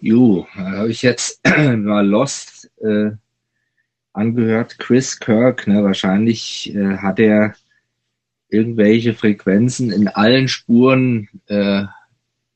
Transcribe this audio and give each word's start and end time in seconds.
Jo, 0.00 0.46
habe 0.54 0.90
ich 0.90 1.02
jetzt 1.02 1.40
mal 1.46 2.06
Lost 2.06 2.70
äh, 2.80 3.10
angehört. 4.12 4.78
Chris 4.78 5.18
Kirk, 5.18 5.66
ne, 5.66 5.82
wahrscheinlich 5.82 6.72
äh, 6.74 6.98
hat 6.98 7.18
er 7.18 7.54
irgendwelche 8.48 9.14
Frequenzen 9.14 9.90
in 9.90 10.08
allen 10.08 10.46
Spuren 10.48 11.28
äh, 11.46 11.84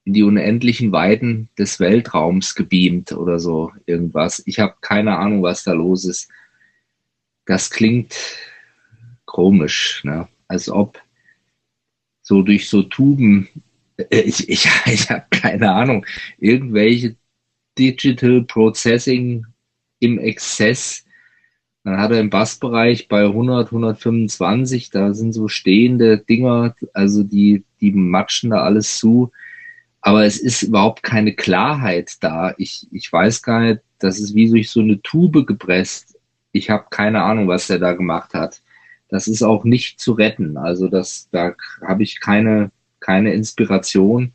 in 0.04 0.12
die 0.14 0.22
unendlichen 0.22 0.92
Weiten 0.92 1.48
des 1.58 1.80
Weltraums 1.80 2.54
gebeamt 2.54 3.12
oder 3.12 3.38
so 3.38 3.72
irgendwas. 3.86 4.42
Ich 4.46 4.58
habe 4.60 4.74
keine 4.80 5.18
Ahnung, 5.18 5.42
was 5.42 5.64
da 5.64 5.72
los 5.72 6.04
ist. 6.04 6.28
Das 7.44 7.70
klingt 7.70 8.14
komisch, 9.24 10.02
ne? 10.04 10.28
als 10.46 10.68
ob 10.68 11.00
so 12.22 12.42
durch 12.42 12.68
so 12.68 12.82
Tuben, 12.82 13.48
ich, 14.10 14.48
ich, 14.48 14.68
ich 14.86 15.10
habe 15.10 15.26
keine 15.30 15.72
Ahnung, 15.72 16.06
irgendwelche 16.38 17.16
Digital 17.78 18.42
Processing 18.42 19.46
im 20.00 20.18
Exzess. 20.18 21.04
Dann 21.84 21.98
hat 21.98 22.12
er 22.12 22.20
im 22.20 22.30
Bassbereich 22.30 23.08
bei 23.08 23.24
100, 23.24 23.66
125, 23.66 24.90
da 24.90 25.14
sind 25.14 25.32
so 25.32 25.48
stehende 25.48 26.18
Dinger, 26.18 26.76
also 26.92 27.24
die, 27.24 27.64
die 27.80 27.90
matschen 27.90 28.50
da 28.50 28.62
alles 28.62 28.98
zu. 28.98 29.32
Aber 30.00 30.24
es 30.24 30.38
ist 30.38 30.62
überhaupt 30.62 31.02
keine 31.02 31.34
Klarheit 31.34 32.16
da. 32.20 32.54
Ich, 32.58 32.88
ich 32.90 33.12
weiß 33.12 33.42
gar 33.42 33.60
nicht, 33.60 33.80
das 33.98 34.18
ist 34.18 34.34
wie 34.34 34.48
durch 34.48 34.70
so 34.70 34.80
eine 34.80 35.00
Tube 35.02 35.46
gepresst. 35.46 36.18
Ich 36.50 36.70
habe 36.70 36.86
keine 36.90 37.22
Ahnung, 37.22 37.48
was 37.48 37.68
der 37.68 37.78
da 37.78 37.92
gemacht 37.92 38.34
hat. 38.34 38.62
Das 39.08 39.28
ist 39.28 39.42
auch 39.42 39.64
nicht 39.64 40.00
zu 40.00 40.12
retten. 40.12 40.56
Also 40.56 40.88
das, 40.88 41.28
da 41.30 41.54
habe 41.86 42.02
ich 42.02 42.20
keine, 42.20 42.70
keine 42.98 43.32
Inspiration 43.32 44.32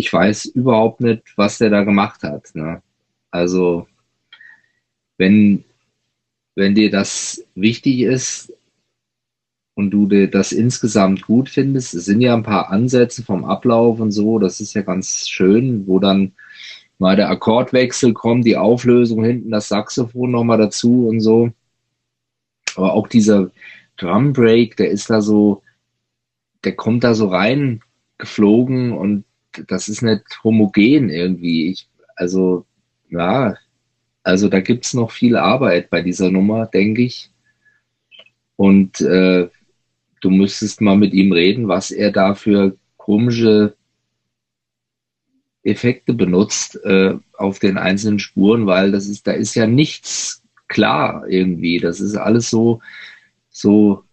ich 0.00 0.12
weiß 0.12 0.46
überhaupt 0.46 1.02
nicht, 1.02 1.22
was 1.36 1.58
der 1.58 1.68
da 1.68 1.84
gemacht 1.84 2.22
hat. 2.22 2.54
Ne? 2.54 2.82
Also, 3.30 3.86
wenn, 5.18 5.64
wenn 6.54 6.74
dir 6.74 6.90
das 6.90 7.44
wichtig 7.54 8.00
ist 8.00 8.52
und 9.74 9.90
du 9.90 10.06
dir 10.06 10.30
das 10.30 10.52
insgesamt 10.52 11.22
gut 11.26 11.50
findest, 11.50 11.94
es 11.94 12.06
sind 12.06 12.22
ja 12.22 12.34
ein 12.34 12.42
paar 12.42 12.70
Ansätze 12.70 13.22
vom 13.22 13.44
Ablauf 13.44 14.00
und 14.00 14.10
so, 14.12 14.38
das 14.38 14.60
ist 14.60 14.72
ja 14.72 14.80
ganz 14.82 15.28
schön, 15.28 15.86
wo 15.86 15.98
dann 15.98 16.32
mal 16.98 17.16
der 17.16 17.28
Akkordwechsel 17.28 18.14
kommt, 18.14 18.46
die 18.46 18.56
Auflösung 18.56 19.22
hinten, 19.22 19.50
das 19.50 19.68
Saxophon 19.68 20.30
nochmal 20.30 20.58
dazu 20.58 21.08
und 21.08 21.20
so. 21.20 21.52
Aber 22.76 22.94
auch 22.94 23.06
dieser 23.06 23.50
Drum 23.98 24.32
Break, 24.32 24.78
der 24.78 24.90
ist 24.90 25.10
da 25.10 25.20
so, 25.20 25.62
der 26.64 26.74
kommt 26.74 27.04
da 27.04 27.12
so 27.12 27.28
rein 27.28 27.82
geflogen 28.16 28.92
und 28.92 29.24
das 29.68 29.88
ist 29.88 30.02
nicht 30.02 30.24
homogen 30.44 31.08
irgendwie. 31.10 31.70
Ich, 31.70 31.88
also, 32.16 32.66
ja, 33.08 33.56
also 34.22 34.48
da 34.48 34.60
gibt 34.60 34.84
es 34.84 34.94
noch 34.94 35.10
viel 35.10 35.36
Arbeit 35.36 35.90
bei 35.90 36.02
dieser 36.02 36.30
Nummer, 36.30 36.66
denke 36.66 37.02
ich. 37.02 37.30
Und 38.56 39.00
äh, 39.00 39.48
du 40.20 40.30
müsstest 40.30 40.80
mal 40.80 40.96
mit 40.96 41.14
ihm 41.14 41.32
reden, 41.32 41.68
was 41.68 41.90
er 41.90 42.12
da 42.12 42.34
für 42.34 42.76
komische 42.96 43.74
Effekte 45.62 46.12
benutzt 46.14 46.78
äh, 46.84 47.14
auf 47.36 47.58
den 47.58 47.76
einzelnen 47.76 48.18
Spuren, 48.18 48.66
weil 48.66 48.92
das 48.92 49.06
ist, 49.06 49.26
da 49.26 49.32
ist 49.32 49.54
ja 49.54 49.66
nichts 49.66 50.42
klar 50.68 51.26
irgendwie. 51.28 51.78
Das 51.78 52.00
ist 52.00 52.16
alles 52.16 52.48
so, 52.50 52.80
so 53.50 54.04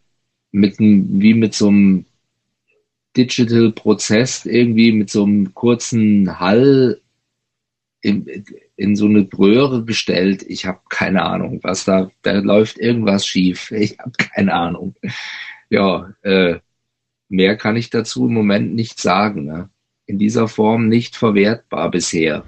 mit 0.51 0.79
wie 0.79 1.33
mit 1.33 1.53
so 1.53 1.67
einem 1.67 2.05
Digital 3.17 3.71
Prozess 3.71 4.45
irgendwie 4.45 4.91
mit 4.91 5.09
so 5.09 5.23
einem 5.23 5.53
kurzen 5.53 6.39
Hall 6.39 7.01
in, 8.01 8.45
in 8.75 8.95
so 8.95 9.05
eine 9.05 9.27
Röhre 9.37 9.83
gestellt. 9.83 10.43
Ich 10.47 10.65
habe 10.65 10.79
keine 10.89 11.23
Ahnung, 11.23 11.59
was 11.63 11.85
da, 11.85 12.11
da 12.21 12.33
läuft 12.33 12.77
irgendwas 12.77 13.25
schief. 13.25 13.71
Ich 13.71 13.97
habe 13.99 14.11
keine 14.17 14.53
Ahnung. 14.53 14.95
Ja, 15.69 16.13
äh, 16.21 16.59
mehr 17.27 17.57
kann 17.57 17.75
ich 17.75 17.89
dazu 17.89 18.27
im 18.27 18.33
Moment 18.33 18.73
nicht 18.75 18.99
sagen. 18.99 19.45
Ne? 19.45 19.69
In 20.05 20.19
dieser 20.19 20.47
Form 20.47 20.87
nicht 20.87 21.15
verwertbar 21.15 21.91
bisher. 21.91 22.45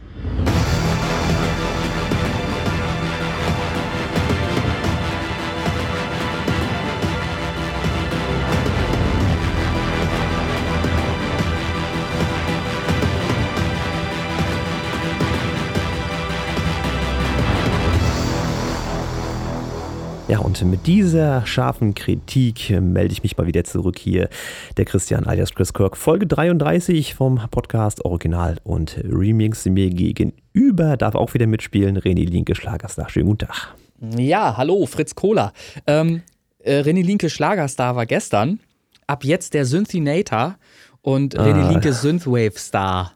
Und 20.61 20.71
mit 20.71 20.87
dieser 20.87 21.45
scharfen 21.45 21.93
Kritik 21.93 22.69
melde 22.69 23.13
ich 23.13 23.23
mich 23.23 23.37
mal 23.37 23.47
wieder 23.47 23.63
zurück 23.63 23.97
hier. 23.97 24.29
Der 24.77 24.85
Christian 24.85 25.25
alias 25.25 25.53
Chris 25.53 25.73
Kirk, 25.73 25.95
Folge 25.95 26.27
33 26.27 27.13
vom 27.13 27.39
Podcast 27.51 28.03
Original 28.03 28.57
und 28.63 28.97
Remix. 29.03 29.65
Mir 29.65 29.89
gegenüber 29.89 30.97
darf 30.97 31.15
auch 31.15 31.33
wieder 31.33 31.47
mitspielen 31.47 31.99
René 31.99 32.27
Linke 32.27 32.55
Schlagerstar. 32.55 33.09
Schönen 33.09 33.27
guten 33.27 33.47
Tag. 33.47 33.75
Ja, 34.17 34.57
hallo, 34.57 34.85
Fritz 34.85 35.15
Kohler. 35.15 35.53
Ähm, 35.87 36.23
äh, 36.59 36.81
René 36.81 37.03
Linke 37.03 37.29
Schlagerstar 37.29 37.95
war 37.95 38.05
gestern. 38.05 38.59
Ab 39.07 39.23
jetzt 39.23 39.53
der 39.53 39.65
Synthinator 39.65 40.55
und 41.01 41.37
ah. 41.37 41.45
René 41.45 41.69
Linke 41.69 41.93
Synthwave 41.93 42.57
Star 42.57 43.13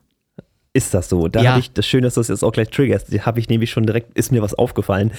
ist 0.74 0.94
das 0.94 1.08
so. 1.08 1.28
Da 1.28 1.42
ja. 1.42 1.52
habe 1.52 1.60
ich 1.60 1.72
das 1.72 1.86
Schöne, 1.86 2.08
dass 2.08 2.16
du 2.16 2.20
das 2.22 2.30
jetzt 2.30 2.44
auch 2.44 2.52
gleich 2.52 2.70
triggerst. 2.70 3.08
Habe 3.26 3.40
ich 3.40 3.48
nämlich 3.48 3.70
schon 3.70 3.86
direkt, 3.86 4.18
ist 4.18 4.32
mir 4.32 4.42
was 4.42 4.56
aufgefallen. 4.56 5.12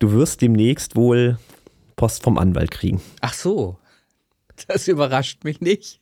Du 0.00 0.12
wirst 0.12 0.42
demnächst 0.42 0.96
wohl 0.96 1.38
Post 1.96 2.22
vom 2.22 2.38
Anwalt 2.38 2.70
kriegen. 2.70 3.00
Ach 3.20 3.32
so. 3.32 3.78
Das 4.68 4.88
überrascht 4.88 5.44
mich 5.44 5.60
nicht. 5.60 6.00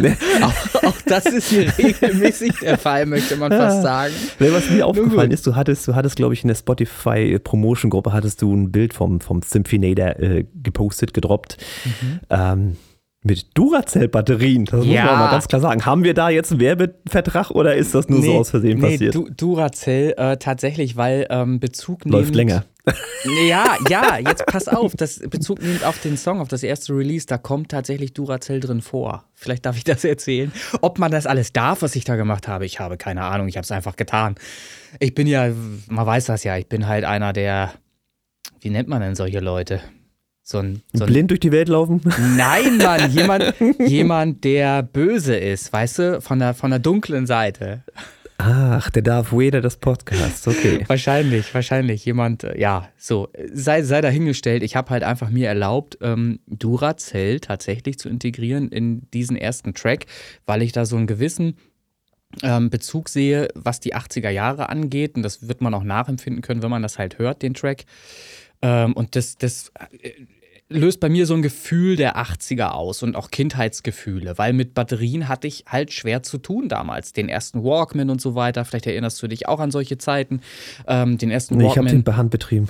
Nee. 0.00 0.16
auch, 0.42 0.84
auch, 0.84 0.96
das 1.06 1.26
ist 1.26 1.48
hier 1.48 1.76
regelmäßig 1.76 2.52
der 2.62 2.78
Fall, 2.78 3.06
möchte 3.06 3.36
man 3.36 3.50
fast 3.50 3.82
sagen. 3.82 4.14
Nee, 4.38 4.52
was 4.52 4.70
mir 4.70 4.86
aufgefallen 4.86 5.32
ist, 5.32 5.46
du 5.46 5.56
hattest, 5.56 5.88
du 5.88 5.94
hattest, 5.96 6.16
glaube 6.16 6.34
ich, 6.34 6.42
in 6.42 6.48
der 6.48 6.54
Spotify 6.54 7.38
Promotion 7.42 7.90
Gruppe 7.90 8.12
hattest 8.12 8.40
du 8.42 8.54
ein 8.54 8.70
Bild 8.70 8.94
vom, 8.94 9.20
vom 9.20 9.42
Symphinator 9.42 10.16
äh, 10.20 10.44
gepostet, 10.62 11.12
gedroppt. 11.12 11.56
Mhm. 11.84 12.20
Ähm, 12.30 12.76
mit 13.24 13.46
Duracell-Batterien, 13.54 14.64
das 14.64 14.86
ja. 14.86 15.02
muss 15.02 15.10
man 15.10 15.18
mal 15.18 15.30
ganz 15.30 15.48
klar 15.48 15.60
sagen. 15.60 15.84
Haben 15.84 16.04
wir 16.04 16.14
da 16.14 16.30
jetzt 16.30 16.52
einen 16.52 16.60
Werbevertrag 16.60 17.50
oder 17.50 17.74
ist 17.74 17.94
das 17.94 18.08
nur 18.08 18.20
nee, 18.20 18.26
so 18.26 18.38
aus 18.38 18.50
Versehen 18.50 18.78
nee, 18.78 18.92
passiert? 18.92 19.14
Du, 19.14 19.28
Duracell 19.28 20.14
äh, 20.16 20.36
tatsächlich, 20.36 20.96
weil 20.96 21.26
ähm, 21.28 21.58
Bezug. 21.58 22.04
Läuft 22.04 22.34
länger. 22.36 22.64
Ja, 23.46 23.76
ja, 23.88 24.18
jetzt 24.18 24.46
pass 24.46 24.68
auf, 24.68 24.94
das 24.94 25.18
Bezug 25.18 25.60
nimmt 25.62 25.84
auf 25.84 26.00
den 26.00 26.16
Song, 26.16 26.40
auf 26.40 26.48
das 26.48 26.62
erste 26.62 26.94
Release, 26.94 27.26
da 27.26 27.38
kommt 27.38 27.70
tatsächlich 27.70 28.12
Duracell 28.12 28.60
drin 28.60 28.80
vor. 28.80 29.24
Vielleicht 29.34 29.66
darf 29.66 29.76
ich 29.76 29.84
das 29.84 30.04
erzählen. 30.04 30.52
Ob 30.80 30.98
man 30.98 31.10
das 31.10 31.26
alles 31.26 31.52
darf, 31.52 31.82
was 31.82 31.96
ich 31.96 32.04
da 32.04 32.16
gemacht 32.16 32.48
habe, 32.48 32.64
ich 32.66 32.80
habe 32.80 32.96
keine 32.96 33.24
Ahnung, 33.24 33.48
ich 33.48 33.56
habe 33.56 33.64
es 33.64 33.72
einfach 33.72 33.96
getan. 33.96 34.36
Ich 35.00 35.14
bin 35.14 35.26
ja, 35.26 35.50
man 35.88 36.06
weiß 36.06 36.26
das 36.26 36.44
ja, 36.44 36.56
ich 36.56 36.68
bin 36.68 36.86
halt 36.86 37.04
einer 37.04 37.32
der, 37.32 37.74
wie 38.60 38.70
nennt 38.70 38.88
man 38.88 39.00
denn 39.00 39.14
solche 39.14 39.40
Leute? 39.40 39.80
So 40.42 40.60
ein, 40.60 40.82
so 40.94 41.04
ein 41.04 41.10
Blind 41.10 41.30
durch 41.30 41.40
die 41.40 41.52
Welt 41.52 41.68
laufen? 41.68 42.00
Nein, 42.36 42.78
Mann, 42.78 43.10
jemand, 43.10 43.54
jemand, 43.86 44.44
der 44.44 44.82
böse 44.82 45.36
ist, 45.36 45.70
weißt 45.70 45.98
du, 45.98 46.20
von 46.22 46.38
der, 46.38 46.54
von 46.54 46.70
der 46.70 46.78
dunklen 46.78 47.26
Seite. 47.26 47.84
Ach, 48.40 48.88
der 48.90 49.02
Darth 49.02 49.32
Vader 49.32 49.60
des 49.60 49.78
Podcasts, 49.78 50.46
okay. 50.46 50.84
wahrscheinlich, 50.86 51.52
wahrscheinlich. 51.52 52.04
Jemand, 52.04 52.44
äh, 52.44 52.58
ja, 52.58 52.88
so, 52.96 53.28
sei, 53.52 53.82
sei 53.82 54.00
dahingestellt. 54.00 54.62
Ich 54.62 54.76
habe 54.76 54.90
halt 54.90 55.02
einfach 55.02 55.28
mir 55.28 55.48
erlaubt, 55.48 55.98
ähm, 56.02 56.38
Duracell 56.46 57.40
tatsächlich 57.40 57.98
zu 57.98 58.08
integrieren 58.08 58.68
in 58.68 59.10
diesen 59.10 59.36
ersten 59.36 59.74
Track, 59.74 60.06
weil 60.46 60.62
ich 60.62 60.70
da 60.70 60.86
so 60.86 60.96
einen 60.96 61.08
gewissen 61.08 61.56
ähm, 62.44 62.70
Bezug 62.70 63.08
sehe, 63.08 63.48
was 63.56 63.80
die 63.80 63.96
80er 63.96 64.30
Jahre 64.30 64.68
angeht. 64.68 65.16
Und 65.16 65.24
das 65.24 65.48
wird 65.48 65.60
man 65.60 65.74
auch 65.74 65.82
nachempfinden 65.82 66.40
können, 66.40 66.62
wenn 66.62 66.70
man 66.70 66.82
das 66.82 66.96
halt 66.96 67.18
hört, 67.18 67.42
den 67.42 67.54
Track. 67.54 67.86
Ähm, 68.62 68.92
und 68.92 69.16
das, 69.16 69.36
das 69.36 69.72
äh, 70.00 70.12
löst 70.68 71.00
bei 71.00 71.08
mir 71.08 71.26
so 71.26 71.34
ein 71.34 71.42
Gefühl 71.42 71.96
der 71.96 72.16
80er 72.16 72.70
aus 72.70 73.02
und 73.02 73.16
auch 73.16 73.30
Kindheitsgefühle, 73.30 74.36
weil 74.36 74.52
mit 74.52 74.74
Batterien 74.74 75.28
hatte 75.28 75.46
ich 75.46 75.64
halt 75.66 75.92
schwer 75.92 76.22
zu 76.22 76.38
tun 76.38 76.68
damals. 76.68 77.12
Den 77.12 77.28
ersten 77.28 77.64
Walkman 77.64 78.10
und 78.10 78.20
so 78.20 78.34
weiter, 78.34 78.64
vielleicht 78.64 78.86
erinnerst 78.86 79.22
du 79.22 79.28
dich 79.28 79.48
auch 79.48 79.60
an 79.60 79.70
solche 79.70 79.98
Zeiten. 79.98 80.40
Ähm, 80.86 81.16
den 81.16 81.30
ersten 81.30 81.56
nee, 81.56 81.64
Walkman. 81.64 81.86
Ich 81.86 81.92
habe 81.92 81.98
den 81.98 82.04
per 82.04 82.16
Hand 82.16 82.30
betrieben. 82.30 82.68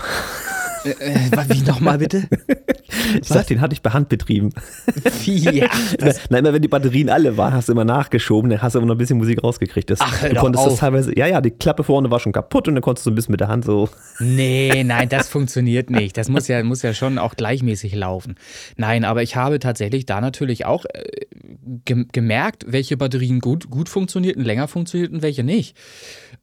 Äh, 0.85 0.91
äh, 0.91 1.49
wie 1.49 1.63
nochmal 1.63 1.99
bitte? 1.99 2.29
Ich 3.21 3.29
sag, 3.29 3.47
den 3.47 3.61
hatte 3.61 3.75
ich 3.75 3.83
per 3.83 3.93
Hand 3.93 4.09
betrieben. 4.09 4.51
Wie? 5.25 5.39
Ja, 5.39 5.69
Nein, 6.31 6.41
immer 6.41 6.53
wenn 6.53 6.63
die 6.63 6.69
Batterien 6.69 7.09
alle 7.09 7.37
waren, 7.37 7.55
hast 7.55 7.69
du 7.69 7.73
immer 7.73 7.85
nachgeschoben, 7.85 8.51
dann 8.51 8.63
hast 8.63 8.75
du 8.75 8.79
immer 8.79 8.89
noch 8.89 8.95
ein 8.95 8.99
bisschen 8.99 9.19
Musik 9.19 9.43
rausgekriegt. 9.43 9.91
Das, 9.91 10.01
Ach, 10.01 10.23
hör 10.23 10.31
du 10.31 10.37
konntest 10.37 10.65
auf. 10.65 10.73
das 10.73 10.81
teilweise, 10.81 11.17
ja, 11.17 11.27
ja, 11.27 11.41
die 11.41 11.51
Klappe 11.51 11.85
vorne 11.85 12.11
war 12.11 12.21
schon 12.21 12.33
kaputt 12.33 12.69
und 12.69 12.75
dann 12.75 12.83
konntest 12.83 13.07
du 13.07 13.11
ein 13.11 13.15
bisschen 13.15 13.33
mit 13.33 13.41
der 13.41 13.49
Hand 13.49 13.65
so. 13.65 13.89
Nee, 14.19 14.85
nein, 14.85 15.09
das 15.09 15.29
funktioniert 15.29 15.91
nicht. 15.91 16.17
Das 16.17 16.29
muss 16.29 16.49
ja, 16.49 16.63
muss 16.63 16.83
ja 16.83 16.93
schon 16.93 17.19
auch 17.19 17.35
gleichmäßig 17.35 17.95
laufen. 17.95 18.37
Nein, 18.77 19.05
aber 19.05 19.23
ich 19.23 19.37
habe 19.37 19.59
tatsächlich 19.59 20.07
da 20.07 20.21
natürlich 20.21 20.67
auch 20.67 20.85
äh, 20.87 21.27
ge 21.85 22.07
gemerkt, 22.13 22.65
welche 22.69 22.97
Batterien 22.97 23.41
gut, 23.41 23.71
gut 23.71 23.89
funktionierten, 23.89 24.45
länger 24.45 24.69
funktionierten 24.69 25.17
und 25.17 25.23
welche 25.23 25.45
nicht. 25.45 25.77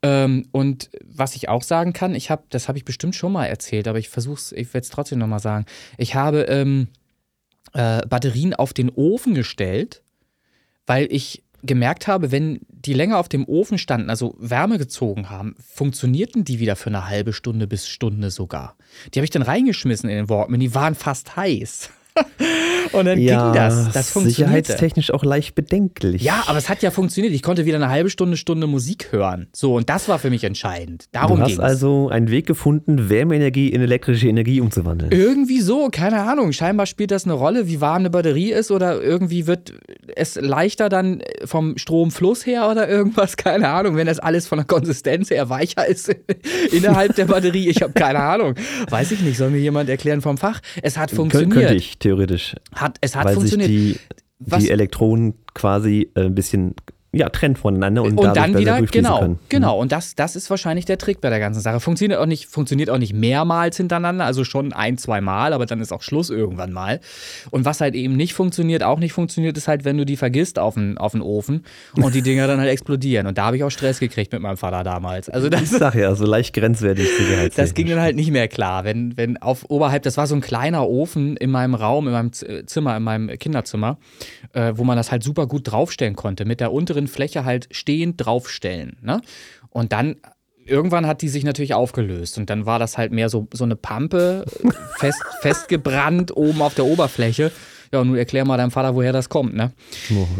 Ähm, 0.02 0.48
und 0.52 0.90
was 1.04 1.36
ich 1.36 1.50
auch 1.50 1.64
sagen 1.64 1.94
kann, 1.94 2.16
ich 2.16 2.30
habe, 2.30 2.44
das 2.50 2.68
habe 2.68 2.78
ich 2.78 2.86
bestimmt 2.86 3.16
schon 3.16 3.32
mal 3.32 3.46
erzählt, 3.46 3.88
aber 3.88 4.00
ich 4.00 4.10
versuche 4.10 4.25
es, 4.34 4.52
ich 4.52 4.74
werde 4.74 4.84
es 4.84 4.90
trotzdem 4.90 5.20
nochmal 5.20 5.40
sagen. 5.40 5.66
Ich 5.98 6.16
habe 6.16 6.42
ähm, 6.44 6.88
äh, 7.74 8.06
Batterien 8.08 8.54
auf 8.54 8.74
den 8.74 8.90
Ofen 8.90 9.34
gestellt, 9.34 10.02
weil 10.86 11.08
ich 11.12 11.44
gemerkt 11.64 12.08
habe, 12.08 12.32
wenn 12.32 12.60
die 12.70 12.94
länger 12.94 13.18
auf 13.18 13.30
dem 13.30 13.46
Ofen 13.48 13.78
standen, 13.78 14.10
also 14.10 14.36
Wärme 14.38 14.78
gezogen 14.78 15.30
haben, 15.30 15.56
funktionierten 15.60 16.44
die 16.44 16.60
wieder 16.60 16.76
für 16.76 16.90
eine 16.90 17.08
halbe 17.08 17.34
Stunde 17.34 17.68
bis 17.68 17.88
Stunde 17.88 18.30
sogar. 18.30 18.76
Die 19.14 19.20
habe 19.20 19.26
ich 19.26 19.32
dann 19.32 19.42
reingeschmissen 19.42 20.10
in 20.10 20.16
den 20.16 20.30
Walkman, 20.30 20.60
die 20.60 20.76
waren 20.76 20.96
fast 20.96 21.36
heiß. 21.36 21.90
Und 22.92 23.06
dann 23.06 23.20
ja, 23.20 23.52
ging 23.52 23.54
das. 23.54 23.92
Das 23.92 24.10
funktionierte. 24.12 24.32
sicherheitstechnisch 24.32 25.12
auch 25.12 25.24
leicht 25.24 25.56
bedenklich. 25.56 26.22
Ja, 26.22 26.44
aber 26.48 26.58
es 26.58 26.70
hat 26.70 26.82
ja 26.82 26.92
funktioniert. 26.92 27.34
Ich 27.34 27.44
konnte 27.44 27.66
wieder 27.66 27.76
eine 27.76 27.90
halbe 27.90 28.10
Stunde, 28.10 28.38
Stunde 28.38 28.68
Musik 28.68 29.12
hören. 29.12 29.48
So, 29.54 29.76
und 29.76 29.90
das 29.90 30.08
war 30.08 30.20
für 30.20 30.30
mich 30.30 30.44
entscheidend. 30.44 31.06
Darum 31.12 31.38
Du 31.38 31.44
hast 31.44 31.50
ging 31.50 31.60
also 31.60 32.10
einen 32.10 32.30
Weg 32.30 32.46
gefunden, 32.46 33.10
Wärmeenergie 33.10 33.70
in 33.70 33.82
elektrische 33.82 34.28
Energie 34.28 34.62
umzuwandeln. 34.62 35.12
Irgendwie 35.12 35.62
so, 35.62 35.90
keine 35.92 36.22
Ahnung. 36.22 36.54
Scheinbar 36.54 36.86
spielt 36.86 37.12
das 37.12 37.26
eine 37.26 37.34
Rolle, 37.34 37.68
wie 37.68 37.82
warm 37.82 37.96
eine 37.98 38.10
Batterie 38.10 38.52
ist 38.52 38.72
oder 38.72 39.02
irgendwie 39.02 39.48
wird 39.48 39.74
es 40.16 40.36
leichter 40.36 40.90
dann 40.90 41.22
vom 41.44 41.78
Stromfluss 41.78 42.46
her 42.46 42.70
oder 42.70 42.88
irgendwas, 42.88 43.36
keine 43.38 43.70
Ahnung. 43.70 43.98
Wenn 43.98 44.08
das 44.08 44.20
alles 44.20 44.48
von 44.48 44.58
der 44.58 44.66
Konsistenz 44.66 45.30
her 45.30 45.50
weicher 45.50 45.86
ist 45.86 46.10
innerhalb 46.72 47.16
der 47.16 47.26
Batterie, 47.26 47.70
ich 47.70 47.82
habe 47.82 47.94
keine 47.94 48.20
Ahnung. 48.20 48.56
Weiß 48.90 49.12
ich 49.12 49.22
nicht, 49.22 49.38
soll 49.38 49.50
mir 49.50 49.60
jemand 49.60 49.90
erklären 49.90 50.22
vom 50.22 50.38
Fach? 50.38 50.62
Es 50.82 50.98
hat 50.98 51.10
Kön 51.10 51.18
funktioniert. 51.18 51.54
könnte 51.54 51.76
ich 51.76 51.98
theoretisch, 52.06 52.56
Hat, 52.74 52.98
es 53.02 53.16
hat 53.16 53.26
weil 53.26 53.34
funktioniert. 53.36 53.70
sich 53.70 53.94
die, 53.94 54.00
Was- 54.40 54.64
die 54.64 54.70
Elektronen 54.70 55.34
quasi 55.54 56.12
äh, 56.16 56.26
ein 56.26 56.36
bisschen 56.36 56.76
ja, 57.16 57.30
trennen 57.30 57.56
voneinander 57.56 58.04
und, 58.04 58.18
und 58.18 58.36
dann 58.36 58.58
wieder, 58.58 58.82
genau, 58.82 59.20
können. 59.20 59.32
Mhm. 59.34 59.40
genau. 59.50 59.80
Und 59.80 59.92
das, 59.92 60.16
das 60.16 60.36
ist 60.36 60.50
wahrscheinlich 60.50 60.86
der 60.86 60.98
Trick 60.98 61.22
bei 61.22 61.30
der 61.30 61.40
ganzen 61.40 61.62
Sache. 61.62 61.80
Funktioniert 61.80 62.20
auch 62.20 62.26
nicht, 62.26 62.48
funktioniert 62.48 62.90
auch 62.90 62.98
nicht 62.98 63.14
mehrmals 63.14 63.78
hintereinander, 63.78 64.26
also 64.26 64.44
schon 64.44 64.74
ein, 64.74 64.98
zwei 64.98 65.22
Mal, 65.22 65.54
aber 65.54 65.66
dann 65.66 65.80
ist 65.80 65.92
auch 65.92 66.02
Schluss 66.02 66.30
irgendwann 66.30 66.72
mal. 66.72 67.00
Und 67.52 67.66
was 67.66 67.82
halt 67.82 67.96
eben 67.96 68.16
nicht 68.16 68.34
funktioniert, 68.34 68.84
auch 68.84 69.00
nicht 69.00 69.14
funktioniert, 69.14 69.58
ist 69.58 69.68
halt, 69.68 69.86
wenn 69.86 69.98
du 69.98 70.06
die 70.06 70.18
vergisst 70.18 70.60
auf 70.60 70.76
den, 70.76 70.98
auf 70.98 71.14
den 71.14 71.22
Ofen 71.22 71.64
und 71.96 72.14
die 72.14 72.22
Dinger 72.22 72.48
dann 72.48 72.60
halt 72.60 72.70
explodieren. 72.70 73.28
Und 73.28 73.38
da 73.38 73.46
habe 73.46 73.58
ich 73.58 73.64
auch 73.64 73.70
Stress 73.72 74.00
gekriegt 74.00 74.34
mit 74.34 74.42
meinem 74.42 74.58
Vater 74.58 74.84
damals. 74.84 75.30
Also 75.30 75.48
Ich 75.48 75.54
das, 75.54 75.70
sag 75.70 75.96
ja, 75.96 76.14
so 76.16 76.26
leicht 76.26 76.54
grenzwertig 76.54 77.08
das 77.56 77.74
ging 77.74 77.88
dann 77.88 78.00
halt 78.00 78.16
nicht 78.16 78.32
mehr 78.32 78.48
klar. 78.48 78.84
Wenn, 78.84 79.18
wenn 79.18 79.38
auf 79.38 79.66
oberhalb, 79.70 80.04
das 80.04 80.18
war 80.18 80.28
so 80.28 80.36
ein 80.36 80.42
kleiner 80.42 80.88
Ofen 80.88 81.38
in 81.38 81.52
meinem 81.52 81.76
Raum, 81.76 82.08
in 82.08 82.14
meinem 82.14 82.32
Zimmer, 82.34 82.98
in 82.98 83.04
meinem 83.04 83.28
Kinderzimmer, 83.38 83.98
äh, 84.56 84.78
wo 84.78 84.84
man 84.84 84.98
das 84.98 85.12
halt 85.12 85.24
super 85.24 85.46
gut 85.48 85.72
draufstellen 85.72 86.16
konnte. 86.16 86.46
Mit 86.46 86.60
der 86.62 86.72
unteren 86.72 87.08
Fläche 87.08 87.46
halt 87.46 87.68
stehend 87.72 88.26
draufstellen. 88.26 88.98
Ne? 89.02 89.22
Und 89.70 89.92
dann. 89.92 90.16
Irgendwann 90.68 91.06
hat 91.06 91.22
die 91.22 91.30
sich 91.30 91.44
natürlich 91.44 91.76
aufgelöst 91.76 92.40
und 92.40 92.50
dann 92.50 92.66
war 92.66 92.80
das 92.80 92.98
halt 92.98 93.12
mehr 93.12 93.30
so, 93.30 93.48
so 93.54 93.66
eine 93.66 93.76
Pampe, 93.76 94.46
äh, 94.64 94.70
fest, 94.98 95.24
festgebrannt 95.42 96.36
oben 96.36 96.60
auf 96.64 96.74
der 96.74 96.86
Oberfläche. 96.86 97.52
Ja, 97.94 98.00
und 98.02 98.08
nun 98.10 98.18
erklär 98.18 98.46
mal 98.46 98.58
deinem 98.58 98.72
Vater, 98.72 98.96
woher 98.96 99.14
das 99.14 99.30
kommt, 99.30 99.56
ne? 99.56 99.72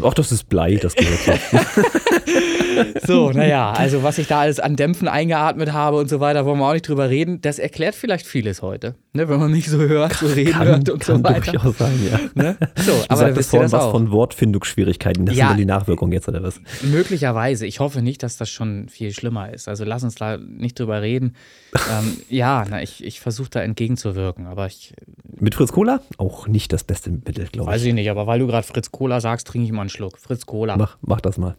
Ach, 0.02 0.14
das 0.14 0.32
ist 0.32 0.48
Blei, 0.48 0.76
das 0.76 0.94
gehört 0.94 1.40
so. 1.50 1.58
So, 3.06 3.30
naja, 3.32 3.72
also 3.72 4.02
was 4.02 4.18
ich 4.18 4.26
da 4.26 4.40
alles 4.40 4.60
an 4.60 4.76
Dämpfen 4.76 5.08
eingeatmet 5.08 5.72
habe 5.72 5.96
und 5.96 6.10
so 6.10 6.20
weiter, 6.20 6.44
wollen 6.44 6.58
wir 6.58 6.68
auch 6.68 6.72
nicht 6.74 6.86
drüber 6.86 7.08
reden. 7.08 7.40
Das 7.40 7.58
erklärt 7.58 7.94
vielleicht 7.94 8.26
vieles 8.26 8.60
heute, 8.60 8.96
ne, 9.14 9.28
wenn 9.30 9.38
man 9.40 9.50
mich 9.50 9.66
so 9.70 9.78
hört, 9.78 10.12
so 10.14 10.26
reden 10.26 10.58
hört 10.62 10.90
und 10.90 11.00
kann 11.00 11.16
so 11.16 11.24
weiter. 11.24 11.52
durchaus 11.52 11.78
sein, 11.78 11.98
ja. 12.10 12.20
Ne? 12.34 12.56
So, 12.76 12.92
Du 12.92 13.04
aber 13.08 13.16
sagtest 13.16 13.50
vorhin 13.50 13.72
was 13.72 13.82
auch. 13.84 13.90
von 13.92 14.10
Wortfindungsschwierigkeiten. 14.10 15.24
Das 15.24 15.34
Ja. 15.36 15.44
sind 15.46 15.50
dann 15.52 15.58
die 15.58 15.64
Nachwirkungen 15.64 16.12
jetzt, 16.12 16.28
oder 16.28 16.42
was? 16.42 16.60
Möglicherweise. 16.82 17.64
Ich 17.66 17.80
hoffe 17.80 18.02
nicht, 18.02 18.22
dass 18.22 18.36
das 18.36 18.50
schon 18.50 18.88
viel 18.90 19.12
schlimmer 19.12 19.52
ist. 19.54 19.68
Also 19.68 19.84
lass 19.84 20.02
uns 20.04 20.16
da 20.16 20.36
nicht 20.36 20.78
drüber 20.78 21.00
reden. 21.00 21.34
ähm, 21.74 22.18
ja, 22.28 22.66
na, 22.68 22.82
ich, 22.82 23.02
ich 23.02 23.20
versuche 23.20 23.48
da 23.50 23.60
entgegenzuwirken, 23.62 24.46
aber 24.46 24.66
ich 24.66 24.92
Mit 25.38 25.54
Fritz 25.54 25.72
Cola? 25.72 26.00
Auch 26.18 26.46
nicht 26.46 26.72
das 26.74 26.84
beste 26.84 27.10
Mittel, 27.10 27.35
glaube 27.44 27.70
weiß 27.70 27.82
ich. 27.82 27.88
ich 27.88 27.94
nicht. 27.94 28.10
Aber 28.10 28.26
weil 28.26 28.38
du 28.38 28.46
gerade 28.46 28.66
Fritz 28.66 28.90
Cola 28.90 29.20
sagst, 29.20 29.46
trinke 29.46 29.66
ich 29.66 29.72
mal 29.72 29.82
einen 29.82 29.90
Schluck. 29.90 30.18
Fritz 30.18 30.46
Cola. 30.46 30.76
Mach, 30.76 30.96
mach 31.00 31.20
das 31.20 31.38
mal. 31.38 31.56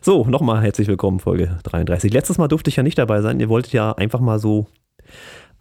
So, 0.00 0.24
nochmal 0.24 0.62
herzlich 0.62 0.88
willkommen, 0.88 1.20
Folge 1.20 1.58
33. 1.64 2.12
Letztes 2.12 2.38
Mal 2.38 2.48
durfte 2.48 2.70
ich 2.70 2.76
ja 2.76 2.82
nicht 2.82 2.98
dabei 2.98 3.20
sein. 3.22 3.38
Ihr 3.40 3.48
wolltet 3.48 3.72
ja 3.72 3.92
einfach 3.92 4.20
mal 4.20 4.38
so, 4.38 4.66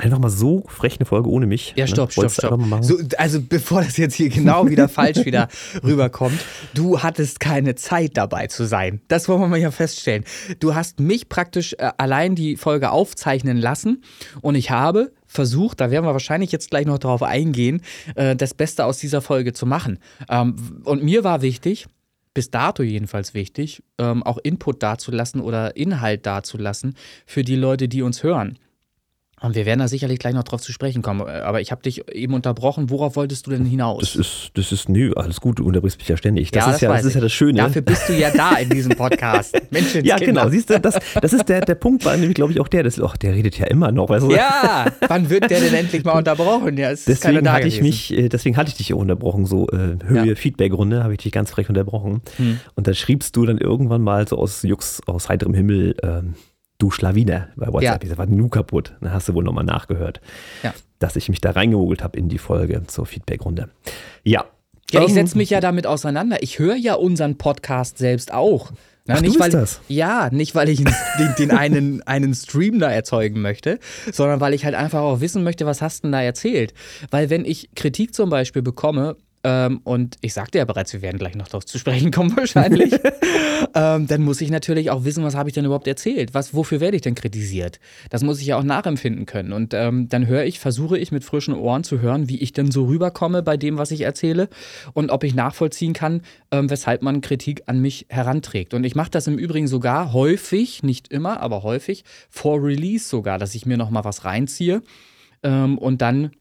einfach 0.02 0.20
mal 0.20 0.30
so 0.30 0.64
frech 0.68 0.98
eine 1.00 1.06
Folge 1.06 1.30
ohne 1.30 1.46
mich. 1.46 1.74
Ja, 1.76 1.86
ne? 1.86 1.88
stopp, 1.88 2.12
stopp, 2.12 2.26
du 2.26 2.30
stopp. 2.30 2.60
machen? 2.60 2.84
So, 2.84 2.98
also 3.18 3.42
bevor 3.42 3.84
das 3.84 3.98
jetzt 3.98 4.16
hier 4.16 4.30
genau 4.30 4.68
wieder 4.68 4.90
falsch 4.90 5.26
wieder 5.26 5.48
rüberkommt, 5.84 6.40
du 6.74 7.02
hattest 7.02 7.40
keine 7.40 7.76
Zeit 7.76 8.18
dabei 8.18 8.48
zu 8.48 8.66
sein. 8.66 9.02
Das 9.08 9.28
wollen 9.30 9.42
wir 9.42 9.48
mal 9.48 9.60
ja 9.60 9.72
feststellen. 9.72 10.24
Du 10.60 10.76
hast 10.76 11.00
mich 11.00 11.30
praktisch 11.30 11.74
äh, 11.74 11.92
allein 11.98 12.36
die 12.36 12.58
Folge 12.58 12.92
aufzeichnen 12.92 13.58
lassen 13.58 14.04
und 14.42 14.56
ich 14.56 14.72
habe 14.72 15.12
versucht, 15.26 15.80
da 15.80 15.92
werden 15.92 16.06
wir 16.06 16.14
wahrscheinlich 16.14 16.52
jetzt 16.52 16.72
gleich 16.72 16.86
noch 16.86 17.00
drauf 17.00 17.24
eingehen, 17.24 17.82
äh, 18.16 18.36
das 18.36 18.54
Beste 18.54 18.86
aus 18.86 18.98
dieser 18.98 19.22
Folge 19.22 19.54
zu 19.54 19.66
machen. 19.66 20.00
Ähm, 20.30 20.56
und 20.84 21.04
mir 21.04 21.24
war 21.24 21.42
wichtig, 21.42 21.88
bis 22.34 22.50
dato 22.50 22.84
jedenfalls 22.84 23.34
wichtig, 23.34 23.84
ähm, 23.98 24.24
auch 24.24 24.38
Input 24.38 24.84
dazulassen 24.84 25.42
oder 25.42 25.76
Inhalt 25.76 26.26
dazulassen 26.26 26.96
für 27.26 27.44
die 27.44 27.56
Leute, 27.56 27.88
die 27.88 28.02
uns 28.02 28.24
hören. 28.24 28.58
Und 29.44 29.56
wir 29.56 29.66
werden 29.66 29.80
da 29.80 29.88
sicherlich 29.88 30.20
gleich 30.20 30.36
noch 30.36 30.44
drauf 30.44 30.62
zu 30.62 30.72
sprechen 30.72 31.02
kommen. 31.02 31.22
Aber 31.22 31.62
ich 31.62 31.72
habe 31.72 31.82
dich 31.82 32.08
eben 32.14 32.36
unterbrochen. 32.36 32.92
Worauf 32.92 33.16
wolltest 33.16 33.48
du 33.48 33.52
denn 33.52 33.66
hinaus? 33.66 34.02
Das 34.02 34.16
ist, 34.16 34.52
das 34.54 34.72
ist, 34.72 34.88
nö, 34.88 35.14
alles 35.16 35.42
gut, 35.42 35.58
du 35.58 35.66
unterbrichst 35.66 35.98
mich 35.98 36.08
ja 36.08 36.16
ständig. 36.16 36.52
Das 36.52 36.66
Ja, 36.66 36.72
ist 36.72 36.74
das 36.76 36.82
ja, 36.82 36.94
das 36.94 37.06
ist 37.06 37.16
ja 37.16 37.22
das 37.22 37.34
Schöne. 37.34 37.58
Dafür 37.58 37.82
bist 37.82 38.08
du 38.08 38.14
ja 38.14 38.30
da 38.30 38.58
in 38.58 38.70
diesem 38.70 38.96
Podcast. 38.96 39.60
Menschenskinder. 39.72 40.08
ja, 40.08 40.18
genau, 40.18 40.48
siehst 40.50 40.70
du, 40.70 40.80
das, 40.80 41.00
das 41.20 41.34
ist 41.34 41.50
der, 41.50 41.62
der 41.62 41.74
Punkt, 41.74 42.06
war 42.06 42.16
nämlich, 42.16 42.36
glaube 42.36 42.52
ich, 42.52 42.60
auch 42.60 42.68
der, 42.68 42.84
das, 42.84 43.02
oh, 43.02 43.12
der 43.20 43.34
redet 43.34 43.58
ja 43.58 43.66
immer 43.66 43.92
noch, 43.92 44.10
weißt 44.10 44.26
du? 44.26 44.32
Ja, 44.32 44.86
wann 45.08 45.30
wird 45.32 45.50
der 45.50 45.60
denn 45.60 45.74
endlich 45.74 46.04
mal 46.04 46.20
unterbrochen? 46.20 46.78
Ja, 46.78 46.92
es 46.92 47.08
ist 47.08 47.24
Deswegen 47.24 47.44
da 47.44 47.54
hatte 47.54 47.68
ich 47.68 47.82
mich, 47.82 48.16
äh, 48.16 48.30
deswegen 48.30 48.58
hatte 48.58 48.70
ich 48.70 48.78
dich 48.78 48.90
ja 48.90 48.96
unterbrochen, 48.96 49.46
so 49.46 49.68
äh, 49.70 49.98
Höhe 50.06 50.28
Ja. 50.28 50.36
Feedback-Runde, 50.36 51.04
habe 51.04 51.14
ich 51.14 51.20
dich 51.20 51.32
ganz 51.32 51.50
frech 51.50 51.68
unterbrochen. 51.68 52.22
Hm. 52.38 52.60
Und 52.76 52.88
da 52.88 52.94
schriebst 52.94 53.36
du 53.36 53.46
dann 53.48 53.58
irgendwann 53.58 54.02
mal 54.02 54.28
so 54.28 54.38
aus 54.38 54.62
Jux, 54.62 55.02
aus 55.08 55.30
heiterem 55.30 55.56
Himmel, 55.56 55.96
ähm, 56.04 56.36
du 56.82 56.92
Schlawiner 56.92 57.50
bei 57.56 57.68
WhatsApp. 57.68 58.04
Ja. 58.04 58.10
Sag, 58.10 58.18
war 58.18 58.26
nu 58.26 58.50
kaputt. 58.50 58.96
Dann 59.02 59.14
hast 59.14 59.30
du 59.30 59.34
wohl 59.34 59.44
nochmal 59.44 59.64
nachgehört, 59.64 60.22
Ja. 60.64 60.74
dass 61.00 61.16
ich 61.16 61.30
mich 61.30 61.42
da 61.42 61.52
reingehogelt 61.52 62.04
habe 62.04 62.18
in 62.18 62.30
die 62.30 62.38
Folge 62.38 62.84
zur 62.88 63.06
Feedback-Runde. 63.06 63.70
Ja. 64.24 64.46
Ja, 64.92 65.02
ich 65.04 65.10
Ähm, 65.10 65.14
setze 65.14 65.38
mich 65.38 65.50
ja 65.50 65.62
damit 65.62 65.88
auseinander. 65.88 66.44
Ich 66.44 66.60
höre 66.60 66.76
ja 66.76 66.96
unseren 66.96 67.38
Podcast 67.38 67.98
selbst 67.98 68.34
auch. 68.34 68.72
Na, 69.08 69.16
Ach, 69.16 69.18
du 69.20 69.24
nicht, 69.24 69.38
bist 69.40 69.40
weil, 69.40 69.50
das? 69.62 69.80
Ja, 69.88 70.30
nicht, 70.32 70.54
weil 70.54 70.70
ich 70.70 70.84
den, 70.84 71.36
den 71.40 71.52
einen, 71.52 72.02
einen 72.04 72.36
Stream 72.36 72.80
da 72.80 72.92
erzeugen 72.92 73.42
möchte, 73.42 73.80
sondern 74.12 74.40
weil 74.42 74.54
ich 74.54 74.64
halt 74.66 74.76
einfach 74.76 75.00
auch 75.02 75.22
wissen 75.22 75.44
möchte, 75.44 75.66
was 75.66 75.82
hast 75.82 76.00
du 76.00 76.08
denn 76.08 76.12
da 76.12 76.22
erzählt. 76.22 76.74
Weil 77.10 77.30
wenn 77.30 77.46
ich 77.46 77.70
Kritik 77.76 78.14
zum 78.14 78.30
Beispiel 78.30 78.62
bekomme, 78.62 79.16
ähm, 79.44 79.82
und 79.84 80.18
ich 80.22 80.34
sagte 80.34 80.60
ja 80.60 80.66
bereits, 80.66 80.94
wir 80.94 81.02
werden 81.02 81.18
gleich 81.18 81.36
noch 81.36 81.48
darauf 81.48 81.66
zu 81.66 81.80
sprechen 81.80 82.12
kommen 82.12 82.36
wahrscheinlich, 82.38 82.94
ähm, 83.74 84.08
dann 84.08 84.22
muss 84.22 84.42
ich 84.42 84.52
natürlich 84.52 84.92
auch 84.92 85.04
wissen, 85.04 85.24
was 85.24 85.36
habe 85.36 85.50
ich 85.50 85.56
denn 85.56 85.66
überhaupt 85.66 85.88
erzählt? 85.88 86.34
Was, 86.34 86.54
wofür 86.54 86.80
werde 86.80 86.96
ich 86.96 87.02
denn 87.02 87.16
kritisiert? 87.16 87.80
Das 88.10 88.24
muss 88.24 88.40
ich 88.40 88.48
ja 88.48 88.58
auch 88.58 88.64
nachempfinden 88.64 89.26
können. 89.26 89.52
Und 89.52 89.74
ähm, 89.74 90.10
dann 90.10 90.28
höre 90.28 90.44
ich, 90.44 90.60
versuche 90.60 90.98
ich 90.98 91.12
mit 91.12 91.24
frischen 91.24 91.56
Ohren 91.56 91.84
zu 91.84 92.02
hören, 92.02 92.30
wie 92.30 92.40
ich 92.40 92.54
denn 92.54 92.72
so 92.72 92.86
rüberkomme 92.86 93.42
bei 93.42 93.58
dem, 93.58 93.78
was 93.78 93.92
ich 93.92 94.02
erzähle 94.02 94.50
und 94.94 95.10
ob 95.10 95.24
ich 95.24 95.34
nachvollziehen 95.34 95.94
kann, 95.94 96.22
ähm, 96.52 96.70
weshalb 96.70 97.02
man 97.02 97.22
Kritik 97.22 97.64
an 97.66 97.80
mich 97.80 98.06
heranträgt. 98.10 98.74
Und 98.74 98.84
ich 98.84 98.96
mache 98.96 99.12
das 99.12 99.28
im 99.28 99.38
Übrigen 99.38 99.68
sogar 99.68 100.14
häufig, 100.14 100.84
nicht 100.84 101.12
immer, 101.12 101.40
aber 101.42 101.64
häufig, 101.64 102.04
vor 102.30 102.64
Release 102.64 103.08
sogar, 103.08 103.40
dass 103.40 103.56
ich 103.56 103.66
mir 103.66 103.78
nochmal 103.78 104.04
was 104.04 104.24
reinziehe 104.24 104.82
ähm, 105.44 105.78
und 105.78 106.02
dann 106.02 106.32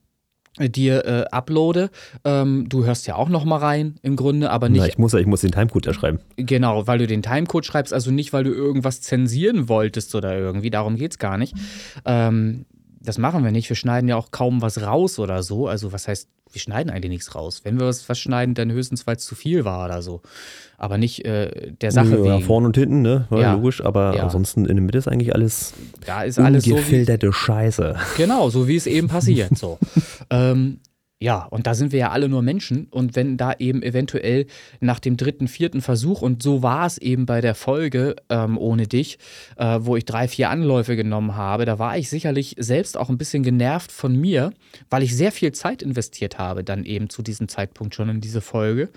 dir 0.59 1.05
äh, 1.07 1.25
uploade. 1.31 1.91
Ähm, 2.25 2.67
du 2.69 2.85
hörst 2.85 3.07
ja 3.07 3.15
auch 3.17 3.29
noch 3.29 3.45
mal 3.45 3.59
rein 3.59 3.97
im 4.03 4.17
Grunde, 4.17 4.51
aber 4.51 4.69
nicht 4.69 4.81
Na, 4.81 4.87
ich 4.89 4.99
muss, 4.99 5.13
ja- 5.13 5.19
ich 5.21 5.27
muss 5.27 5.41
den 5.43 5.53
Timecode 5.53 5.87
ja 5.87 5.95
schreiben. 5.95 6.19
Genau, 6.37 6.87
weil 6.87 6.99
du 6.99 7.07
den 7.07 7.23
Timecode 7.23 7.65
schreibst, 7.65 7.93
also 7.95 8.11
nicht, 8.11 8.33
weil 8.33 8.45
du 8.45 8.51
irgendwas 8.51 9.01
zensieren 9.01 9.69
wolltest 9.69 10.15
oder 10.15 10.37
irgendwie, 10.37 10.71
darum 10.71 10.97
geht's 10.97 11.19
gar 11.19 11.39
nicht. 11.39 11.55
Ähm, 12.05 12.67
das 13.01 13.19
machen 13.19 13.45
wir 13.45 13.51
nicht. 13.51 13.69
Wir 13.69 13.77
schneiden 13.77 14.09
ja 14.09 14.17
auch 14.17 14.31
kaum 14.31 14.63
was 14.63 14.83
raus 14.83 15.19
oder 15.19 15.43
so. 15.43 15.67
Also 15.67 15.93
was 15.93 16.07
heißt, 16.07 16.29
wir 16.53 16.61
schneiden 16.61 16.91
eigentlich 16.91 17.11
nichts 17.11 17.35
raus. 17.35 17.63
Wenn 17.65 17.79
wir 17.79 17.87
was, 17.87 18.09
was 18.09 18.19
schneiden, 18.19 18.55
dann 18.55 18.71
höchstens, 18.71 19.07
weil 19.07 19.17
es 19.17 19.25
zu 19.25 19.35
viel 19.35 19.65
war 19.65 19.87
oder 19.87 20.03
so. 20.03 20.21
Aber 20.77 20.99
nicht 20.99 21.25
äh, 21.25 21.73
der 21.81 21.93
Sache 21.93 22.17
ja, 22.17 22.25
wegen. 22.25 22.45
Vorne 22.45 22.67
und 22.67 22.77
hinten, 22.77 23.03
ne? 23.03 23.27
War 23.31 23.41
ja, 23.41 23.53
logisch. 23.55 23.83
Aber 23.85 24.15
ja. 24.15 24.23
ansonsten 24.25 24.67
in 24.67 24.77
der 24.77 24.85
Mitte 24.85 24.99
ist 24.99 25.09
eigentlich 25.09 25.35
alles, 25.35 25.73
da 26.05 26.23
ist 26.23 26.39
alles 26.39 26.67
ungefilterte 26.67 27.27
so 27.27 27.33
wie, 27.33 27.37
Scheiße. 27.37 27.97
Genau, 28.17 28.51
so 28.51 28.69
wie 28.69 28.77
es 28.77 28.87
eben 28.87 29.09
passiert. 29.09 29.57
so. 29.57 29.79
ähm, 30.31 30.81
ja, 31.23 31.45
und 31.51 31.67
da 31.67 31.75
sind 31.75 31.93
wir 31.93 31.99
ja 31.99 32.11
alle 32.13 32.31
nur 32.31 32.41
Menschen. 32.41 32.87
Und 32.91 33.15
wenn 33.15 33.37
da 33.37 33.53
eben 33.59 33.83
eventuell 33.83 34.47
nach 34.81 34.99
dem 34.99 35.19
dritten, 35.19 35.49
vierten 35.49 35.83
Versuch, 35.83 36.23
und 36.23 36.43
so 36.43 36.63
war 36.63 36.87
es 36.87 36.97
eben 36.97 37.27
bei 37.27 37.43
der 37.43 37.55
Folge 37.55 38.17
ähm, 38.31 38.57
ohne 38.57 38.87
dich, 38.87 39.19
äh, 39.57 39.81
wo 39.83 39.97
ich 39.97 40.07
drei, 40.07 40.29
vier 40.29 40.49
Anläufe 40.49 40.97
genommen 40.97 41.37
habe, 41.37 41.67
da 41.67 41.79
war 41.79 41.99
ich 41.99 42.09
sicherlich 42.09 42.57
selbst 42.59 42.97
auch 42.97 43.11
ein 43.11 43.19
bisschen 43.19 43.43
genervt 43.43 43.93
von 43.93 44.17
mir, 44.17 44.55
weil 44.89 45.03
ich 45.03 45.15
sehr 45.15 45.31
viel 45.31 45.53
Zeit 45.53 45.83
investiert 45.83 46.39
habe, 46.39 46.65
dann 46.65 46.87
eben 46.87 47.11
zu 47.11 47.21
diesem 47.21 47.49
Zeitpunkt 47.49 47.95
schon 47.95 48.09
in 48.09 48.23
diese 48.23 48.41
Folge. 48.41 48.89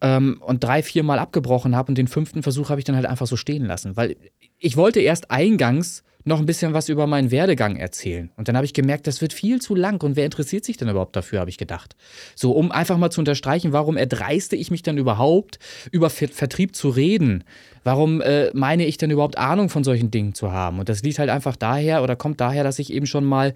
Ähm, 0.00 0.42
und 0.44 0.64
drei, 0.64 0.82
vier 0.82 1.04
Mal 1.04 1.20
abgebrochen 1.20 1.76
habe 1.76 1.92
und 1.92 1.98
den 1.98 2.08
fünften 2.08 2.42
Versuch 2.42 2.70
habe 2.70 2.80
ich 2.80 2.84
dann 2.84 2.96
halt 2.96 3.06
einfach 3.06 3.28
so 3.28 3.36
stehen 3.36 3.66
lassen, 3.66 3.96
weil 3.96 4.16
ich 4.58 4.76
wollte 4.76 4.98
erst 4.98 5.30
eingangs 5.30 6.02
noch 6.24 6.38
ein 6.38 6.46
bisschen 6.46 6.72
was 6.72 6.88
über 6.88 7.06
meinen 7.06 7.30
Werdegang 7.30 7.76
erzählen. 7.76 8.30
Und 8.36 8.48
dann 8.48 8.56
habe 8.56 8.64
ich 8.64 8.74
gemerkt, 8.74 9.06
das 9.06 9.20
wird 9.20 9.32
viel 9.32 9.60
zu 9.60 9.74
lang 9.74 10.02
und 10.02 10.16
wer 10.16 10.24
interessiert 10.24 10.64
sich 10.64 10.76
denn 10.76 10.88
überhaupt 10.88 11.16
dafür, 11.16 11.40
habe 11.40 11.50
ich 11.50 11.58
gedacht. 11.58 11.96
So, 12.34 12.52
um 12.52 12.70
einfach 12.70 12.98
mal 12.98 13.10
zu 13.10 13.20
unterstreichen, 13.20 13.72
warum 13.72 13.96
erdreiste 13.96 14.56
ich 14.56 14.70
mich 14.70 14.82
dann 14.82 14.98
überhaupt, 14.98 15.58
über 15.90 16.10
Vertrieb 16.10 16.76
zu 16.76 16.90
reden? 16.90 17.44
Warum 17.84 18.20
äh, 18.20 18.50
meine 18.54 18.86
ich 18.86 18.96
denn 18.96 19.10
überhaupt 19.10 19.38
Ahnung 19.38 19.68
von 19.68 19.84
solchen 19.84 20.10
Dingen 20.10 20.34
zu 20.34 20.52
haben? 20.52 20.78
Und 20.78 20.88
das 20.88 21.02
liegt 21.02 21.18
halt 21.18 21.30
einfach 21.30 21.56
daher 21.56 22.02
oder 22.02 22.16
kommt 22.16 22.40
daher, 22.40 22.64
dass 22.64 22.78
ich 22.78 22.92
eben 22.92 23.06
schon 23.06 23.24
mal 23.24 23.54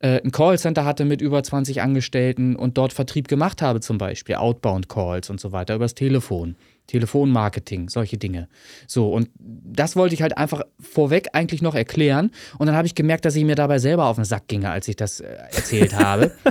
äh, 0.00 0.20
ein 0.22 0.32
Callcenter 0.32 0.84
hatte 0.84 1.04
mit 1.04 1.20
über 1.20 1.42
20 1.42 1.82
Angestellten 1.82 2.56
und 2.56 2.78
dort 2.78 2.92
Vertrieb 2.92 3.28
gemacht 3.28 3.62
habe, 3.62 3.80
zum 3.80 3.98
Beispiel 3.98 4.36
Outbound 4.36 4.88
Calls 4.88 5.30
und 5.30 5.40
so 5.40 5.52
weiter, 5.52 5.74
übers 5.74 5.94
Telefon. 5.94 6.56
Telefonmarketing, 6.88 7.88
solche 7.88 8.18
Dinge. 8.18 8.48
So, 8.86 9.12
und 9.12 9.30
das 9.38 9.94
wollte 9.94 10.14
ich 10.14 10.22
halt 10.22 10.36
einfach 10.36 10.62
vorweg 10.80 11.28
eigentlich 11.34 11.62
noch 11.62 11.74
erklären. 11.74 12.32
Und 12.58 12.66
dann 12.66 12.74
habe 12.74 12.86
ich 12.86 12.94
gemerkt, 12.94 13.24
dass 13.24 13.36
ich 13.36 13.44
mir 13.44 13.54
dabei 13.54 13.78
selber 13.78 14.06
auf 14.06 14.16
den 14.16 14.24
Sack 14.24 14.48
ginge, 14.48 14.70
als 14.70 14.88
ich 14.88 14.96
das 14.96 15.20
äh, 15.20 15.26
erzählt 15.52 15.94
habe. 15.94 16.32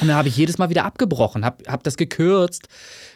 Und 0.00 0.08
dann 0.08 0.16
habe 0.16 0.28
ich 0.28 0.36
jedes 0.36 0.58
Mal 0.58 0.68
wieder 0.68 0.84
abgebrochen, 0.84 1.44
habe 1.44 1.62
hab 1.70 1.84
das 1.84 1.96
gekürzt, 1.96 2.66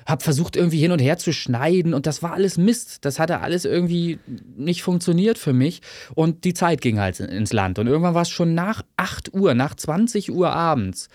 habe 0.07 0.23
versucht 0.23 0.55
irgendwie 0.55 0.79
hin 0.79 0.93
und 0.93 1.00
her 1.00 1.19
zu 1.19 1.33
schneiden 1.33 1.95
und 1.95 2.07
das 2.07 2.23
war 2.23 2.33
alles 2.35 2.59
Mist. 2.59 3.05
Das 3.05 3.19
hatte 3.19 3.40
alles 3.40 3.64
irgendwie 3.64 4.21
nicht 4.57 4.83
funktioniert 4.83 5.37
für 5.37 5.52
mich 5.52 5.81
und 6.14 6.45
die 6.45 6.55
Zeit 6.55 6.81
ging 6.81 7.00
halt 7.00 7.19
ins 7.19 7.52
Land. 7.52 7.79
Und 7.81 7.88
irgendwann 7.88 8.14
war 8.14 8.23
es 8.23 8.29
schon 8.29 8.55
nach 8.55 8.83
8 8.97 9.35
Uhr, 9.35 9.55
nach 9.55 9.75
20 9.75 10.31
Uhr 10.31 10.52
abends. 10.52 11.09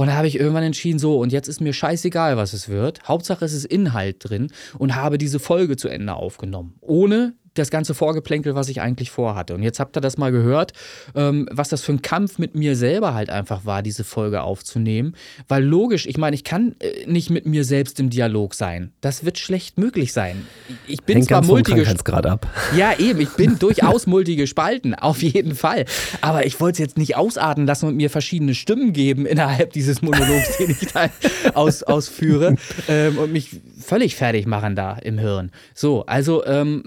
Und 0.00 0.06
da 0.06 0.14
habe 0.14 0.28
ich 0.28 0.38
irgendwann 0.38 0.62
entschieden, 0.62 1.00
so, 1.00 1.18
und 1.18 1.32
jetzt 1.32 1.48
ist 1.48 1.60
mir 1.60 1.72
scheißegal, 1.72 2.36
was 2.36 2.52
es 2.52 2.68
wird. 2.68 3.02
Hauptsache 3.08 3.44
es 3.44 3.52
ist 3.52 3.64
Inhalt 3.64 4.18
drin 4.20 4.52
und 4.78 4.94
habe 4.94 5.18
diese 5.18 5.40
Folge 5.40 5.76
zu 5.76 5.88
Ende 5.88 6.14
aufgenommen. 6.14 6.76
Ohne 6.80 7.34
das 7.58 7.70
ganze 7.70 7.94
Vorgeplänkel, 7.94 8.54
was 8.54 8.68
ich 8.68 8.80
eigentlich 8.80 9.10
vorhatte. 9.10 9.54
Und 9.54 9.62
jetzt 9.62 9.80
habt 9.80 9.96
ihr 9.96 10.00
das 10.00 10.18
mal 10.18 10.32
gehört, 10.32 10.72
ähm, 11.14 11.48
was 11.50 11.68
das 11.68 11.82
für 11.82 11.92
ein 11.92 12.02
Kampf 12.02 12.38
mit 12.38 12.54
mir 12.54 12.76
selber 12.76 13.14
halt 13.14 13.30
einfach 13.30 13.64
war, 13.64 13.82
diese 13.82 14.04
Folge 14.04 14.42
aufzunehmen. 14.42 15.14
Weil 15.48 15.64
logisch, 15.64 16.06
ich 16.06 16.18
meine, 16.18 16.34
ich 16.34 16.44
kann 16.44 16.74
äh, 16.80 17.06
nicht 17.06 17.30
mit 17.30 17.46
mir 17.46 17.64
selbst 17.64 18.00
im 18.00 18.10
Dialog 18.10 18.54
sein. 18.54 18.92
Das 19.00 19.24
wird 19.24 19.38
schlecht 19.38 19.78
möglich 19.78 20.12
sein. 20.12 20.46
Ich 20.86 21.02
bin 21.02 21.16
Hängt 21.16 21.28
zwar 21.28 21.44
multigespalten. 21.44 22.30
ab. 22.30 22.46
Ja, 22.76 22.98
eben, 22.98 23.20
ich 23.20 23.30
bin 23.30 23.58
durchaus 23.58 24.06
multigespalten, 24.06 24.94
auf 24.94 25.22
jeden 25.22 25.54
Fall. 25.54 25.84
Aber 26.20 26.46
ich 26.46 26.60
wollte 26.60 26.74
es 26.74 26.78
jetzt 26.78 26.98
nicht 26.98 27.16
ausarten 27.16 27.66
lassen 27.66 27.86
und 27.86 27.96
mir 27.96 28.10
verschiedene 28.10 28.54
Stimmen 28.54 28.92
geben 28.92 29.26
innerhalb 29.26 29.72
dieses 29.72 30.02
Monologs, 30.02 30.56
den 30.58 30.70
ich 30.70 30.92
da 30.92 31.08
aus, 31.54 31.82
ausführe 31.82 32.56
ähm, 32.88 33.18
und 33.18 33.32
mich 33.32 33.60
völlig 33.80 34.16
fertig 34.16 34.46
machen 34.46 34.76
da 34.76 34.94
im 34.94 35.18
Hirn. 35.18 35.50
So, 35.74 36.04
also 36.06 36.44
ähm, 36.44 36.84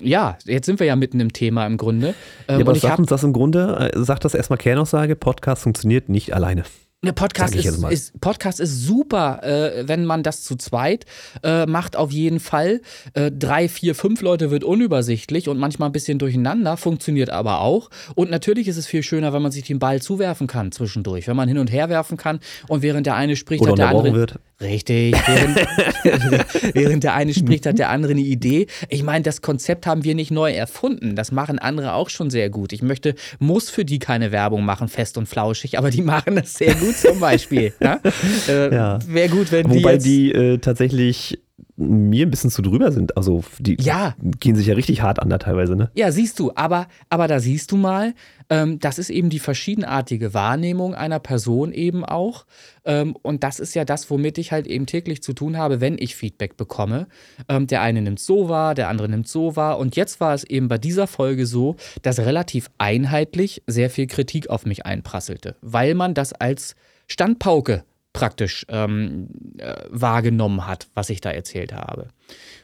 ja, 0.00 0.38
jetzt 0.44 0.66
sind 0.66 0.80
wir 0.80 0.86
ja 0.86 0.96
mitten 0.96 1.20
im 1.20 1.32
Thema 1.32 1.66
im 1.66 1.76
Grunde. 1.76 2.14
Ähm, 2.48 2.60
ja, 2.60 2.66
aber 2.66 2.74
sag 2.74 2.98
uns 2.98 3.08
das 3.08 3.22
im 3.22 3.32
Grunde, 3.32 3.90
äh, 3.94 4.04
sag 4.04 4.20
das 4.20 4.34
erstmal 4.34 4.58
Kernaussage, 4.58 5.16
Podcast 5.16 5.62
funktioniert 5.62 6.08
nicht 6.08 6.34
alleine. 6.34 6.64
Ne, 7.02 7.12
Podcast 7.12 7.54
ist, 7.54 7.84
ist, 7.84 8.20
Podcast 8.20 8.58
ist 8.58 8.84
super, 8.84 9.42
äh, 9.44 9.86
wenn 9.86 10.06
man 10.06 10.22
das 10.22 10.42
zu 10.42 10.56
zweit 10.56 11.04
äh, 11.42 11.66
macht, 11.66 11.94
auf 11.94 12.10
jeden 12.10 12.40
Fall. 12.40 12.80
Äh, 13.12 13.30
drei, 13.30 13.68
vier, 13.68 13.94
fünf 13.94 14.22
Leute 14.22 14.50
wird 14.50 14.64
unübersichtlich 14.64 15.48
und 15.48 15.58
manchmal 15.58 15.90
ein 15.90 15.92
bisschen 15.92 16.18
durcheinander, 16.18 16.78
funktioniert 16.78 17.28
aber 17.28 17.60
auch. 17.60 17.90
Und 18.14 18.30
natürlich 18.30 18.66
ist 18.66 18.78
es 18.78 18.86
viel 18.86 19.02
schöner, 19.02 19.34
wenn 19.34 19.42
man 19.42 19.52
sich 19.52 19.64
den 19.64 19.78
Ball 19.78 20.00
zuwerfen 20.00 20.46
kann 20.46 20.72
zwischendurch, 20.72 21.28
wenn 21.28 21.36
man 21.36 21.48
hin 21.48 21.58
und 21.58 21.70
her 21.70 21.90
werfen 21.90 22.16
kann 22.16 22.40
und 22.66 22.80
während 22.82 23.06
der 23.06 23.14
eine 23.14 23.36
spricht, 23.36 23.62
Oder 23.62 23.72
hat 23.72 23.78
der 23.78 23.88
andere. 23.88 24.14
Wird. 24.14 24.40
Richtig, 24.58 25.14
während, 25.26 25.56
während 26.74 27.04
der 27.04 27.12
eine 27.12 27.34
spricht, 27.34 27.66
hat 27.66 27.78
der 27.78 27.90
andere 27.90 28.12
eine 28.12 28.22
Idee. 28.22 28.66
Ich 28.88 29.02
meine, 29.02 29.22
das 29.22 29.42
Konzept 29.42 29.86
haben 29.86 30.02
wir 30.02 30.14
nicht 30.14 30.30
neu 30.30 30.50
erfunden. 30.50 31.14
Das 31.14 31.30
machen 31.30 31.58
andere 31.58 31.92
auch 31.92 32.08
schon 32.08 32.30
sehr 32.30 32.48
gut. 32.48 32.72
Ich 32.72 32.80
möchte, 32.80 33.14
muss 33.38 33.68
für 33.68 33.84
die 33.84 33.98
keine 33.98 34.32
Werbung 34.32 34.64
machen, 34.64 34.88
fest 34.88 35.18
und 35.18 35.26
flauschig, 35.28 35.76
aber 35.76 35.90
die 35.90 36.00
machen 36.00 36.36
das 36.36 36.54
sehr 36.54 36.74
gut 36.74 36.96
zum 36.96 37.20
Beispiel. 37.20 37.72
ja? 37.80 38.00
Äh, 38.48 38.74
ja. 38.74 38.98
Wäre 39.06 39.28
gut, 39.28 39.50
wenn 39.50 39.68
Wobei 39.68 39.74
die. 39.76 39.82
Wobei 39.82 39.96
die 39.98 40.32
äh, 40.32 40.58
tatsächlich 40.58 41.38
mir 41.76 42.26
ein 42.26 42.30
bisschen 42.30 42.50
zu 42.50 42.62
drüber 42.62 42.90
sind. 42.90 43.16
Also 43.16 43.44
die 43.58 43.76
ja. 43.80 44.14
gehen 44.40 44.56
sich 44.56 44.66
ja 44.66 44.74
richtig 44.74 45.02
hart 45.02 45.20
an 45.20 45.28
da 45.28 45.38
teilweise, 45.38 45.76
ne? 45.76 45.90
Ja, 45.94 46.10
siehst 46.10 46.38
du, 46.38 46.52
aber, 46.54 46.88
aber 47.10 47.28
da 47.28 47.38
siehst 47.38 47.70
du 47.70 47.76
mal, 47.76 48.14
ähm, 48.48 48.78
das 48.78 48.98
ist 48.98 49.10
eben 49.10 49.28
die 49.28 49.38
verschiedenartige 49.38 50.32
Wahrnehmung 50.32 50.94
einer 50.94 51.18
Person 51.18 51.72
eben 51.72 52.04
auch. 52.04 52.46
Ähm, 52.84 53.14
und 53.22 53.42
das 53.42 53.60
ist 53.60 53.74
ja 53.74 53.84
das, 53.84 54.10
womit 54.10 54.38
ich 54.38 54.52
halt 54.52 54.66
eben 54.66 54.86
täglich 54.86 55.22
zu 55.22 55.32
tun 55.34 55.58
habe, 55.58 55.80
wenn 55.80 55.96
ich 55.98 56.16
Feedback 56.16 56.56
bekomme. 56.56 57.08
Ähm, 57.48 57.66
der 57.66 57.82
eine 57.82 58.00
nimmt 58.00 58.20
so 58.20 58.48
wahr, 58.48 58.74
der 58.74 58.88
andere 58.88 59.08
nimmt 59.08 59.28
so 59.28 59.56
wahr. 59.56 59.78
Und 59.78 59.96
jetzt 59.96 60.20
war 60.20 60.32
es 60.34 60.44
eben 60.44 60.68
bei 60.68 60.78
dieser 60.78 61.06
Folge 61.06 61.46
so, 61.46 61.76
dass 62.02 62.18
relativ 62.18 62.70
einheitlich 62.78 63.62
sehr 63.66 63.90
viel 63.90 64.06
Kritik 64.06 64.48
auf 64.48 64.64
mich 64.64 64.86
einprasselte, 64.86 65.56
weil 65.60 65.94
man 65.94 66.14
das 66.14 66.32
als 66.32 66.74
Standpauke 67.08 67.84
praktisch 68.16 68.64
ähm, 68.68 69.28
äh, 69.58 69.74
wahrgenommen 69.90 70.66
hat, 70.66 70.88
was 70.94 71.10
ich 71.10 71.20
da 71.20 71.30
erzählt 71.30 71.74
habe. 71.74 72.08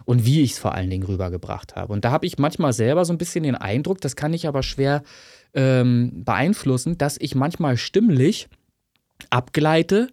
Und 0.07 0.25
wie 0.25 0.43
ich 0.43 0.53
es 0.53 0.59
vor 0.59 0.75
allen 0.75 0.89
Dingen 0.89 1.05
rübergebracht 1.05 1.77
habe. 1.77 1.93
Und 1.93 2.05
da 2.05 2.11
habe 2.11 2.25
ich 2.27 2.39
manchmal 2.39 2.73
selber 2.73 3.05
so 3.05 3.13
ein 3.13 3.19
bisschen 3.19 3.45
den 3.45 3.55
Eindruck, 3.55 4.01
das 4.01 4.17
kann 4.17 4.33
ich 4.33 4.49
aber 4.49 4.63
schwer 4.63 5.03
ähm, 5.53 6.25
beeinflussen, 6.25 6.97
dass 6.97 7.19
ich 7.21 7.35
manchmal 7.35 7.77
stimmlich 7.77 8.49
abgleite 9.29 10.09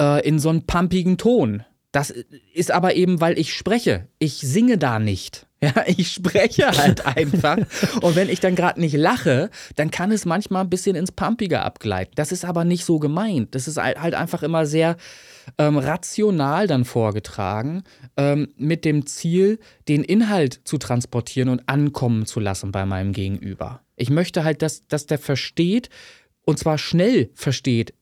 äh, 0.00 0.26
in 0.26 0.38
so 0.38 0.48
einen 0.48 0.64
pumpigen 0.64 1.18
Ton. 1.18 1.64
Das 1.90 2.14
ist 2.54 2.70
aber 2.70 2.94
eben, 2.94 3.20
weil 3.20 3.36
ich 3.36 3.52
spreche. 3.52 4.06
Ich 4.20 4.34
singe 4.34 4.78
da 4.78 5.00
nicht. 5.00 5.47
Ja, 5.62 5.74
ich 5.86 6.12
spreche 6.12 6.68
halt 6.68 7.04
einfach. 7.04 7.56
Und 8.00 8.14
wenn 8.14 8.28
ich 8.28 8.38
dann 8.38 8.54
gerade 8.54 8.80
nicht 8.80 8.96
lache, 8.96 9.50
dann 9.74 9.90
kann 9.90 10.12
es 10.12 10.24
manchmal 10.24 10.62
ein 10.62 10.70
bisschen 10.70 10.94
ins 10.94 11.10
Pumpige 11.10 11.62
abgleiten. 11.62 12.12
Das 12.14 12.30
ist 12.30 12.44
aber 12.44 12.64
nicht 12.64 12.84
so 12.84 13.00
gemeint. 13.00 13.56
Das 13.56 13.66
ist 13.66 13.76
halt 13.76 14.14
einfach 14.14 14.44
immer 14.44 14.66
sehr 14.66 14.96
ähm, 15.58 15.78
rational 15.78 16.68
dann 16.68 16.84
vorgetragen, 16.84 17.82
ähm, 18.16 18.52
mit 18.56 18.84
dem 18.84 19.06
Ziel, 19.06 19.58
den 19.88 20.04
Inhalt 20.04 20.60
zu 20.64 20.78
transportieren 20.78 21.48
und 21.48 21.68
ankommen 21.68 22.26
zu 22.26 22.38
lassen 22.38 22.70
bei 22.70 22.86
meinem 22.86 23.12
Gegenüber. 23.12 23.80
Ich 23.96 24.10
möchte 24.10 24.44
halt, 24.44 24.62
dass, 24.62 24.86
dass 24.86 25.06
der 25.06 25.18
versteht, 25.18 25.88
und 26.44 26.58
zwar 26.58 26.78
schnell 26.78 27.30
versteht, 27.34 27.94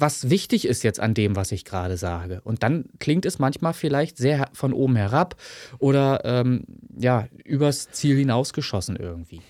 was 0.00 0.30
wichtig 0.30 0.66
ist 0.66 0.82
jetzt 0.82 1.00
an 1.00 1.14
dem, 1.14 1.36
was 1.36 1.52
ich 1.52 1.64
gerade 1.64 1.96
sage. 1.96 2.40
Und 2.44 2.62
dann 2.62 2.86
klingt 2.98 3.26
es 3.26 3.38
manchmal 3.38 3.72
vielleicht 3.72 4.16
sehr 4.16 4.48
von 4.52 4.72
oben 4.72 4.96
herab 4.96 5.36
oder 5.78 6.24
ähm, 6.24 6.64
ja, 6.96 7.26
übers 7.44 7.90
Ziel 7.90 8.16
hinausgeschossen 8.16 8.96
irgendwie. 8.96 9.40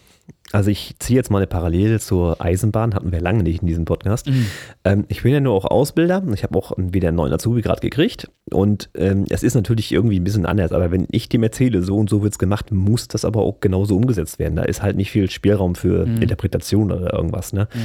Also 0.52 0.70
ich 0.70 0.94
ziehe 0.99 1.16
jetzt 1.16 1.30
mal 1.30 1.38
eine 1.38 1.47
Parallele 1.47 2.00
zur 2.00 2.40
Eisenbahn, 2.40 2.94
hatten 2.94 3.12
wir 3.12 3.20
lange 3.20 3.42
nicht 3.42 3.61
in 3.61 3.68
diesem 3.68 3.85
Podcast. 3.85 4.28
Mhm. 4.28 4.47
Ähm, 4.85 5.04
ich 5.08 5.23
bin 5.23 5.32
ja 5.32 5.40
nur 5.40 5.54
auch 5.54 5.66
Ausbilder. 5.66 6.23
Ich 6.32 6.42
habe 6.42 6.56
auch 6.56 6.73
wieder 6.78 7.08
einen 7.08 7.18
neuen 7.18 7.32
Azubi 7.32 7.61
gerade 7.61 7.80
gekriegt. 7.80 8.30
Und 8.50 8.88
ähm, 8.97 9.26
es 9.28 9.42
ist 9.42 9.54
natürlich 9.54 9.92
irgendwie 9.92 10.18
ein 10.18 10.25
bisschen 10.25 10.47
anders. 10.47 10.73
Aber 10.73 10.90
wenn 10.90 11.06
ich 11.11 11.28
dem 11.28 11.42
erzähle, 11.42 11.82
so 11.82 11.97
und 11.97 12.08
so 12.08 12.23
wird 12.23 12.32
es 12.32 12.38
gemacht, 12.38 12.73
muss 12.73 13.08
das 13.08 13.26
aber 13.26 13.42
auch 13.42 13.61
genauso 13.61 13.94
umgesetzt 13.97 14.38
werden. 14.38 14.56
Da 14.56 14.62
ist 14.62 14.82
halt 14.82 14.97
nicht 14.97 15.11
viel 15.11 15.30
Spielraum 15.30 15.75
für 15.75 16.06
mhm. 16.06 16.23
Interpretation 16.23 16.90
oder 16.92 17.12
irgendwas. 17.12 17.52
Ne? 17.52 17.68
Mhm. 17.75 17.80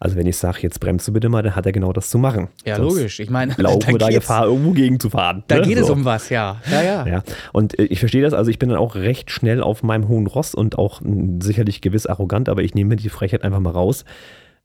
Also 0.00 0.16
wenn 0.16 0.26
ich 0.26 0.38
sage, 0.38 0.60
jetzt 0.62 0.80
bremst 0.80 1.06
du 1.06 1.12
bitte 1.12 1.28
mal, 1.28 1.42
dann 1.42 1.54
hat 1.54 1.66
er 1.66 1.72
genau 1.72 1.92
das 1.92 2.08
zu 2.08 2.18
machen. 2.18 2.48
Ja, 2.64 2.76
Sonst 2.76 2.94
logisch. 2.94 3.20
Ich 3.20 3.28
meine, 3.28 3.54
laufen 3.58 3.86
wir 3.88 3.98
da 3.98 4.08
Gefahr, 4.08 4.46
irgendwo 4.46 4.70
gegen 4.70 4.98
zu 5.00 5.10
fahren. 5.10 5.44
Da 5.48 5.56
ne? 5.56 5.62
geht 5.62 5.78
so. 5.78 5.84
es 5.84 5.90
um 5.90 6.06
was, 6.06 6.30
ja. 6.30 6.62
Ja, 6.70 6.82
ja. 6.82 7.06
ja. 7.06 7.22
Und 7.52 7.78
äh, 7.78 7.84
ich 7.84 8.00
verstehe 8.00 8.22
das. 8.22 8.32
Also 8.32 8.50
ich 8.50 8.58
bin 8.58 8.70
dann 8.70 8.78
auch 8.78 8.94
recht 8.94 9.30
schnell 9.30 9.62
auf 9.62 9.82
meinem 9.82 10.08
hohen 10.08 10.26
Ross 10.26 10.54
und 10.54 10.78
auch 10.78 11.02
mh, 11.02 11.10
hm, 11.10 11.40
sicherlich 11.42 11.82
gewiss 11.86 12.06
arrogant, 12.06 12.48
aber 12.48 12.62
ich 12.62 12.74
nehme 12.74 12.90
mir 12.90 12.96
die 12.96 13.08
Frechheit 13.08 13.42
einfach 13.42 13.60
mal 13.60 13.70
raus, 13.70 14.04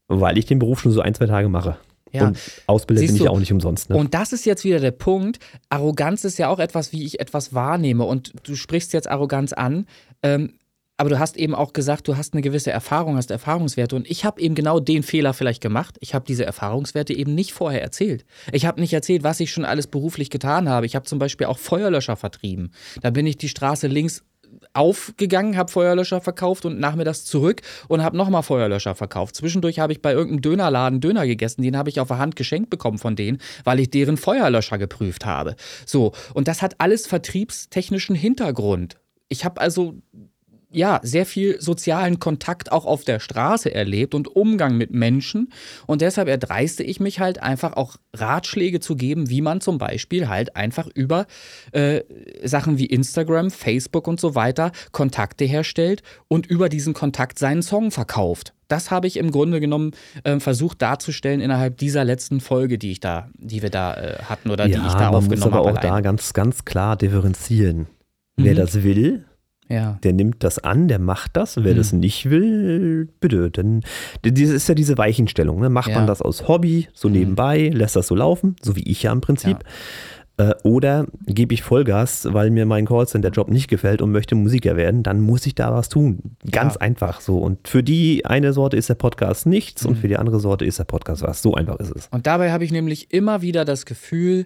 weil 0.08 0.38
ich 0.38 0.46
den 0.46 0.60
Beruf 0.60 0.82
schon 0.82 0.92
so 0.92 1.02
ein, 1.02 1.14
zwei 1.14 1.28
Tage 1.28 1.50
mache. 1.50 1.78
Ja. 2.12 2.28
Und 2.28 2.40
Ausbilder 2.68 3.02
bin 3.02 3.16
ich 3.16 3.30
auch 3.30 3.40
nicht 3.40 3.52
umsonst. 3.52 3.90
Ne? 3.90 3.96
Und 3.96 4.14
das 4.14 4.34
ist 4.34 4.46
jetzt 4.46 4.64
wieder 4.64 4.80
der 4.80 4.92
Punkt. 4.92 5.40
Arroganz 5.70 6.26
ist 6.26 6.38
ja 6.38 6.50
auch 6.50 6.60
etwas, 6.60 6.92
wie 6.92 7.06
ich 7.06 7.20
etwas 7.20 7.54
wahrnehme. 7.54 8.04
Und 8.04 8.34
du 8.44 8.56
sprichst 8.56 8.94
jetzt 8.94 9.10
Arroganz 9.10 9.54
an. 9.54 9.86
Ähm, 10.22 10.54
aber 10.98 11.10
du 11.10 11.18
hast 11.18 11.36
eben 11.36 11.56
auch 11.56 11.74
gesagt, 11.74 12.08
du 12.08 12.16
hast 12.16 12.34
eine 12.34 12.44
gewisse 12.44 12.70
Erfahrung, 12.70 13.18
hast 13.18 13.32
Erfahrungswerte. 13.32 13.96
Und 13.96 14.08
ich 14.08 14.24
habe 14.24 14.40
eben 14.40 14.54
genau 14.54 14.80
den 14.80 15.02
Fehler 15.02 15.34
vielleicht 15.34 15.62
gemacht. 15.62 15.98
Ich 16.00 16.14
habe 16.14 16.26
diese 16.28 16.46
Erfahrungswerte 16.46 17.14
eben 17.14 17.34
nicht 17.34 17.54
vorher 17.54 17.82
erzählt. 17.82 18.24
Ich 18.52 18.68
habe 18.68 18.80
nicht 18.80 18.94
erzählt, 18.94 19.24
was 19.24 19.40
ich 19.40 19.52
schon 19.52 19.66
alles 19.66 19.88
beruflich 19.88 20.30
getan 20.30 20.70
habe. 20.70 20.86
Ich 20.86 20.96
habe 20.96 21.06
zum 21.06 21.18
Beispiel 21.18 21.48
auch 21.48 21.58
Feuerlöscher 21.58 22.18
vertrieben. 22.18 22.72
Da 23.02 23.10
bin 23.10 23.26
ich 23.26 23.38
die 23.38 23.50
Straße 23.50 23.88
links 23.88 24.24
aufgegangen, 24.74 25.58
habe 25.58 25.72
Feuerlöscher 25.72 26.22
verkauft 26.22 26.66
und 26.66 26.80
nachmittags 26.80 27.26
zurück 27.26 27.62
und 27.88 28.04
habe 28.04 28.18
nochmal 28.18 28.44
Feuerlöscher 28.44 28.96
verkauft. 28.96 29.36
Zwischendurch 29.36 29.80
habe 29.80 29.94
ich 29.94 30.02
bei 30.02 30.12
irgendeinem 30.12 30.42
Dönerladen 30.42 31.02
Döner 31.02 31.26
gegessen, 31.26 31.62
den 31.62 31.78
habe 31.78 31.90
ich 31.90 32.00
auf 32.00 32.08
der 32.08 32.18
Hand 32.18 32.36
geschenkt 32.36 32.70
bekommen 32.70 32.98
von 32.98 33.16
denen, 33.16 33.40
weil 33.64 33.80
ich 33.80 33.90
deren 33.90 34.18
Feuerlöscher 34.18 34.78
geprüft 34.78 35.26
habe. 35.26 35.56
So, 35.86 36.14
und 36.34 36.48
das 36.48 36.62
hat 36.62 36.76
alles 36.80 37.08
vertriebstechnischen 37.08 38.16
Hintergrund. 38.16 38.98
Ich 39.28 39.46
habe 39.46 39.62
also 39.62 39.96
ja, 40.72 41.00
sehr 41.04 41.26
viel 41.26 41.60
sozialen 41.62 42.20
Kontakt 42.20 42.72
auch 42.72 42.86
auf 42.86 43.04
der 43.04 43.20
Straße 43.20 43.74
erlebt 43.74 44.16
und 44.16 44.34
Umgang 44.36 44.78
mit 44.78 44.92
Menschen. 44.92 45.52
Und 45.86 46.02
deshalb 46.02 46.28
erdreiste 46.28 46.84
ich 46.84 47.00
mich 47.00 47.20
halt 47.20 47.42
einfach 47.42 47.74
auch 47.74 47.98
Ratschläge 48.14 48.80
zu 48.80 48.96
geben, 48.96 49.30
wie 49.30 49.42
man 49.42 49.62
zum 49.62 49.78
Beispiel 49.78 50.30
halt 50.30 50.56
einfach 50.56 50.88
über 50.94 51.26
äh, 51.72 52.02
Sachen 52.44 52.78
wie 52.78 52.86
Instagram, 52.86 53.52
Facebook 53.52 54.08
und 54.08 54.20
so 54.20 54.36
weiter 54.36 54.72
Kontakte 54.92 55.46
herstellt 55.46 56.04
und 56.28 56.46
über 56.46 56.70
diesen 56.70 56.94
Kontakt 56.94 57.40
seinen 57.40 57.62
Song 57.62 57.92
verkauft. 57.92 58.54
Das 58.68 58.90
habe 58.90 59.06
ich 59.06 59.18
im 59.18 59.32
Grunde 59.32 59.60
genommen 59.60 59.92
äh, 60.24 60.40
versucht 60.40 60.82
darzustellen 60.82 61.42
innerhalb 61.42 61.78
dieser 61.78 62.06
letzten 62.06 62.40
Folge, 62.40 62.78
die 62.78 62.92
ich 62.92 63.02
da, 63.02 63.30
die 63.38 63.62
wir 63.62 63.70
da 63.70 63.94
äh, 63.96 64.24
hatten 64.24 64.50
oder 64.50 64.66
ja, 64.66 64.80
die 64.80 64.88
ich 64.88 64.94
da 64.94 65.10
aufgenommen 65.10 65.54
habe. 65.54 65.66
Man 65.66 65.76
aber 65.76 65.78
auch 65.78 65.82
da 65.82 66.00
ganz, 66.00 66.32
ganz 66.32 66.64
klar 66.64 66.96
differenzieren. 66.96 67.88
Mhm. 68.38 68.44
Wer 68.46 68.56
das 68.56 68.84
will, 68.84 69.26
ja. 69.72 70.00
Der 70.04 70.14
nimmt 70.14 70.44
das 70.44 70.60
an, 70.60 70.88
der 70.88 71.00
macht 71.00 71.38
das. 71.38 71.58
Wer 71.58 71.74
mhm. 71.74 71.78
das 71.78 71.94
nicht 71.94 72.30
will, 72.30 73.10
bitte. 73.20 73.50
Denn 73.52 73.82
das 74.24 74.40
ist 74.40 74.68
ja 74.70 74.76
diese 74.76 74.98
Weichenstellung. 74.98 75.60
Ne? 75.60 75.70
Macht 75.70 75.90
ja. 75.90 75.96
man 75.96 76.08
das 76.08 76.22
aus 76.22 76.48
Hobby, 76.48 76.88
so 76.94 77.08
mhm. 77.08 77.16
nebenbei, 77.16 77.70
lässt 77.70 77.96
das 77.96 78.08
so 78.08 78.16
laufen, 78.16 78.56
so 78.62 78.76
wie 78.76 78.84
ich 78.84 79.04
ja 79.04 79.12
im 79.12 79.22
Prinzip. 79.22 79.58
Ja. 79.62 79.70
Äh, 80.42 80.56
oder 80.64 81.08
gebe 81.26 81.54
ich 81.54 81.64
Vollgas, 81.64 82.28
weil 82.32 82.50
mir 82.50 82.66
mein 82.66 82.86
Callcenter-Job 82.86 83.50
nicht 83.50 83.68
gefällt 83.68 84.02
und 84.02 84.12
möchte 84.12 84.36
Musiker 84.36 84.76
werden, 84.76 85.04
dann 85.04 85.22
muss 85.22 85.46
ich 85.46 85.56
da 85.56 85.74
was 85.74 85.90
tun. 85.90 86.36
Ganz 86.50 86.78
einfach 86.78 87.22
so. 87.22 87.38
Und 87.38 87.68
für 87.68 87.84
die 87.84 88.26
eine 88.26 88.54
Sorte 88.54 88.78
ist 88.78 88.90
der 88.90 88.96
Podcast 88.96 89.46
nichts 89.46 89.84
mhm. 89.84 89.92
und 89.92 89.96
für 89.98 90.08
die 90.08 90.18
andere 90.18 90.40
Sorte 90.40 90.66
ist 90.66 90.80
der 90.80 90.86
Podcast 90.86 91.22
was. 91.22 91.42
So 91.42 91.54
einfach 91.54 91.78
ist 91.80 91.96
es. 91.96 92.08
Und 92.12 92.28
dabei 92.28 92.52
habe 92.52 92.64
ich 92.64 92.72
nämlich 92.72 93.12
immer 93.14 93.42
wieder 93.42 93.66
das 93.66 93.86
Gefühl, 93.86 94.46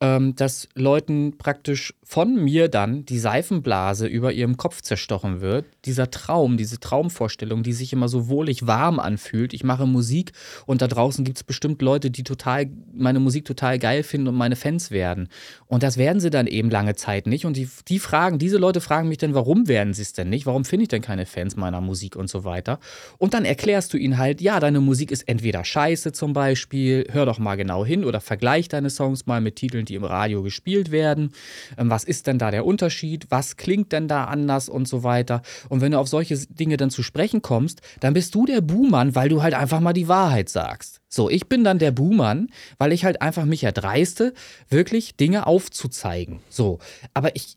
ähm, 0.00 0.34
dass 0.36 0.68
Leuten 0.74 1.36
praktisch 1.38 1.94
von 2.04 2.36
mir 2.36 2.68
dann 2.68 3.04
die 3.06 3.18
Seifenblase 3.18 4.06
über 4.06 4.32
ihrem 4.32 4.56
Kopf 4.56 4.82
zerstochen 4.82 5.40
wird. 5.40 5.64
Dieser 5.86 6.10
Traum, 6.10 6.56
diese 6.56 6.78
Traumvorstellung, 6.78 7.62
die 7.62 7.72
sich 7.72 7.92
immer 7.92 8.08
so 8.08 8.28
wohlig 8.28 8.66
warm 8.66 9.00
anfühlt. 9.00 9.54
Ich 9.54 9.64
mache 9.64 9.86
Musik 9.86 10.32
und 10.66 10.82
da 10.82 10.86
draußen 10.86 11.24
gibt 11.24 11.38
es 11.38 11.44
bestimmt 11.44 11.80
Leute, 11.80 12.10
die 12.10 12.22
total 12.22 12.70
meine 12.92 13.20
Musik 13.20 13.46
total 13.46 13.78
geil 13.78 14.02
finden 14.02 14.28
und 14.28 14.34
meine 14.34 14.56
Fans 14.56 14.90
werden. 14.90 15.28
Und 15.66 15.82
das 15.82 15.96
werden 15.96 16.20
sie 16.20 16.30
dann 16.30 16.46
eben 16.46 16.70
lange 16.70 16.94
Zeit 16.94 17.26
nicht. 17.26 17.46
Und 17.46 17.56
die, 17.56 17.68
die 17.88 17.98
fragen, 17.98 18.38
diese 18.38 18.58
Leute 18.58 18.80
fragen 18.80 19.08
mich 19.08 19.18
dann, 19.18 19.34
warum 19.34 19.66
werden 19.66 19.94
sie 19.94 20.02
es 20.02 20.12
denn 20.12 20.28
nicht? 20.28 20.46
Warum 20.46 20.64
finde 20.64 20.82
ich 20.84 20.88
denn 20.88 21.02
keine 21.02 21.26
Fans 21.26 21.56
meiner 21.56 21.80
Musik 21.80 22.16
und 22.16 22.28
so 22.28 22.44
weiter? 22.44 22.78
Und 23.18 23.34
dann 23.34 23.44
erklärst 23.44 23.92
du 23.92 23.96
ihnen 23.96 24.18
halt, 24.18 24.40
ja, 24.40 24.60
deine 24.60 24.80
Musik 24.80 25.10
ist 25.10 25.26
entweder 25.26 25.64
scheiße 25.64 26.12
zum 26.12 26.34
Beispiel, 26.34 27.06
hör 27.10 27.24
doch 27.24 27.38
mal 27.38 27.56
genau 27.56 27.84
hin 27.84 28.04
oder 28.04 28.20
vergleich 28.20 28.68
deine 28.68 28.90
Songs 28.90 29.26
mal 29.26 29.40
mit 29.40 29.56
Titeln, 29.56 29.86
die 29.86 29.94
im 29.94 30.04
Radio 30.04 30.42
gespielt 30.42 30.90
werden. 30.90 31.30
Ähm, 31.78 31.90
was 32.04 32.08
ist 32.08 32.26
denn 32.26 32.38
da 32.38 32.50
der 32.50 32.66
Unterschied? 32.66 33.26
Was 33.30 33.56
klingt 33.56 33.92
denn 33.92 34.08
da 34.08 34.24
anders 34.24 34.68
und 34.68 34.86
so 34.86 35.04
weiter? 35.04 35.40
Und 35.70 35.80
wenn 35.80 35.92
du 35.92 35.98
auf 35.98 36.08
solche 36.08 36.36
Dinge 36.36 36.76
dann 36.76 36.90
zu 36.90 37.02
sprechen 37.02 37.40
kommst, 37.40 37.80
dann 38.00 38.12
bist 38.12 38.34
du 38.34 38.44
der 38.44 38.60
Buhmann, 38.60 39.14
weil 39.14 39.30
du 39.30 39.42
halt 39.42 39.54
einfach 39.54 39.80
mal 39.80 39.94
die 39.94 40.06
Wahrheit 40.06 40.50
sagst. 40.50 41.00
So, 41.08 41.30
ich 41.30 41.48
bin 41.48 41.64
dann 41.64 41.78
der 41.78 41.92
Buhmann, 41.92 42.48
weil 42.76 42.92
ich 42.92 43.06
halt 43.06 43.22
einfach 43.22 43.46
mich 43.46 43.64
erdreiste, 43.64 44.34
wirklich 44.68 45.16
Dinge 45.16 45.46
aufzuzeigen. 45.46 46.40
So, 46.50 46.78
aber 47.14 47.34
ich, 47.36 47.56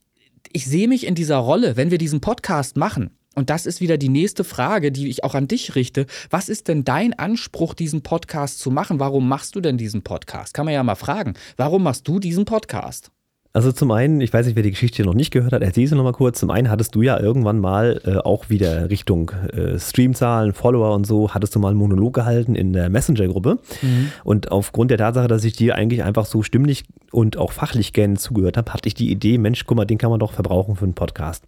ich 0.54 0.66
sehe 0.66 0.88
mich 0.88 1.06
in 1.06 1.16
dieser 1.16 1.38
Rolle, 1.38 1.76
wenn 1.76 1.92
wir 1.92 1.98
diesen 1.98 2.22
Podcast 2.22 2.78
machen, 2.78 3.12
und 3.36 3.52
das 3.52 3.68
ist 3.68 3.82
wieder 3.82 3.98
die 4.00 4.10
nächste 4.10 4.44
Frage, 4.44 4.92
die 4.92 5.10
ich 5.10 5.24
auch 5.24 5.36
an 5.36 5.48
dich 5.48 5.76
richte. 5.76 6.08
Was 6.32 6.50
ist 6.50 6.70
denn 6.70 6.86
dein 6.86 7.14
Anspruch, 7.14 7.76
diesen 7.76 8.02
Podcast 8.02 8.60
zu 8.60 8.72
machen? 8.72 9.00
Warum 9.00 9.28
machst 9.28 9.56
du 9.56 9.62
denn 9.62 9.78
diesen 9.78 10.02
Podcast? 10.02 10.56
Kann 10.56 10.66
man 10.66 10.74
ja 10.74 10.82
mal 10.82 10.96
fragen. 10.96 11.36
Warum 11.56 11.84
machst 11.84 12.08
du 12.08 12.18
diesen 12.18 12.46
Podcast? 12.46 13.12
Also 13.58 13.72
zum 13.72 13.90
einen, 13.90 14.22
ich 14.22 14.32
weiß 14.32 14.46
nicht, 14.46 14.56
wer 14.56 14.62
die 14.62 14.70
Geschichte 14.70 15.02
noch 15.02 15.16
nicht 15.16 15.32
gehört 15.32 15.52
hat, 15.52 15.64
erzähl 15.64 15.88
sie 15.88 15.96
nochmal 15.96 16.14
kurz. 16.14 16.40
Zum 16.40 16.52
einen 16.52 16.70
hattest 16.70 16.94
du 16.94 17.02
ja 17.02 17.20
irgendwann 17.20 17.58
mal 17.58 18.00
äh, 18.06 18.18
auch 18.18 18.52
wieder 18.52 18.92
Richtung 18.92 19.32
äh, 19.52 19.80
Streamzahlen, 19.80 20.54
Follower 20.54 20.94
und 20.94 21.08
so, 21.08 21.34
hattest 21.34 21.56
du 21.56 21.60
mal 21.60 21.70
einen 21.70 21.80
Monolog 21.80 22.14
gehalten 22.14 22.54
in 22.54 22.72
der 22.72 22.92
Messenger-Gruppe. 22.92 23.58
Mhm. 23.82 24.12
Und 24.24 24.52
aufgrund 24.52 24.92
der 24.92 25.00
Tatsache, 25.00 25.28
dass 25.28 25.44
ich 25.44 25.54
dir 25.54 25.74
eigentlich 25.74 26.04
einfach 26.04 26.28
so 26.28 26.44
stimmlich 26.44 26.84
und 27.12 27.38
auch 27.38 27.52
fachlich 27.52 27.94
gerne 27.94 28.18
zugehört 28.18 28.58
habe, 28.58 28.74
hatte 28.74 28.88
ich 28.88 28.94
die 28.94 29.10
Idee, 29.10 29.40
Mensch, 29.40 29.66
guck 29.66 29.78
mal, 29.78 29.86
den 29.86 29.98
kann 29.98 30.12
man 30.12 30.20
doch 30.20 30.34
verbrauchen 30.34 30.76
für 30.76 30.86
einen 30.86 30.94
Podcast. 30.94 31.44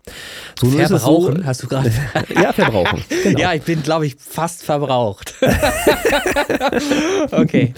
So, 0.60 0.68
verbrauchen, 0.68 1.38
so, 1.38 1.46
hast 1.46 1.62
du 1.62 1.68
gerade? 1.68 1.92
ja, 2.34 2.54
verbrauchen. 2.54 3.04
Genau. 3.24 3.40
Ja, 3.40 3.54
ich 3.54 3.62
bin, 3.62 3.84
glaube 3.84 4.06
ich, 4.08 4.16
fast 4.18 4.64
verbraucht. 4.64 5.36
okay. 7.32 7.74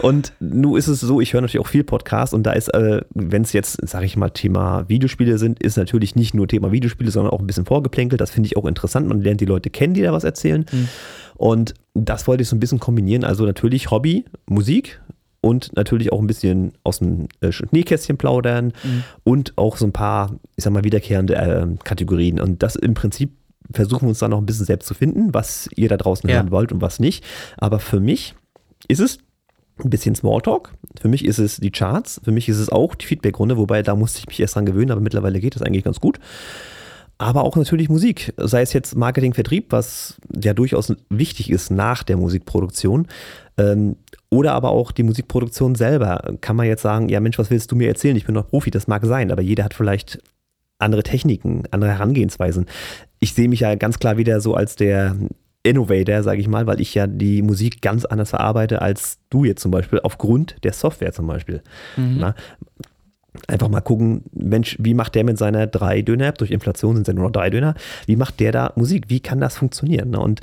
Und 0.00 0.32
nun 0.40 0.78
ist 0.78 0.88
es 0.88 1.00
so, 1.00 1.20
ich 1.20 1.32
höre 1.32 1.42
natürlich 1.42 1.64
auch 1.64 1.68
viel 1.68 1.84
Podcast 1.84 2.32
und 2.32 2.44
da 2.44 2.52
ist, 2.52 2.68
äh, 2.68 3.02
wenn 3.14 3.42
es 3.42 3.52
jetzt 3.52 3.65
jetzt, 3.66 3.88
sage 3.88 4.06
ich 4.06 4.16
mal, 4.16 4.30
Thema 4.30 4.88
Videospiele 4.88 5.38
sind, 5.38 5.62
ist 5.62 5.76
natürlich 5.76 6.16
nicht 6.16 6.34
nur 6.34 6.48
Thema 6.48 6.72
Videospiele, 6.72 7.10
sondern 7.10 7.32
auch 7.32 7.40
ein 7.40 7.46
bisschen 7.46 7.66
vorgeplänkelt. 7.66 8.20
Das 8.20 8.30
finde 8.30 8.46
ich 8.46 8.56
auch 8.56 8.64
interessant. 8.64 9.08
Man 9.08 9.20
lernt 9.20 9.40
die 9.40 9.46
Leute 9.46 9.70
kennen, 9.70 9.94
die 9.94 10.02
da 10.02 10.12
was 10.12 10.24
erzählen. 10.24 10.64
Mhm. 10.70 10.88
Und 11.36 11.74
das 11.94 12.26
wollte 12.26 12.42
ich 12.42 12.48
so 12.48 12.56
ein 12.56 12.60
bisschen 12.60 12.80
kombinieren. 12.80 13.24
Also 13.24 13.44
natürlich 13.44 13.90
Hobby, 13.90 14.24
Musik, 14.46 15.00
und 15.42 15.76
natürlich 15.76 16.12
auch 16.12 16.18
ein 16.18 16.26
bisschen 16.26 16.72
aus 16.82 16.98
dem 16.98 17.28
äh, 17.40 17.52
Schneekästchen 17.52 18.16
plaudern 18.16 18.72
mhm. 18.82 19.04
und 19.22 19.56
auch 19.56 19.76
so 19.76 19.86
ein 19.86 19.92
paar, 19.92 20.34
ich 20.56 20.64
sag 20.64 20.72
mal, 20.72 20.82
wiederkehrende 20.82 21.36
äh, 21.36 21.66
Kategorien. 21.84 22.40
Und 22.40 22.64
das 22.64 22.74
im 22.74 22.94
Prinzip 22.94 23.30
versuchen 23.70 24.02
wir 24.02 24.08
uns 24.08 24.18
dann 24.18 24.32
noch 24.32 24.38
ein 24.38 24.46
bisschen 24.46 24.66
selbst 24.66 24.88
zu 24.88 24.94
finden, 24.94 25.34
was 25.34 25.68
ihr 25.76 25.88
da 25.88 25.98
draußen 25.98 26.28
ja. 26.28 26.36
hören 26.36 26.50
wollt 26.50 26.72
und 26.72 26.80
was 26.80 26.98
nicht. 26.98 27.22
Aber 27.58 27.78
für 27.78 28.00
mich 28.00 28.34
ist 28.88 28.98
es 28.98 29.18
ein 29.82 29.90
bisschen 29.90 30.14
Smalltalk. 30.14 30.72
Für 31.00 31.08
mich 31.08 31.24
ist 31.24 31.38
es 31.38 31.58
die 31.58 31.70
Charts, 31.70 32.20
für 32.24 32.32
mich 32.32 32.48
ist 32.48 32.58
es 32.58 32.70
auch 32.70 32.94
die 32.94 33.06
Feedbackrunde, 33.06 33.56
wobei 33.56 33.82
da 33.82 33.94
musste 33.94 34.20
ich 34.20 34.26
mich 34.26 34.40
erst 34.40 34.56
dran 34.56 34.66
gewöhnen, 34.66 34.90
aber 34.90 35.00
mittlerweile 35.00 35.40
geht 35.40 35.54
das 35.54 35.62
eigentlich 35.62 35.84
ganz 35.84 36.00
gut. 36.00 36.18
Aber 37.18 37.44
auch 37.44 37.56
natürlich 37.56 37.88
Musik, 37.88 38.34
sei 38.36 38.60
es 38.60 38.74
jetzt 38.74 38.94
Marketing, 38.94 39.32
Vertrieb, 39.32 39.72
was 39.72 40.16
ja 40.42 40.52
durchaus 40.52 40.94
wichtig 41.08 41.50
ist 41.50 41.70
nach 41.70 42.02
der 42.02 42.18
Musikproduktion. 42.18 43.06
Ähm, 43.56 43.96
oder 44.28 44.52
aber 44.52 44.70
auch 44.70 44.92
die 44.92 45.02
Musikproduktion 45.02 45.76
selber. 45.76 46.34
Kann 46.42 46.56
man 46.56 46.66
jetzt 46.66 46.82
sagen, 46.82 47.08
ja 47.08 47.20
Mensch, 47.20 47.38
was 47.38 47.50
willst 47.50 47.72
du 47.72 47.76
mir 47.76 47.88
erzählen? 47.88 48.16
Ich 48.16 48.26
bin 48.26 48.34
doch 48.34 48.48
Profi, 48.48 48.70
das 48.70 48.86
mag 48.86 49.04
sein, 49.06 49.30
aber 49.30 49.40
jeder 49.40 49.64
hat 49.64 49.72
vielleicht 49.72 50.18
andere 50.78 51.02
Techniken, 51.02 51.62
andere 51.70 51.92
Herangehensweisen. 51.92 52.66
Ich 53.18 53.32
sehe 53.32 53.48
mich 53.48 53.60
ja 53.60 53.74
ganz 53.76 53.98
klar 53.98 54.18
wieder 54.18 54.42
so 54.42 54.54
als 54.54 54.76
der 54.76 55.16
Innovator, 55.66 56.22
sage 56.22 56.40
ich 56.40 56.48
mal, 56.48 56.66
weil 56.66 56.80
ich 56.80 56.94
ja 56.94 57.06
die 57.06 57.42
Musik 57.42 57.82
ganz 57.82 58.04
anders 58.04 58.30
verarbeite 58.30 58.82
als 58.82 59.18
du 59.30 59.44
jetzt 59.44 59.62
zum 59.62 59.70
Beispiel, 59.70 60.00
aufgrund 60.02 60.56
der 60.64 60.72
Software 60.72 61.12
zum 61.12 61.26
Beispiel. 61.26 61.62
Mhm. 61.96 62.16
Na, 62.20 62.34
einfach 63.48 63.68
mal 63.68 63.80
gucken, 63.80 64.24
Mensch, 64.32 64.76
wie 64.78 64.94
macht 64.94 65.14
der 65.14 65.24
mit 65.24 65.38
seiner 65.38 65.66
drei 65.66 66.02
Döner, 66.02 66.32
durch 66.32 66.50
Inflation 66.50 66.96
sind 66.96 67.02
es 67.02 67.08
ja 67.08 67.14
nur 67.14 67.24
noch 67.24 67.32
drei 67.32 67.50
Döner, 67.50 67.74
wie 68.06 68.16
macht 68.16 68.40
der 68.40 68.52
da 68.52 68.72
Musik? 68.76 69.04
Wie 69.08 69.20
kann 69.20 69.40
das 69.40 69.56
funktionieren? 69.56 70.14
Und 70.14 70.40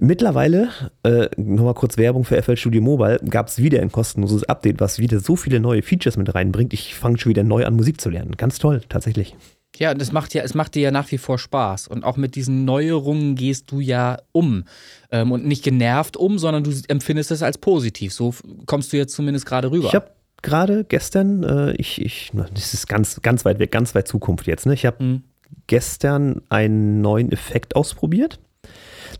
Mittlerweile, 0.00 0.70
äh, 1.02 1.28
nochmal 1.36 1.74
kurz 1.74 1.98
Werbung 1.98 2.24
für 2.24 2.42
FL 2.42 2.56
Studio 2.56 2.80
Mobile, 2.80 3.20
gab 3.28 3.48
es 3.48 3.58
wieder 3.58 3.82
ein 3.82 3.92
kostenloses 3.92 4.44
Update, 4.44 4.80
was 4.80 4.98
wieder 4.98 5.20
so 5.20 5.36
viele 5.36 5.60
neue 5.60 5.82
Features 5.82 6.16
mit 6.16 6.34
reinbringt. 6.34 6.72
Ich 6.72 6.94
fange 6.94 7.18
schon 7.18 7.30
wieder 7.30 7.44
neu 7.44 7.66
an, 7.66 7.74
Musik 7.74 8.00
zu 8.00 8.08
lernen. 8.08 8.32
Ganz 8.38 8.58
toll, 8.58 8.80
tatsächlich. 8.88 9.36
Ja, 9.76 9.94
das 9.94 10.12
macht 10.12 10.34
ja, 10.34 10.42
es 10.42 10.54
macht 10.54 10.74
dir 10.74 10.82
ja 10.82 10.90
nach 10.90 11.10
wie 11.10 11.18
vor 11.18 11.38
Spaß. 11.38 11.88
Und 11.88 12.04
auch 12.04 12.16
mit 12.16 12.34
diesen 12.34 12.64
Neuerungen 12.64 13.34
gehst 13.34 13.70
du 13.70 13.80
ja 13.80 14.18
um. 14.32 14.64
Ähm, 15.10 15.32
und 15.32 15.46
nicht 15.46 15.64
genervt 15.64 16.16
um, 16.16 16.38
sondern 16.38 16.64
du 16.64 16.72
empfindest 16.88 17.30
es 17.30 17.42
als 17.42 17.58
positiv. 17.58 18.12
So 18.12 18.34
kommst 18.66 18.92
du 18.92 18.96
jetzt 18.96 19.14
zumindest 19.14 19.46
gerade 19.46 19.70
rüber. 19.70 19.88
Ich 19.88 19.94
habe 19.94 20.10
gerade 20.42 20.84
gestern, 20.84 21.42
äh, 21.42 21.72
ich, 21.72 22.00
ich, 22.02 22.32
das 22.54 22.74
ist 22.74 22.88
ganz, 22.88 23.22
ganz 23.22 23.44
weit 23.44 23.58
weg, 23.58 23.70
ganz 23.70 23.94
weit 23.94 24.08
Zukunft 24.08 24.46
jetzt, 24.46 24.66
ne? 24.66 24.74
Ich 24.74 24.84
habe 24.84 25.02
mhm. 25.02 25.22
gestern 25.68 26.42
einen 26.48 27.00
neuen 27.00 27.32
Effekt 27.32 27.74
ausprobiert, 27.74 28.38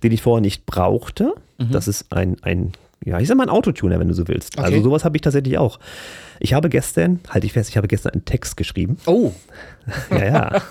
den 0.03 0.12
ich 0.12 0.21
vorher 0.21 0.43
nicht 0.43 0.67
brauchte. 0.67 1.35
Mhm. 1.59 1.71
Das 1.71 1.88
ist 1.88 2.12
ein, 2.12 2.37
ein 2.43 2.73
ja, 3.05 3.19
ich 3.19 3.29
sag 3.29 3.37
mal 3.37 3.45
ein 3.45 3.51
Autotuner, 3.51 3.99
wenn 3.99 4.09
du 4.09 4.15
so 4.15 4.29
willst. 4.29 4.59
Also 4.59 4.69
okay. 4.69 4.77
Also 4.77 4.91
sowas 4.91 5.05
habe 5.05 5.17
ich 5.17 5.23
tatsächlich 5.23 5.59
auch. 5.59 5.79
Ich 6.45 6.55
habe 6.55 6.69
gestern, 6.69 7.21
halte 7.29 7.47
ich 7.47 7.53
fest, 7.53 7.71
ich 7.71 7.77
habe 7.77 7.87
gestern 7.87 8.15
einen 8.15 8.25
Text 8.25 8.57
geschrieben. 8.57 8.97
Oh. 9.07 9.31
ja, 10.11 10.25
ja. 10.25 10.49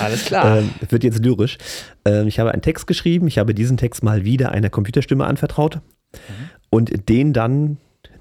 Alles 0.00 0.24
klar. 0.24 0.58
Ähm, 0.58 0.70
wird 0.88 1.04
jetzt 1.04 1.24
lyrisch. 1.24 1.58
Ähm, 2.04 2.26
ich 2.26 2.40
habe 2.40 2.50
einen 2.50 2.60
Text 2.60 2.88
geschrieben, 2.88 3.28
ich 3.28 3.38
habe 3.38 3.54
diesen 3.54 3.76
Text 3.76 4.02
mal 4.02 4.24
wieder 4.24 4.50
einer 4.50 4.68
Computerstimme 4.68 5.24
anvertraut 5.24 5.76
mhm. 5.76 6.50
und 6.70 7.08
den 7.08 7.32
dann 7.32 7.76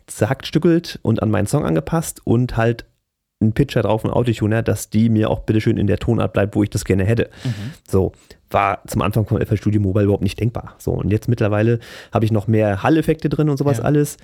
zerhackstückelt 0.06 1.00
und 1.02 1.24
an 1.24 1.32
meinen 1.32 1.48
Song 1.48 1.66
angepasst 1.66 2.22
und 2.24 2.56
halt 2.56 2.86
einen 3.42 3.54
Pitcher 3.54 3.82
drauf, 3.82 4.06
einen 4.06 4.14
Autotuner, 4.14 4.62
dass 4.62 4.92
die 4.92 5.10
mir 5.10 5.32
auch 5.32 5.40
bitteschön 5.40 5.78
in 5.78 5.88
der 5.88 5.98
Tonart 5.98 6.34
bleibt, 6.34 6.56
wo 6.56 6.62
ich 6.62 6.70
das 6.70 6.86
gerne 6.86 7.04
hätte. 7.04 7.32
Mhm. 7.44 7.74
So, 7.90 8.12
war 8.52 8.84
zum 8.86 9.02
Anfang 9.02 9.26
von 9.26 9.44
FL 9.44 9.58
Studio 9.58 9.82
Mobile 9.82 10.06
überhaupt 10.06 10.24
nicht 10.24 10.40
denkbar. 10.40 10.76
So, 10.78 10.92
und 10.92 11.10
jetzt 11.10 11.28
mittlerweile 11.28 11.80
habe 12.12 12.26
ich 12.26 12.32
noch 12.32 12.46
mehr 12.46 12.84
Hall-Effekte 12.84 13.28
drin 13.28 13.50
und 13.50 13.58
sowas 13.58 13.80
ja. 13.80 13.86
alles, 13.86 14.18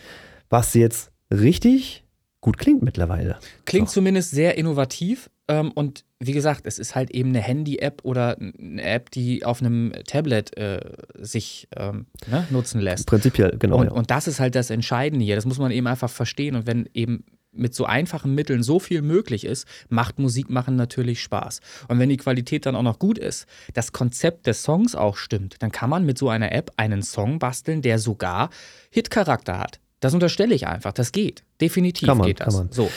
was 0.52 0.76
jetzt 0.76 1.12
richtig 1.32 2.04
gut 2.42 2.58
klingt 2.58 2.82
mittlerweile. 2.82 3.38
Klingt 3.66 3.90
so. 3.90 3.96
zumindest 3.96 4.32
sehr 4.32 4.58
innovativ. 4.58 5.30
Ähm, 5.48 5.72
und 5.72 6.06
wie 6.20 6.32
gesagt, 6.32 6.66
es 6.66 6.80
ist 6.80 6.96
halt 6.96 7.12
eben 7.12 7.30
eine 7.30 7.40
Handy-App 7.40 8.02
oder 8.04 8.38
eine 8.38 8.82
App, 8.82 9.12
die 9.12 9.46
auf 9.46 9.62
einem 9.62 9.94
Tablet 10.08 10.56
äh, 10.58 10.80
sich 11.18 11.68
ähm, 11.76 12.06
ne, 12.28 12.48
nutzen 12.50 12.80
lässt. 12.80 13.08
Prinzipiell, 13.08 13.58
genau. 13.58 13.78
Und, 13.78 13.88
ja. 13.88 13.92
und 13.92 14.12
das 14.12 14.28
ist 14.28 14.40
halt 14.40 14.56
das 14.56 14.70
Entscheidende 14.70 15.26
hier. 15.26 15.36
Das 15.36 15.46
muss 15.46 15.60
man 15.60 15.72
eben 15.72 15.88
einfach 15.88 16.10
verstehen. 16.10 16.56
Und 16.56 16.68
wenn 16.68 16.88
eben 16.94 17.26
mit 17.52 17.74
so 17.74 17.86
einfachen 17.86 18.36
Mitteln 18.36 18.64
so 18.64 18.80
viel 18.80 19.02
möglich 19.02 19.44
ist, 19.44 19.68
macht 19.90 20.20
Musik 20.20 20.50
machen 20.50 20.76
natürlich 20.76 21.22
Spaß. 21.22 21.62
Und 21.88 22.00
wenn 22.00 22.10
die 22.10 22.18
Qualität 22.18 22.66
dann 22.66 22.76
auch 22.76 22.84
noch 22.84 23.00
gut 23.00 23.18
ist, 23.18 23.48
das 23.74 23.92
Konzept 23.92 24.46
des 24.46 24.62
Songs 24.64 24.96
auch 24.96 25.18
stimmt, 25.18 25.56
dann 25.60 25.72
kann 25.72 25.90
man 25.90 26.06
mit 26.06 26.18
so 26.18 26.30
einer 26.30 26.52
App 26.52 26.72
einen 26.78 27.02
Song 27.02 27.40
basteln, 27.40 27.82
der 27.82 27.98
sogar 27.98 28.50
Hit-Charakter 28.92 29.58
hat. 29.58 29.80
Das 30.00 30.14
unterstelle 30.14 30.56
ich 30.56 30.68
einfach. 30.68 30.94
Das 30.94 31.12
geht. 31.12 31.44
Definitiv 31.62 32.08
kann 32.08 32.18
man, 32.18 32.28
geht 32.28 32.40
das. 32.40 32.56
Kann 32.56 32.66
man. 32.66 32.72
So. 32.72 32.90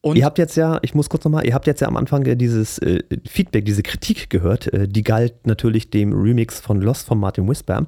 Und 0.00 0.16
ihr 0.16 0.24
habt 0.24 0.38
jetzt 0.38 0.56
ja, 0.56 0.78
ich 0.82 0.94
muss 0.94 1.08
kurz 1.08 1.24
nochmal, 1.24 1.44
ihr 1.44 1.54
habt 1.54 1.66
jetzt 1.66 1.80
ja 1.80 1.88
am 1.88 1.96
Anfang 1.96 2.22
dieses 2.38 2.78
äh, 2.78 3.02
Feedback, 3.28 3.64
diese 3.64 3.82
Kritik 3.82 4.30
gehört. 4.30 4.72
Äh, 4.72 4.86
die 4.86 5.02
galt 5.02 5.48
natürlich 5.48 5.90
dem 5.90 6.12
Remix 6.12 6.60
von 6.60 6.80
Lost 6.80 7.08
von 7.08 7.18
Martin 7.18 7.48
Whisper. 7.48 7.86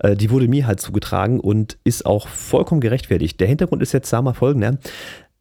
Äh, 0.00 0.14
die 0.14 0.30
wurde 0.30 0.46
mir 0.46 0.66
halt 0.66 0.80
zugetragen 0.80 1.40
und 1.40 1.78
ist 1.84 2.04
auch 2.04 2.28
vollkommen 2.28 2.82
gerechtfertigt. 2.82 3.40
Der 3.40 3.48
Hintergrund 3.48 3.82
ist 3.82 3.92
jetzt, 3.92 4.10
sag 4.10 4.22
mal, 4.22 4.34
folgender. 4.34 4.76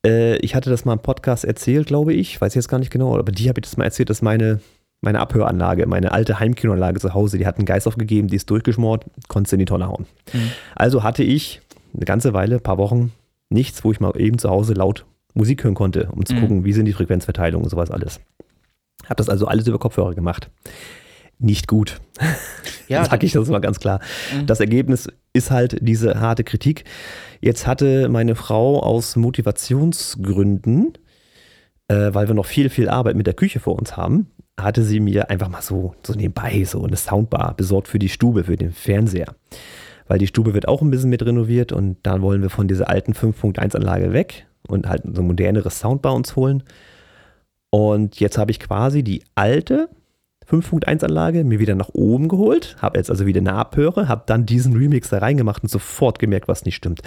Äh, 0.05 0.37
ich 0.37 0.55
hatte 0.55 0.69
das 0.69 0.85
mal 0.85 0.93
im 0.93 0.99
Podcast 0.99 1.43
erzählt, 1.43 1.87
glaube 1.87 2.13
ich. 2.13 2.39
Weiß 2.39 2.55
jetzt 2.55 2.69
gar 2.69 2.79
nicht 2.79 2.91
genau, 2.91 3.17
aber 3.17 3.33
die 3.33 3.49
habe 3.49 3.59
ich 3.59 3.63
das 3.63 3.75
mal 3.75 3.83
erzählt, 3.83 4.09
dass 4.09 4.21
meine 4.21 4.61
meine 5.01 5.19
Abhöranlage, 5.19 5.85
meine 5.85 6.13
alte 6.13 6.39
Heimkinoanlage 6.39 7.01
zu 7.01 7.13
Hause, 7.13 7.37
die 7.37 7.45
hat 7.45 7.57
einen 7.57 7.65
Geist 7.65 7.87
aufgegeben, 7.87 8.29
die 8.29 8.37
ist 8.37 8.49
durchgeschmort, 8.49 9.03
konnte 9.27 9.53
in 9.53 9.59
die 9.59 9.65
Tonne 9.65 9.89
hauen. 9.89 10.05
Mhm. 10.31 10.51
Also 10.75 11.03
hatte 11.03 11.23
ich 11.23 11.59
eine 11.93 12.05
ganze 12.05 12.33
Weile, 12.33 12.55
ein 12.55 12.63
paar 12.63 12.77
Wochen, 12.77 13.11
nichts, 13.49 13.83
wo 13.83 13.91
ich 13.91 13.99
mal 13.99 14.13
eben 14.19 14.37
zu 14.37 14.49
Hause 14.49 14.73
laut 14.73 15.05
Musik 15.33 15.63
hören 15.63 15.75
konnte, 15.75 16.09
um 16.11 16.25
zu 16.25 16.35
mhm. 16.35 16.39
gucken, 16.41 16.65
wie 16.65 16.73
sind 16.73 16.85
die 16.85 16.93
Frequenzverteilungen 16.93 17.63
und 17.63 17.69
sowas 17.69 17.91
alles. 17.91 18.19
Habe 19.05 19.15
das 19.15 19.29
also 19.29 19.47
alles 19.47 19.67
über 19.67 19.79
Kopfhörer 19.79 20.13
gemacht. 20.13 20.49
Nicht 21.39 21.67
gut. 21.67 21.99
Ja, 22.89 23.05
sage 23.09 23.25
ich 23.25 23.31
das 23.31 23.47
mal 23.47 23.61
ganz 23.61 23.79
klar. 23.79 24.01
Mhm. 24.35 24.45
Das 24.45 24.59
Ergebnis 24.59 25.07
ist 25.31 25.51
halt 25.51 25.77
diese 25.81 26.19
harte 26.19 26.43
Kritik. 26.43 26.83
Jetzt 27.39 27.65
hatte 27.65 28.09
meine 28.09 28.35
Frau 28.35 28.83
aus 28.83 29.15
Motivationsgründen, 29.15 30.93
äh, 31.87 32.13
weil 32.13 32.27
wir 32.27 32.35
noch 32.35 32.45
viel, 32.45 32.69
viel 32.69 32.89
Arbeit 32.89 33.15
mit 33.15 33.25
der 33.25 33.35
Küche 33.35 33.61
vor 33.61 33.79
uns 33.79 33.95
haben, 33.95 34.27
hatte 34.59 34.83
sie 34.83 34.99
mir 34.99 35.29
einfach 35.29 35.47
mal 35.47 35.61
so, 35.61 35.95
so 36.05 36.13
nebenbei 36.13 36.65
so 36.65 36.83
eine 36.83 36.97
Soundbar 36.97 37.55
besorgt 37.55 37.87
für 37.87 37.99
die 37.99 38.09
Stube, 38.09 38.43
für 38.43 38.57
den 38.57 38.73
Fernseher 38.73 39.33
weil 40.07 40.19
die 40.19 40.27
Stube 40.27 40.53
wird 40.53 40.67
auch 40.67 40.81
ein 40.81 40.91
bisschen 40.91 41.09
mit 41.09 41.25
renoviert 41.25 41.71
und 41.71 41.97
da 42.03 42.21
wollen 42.21 42.41
wir 42.41 42.49
von 42.49 42.67
dieser 42.67 42.89
alten 42.89 43.13
5.1-Anlage 43.13 44.13
weg 44.13 44.47
und 44.67 44.87
halt 44.87 45.03
so 45.13 45.21
ein 45.21 45.27
moderneres 45.27 45.79
Sound 45.79 46.01
bei 46.01 46.09
uns 46.09 46.35
holen. 46.35 46.63
Und 47.69 48.19
jetzt 48.19 48.37
habe 48.37 48.51
ich 48.51 48.59
quasi 48.59 49.03
die 49.03 49.23
alte 49.35 49.89
5.1-Anlage 50.47 51.43
mir 51.43 51.59
wieder 51.59 51.75
nach 51.75 51.89
oben 51.93 52.27
geholt, 52.27 52.75
habe 52.81 52.97
jetzt 52.97 53.09
also 53.09 53.25
wieder 53.25 53.39
eine 53.39 53.53
Abhöre, 53.53 54.07
habe 54.07 54.23
dann 54.25 54.45
diesen 54.45 54.75
Remix 54.75 55.09
da 55.09 55.19
reingemacht 55.19 55.63
und 55.63 55.69
sofort 55.69 56.19
gemerkt, 56.19 56.47
was 56.47 56.65
nicht 56.65 56.75
stimmt. 56.75 57.01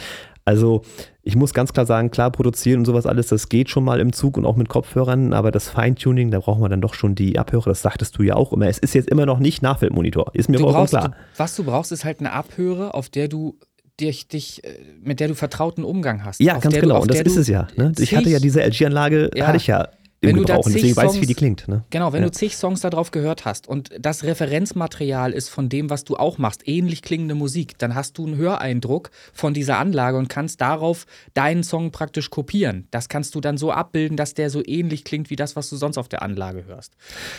Also 0.46 0.82
ich 1.24 1.34
muss 1.34 1.52
ganz 1.52 1.72
klar 1.72 1.86
sagen, 1.86 2.12
klar 2.12 2.30
produzieren 2.30 2.78
und 2.78 2.84
sowas 2.84 3.04
alles, 3.04 3.26
das 3.26 3.48
geht 3.48 3.68
schon 3.68 3.82
mal 3.82 3.98
im 3.98 4.12
Zug 4.12 4.36
und 4.38 4.46
auch 4.46 4.54
mit 4.54 4.68
Kopfhörern, 4.68 5.32
aber 5.32 5.50
das 5.50 5.68
Feintuning, 5.68 6.30
da 6.30 6.38
braucht 6.38 6.60
man 6.60 6.70
dann 6.70 6.80
doch 6.80 6.94
schon 6.94 7.16
die 7.16 7.36
Abhörer, 7.36 7.70
das 7.70 7.82
sagtest 7.82 8.16
du 8.16 8.22
ja 8.22 8.36
auch 8.36 8.52
immer. 8.52 8.68
Es 8.68 8.78
ist 8.78 8.94
jetzt 8.94 9.10
immer 9.10 9.26
noch 9.26 9.40
nicht 9.40 9.60
Nachfeldmonitor, 9.60 10.30
ist 10.34 10.48
mir 10.48 10.60
vollkommen 10.60 10.86
klar. 10.86 11.08
Du, 11.08 11.14
was 11.36 11.56
du 11.56 11.64
brauchst, 11.64 11.90
ist 11.90 12.04
halt 12.04 12.20
eine 12.20 12.32
Abhöre, 12.32 12.94
auf 12.94 13.08
der 13.08 13.26
du 13.26 13.58
dich, 14.00 14.28
dich, 14.28 14.62
äh, 14.62 14.78
mit 15.02 15.18
der 15.18 15.26
du 15.28 15.34
vertrauten 15.34 15.82
Umgang 15.82 16.24
hast. 16.24 16.40
Ja, 16.40 16.58
ganz 16.58 16.76
genau. 16.76 16.96
Du, 16.96 17.02
und 17.02 17.10
das 17.10 17.22
ist 17.22 17.36
es 17.36 17.48
ja. 17.48 17.66
Ne? 17.76 17.92
Ich 17.98 18.14
hatte 18.14 18.28
ja 18.28 18.38
diese 18.38 18.62
LG-Anlage, 18.62 19.30
ja. 19.34 19.48
hatte 19.48 19.56
ich 19.56 19.66
ja 19.66 19.88
wenn 20.26 20.36
du 20.36 20.44
da 20.44 20.60
zig 20.60 20.74
deswegen 20.74 20.94
Songs, 20.94 21.06
weiß 21.06 21.14
ich, 21.16 21.20
wie 21.22 21.26
die 21.26 21.34
klingt. 21.34 21.68
Ne? 21.68 21.84
Genau, 21.90 22.12
wenn 22.12 22.22
ja. 22.22 22.28
du 22.28 22.32
zig 22.32 22.56
Songs 22.56 22.80
darauf 22.80 23.10
gehört 23.10 23.44
hast 23.44 23.66
und 23.68 23.90
das 23.98 24.24
Referenzmaterial 24.24 25.32
ist 25.32 25.48
von 25.48 25.68
dem, 25.68 25.90
was 25.90 26.04
du 26.04 26.16
auch 26.16 26.38
machst, 26.38 26.66
ähnlich 26.66 27.02
klingende 27.02 27.34
Musik, 27.34 27.78
dann 27.78 27.94
hast 27.94 28.18
du 28.18 28.26
einen 28.26 28.36
Höreindruck 28.36 29.10
von 29.32 29.54
dieser 29.54 29.78
Anlage 29.78 30.18
und 30.18 30.28
kannst 30.28 30.60
darauf 30.60 31.06
deinen 31.34 31.62
Song 31.62 31.90
praktisch 31.90 32.30
kopieren. 32.30 32.88
Das 32.90 33.08
kannst 33.08 33.34
du 33.34 33.40
dann 33.40 33.56
so 33.56 33.72
abbilden, 33.72 34.16
dass 34.16 34.34
der 34.34 34.50
so 34.50 34.62
ähnlich 34.64 35.04
klingt 35.04 35.30
wie 35.30 35.36
das, 35.36 35.56
was 35.56 35.70
du 35.70 35.76
sonst 35.76 35.98
auf 35.98 36.08
der 36.08 36.22
Anlage 36.22 36.64
hörst. 36.66 36.94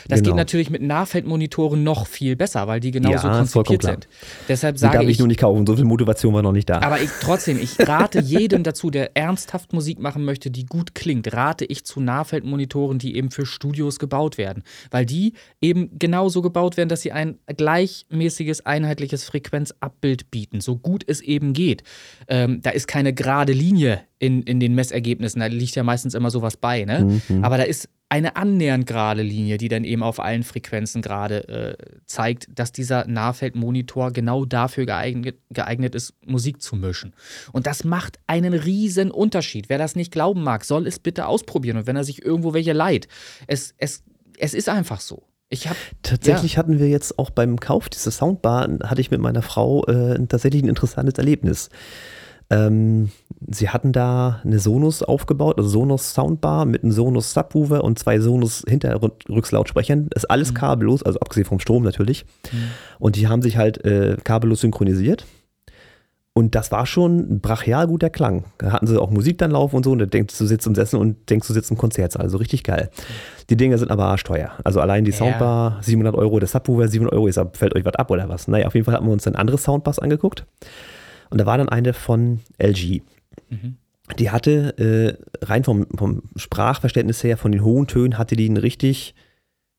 Das 0.07 0.19
genau. 0.19 0.31
geht 0.31 0.37
natürlich 0.37 0.69
mit 0.69 0.81
Nahfeldmonitoren 0.81 1.83
noch 1.83 2.07
viel 2.07 2.35
besser, 2.35 2.67
weil 2.67 2.79
die 2.79 2.91
genauso 2.91 3.27
ja, 3.27 3.37
konzipiert 3.37 3.83
sind. 3.83 4.07
Deshalb 4.47 4.77
sage 4.77 4.91
die 4.91 4.97
darf 4.97 5.03
ich, 5.03 5.09
ich 5.11 5.19
nur 5.19 5.27
nicht 5.27 5.39
kaufen, 5.39 5.65
so 5.65 5.75
viel 5.75 5.85
Motivation 5.85 6.33
war 6.33 6.41
noch 6.41 6.51
nicht 6.51 6.69
da. 6.69 6.81
Aber 6.81 7.01
ich, 7.01 7.09
trotzdem, 7.21 7.59
ich 7.59 7.77
rate 7.87 8.21
jedem 8.21 8.63
dazu, 8.63 8.89
der 8.89 9.15
ernsthaft 9.15 9.73
Musik 9.73 9.99
machen 9.99 10.25
möchte, 10.25 10.51
die 10.51 10.65
gut 10.65 10.95
klingt, 10.95 11.33
rate 11.33 11.65
ich 11.65 11.85
zu 11.85 11.99
Nahfeldmonitoren 11.99 12.76
Monitoren, 12.77 12.99
die 12.99 13.15
eben 13.15 13.31
für 13.31 13.45
Studios 13.45 13.99
gebaut 13.99 14.37
werden, 14.37 14.63
weil 14.91 15.05
die 15.05 15.33
eben 15.61 15.97
genauso 15.97 16.41
gebaut 16.41 16.77
werden, 16.77 16.89
dass 16.89 17.01
sie 17.01 17.11
ein 17.11 17.39
gleichmäßiges, 17.47 18.65
einheitliches 18.65 19.23
Frequenzabbild 19.23 20.29
bieten, 20.31 20.61
so 20.61 20.77
gut 20.77 21.03
es 21.07 21.21
eben 21.21 21.53
geht. 21.53 21.83
Ähm, 22.27 22.61
da 22.61 22.69
ist 22.69 22.87
keine 22.87 23.13
gerade 23.13 23.53
Linie 23.53 24.01
in, 24.19 24.43
in 24.43 24.59
den 24.59 24.75
Messergebnissen, 24.75 25.39
da 25.39 25.47
liegt 25.47 25.75
ja 25.75 25.83
meistens 25.83 26.13
immer 26.13 26.29
sowas 26.29 26.57
bei, 26.57 26.85
ne? 26.85 27.21
Mhm. 27.27 27.43
Aber 27.43 27.57
da 27.57 27.63
ist 27.63 27.89
eine 28.09 28.37
annähernd 28.37 28.85
gerade 28.85 29.21
Linie, 29.21 29.57
die 29.57 29.67
dann 29.67 29.83
eben 29.83 30.01
auf 30.01 30.19
allen 30.19 30.43
Frequenzen 30.43 31.01
gerade 31.01 31.47
äh, 31.49 31.77
zeigt, 32.05 32.47
dass 32.57 32.71
dieser 32.71 33.05
Nahfeldmonitor 33.05 34.11
genau 34.11 34.45
dafür 34.45 34.85
geeignet, 34.85 35.39
geeignet 35.49 35.93
ist, 35.93 36.13
Musik 36.25 36.61
zu 36.61 36.77
mischen. 36.77 37.13
Und 37.51 37.67
das 37.67 37.83
macht 37.83 38.19
einen 38.25 38.53
riesen 38.53 39.11
Unterschied. 39.11 39.67
Wer 39.67 39.77
das 39.77 39.95
nicht 39.95 40.11
glauben 40.11 40.43
mag, 40.43 40.63
soll 40.63 40.87
es 40.87 40.99
bitte 40.99 41.27
ausprobieren. 41.27 41.77
Und 41.77 41.87
wenn 41.87 41.97
er 41.97 42.05
sich 42.05 42.23
irgendwo 42.23 42.53
welche 42.53 42.73
leiht, 42.73 43.09
es, 43.47 43.73
es, 43.77 44.03
es 44.37 44.53
ist 44.53 44.69
einfach 44.69 45.01
so. 45.01 45.23
Ich 45.49 45.67
hab, 45.67 45.77
tatsächlich 46.03 46.53
ja. 46.53 46.59
hatten 46.59 46.79
wir 46.79 46.89
jetzt 46.89 47.19
auch 47.19 47.29
beim 47.29 47.59
Kauf 47.59 47.89
dieser 47.89 48.11
Soundbar, 48.11 48.69
hatte 48.83 49.01
ich 49.01 49.11
mit 49.11 49.21
meiner 49.21 49.41
Frau 49.41 49.85
äh, 49.85 50.17
tatsächlich 50.27 50.63
ein 50.63 50.69
interessantes 50.69 51.15
Erlebnis. 51.15 51.69
Ähm, 52.49 53.11
sie 53.49 53.69
hatten 53.69 53.91
da 53.91 54.41
eine 54.43 54.59
Sonos 54.59 55.03
aufgebaut, 55.03 55.57
also 55.57 55.69
Sonos 55.69 56.13
Soundbar 56.13 56.65
mit 56.65 56.83
einem 56.83 56.91
Sonos 56.91 57.33
Subwoofer 57.33 57.83
und 57.83 57.99
zwei 57.99 58.19
Sonos 58.19 58.63
Hinterrückslautsprechern. 58.67 60.07
Das 60.09 60.23
ist 60.23 60.29
alles 60.29 60.51
mhm. 60.51 60.55
kabellos, 60.55 61.03
also 61.03 61.19
abgesehen 61.19 61.45
vom 61.45 61.59
Strom 61.59 61.83
natürlich. 61.83 62.25
Mhm. 62.51 62.57
Und 62.99 63.15
die 63.15 63.27
haben 63.27 63.41
sich 63.41 63.57
halt 63.57 63.83
äh, 63.85 64.17
kabellos 64.23 64.61
synchronisiert. 64.61 65.25
Und 66.37 66.53
das 66.53 66.71
war 66.71 66.85
schon 66.85 67.17
ein 67.17 67.39
brachial 67.39 67.87
guter 67.87 68.11
Klang. 68.11 68.43
Da 68.59 68.71
hatten 68.71 68.85
sie 68.85 69.01
auch 69.01 69.09
Musik 69.09 69.39
dann 69.39 69.49
laufen 69.49 69.77
und 69.77 69.83
so. 69.83 69.91
Und 69.91 69.97
da 69.97 70.05
denkst 70.05 70.37
du, 70.37 70.45
sitzt 70.45 70.67
im 70.67 70.75
Sessel 70.75 70.99
und 70.99 71.31
denkst, 71.31 71.47
du 71.47 71.53
sitzt 71.53 71.71
im 71.71 71.77
Konzertsaal. 71.77 72.21
Also 72.21 72.37
richtig 72.37 72.63
geil. 72.63 72.91
Die 73.49 73.57
Dinge 73.57 73.79
sind 73.79 73.89
aber 73.89 74.05
arschteuer. 74.05 74.51
Also 74.63 74.79
allein 74.79 75.03
die 75.03 75.11
Soundbar, 75.11 75.79
700 75.81 76.13
Euro, 76.13 76.37
der 76.37 76.47
Subwoofer, 76.47 76.89
700 76.89 77.11
Euro. 77.15 77.25
Ist, 77.25 77.41
fällt 77.53 77.75
euch 77.75 77.83
was 77.85 77.95
ab 77.95 78.11
oder 78.11 78.29
was? 78.29 78.47
Naja, 78.47 78.67
auf 78.67 78.75
jeden 78.75 78.85
Fall 78.85 78.93
haben 78.93 79.07
wir 79.07 79.13
uns 79.13 79.23
dann 79.23 79.33
andere 79.33 79.57
Soundbars 79.57 79.97
angeguckt. 79.97 80.45
Und 81.29 81.39
da 81.39 81.45
war 81.45 81.57
dann 81.57 81.69
eine 81.69 81.93
von 81.93 82.39
LG. 82.57 83.01
Mhm. 83.49 83.77
Die 84.19 84.31
hatte 84.31 84.77
äh, 84.77 85.45
rein 85.45 85.63
vom, 85.63 85.85
vom 85.95 86.23
Sprachverständnis 86.35 87.23
her, 87.23 87.37
von 87.37 87.51
den 87.51 87.63
hohen 87.63 87.87
Tönen, 87.87 88.17
hatte 88.17 88.35
die 88.35 88.47
ein 88.47 88.57
richtig 88.57 89.15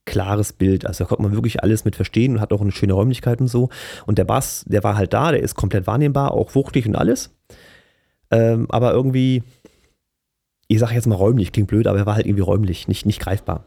klares 0.05 0.53
Bild. 0.53 0.87
Also 0.87 1.05
da 1.05 1.09
konnte 1.09 1.23
man 1.23 1.33
wirklich 1.33 1.63
alles 1.63 1.85
mit 1.85 1.97
verstehen 1.97 2.35
und 2.35 2.41
hat 2.41 2.53
auch 2.53 2.61
eine 2.61 2.73
schöne 2.73 2.95
Räumlichkeit 2.95 3.41
und 3.41 3.49
so. 3.49 3.69
Und 4.07 4.19
der 4.19 4.25
Bass, 4.25 4.65
der 4.67 4.83
war 4.83 4.97
halt 4.97 5.13
da, 5.13 5.33
der 5.33 5.43
ist 5.43 5.55
komplett 5.55 5.87
wahrnehmbar, 5.87 6.33
auch 6.33 6.55
wuchtig 6.55 6.87
und 6.87 6.97
alles. 6.97 7.31
Ähm, 8.31 8.67
aber 8.71 8.93
irgendwie, 8.93 9.43
ich 10.67 10.79
sage 10.79 10.95
jetzt 10.95 11.07
mal 11.07 11.15
räumlich, 11.15 11.53
klingt 11.53 11.69
blöd, 11.69 11.87
aber 11.87 11.99
er 11.99 12.07
war 12.07 12.15
halt 12.15 12.27
irgendwie 12.27 12.43
räumlich, 12.43 12.89
nicht, 12.89 13.07
nicht 13.07 13.21
greifbar. 13.21 13.65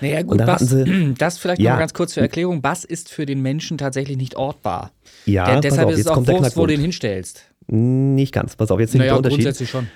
Naja, 0.00 0.22
gut, 0.22 0.38
Bass, 0.38 0.62
sie, 0.62 1.14
das 1.18 1.38
vielleicht 1.38 1.60
ja, 1.60 1.72
noch 1.72 1.80
ganz 1.80 1.94
kurz 1.94 2.14
zur 2.14 2.22
Erklärung. 2.22 2.62
Bass 2.62 2.84
ist 2.84 3.08
für 3.10 3.26
den 3.26 3.42
Menschen 3.42 3.78
tatsächlich 3.78 4.16
nicht 4.16 4.36
ortbar. 4.36 4.92
Ja, 5.26 5.46
der, 5.46 5.60
deshalb 5.60 5.88
auf, 5.88 5.94
ist 5.94 6.00
es 6.00 6.06
auch 6.08 6.26
Wurst, 6.26 6.56
wo 6.56 6.66
du 6.66 6.74
ihn 6.74 6.80
hinstellst. 6.80 7.44
Nicht 7.68 8.32
ganz. 8.32 8.56
Pass 8.56 8.70
auf, 8.70 8.80
jetzt 8.80 8.94
naja, 8.94 9.10
der 9.10 9.16
Unterschied. 9.18 9.38
grundsätzlich 9.38 9.70
schon. 9.70 9.88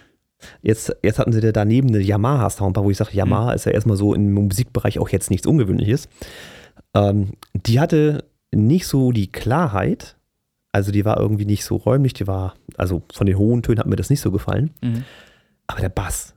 Jetzt, 0.63 0.95
jetzt 1.03 1.19
hatten 1.19 1.33
sie 1.33 1.41
da 1.41 1.53
daneben 1.53 1.89
eine 1.89 2.01
Yamaha-Soundbar, 2.01 2.85
wo 2.85 2.91
ich 2.91 2.97
sage, 2.97 3.11
Yamaha 3.13 3.51
mhm. 3.51 3.57
ist 3.57 3.67
ja 3.67 3.73
erstmal 3.73 3.97
so 3.97 4.15
im 4.15 4.33
Musikbereich 4.33 4.99
auch 4.99 5.09
jetzt 5.09 5.31
nichts 5.31 5.47
Ungewöhnliches. 5.47 6.09
Ähm, 6.95 7.33
die 7.55 7.81
hatte 7.81 8.25
nicht 8.53 8.87
so 8.87 9.13
die 9.13 9.33
Klarheit, 9.33 10.17
also 10.73 10.93
die 10.93 11.05
war 11.05 11.19
irgendwie 11.19 11.47
nicht 11.47 11.65
so 11.65 11.77
räumlich, 11.77 12.13
die 12.13 12.27
war, 12.27 12.55
also 12.77 13.03
von 13.13 13.27
den 13.27 13.39
hohen 13.39 13.63
Tönen 13.63 13.79
hat 13.79 13.87
mir 13.87 13.97
das 13.97 14.11
nicht 14.11 14.21
so 14.21 14.31
gefallen. 14.31 14.71
Mhm. 14.83 15.05
Aber 15.67 15.81
der 15.81 15.89
Bass, 15.89 16.35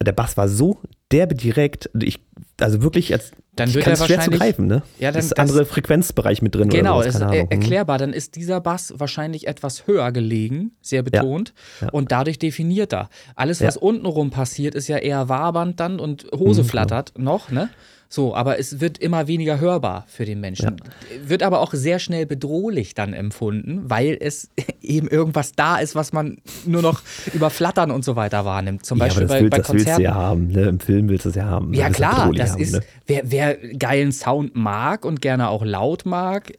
der 0.00 0.12
Bass 0.12 0.36
war 0.36 0.48
so 0.48 0.78
derbe 1.10 1.34
direkt, 1.34 1.90
ich, 2.00 2.20
also 2.60 2.82
wirklich, 2.82 3.12
als 3.12 3.32
dann 3.58 3.74
wird 3.74 3.86
er 3.86 3.98
wahrscheinlich 3.98 4.24
schwer 4.24 4.32
zu 4.32 4.38
greifen, 4.38 4.66
ne? 4.66 4.82
Ja, 4.98 5.10
dann 5.12 5.20
ist 5.20 5.32
das, 5.32 5.38
andere 5.38 5.64
Frequenzbereich 5.64 6.42
mit 6.42 6.54
drin. 6.54 6.68
Genau, 6.68 6.98
oder 6.98 7.06
ist 7.06 7.20
er, 7.20 7.32
erklärbar. 7.32 7.98
Dann 7.98 8.12
ist 8.12 8.36
dieser 8.36 8.60
Bass 8.60 8.94
wahrscheinlich 8.96 9.46
etwas 9.46 9.86
höher 9.86 10.12
gelegen, 10.12 10.72
sehr 10.80 11.02
betont 11.02 11.52
ja, 11.80 11.86
ja. 11.86 11.92
und 11.92 12.12
dadurch 12.12 12.38
definiert 12.38 12.92
er. 12.92 13.08
Alles, 13.34 13.62
was 13.62 13.76
ja. 13.76 13.80
untenrum 13.80 14.30
passiert, 14.30 14.74
ist 14.74 14.88
ja 14.88 14.98
eher 14.98 15.28
wabernd 15.28 15.80
dann 15.80 16.00
und 16.00 16.26
Hose 16.34 16.62
mhm, 16.62 16.66
flattert 16.66 17.14
genau. 17.14 17.32
noch, 17.32 17.50
ne? 17.50 17.68
So, 18.10 18.34
aber 18.34 18.58
es 18.58 18.80
wird 18.80 18.98
immer 18.98 19.26
weniger 19.26 19.60
hörbar 19.60 20.04
für 20.08 20.24
den 20.24 20.40
Menschen. 20.40 20.76
Ja. 20.78 21.28
Wird 21.28 21.42
aber 21.42 21.60
auch 21.60 21.74
sehr 21.74 21.98
schnell 21.98 22.24
bedrohlich 22.24 22.94
dann 22.94 23.12
empfunden, 23.12 23.82
weil 23.84 24.16
es 24.18 24.48
eben 24.80 25.08
irgendwas 25.08 25.52
da 25.52 25.78
ist, 25.78 25.94
was 25.94 26.12
man 26.12 26.38
nur 26.64 26.80
noch 26.80 27.02
über 27.34 27.50
Flattern 27.50 27.90
und 27.90 28.04
so 28.04 28.16
weiter 28.16 28.46
wahrnimmt. 28.46 28.86
Zum 28.86 28.98
Beispiel 28.98 29.24
ja, 29.24 29.28
bei, 29.28 29.40
will, 29.42 29.50
bei 29.50 29.58
das 29.58 29.66
Konzerten. 29.66 29.88
willst 29.88 29.98
du 29.98 30.02
ja 30.02 30.14
haben, 30.14 30.46
ne? 30.48 30.62
Im 30.62 30.80
Film 30.80 31.08
willst 31.10 31.26
du 31.26 31.28
es 31.28 31.34
ja 31.34 31.44
haben. 31.44 31.74
Ja, 31.74 31.90
klar, 31.90 32.32
das 32.32 32.52
haben, 32.52 32.62
ist, 32.62 32.72
ne? 32.72 32.80
wer, 33.06 33.30
wer 33.30 33.56
geilen 33.78 34.12
Sound 34.12 34.56
mag 34.56 35.04
und 35.04 35.20
gerne 35.20 35.50
auch 35.50 35.64
laut 35.64 36.06
mag, 36.06 36.52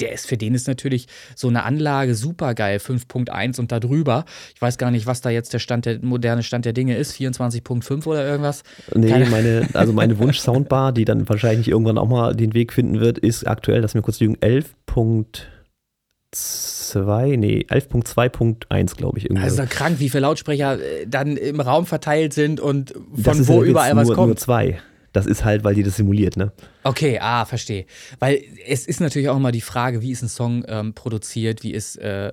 der 0.00 0.12
ist 0.12 0.26
für 0.26 0.36
den 0.36 0.54
ist 0.54 0.66
natürlich 0.66 1.06
so 1.34 1.48
eine 1.48 1.64
Anlage 1.64 2.14
super 2.14 2.54
geil, 2.54 2.78
5.1 2.78 3.60
und 3.60 3.72
darüber. 3.72 4.24
Ich 4.54 4.60
weiß 4.60 4.78
gar 4.78 4.90
nicht, 4.90 5.06
was 5.06 5.20
da 5.20 5.30
jetzt 5.30 5.52
der 5.52 5.58
Stand 5.58 5.86
der 5.86 5.98
moderne 6.02 6.42
Stand 6.42 6.64
der 6.64 6.72
Dinge 6.72 6.96
ist, 6.96 7.14
24.5 7.14 8.06
oder 8.06 8.26
irgendwas. 8.26 8.62
Nee, 8.94 9.08
Keine 9.08 9.26
meine, 9.26 9.68
also 9.74 9.92
meine 9.92 10.18
Wunsch-Soundbar, 10.60 10.92
die 10.92 11.04
dann 11.04 11.28
wahrscheinlich 11.28 11.68
irgendwann 11.68 11.98
auch 11.98 12.08
mal 12.08 12.34
den 12.34 12.54
Weg 12.54 12.72
finden 12.72 13.00
wird, 13.00 13.18
ist 13.18 13.46
aktuell, 13.46 13.80
lass 13.80 13.94
mir 13.94 14.02
kurz 14.02 14.20
lügen, 14.20 14.36
11.2, 14.36 17.36
nee, 17.36 17.66
11.2.1, 17.68 18.96
glaube 18.96 19.18
ich. 19.18 19.24
Irgendwie. 19.24 19.42
Also 19.42 19.64
krank, 19.68 19.96
wie 19.98 20.08
viele 20.08 20.22
Lautsprecher 20.22 20.78
äh, 20.78 21.06
dann 21.06 21.36
im 21.36 21.60
Raum 21.60 21.84
verteilt 21.86 22.32
sind 22.32 22.60
und 22.60 22.94
von 23.14 23.48
wo 23.48 23.62
überall 23.62 23.94
was 23.96 24.08
kommt. 24.08 24.28
Nur 24.28 24.36
zwei. 24.36 24.80
Das 25.12 25.26
ist 25.26 25.44
halt, 25.44 25.64
weil 25.64 25.74
die 25.74 25.82
das 25.82 25.96
simuliert, 25.96 26.36
ne? 26.36 26.52
Okay, 26.82 27.18
ah, 27.20 27.44
verstehe. 27.44 27.84
Weil 28.20 28.42
es 28.66 28.86
ist 28.86 29.00
natürlich 29.00 29.28
auch 29.28 29.36
immer 29.36 29.52
die 29.52 29.60
Frage, 29.60 30.00
wie 30.00 30.12
ist 30.12 30.22
ein 30.22 30.28
Song 30.28 30.64
ähm, 30.68 30.94
produziert, 30.94 31.62
wie 31.62 31.72
ist, 31.72 31.96
äh, 31.96 32.30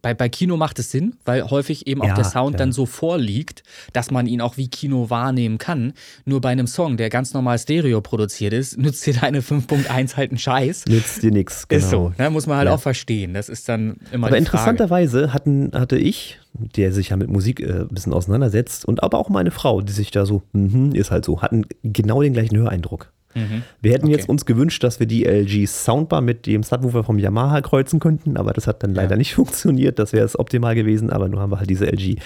bei, 0.00 0.14
bei 0.14 0.28
Kino 0.28 0.56
macht 0.56 0.78
es 0.78 0.90
Sinn, 0.90 1.16
weil 1.24 1.50
häufig 1.50 1.86
eben 1.86 2.00
auch 2.02 2.06
ja, 2.06 2.14
der 2.14 2.24
Sound 2.24 2.54
ja. 2.54 2.58
dann 2.58 2.72
so 2.72 2.86
vorliegt, 2.86 3.62
dass 3.92 4.10
man 4.10 4.26
ihn 4.26 4.40
auch 4.40 4.56
wie 4.56 4.68
Kino 4.68 5.10
wahrnehmen 5.10 5.58
kann. 5.58 5.92
Nur 6.24 6.40
bei 6.40 6.50
einem 6.50 6.66
Song, 6.66 6.96
der 6.96 7.10
ganz 7.10 7.34
normal 7.34 7.58
Stereo 7.58 8.00
produziert 8.00 8.52
ist, 8.52 8.78
nützt 8.78 9.04
dir 9.06 9.14
deine 9.14 9.40
5.1 9.40 10.16
halt 10.16 10.30
einen 10.30 10.38
Scheiß. 10.38 10.86
Nützt 10.86 11.22
dir 11.22 11.32
nichts, 11.32 11.68
genau. 11.68 11.82
Ist 11.82 11.90
so, 11.90 12.12
ne? 12.16 12.30
muss 12.30 12.46
man 12.46 12.58
halt 12.58 12.68
ja. 12.68 12.74
auch 12.74 12.80
verstehen. 12.80 13.34
Das 13.34 13.48
ist 13.48 13.68
dann 13.68 13.96
immer 14.12 14.28
Aber 14.28 14.38
interessanterweise 14.38 15.32
hatten, 15.32 15.72
hatte 15.74 15.98
ich, 15.98 16.38
der 16.54 16.92
sich 16.92 17.10
ja 17.10 17.16
mit 17.16 17.28
Musik 17.28 17.60
äh, 17.60 17.82
ein 17.82 17.88
bisschen 17.88 18.12
auseinandersetzt 18.12 18.84
und 18.84 19.02
aber 19.02 19.18
auch 19.18 19.28
meine 19.28 19.50
Frau, 19.50 19.80
die 19.80 19.92
sich 19.92 20.10
da 20.10 20.24
so, 20.26 20.42
mm 20.52 20.92
ist 20.94 21.10
halt 21.10 21.24
so, 21.24 21.42
hatten 21.42 21.66
genau 21.82 22.22
den 22.22 22.34
gleichen 22.34 22.56
Höreindruck. 22.56 23.10
Mhm. 23.34 23.62
Wir 23.80 23.92
hätten 23.92 24.06
okay. 24.06 24.16
jetzt 24.16 24.28
uns 24.28 24.46
gewünscht, 24.46 24.82
dass 24.84 25.00
wir 25.00 25.06
die 25.06 25.24
LG 25.24 25.66
Soundbar 25.66 26.20
mit 26.20 26.46
dem 26.46 26.62
Subwoofer 26.62 27.04
vom 27.04 27.18
Yamaha 27.18 27.60
kreuzen 27.60 27.98
könnten, 27.98 28.36
aber 28.36 28.52
das 28.52 28.66
hat 28.66 28.82
dann 28.82 28.94
leider 28.94 29.12
ja. 29.12 29.16
nicht 29.16 29.34
funktioniert. 29.34 29.98
Das 29.98 30.12
wäre 30.12 30.24
es 30.24 30.38
optimal 30.38 30.74
gewesen, 30.74 31.10
aber 31.10 31.28
nur 31.28 31.40
haben 31.40 31.50
wir 31.50 31.58
halt 31.58 31.70
diese 31.70 31.86
LG. 31.86 32.16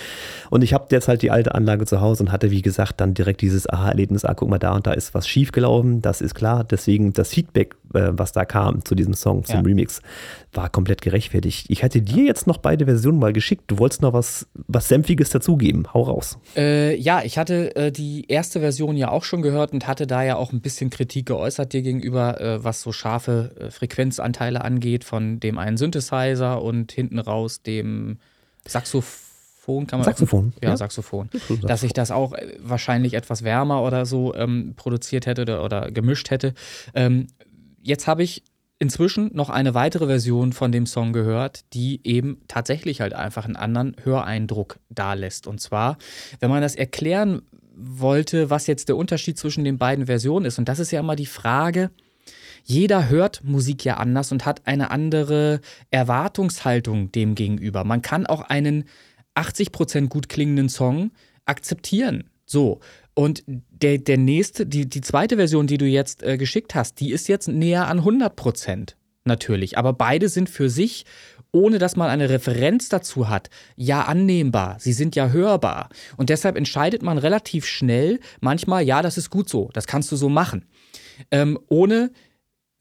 Und 0.51 0.63
ich 0.63 0.75
habe 0.75 0.87
jetzt 0.91 1.09
halt 1.09 1.23
die 1.23 1.31
alte 1.31 1.55
Anlage 1.55 1.87
zu 1.87 2.01
Hause 2.01 2.25
und 2.25 2.33
hatte, 2.33 2.51
wie 2.51 2.63
gesagt, 2.63 3.01
dann 3.01 3.15
direkt 3.15 3.41
dieses 3.41 3.69
Aha-Erlebnis, 3.69 4.25
ah, 4.25 4.35
guck 4.35 4.49
mal, 4.49 4.59
da 4.59 4.75
und 4.75 4.87
da 4.87 4.93
ist 4.93 5.15
was 5.15 5.27
schief 5.27 5.53
gelaufen, 5.53 6.03
das 6.03 6.21
ist 6.21 6.35
klar. 6.35 6.65
Deswegen 6.65 7.13
das 7.13 7.31
Feedback, 7.31 7.75
äh, 7.95 8.11
was 8.13 8.33
da 8.33 8.45
kam 8.45 8.85
zu 8.85 8.95
diesem 8.95 9.15
Song, 9.15 9.45
zum 9.45 9.57
ja. 9.57 9.63
Remix, 9.63 10.03
war 10.53 10.71
komplett 10.71 11.03
gerechtfertigt. 11.03 11.67
Ich 11.69 11.83
hätte 11.83 12.01
dir 12.01 12.25
jetzt 12.25 12.47
noch 12.47 12.59
beide 12.59 12.87
Versionen 12.87 13.19
mal 13.19 13.33
geschickt. 13.33 13.65
Du 13.67 13.79
wolltest 13.79 14.03
noch 14.03 14.13
was, 14.13 14.49
was 14.55 14.89
Senfiges 14.89 15.31
dazugeben. 15.31 15.93
Hau 15.93 16.03
raus. 16.03 16.39
Äh, 16.57 16.97
ja, 16.97 17.23
ich 17.23 17.39
hatte 17.39 17.77
äh, 17.77 17.93
die 17.93 18.27
erste 18.29 18.61
Version 18.61 18.97
ja 18.97 19.11
auch 19.11 19.25
schon 19.25 19.43
gehört 19.43 19.73
und 19.73 19.87
hatte 19.87 20.07
da 20.07 20.23
ja 20.23 20.37
auch 20.37 20.53
ein 20.53 20.61
bisschen 20.61 20.91
Kritik 20.91 21.27
geäußert 21.27 21.73
dir 21.73 21.83
gegenüber, 21.83 22.41
äh, 22.41 22.65
was 22.65 22.81
so 22.81 22.93
scharfe 22.93 23.55
äh, 23.59 23.71
Frequenzanteile 23.71 24.65
angeht 24.65 25.05
von 25.05 25.39
dem 25.41 25.59
einen 25.59 25.77
Synthesizer 25.77 26.63
und 26.63 26.93
hinten 26.93 27.19
raus 27.19 27.63
dem 27.63 28.19
Saxophon. 28.67 29.87
Kann 29.87 29.99
man 30.01 30.05
Saxophon. 30.05 30.55
Ja, 30.63 30.71
ja, 30.71 30.77
Saxophon. 30.79 31.29
Dass 31.63 31.83
ich 31.83 31.93
das 31.93 32.11
auch 32.11 32.33
äh, 32.33 32.57
wahrscheinlich 32.63 33.15
etwas 33.15 33.45
wärmer 33.45 33.83
oder 33.83 34.07
so 34.07 34.35
ähm, 34.35 34.73
produziert 34.77 35.27
hätte 35.27 35.43
oder, 35.43 35.63
oder 35.63 35.91
gemischt 35.91 36.31
hätte. 36.31 36.55
Ähm, 36.95 37.27
jetzt 37.83 38.07
habe 38.07 38.23
ich 38.23 38.45
inzwischen 38.79 39.31
noch 39.35 39.51
eine 39.51 39.75
weitere 39.75 40.07
Version 40.07 40.53
von 40.53 40.71
dem 40.73 40.87
Song 40.87 41.13
gehört, 41.13 41.65
die 41.75 42.01
eben 42.05 42.41
tatsächlich 42.49 43.01
halt 43.01 43.13
einfach 43.13 43.45
einen 43.45 43.57
anderen 43.57 43.97
Höreindruck 44.03 44.79
darlässt. 44.89 45.47
Und 45.47 45.61
zwar, 45.61 45.99
wenn 46.41 46.51
man 46.51 46.63
das 46.63 46.77
erklären 46.77 47.43
wollte, 47.75 48.51
was 48.51 48.67
jetzt 48.67 48.89
der 48.89 48.97
Unterschied 48.97 49.39
zwischen 49.39 49.65
den 49.65 49.79
beiden 49.79 50.07
Versionen 50.07 50.47
ist. 50.47 50.59
Und 50.59 50.69
das 50.69 50.79
ist 50.79 50.91
ja 50.91 51.01
immer 51.01 51.17
die 51.17 51.27
Frage, 51.27 51.91
jeder 52.65 53.09
hört 53.09 53.45
Musik 53.45 53.85
ja 53.85 53.97
anders 53.97 54.31
und 54.33 54.45
hat 54.45 54.67
eine 54.67 54.91
andere 54.91 55.61
Erwartungshaltung 55.91 57.13
dem 57.13 57.35
gegenüber. 57.35 57.85
Man 57.85 58.03
kann 58.03 58.27
auch 58.27 58.43
einen 58.43 58.85
80% 59.35 60.09
gut 60.09 60.29
klingenden 60.29 60.69
Song 60.69 61.13
akzeptieren. 61.47 62.25
So. 62.45 62.81
Und 63.19 63.43
der, 63.49 63.99
der 63.99 64.17
nächste, 64.17 64.65
die, 64.65 64.89
die 64.89 65.01
zweite 65.01 65.39
Version, 65.39 65.67
die 65.67 65.77
du 65.77 65.87
jetzt 65.87 66.23
äh, 66.23 66.39
geschickt 66.39 66.77
hast, 66.77 67.01
die 67.01 67.11
ist 67.11 67.27
jetzt 67.27 67.49
näher 67.49 67.89
an 67.89 68.03
100% 68.03 68.95
natürlich. 69.25 69.77
Aber 69.77 69.93
beide 69.93 70.29
sind 70.29 70.49
für 70.49 70.71
sich 70.71 71.05
ohne 71.51 71.79
dass 71.79 71.97
man 71.97 72.11
eine 72.11 72.29
Referenz 72.29 72.91
dazu 72.91 73.29
hat, 73.29 73.49
ja 73.75 74.03
annehmbar. 74.03 74.77
Sie 74.79 74.93
sind 74.93 75.17
ja 75.17 75.31
hörbar. 75.31 75.89
Und 76.19 76.29
deshalb 76.29 76.57
entscheidet 76.57 77.03
man 77.03 77.17
relativ 77.17 77.65
schnell, 77.65 78.21
manchmal, 78.41 78.85
ja, 78.85 79.01
das 79.01 79.17
ist 79.17 79.31
gut 79.31 79.49
so, 79.49 79.71
das 79.73 79.87
kannst 79.87 80.13
du 80.13 80.17
so 80.17 80.29
machen. 80.29 80.67
Ähm, 81.31 81.59
ohne 81.69 82.11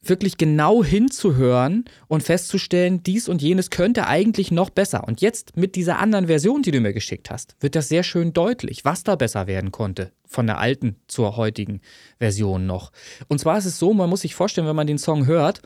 wirklich 0.10 0.38
genau 0.38 0.84
hinzuhören 0.84 1.86
und 2.08 2.24
festzustellen, 2.24 3.04
dies 3.04 3.28
und 3.28 3.42
jenes 3.42 3.70
könnte 3.70 4.08
eigentlich 4.08 4.52
noch 4.52 4.70
besser. 4.70 5.08
Und 5.08 5.22
jetzt 5.22 5.58
mit 5.58 5.76
dieser 5.76 6.00
anderen 6.00 6.28
Version, 6.28 6.62
die 6.62 6.72
du 6.72 6.80
mir 6.80 6.94
geschickt 6.94 7.30
hast, 7.30 7.56
wird 7.60 7.76
das 7.76 7.90
sehr 7.90 8.04
schön 8.04 8.34
deutlich, 8.34 8.86
was 8.86 9.04
da 9.04 9.16
besser 9.16 9.48
werden 9.48 9.72
konnte 9.72 10.12
von 10.26 10.46
der 10.46 10.58
alten 10.58 10.98
zur 11.08 11.38
heutigen 11.38 11.82
Version 12.20 12.66
noch. 12.66 12.92
Und 13.28 13.40
zwar 13.40 13.58
ist 13.58 13.66
es 13.66 13.80
so, 13.80 13.94
man 13.94 14.10
muss 14.10 14.22
sich 14.22 14.36
vorstellen, 14.36 14.68
wenn 14.68 14.76
man 14.76 14.88
den 14.88 14.98
Song 14.98 15.26
hört, 15.26 15.62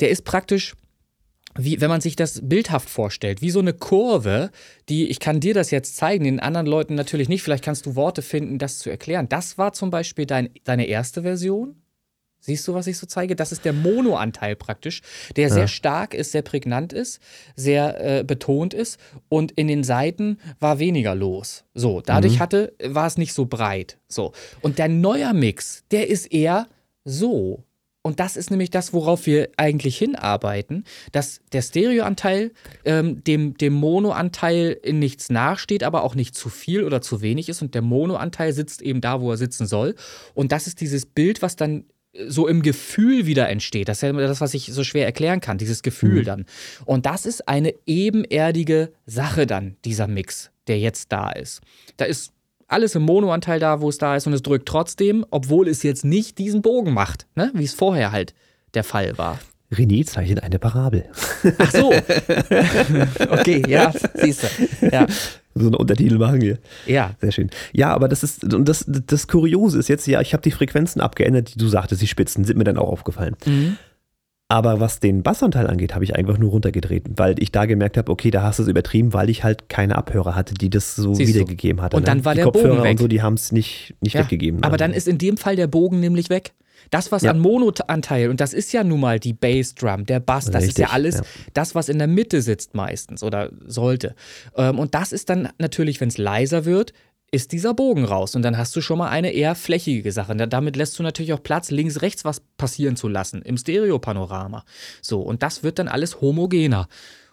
der 0.00 0.10
ist 0.10 0.24
praktisch 0.24 0.74
wie, 1.56 1.80
wenn 1.80 1.88
man 1.88 2.00
sich 2.00 2.16
das 2.16 2.40
bildhaft 2.42 2.88
vorstellt, 2.88 3.40
wie 3.40 3.50
so 3.50 3.60
eine 3.60 3.72
Kurve, 3.72 4.50
die, 4.88 5.08
ich 5.08 5.20
kann 5.20 5.40
dir 5.40 5.54
das 5.54 5.70
jetzt 5.70 5.96
zeigen, 5.96 6.24
den 6.24 6.40
anderen 6.40 6.66
Leuten 6.66 6.94
natürlich 6.94 7.28
nicht, 7.28 7.42
vielleicht 7.42 7.64
kannst 7.64 7.86
du 7.86 7.94
Worte 7.94 8.22
finden, 8.22 8.58
das 8.58 8.78
zu 8.78 8.90
erklären. 8.90 9.28
Das 9.28 9.56
war 9.56 9.72
zum 9.72 9.90
Beispiel 9.90 10.26
dein, 10.26 10.50
deine 10.64 10.86
erste 10.86 11.22
Version. 11.22 11.76
Siehst 12.44 12.68
du, 12.68 12.74
was 12.74 12.86
ich 12.86 12.98
so 12.98 13.06
zeige? 13.06 13.36
Das 13.36 13.52
ist 13.52 13.64
der 13.64 13.72
Mono-Anteil 13.72 14.54
praktisch, 14.54 15.00
der 15.34 15.48
ja. 15.48 15.54
sehr 15.54 15.66
stark 15.66 16.12
ist, 16.12 16.32
sehr 16.32 16.42
prägnant 16.42 16.92
ist, 16.92 17.18
sehr 17.56 18.18
äh, 18.18 18.22
betont 18.22 18.74
ist 18.74 19.00
und 19.30 19.52
in 19.52 19.66
den 19.66 19.82
Seiten 19.82 20.36
war 20.60 20.78
weniger 20.78 21.14
los. 21.14 21.64
So, 21.72 22.02
dadurch 22.02 22.34
mhm. 22.34 22.40
hatte, 22.40 22.74
war 22.84 23.06
es 23.06 23.16
nicht 23.16 23.32
so 23.32 23.46
breit. 23.46 23.96
So. 24.08 24.32
Und 24.60 24.78
der 24.78 24.88
neuer 24.88 25.32
Mix, 25.32 25.84
der 25.90 26.10
ist 26.10 26.26
eher 26.26 26.68
so. 27.06 27.64
Und 28.02 28.20
das 28.20 28.36
ist 28.36 28.50
nämlich 28.50 28.68
das, 28.68 28.92
worauf 28.92 29.24
wir 29.24 29.48
eigentlich 29.56 29.96
hinarbeiten, 29.96 30.84
dass 31.12 31.40
der 31.52 31.62
Stereoanteil 31.62 32.52
ähm, 32.84 33.24
dem, 33.24 33.56
dem 33.56 33.72
Monoanteil 33.72 34.78
in 34.82 34.98
nichts 34.98 35.30
nachsteht, 35.30 35.82
aber 35.82 36.02
auch 36.02 36.14
nicht 36.14 36.34
zu 36.34 36.50
viel 36.50 36.84
oder 36.84 37.00
zu 37.00 37.22
wenig 37.22 37.48
ist. 37.48 37.62
Und 37.62 37.74
der 37.74 37.80
Monoanteil 37.80 38.52
sitzt 38.52 38.82
eben 38.82 39.00
da, 39.00 39.22
wo 39.22 39.30
er 39.30 39.38
sitzen 39.38 39.66
soll. 39.66 39.94
Und 40.34 40.52
das 40.52 40.66
ist 40.66 40.82
dieses 40.82 41.06
Bild, 41.06 41.40
was 41.40 41.56
dann 41.56 41.86
so 42.28 42.46
im 42.46 42.62
Gefühl 42.62 43.26
wieder 43.26 43.48
entsteht. 43.48 43.88
Das 43.88 43.98
ist 43.98 44.02
ja 44.02 44.12
das, 44.12 44.40
was 44.40 44.54
ich 44.54 44.66
so 44.72 44.84
schwer 44.84 45.06
erklären 45.06 45.40
kann, 45.40 45.58
dieses 45.58 45.82
Gefühl 45.82 46.20
mhm. 46.20 46.24
dann. 46.24 46.46
Und 46.84 47.06
das 47.06 47.26
ist 47.26 47.48
eine 47.48 47.74
ebenerdige 47.86 48.92
Sache 49.06 49.46
dann, 49.46 49.76
dieser 49.84 50.06
Mix, 50.06 50.50
der 50.66 50.78
jetzt 50.78 51.12
da 51.12 51.30
ist. 51.30 51.60
Da 51.96 52.04
ist 52.04 52.32
alles 52.68 52.94
im 52.94 53.02
Monoanteil 53.02 53.60
da, 53.60 53.80
wo 53.80 53.88
es 53.88 53.98
da 53.98 54.16
ist 54.16 54.26
und 54.26 54.32
es 54.32 54.42
drückt 54.42 54.66
trotzdem, 54.66 55.24
obwohl 55.30 55.68
es 55.68 55.82
jetzt 55.82 56.04
nicht 56.04 56.38
diesen 56.38 56.62
Bogen 56.62 56.92
macht, 56.92 57.26
ne? 57.34 57.50
wie 57.54 57.64
es 57.64 57.74
vorher 57.74 58.12
halt 58.12 58.34
der 58.74 58.84
Fall 58.84 59.16
war. 59.18 59.38
René 59.72 60.06
zeichnet 60.06 60.42
eine 60.42 60.58
Parabel. 60.58 61.04
Ach 61.58 61.70
so. 61.70 61.90
okay, 63.30 63.62
ja, 63.66 63.92
siehst 64.14 64.44
du. 64.44 64.86
Ja. 64.86 65.06
So 65.54 65.68
eine 65.68 65.78
Untertitel 65.78 66.18
machen 66.18 66.40
wir. 66.40 66.58
Ja. 66.86 67.14
Sehr 67.20 67.32
schön. 67.32 67.50
Ja, 67.72 67.94
aber 67.94 68.08
das 68.08 68.22
ist, 68.22 68.52
und 68.52 68.68
das, 68.68 68.84
das 68.88 69.28
Kuriose 69.28 69.78
ist 69.78 69.88
jetzt, 69.88 70.06
ja, 70.06 70.20
ich 70.20 70.32
habe 70.32 70.42
die 70.42 70.50
Frequenzen 70.50 71.00
abgeändert, 71.00 71.54
die 71.54 71.58
du 71.58 71.68
sagtest, 71.68 72.02
die 72.02 72.08
Spitzen 72.08 72.44
sind 72.44 72.56
mir 72.56 72.64
dann 72.64 72.76
auch 72.76 72.88
aufgefallen. 72.88 73.36
Mhm. 73.46 73.76
Aber 74.48 74.78
was 74.78 75.00
den 75.00 75.22
Bassanteil 75.22 75.66
angeht, 75.66 75.94
habe 75.94 76.04
ich 76.04 76.16
einfach 76.16 76.36
nur 76.36 76.50
runtergedreht, 76.50 77.04
weil 77.16 77.34
ich 77.42 77.50
da 77.50 77.64
gemerkt 77.64 77.96
habe, 77.96 78.12
okay, 78.12 78.30
da 78.30 78.42
hast 78.42 78.58
du 78.58 78.62
es 78.62 78.68
übertrieben, 78.68 79.14
weil 79.14 79.30
ich 79.30 79.42
halt 79.42 79.68
keine 79.68 79.96
Abhörer 79.96 80.34
hatte, 80.34 80.54
die 80.54 80.68
das 80.68 80.94
so 80.94 81.14
Siehst 81.14 81.34
wiedergegeben 81.34 81.80
hatte. 81.80 81.96
Und 81.96 82.02
ne? 82.02 82.06
dann 82.06 82.24
war 82.24 82.34
die 82.34 82.38
der 82.38 82.44
Kopfhörer 82.44 82.68
Bogen 82.68 82.82
weg. 82.84 82.90
und 82.92 82.98
so, 82.98 83.08
die 83.08 83.22
haben 83.22 83.34
es 83.34 83.52
nicht, 83.52 83.94
nicht 84.00 84.14
ja, 84.14 84.20
weggegeben. 84.20 84.62
Aber 84.62 84.76
dann 84.76 84.92
ist 84.92 85.08
in 85.08 85.18
dem 85.18 85.38
Fall 85.38 85.56
der 85.56 85.66
Bogen 85.66 86.00
nämlich 86.00 86.28
weg. 86.28 86.52
Das, 86.90 87.12
was 87.12 87.22
ja. 87.22 87.30
an 87.30 87.38
Mono-Anteil, 87.38 88.30
und 88.30 88.40
das 88.40 88.52
ist 88.52 88.72
ja 88.72 88.84
nun 88.84 89.00
mal 89.00 89.18
die 89.18 89.32
Bassdrum, 89.32 90.06
der 90.06 90.20
Bass, 90.20 90.46
das 90.46 90.62
Richtig, 90.62 90.68
ist 90.70 90.78
ja 90.78 90.88
alles 90.90 91.16
ja. 91.16 91.22
das, 91.52 91.74
was 91.74 91.88
in 91.88 91.98
der 91.98 92.08
Mitte 92.08 92.42
sitzt 92.42 92.74
meistens 92.74 93.22
oder 93.22 93.50
sollte. 93.66 94.14
Ähm, 94.56 94.78
und 94.78 94.94
das 94.94 95.12
ist 95.12 95.30
dann 95.30 95.48
natürlich, 95.58 96.00
wenn 96.00 96.08
es 96.08 96.18
leiser 96.18 96.64
wird, 96.64 96.92
ist 97.34 97.52
dieser 97.52 97.74
Bogen 97.74 98.04
raus. 98.04 98.36
Und 98.36 98.42
dann 98.42 98.56
hast 98.56 98.74
du 98.76 98.80
schon 98.80 98.98
mal 98.98 99.08
eine 99.08 99.32
eher 99.32 99.54
flächige 99.54 100.12
Sache. 100.12 100.36
Damit 100.36 100.76
lässt 100.76 100.98
du 100.98 101.02
natürlich 101.02 101.32
auch 101.32 101.42
Platz, 101.42 101.70
links, 101.70 102.00
rechts 102.00 102.24
was 102.24 102.40
passieren 102.56 102.96
zu 102.96 103.08
lassen 103.08 103.42
im 103.42 103.56
Stereopanorama. 103.56 104.64
So, 105.02 105.20
und 105.20 105.42
das 105.42 105.62
wird 105.62 105.78
dann 105.78 105.88
alles 105.88 106.20
homogener. 106.20 106.88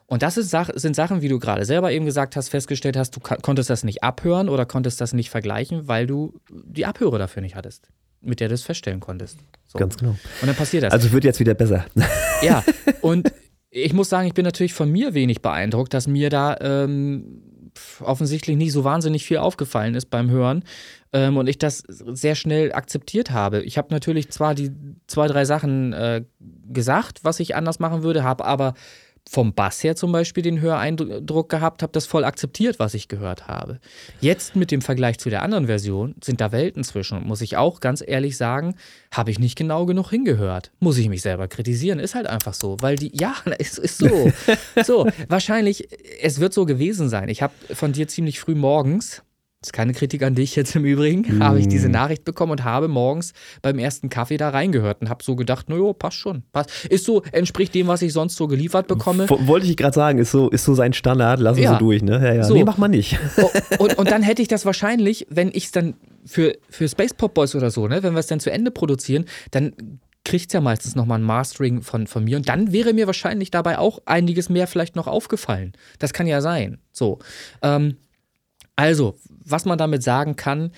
Und 0.08 0.24
das 0.24 0.36
sind 0.36 0.96
Sachen, 0.96 1.22
wie 1.22 1.30
du 1.30 1.40
gerade 1.40 1.64
selber 1.64 1.92
eben 1.94 2.06
gesagt 2.06 2.36
hast, 2.36 2.50
festgestellt 2.50 2.98
hast, 2.98 3.16
du 3.16 3.22
konntest 3.22 3.70
das 3.70 3.86
nicht 3.86 4.04
abhören 4.04 4.50
oder 4.50 4.66
konntest 4.66 5.00
das 5.00 5.14
nicht 5.14 5.30
vergleichen, 5.30 5.88
weil 5.88 6.06
du 6.06 6.34
die 6.50 6.86
Abhöre 6.86 7.18
dafür 7.18 7.42
nicht 7.42 7.56
hattest, 7.56 7.88
mit 8.22 8.40
der 8.40 8.48
du 8.48 8.54
es 8.54 8.64
feststellen 8.64 9.00
konntest. 9.00 9.40
So. 9.68 9.80
Ganz 9.80 9.98
genau. 9.98 10.12
Und 10.12 10.48
dann 10.48 10.56
passiert 10.56 10.84
das. 10.84 10.94
Also 10.94 11.12
wird 11.12 11.24
jetzt 11.24 11.40
wieder 11.40 11.54
besser. 11.54 11.86
Ja, 12.44 12.64
und 13.02 13.32
ich 13.70 13.94
muss 13.94 14.10
sagen, 14.10 14.28
ich 14.28 14.34
bin 14.34 14.46
natürlich 14.46 14.74
von 14.74 14.92
mir 14.92 15.14
wenig 15.14 15.44
beeindruckt, 15.44 15.94
dass 15.94 16.08
mir 16.08 16.32
da 16.32 16.58
ähm, 16.60 17.44
offensichtlich 18.00 18.58
nicht 18.58 18.72
so 18.72 18.84
wahnsinnig 18.84 19.26
viel 19.26 19.38
aufgefallen 19.38 19.94
ist 19.94 20.10
beim 20.10 20.30
Hören 20.30 20.64
ähm, 21.14 21.38
und 21.38 21.48
ich 21.48 21.58
das 21.58 21.84
sehr 21.88 22.36
schnell 22.36 22.74
akzeptiert 22.74 23.32
habe. 23.32 23.62
Ich 23.62 23.78
habe 23.78 23.90
natürlich 23.92 24.30
zwar 24.32 24.56
die 24.56 24.72
zwei, 25.08 25.28
drei 25.28 25.46
Sachen 25.46 25.94
äh, 25.94 26.24
gesagt, 26.68 27.24
was 27.24 27.40
ich 27.40 27.56
anders 27.56 27.80
machen 27.80 28.04
würde, 28.04 28.24
habe 28.24 28.46
aber 28.46 28.74
vom 29.30 29.54
Bass 29.54 29.84
her 29.84 29.96
zum 29.96 30.12
Beispiel 30.12 30.44
den 30.44 30.62
Höreindruck 30.62 31.50
gehabt, 31.50 31.84
habe 31.84 31.94
das 31.94 32.06
voll 32.06 32.24
akzeptiert, 32.24 32.80
was 32.80 32.94
ich 32.94 33.08
gehört 33.08 33.48
habe. 33.48 33.80
Jetzt 34.20 34.56
mit 34.56 34.72
dem 34.72 34.82
Vergleich 34.82 35.20
zu 35.20 35.30
der 35.30 35.44
anderen 35.44 35.68
Version 35.68 36.16
sind 36.24 36.42
da 36.42 36.52
Welten 36.52 36.84
zwischen 36.84 37.18
und 37.18 37.26
muss 37.26 37.42
ich 37.42 37.58
auch 37.58 37.80
ganz 37.80 38.04
ehrlich 38.06 38.38
sagen, 38.38 38.76
habe 39.14 39.32
ich 39.32 39.40
nicht 39.40 39.58
genau 39.58 39.86
genug 39.86 40.10
hingehört. 40.10 40.72
Muss 40.80 40.98
ich 40.98 41.08
mich 41.08 41.22
selber 41.22 41.48
kritisieren, 41.48 42.00
ist 42.00 42.16
halt 42.16 42.28
einfach 42.28 42.54
so, 42.54 42.78
weil 42.82 42.96
die, 42.96 43.12
ja, 43.16 43.36
es 43.60 43.78
ist 43.78 43.98
so. 43.98 44.32
so, 44.84 45.08
wahrscheinlich, 45.28 45.88
es 46.22 46.40
wird 46.40 46.54
so 46.54 46.66
gewesen 46.66 47.10
sein. 47.10 47.30
Ich 47.30 47.42
habe 47.42 47.54
von 47.74 47.94
dir 47.94 48.08
ziemlich 48.08 48.40
früh 48.40 48.56
morgens 48.56 49.24
das 49.62 49.68
ist 49.68 49.74
keine 49.74 49.94
Kritik 49.94 50.24
an 50.24 50.34
dich 50.34 50.56
jetzt 50.56 50.76
im 50.76 50.86
Übrigen, 50.86 51.38
mm. 51.38 51.44
habe 51.44 51.60
ich 51.60 51.68
diese 51.68 51.88
Nachricht 51.88 52.26
bekommen 52.26 52.52
und 52.52 52.64
habe 52.64 52.88
morgens 52.88 53.34
beim 53.62 53.78
ersten 53.78 54.10
Kaffee 54.10 54.38
da 54.38 54.50
reingehört 54.50 55.02
und 55.02 55.10
habe 55.10 55.24
so 55.24 55.36
gedacht, 55.36 55.70
naja, 55.70 55.94
passt 55.94 56.18
schon. 56.18 56.42
Passt. 56.52 56.86
Ist 56.86 57.06
so, 57.06 57.22
entspricht 57.32 57.76
dem, 57.76 57.86
was 57.86 58.02
ich 58.02 58.12
sonst 58.12 58.38
so 58.38 58.48
geliefert 58.48 58.88
bekomme. 58.88 59.30
Wollte 59.30 59.68
ich 59.68 59.78
gerade 59.78 59.94
sagen, 59.94 60.18
ist 60.18 60.32
so, 60.32 60.50
ist 60.50 60.64
so 60.64 60.74
sein 60.74 60.94
Standard, 60.94 61.40
lassen 61.40 61.62
ja. 61.62 61.74
Sie 61.74 61.78
durch, 61.78 62.02
ne? 62.02 62.14
Ja, 62.14 62.34
ja. 62.34 62.44
So. 62.44 62.56
Nee, 62.56 62.64
mach 62.64 62.80
mal 62.80 62.88
nicht. 62.88 63.20
Und, 63.78 63.98
und 63.98 64.12
dann 64.12 64.24
hätte 64.24 64.42
ich 64.42 64.48
das 64.48 64.66
wahrscheinlich, 64.66 65.28
wenn 65.30 65.50
ich 65.50 65.66
es 65.66 65.72
dann 65.72 65.96
für, 66.26 66.56
für 66.70 66.88
Space 66.88 67.14
Pop 67.14 67.34
Boys 67.34 67.56
oder 67.56 67.72
so, 67.72 67.88
ne, 67.88 68.04
wenn 68.04 68.14
wir 68.14 68.20
es 68.20 68.28
dann 68.28 68.40
zu 68.40 68.52
Ende 68.52 68.72
produzieren, 68.72 69.26
dann 69.52 69.74
kriegt 70.24 70.48
es 70.48 70.54
ja 70.54 70.62
meistens 70.62 70.96
nochmal 70.96 71.20
ein 71.20 71.24
Mastering 71.24 71.82
von, 71.82 72.08
von 72.08 72.24
mir 72.24 72.38
und 72.38 72.50
dann 72.50 72.72
wäre 72.72 72.94
mir 72.94 73.08
wahrscheinlich 73.08 73.52
dabei 73.52 73.80
auch 73.80 74.00
einiges 74.06 74.50
mehr 74.50 74.68
vielleicht 74.68 74.96
noch 74.96 75.08
aufgefallen. 75.08 75.74
Das 76.00 76.14
kann 76.14 76.28
ja 76.28 76.42
sein. 76.42 76.80
So. 76.92 77.20
Ähm, 77.62 77.98
also, 78.76 79.18
was 79.46 79.66
man 79.66 79.78
damit 79.78 80.04
sagen 80.04 80.36
kann, 80.36 80.72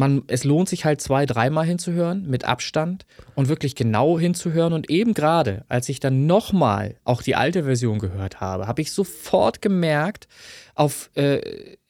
man, 0.00 0.22
es 0.26 0.42
lohnt 0.42 0.68
sich 0.68 0.84
halt 0.84 1.00
zwei, 1.00 1.26
dreimal 1.26 1.64
hinzuhören 1.64 2.28
mit 2.28 2.44
Abstand 2.44 3.06
und 3.36 3.48
wirklich 3.48 3.76
genau 3.76 4.18
hinzuhören. 4.18 4.72
Und 4.72 4.90
eben 4.90 5.14
gerade, 5.14 5.64
als 5.68 5.88
ich 5.88 6.00
dann 6.00 6.26
nochmal 6.26 6.96
auch 7.04 7.22
die 7.22 7.36
alte 7.36 7.64
Version 7.64 8.00
gehört 8.00 8.40
habe, 8.40 8.66
habe 8.66 8.82
ich 8.82 8.90
sofort 8.90 9.62
gemerkt, 9.62 10.26
auf, 10.74 11.10
äh, 11.14 11.40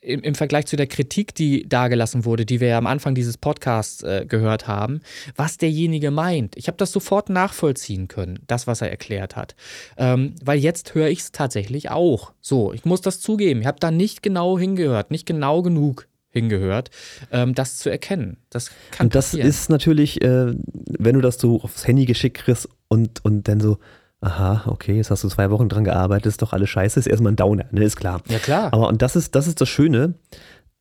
im, 0.01 0.21
im, 0.23 0.35
Vergleich 0.35 0.67
zu 0.67 0.77
der 0.77 0.87
Kritik, 0.87 1.35
die 1.35 1.69
dargelassen 1.69 2.25
wurde, 2.25 2.45
die 2.45 2.61
wir 2.61 2.69
ja 2.69 2.79
am 2.79 2.87
Anfang 2.87 3.15
dieses 3.15 3.37
Podcasts 3.37 4.03
äh, 4.03 4.25
gehört 4.27 4.67
haben, 4.67 5.01
was 5.37 5.59
derjenige 5.59 6.11
meint. 6.11 6.57
Ich 6.57 6.67
habe 6.67 6.79
das 6.79 6.91
sofort 6.91 7.29
nachvollziehen 7.29 8.09
können, 8.09 8.41
das, 8.47 8.67
was 8.67 8.81
er 8.81 8.91
erklärt 8.91 9.37
hat. 9.37 9.55
Ähm, 9.97 10.35
weil 10.43 10.59
jetzt 10.59 10.95
höre 10.95 11.09
ich 11.09 11.21
es 11.21 11.33
tatsächlich 11.33 11.91
auch. 11.91 12.33
So, 12.41 12.73
ich 12.73 12.85
muss 12.85 13.03
das 13.03 13.21
zugeben. 13.21 13.61
Ich 13.61 13.67
habe 13.67 13.79
da 13.79 13.91
nicht 13.91 14.23
genau 14.23 14.59
hingehört, 14.59 15.11
nicht 15.11 15.27
genau 15.27 15.63
genug 15.63 16.09
hingehört, 16.31 16.91
ähm, 17.33 17.55
das 17.55 17.77
zu 17.77 17.91
erkennen. 17.91 18.39
Das 18.51 18.71
kann 18.91 19.07
Und 19.07 19.15
das 19.15 19.27
passieren. 19.27 19.49
ist 19.49 19.71
natürlich, 19.71 20.23
äh, 20.23 20.55
wenn 20.99 21.15
du 21.15 21.21
das 21.21 21.39
so 21.39 21.61
aufs 21.63 21.87
Handy 21.87 22.07
geschickt 22.07 22.39
kriegst 22.39 22.69
und, 22.89 23.25
und 23.25 23.49
dann 23.49 23.61
so, 23.61 23.79
aha, 24.21 24.65
okay, 24.67 24.97
jetzt 24.97 25.11
hast 25.11 25.25
du 25.25 25.29
zwei 25.29 25.51
Wochen 25.51 25.69
dran 25.69 25.85
gearbeitet, 25.85 26.27
ist 26.27 26.43
doch 26.43 26.53
alles 26.53 26.71
scheiße, 26.71 26.99
ist 26.99 27.07
erstmal 27.07 27.33
ein 27.33 27.37
Downer, 27.37 27.67
ne, 27.73 27.85
ist 27.85 27.97
klar. 27.97 28.23
Ja, 28.29 28.39
klar. 28.39 28.73
Aber 28.73 28.89
und 28.89 29.03
das 29.03 29.17
ist, 29.17 29.35
das 29.35 29.47
ist 29.47 29.61
das 29.61 29.69
Schöne, 29.69 30.15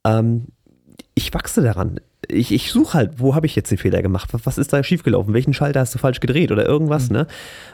ähm, 0.05 0.47
ich 1.15 1.33
wachse 1.33 1.61
daran. 1.61 1.99
Ich, 2.27 2.51
ich 2.51 2.71
suche 2.71 2.93
halt, 2.93 3.19
wo 3.19 3.33
habe 3.33 3.45
ich 3.45 3.55
jetzt 3.55 3.71
den 3.71 3.77
Fehler 3.77 4.01
gemacht? 4.01 4.29
Was 4.31 4.57
ist 4.57 4.71
da 4.71 4.83
schiefgelaufen? 4.83 5.33
Welchen 5.33 5.53
Schalter 5.53 5.79
hast 5.79 5.95
du 5.95 5.99
falsch 5.99 6.19
gedreht 6.19 6.51
oder 6.51 6.65
irgendwas, 6.65 7.09
mhm. 7.09 7.17
ne? 7.17 7.27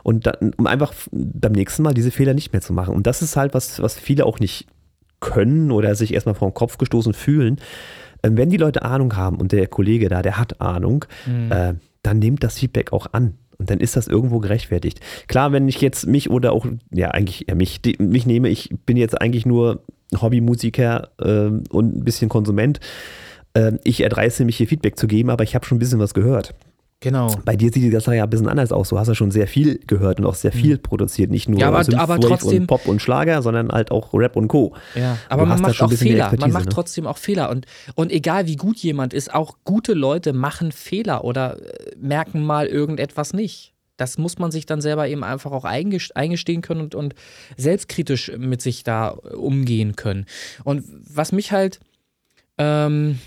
Und 0.04 0.28
dann, 0.28 0.54
um 0.56 0.66
einfach 0.66 0.94
beim 1.12 1.52
nächsten 1.52 1.84
Mal 1.84 1.94
diese 1.94 2.12
Fehler 2.12 2.34
nicht 2.34 2.54
mehr 2.54 2.62
zu 2.62 2.72
machen. 2.72 2.96
Und 2.96 3.06
das 3.06 3.22
ist 3.22 3.36
halt 3.36 3.54
was, 3.54 3.82
was 3.82 4.00
viele 4.00 4.26
auch 4.26 4.40
nicht 4.40 4.68
können 5.26 5.72
oder 5.72 5.96
sich 5.96 6.14
erstmal 6.14 6.36
vor 6.36 6.50
den 6.50 6.54
Kopf 6.54 6.78
gestoßen 6.78 7.14
fühlen. 7.14 7.60
Ähm, 8.24 8.38
wenn 8.38 8.50
die 8.50 8.58
Leute 8.58 8.84
Ahnung 8.84 9.16
haben 9.18 9.38
und 9.38 9.52
der 9.52 9.68
Kollege 9.68 10.08
da, 10.08 10.22
der 10.22 10.38
hat 10.38 10.62
Ahnung, 10.62 11.06
mhm. 11.26 11.52
äh, 11.52 11.74
dann 12.04 12.20
nimmt 12.20 12.44
das 12.44 12.60
Feedback 12.60 12.94
auch 12.94 13.08
an. 13.12 13.34
Und 13.58 13.70
dann 13.70 13.80
ist 13.80 13.96
das 13.96 14.08
irgendwo 14.08 14.40
gerechtfertigt. 14.40 15.00
Klar, 15.28 15.52
wenn 15.52 15.68
ich 15.68 15.82
jetzt 15.82 16.06
mich 16.06 16.30
oder 16.30 16.52
auch, 16.52 16.68
ja, 16.92 17.10
eigentlich 17.12 17.46
ja, 17.48 17.56
mich, 17.56 17.82
die, 17.82 17.96
mich 18.00 18.26
nehme, 18.26 18.50
ich 18.50 18.70
bin 18.86 18.98
jetzt 18.98 19.20
eigentlich 19.20 19.46
nur 19.46 19.84
Hobbymusiker 20.20 21.10
äh, 21.20 21.52
und 21.70 21.98
ein 21.98 22.04
bisschen 22.04 22.30
Konsument. 22.30 22.80
Äh, 23.54 23.74
ich 23.84 24.02
erdreiße 24.02 24.46
mich 24.46 24.58
hier 24.58 24.68
Feedback 24.68 25.00
zu 25.00 25.08
geben, 25.08 25.30
aber 25.30 25.44
ich 25.44 25.56
habe 25.56 25.66
schon 25.66 25.78
ein 25.78 25.80
bisschen 25.80 26.00
was 26.00 26.14
gehört. 26.14 26.54
Genau. 27.06 27.36
Bei 27.46 27.56
dir 27.56 27.72
sieht 27.72 27.84
die 27.84 27.92
Sache 27.92 28.16
ja 28.16 28.24
ein 28.24 28.30
bisschen 28.32 28.48
anders 28.48 28.72
aus. 28.72 28.90
Du 28.90 28.98
hast 28.98 29.08
ja 29.08 29.14
schon 29.14 29.30
sehr 29.30 29.48
viel 29.48 29.80
gehört 29.86 30.20
und 30.20 30.26
auch 30.26 30.34
sehr 30.34 30.52
viel 30.52 30.78
mhm. 30.78 30.82
produziert. 30.82 31.30
Nicht 31.30 31.48
nur 31.48 31.60
ja, 31.60 31.68
aber, 31.68 31.86
aber 32.00 32.20
trotzdem, 32.20 32.64
und 32.64 32.68
Pop 32.68 32.88
und 32.88 33.00
Schlager, 33.00 33.44
sondern 33.44 33.72
halt 33.72 33.92
auch 33.92 34.12
Rap 34.16 34.36
und 34.36 34.48
Co. 34.48 34.74
Ja, 34.96 35.16
aber 35.30 35.46
man 35.46 35.62
macht 35.62 35.80
auch 35.84 35.92
Fehler. 35.92 36.34
Man 36.40 36.52
macht 36.52 36.66
ne? 36.66 36.72
trotzdem 36.72 37.06
auch 37.06 37.20
Fehler. 37.20 37.52
Und, 37.52 37.68
und 37.94 38.12
egal 38.12 38.48
wie 38.48 38.56
gut 38.56 38.78
jemand 38.78 39.14
ist, 39.14 39.32
auch 39.32 39.58
gute 39.66 39.94
Leute 39.94 40.34
machen 40.34 40.72
Fehler 40.72 41.24
oder 41.24 41.62
äh, 41.62 41.96
merken 41.96 42.44
mal 42.44 42.66
irgendetwas 42.66 43.34
nicht. 43.34 43.76
Das 43.98 44.18
muss 44.18 44.40
man 44.40 44.50
sich 44.50 44.66
dann 44.66 44.82
selber 44.82 45.08
eben 45.08 45.24
einfach 45.24 45.52
auch 45.52 45.64
eingestehen 45.64 46.64
können 46.64 46.82
und, 46.82 46.96
und 46.96 47.14
selbstkritisch 47.56 48.32
mit 48.36 48.64
sich 48.64 48.84
da 48.84 49.10
umgehen 49.10 49.96
können. 49.96 50.26
Und 50.64 50.84
was 51.08 51.32
mich 51.32 51.52
halt. 51.52 51.80
Ähm, 52.58 53.20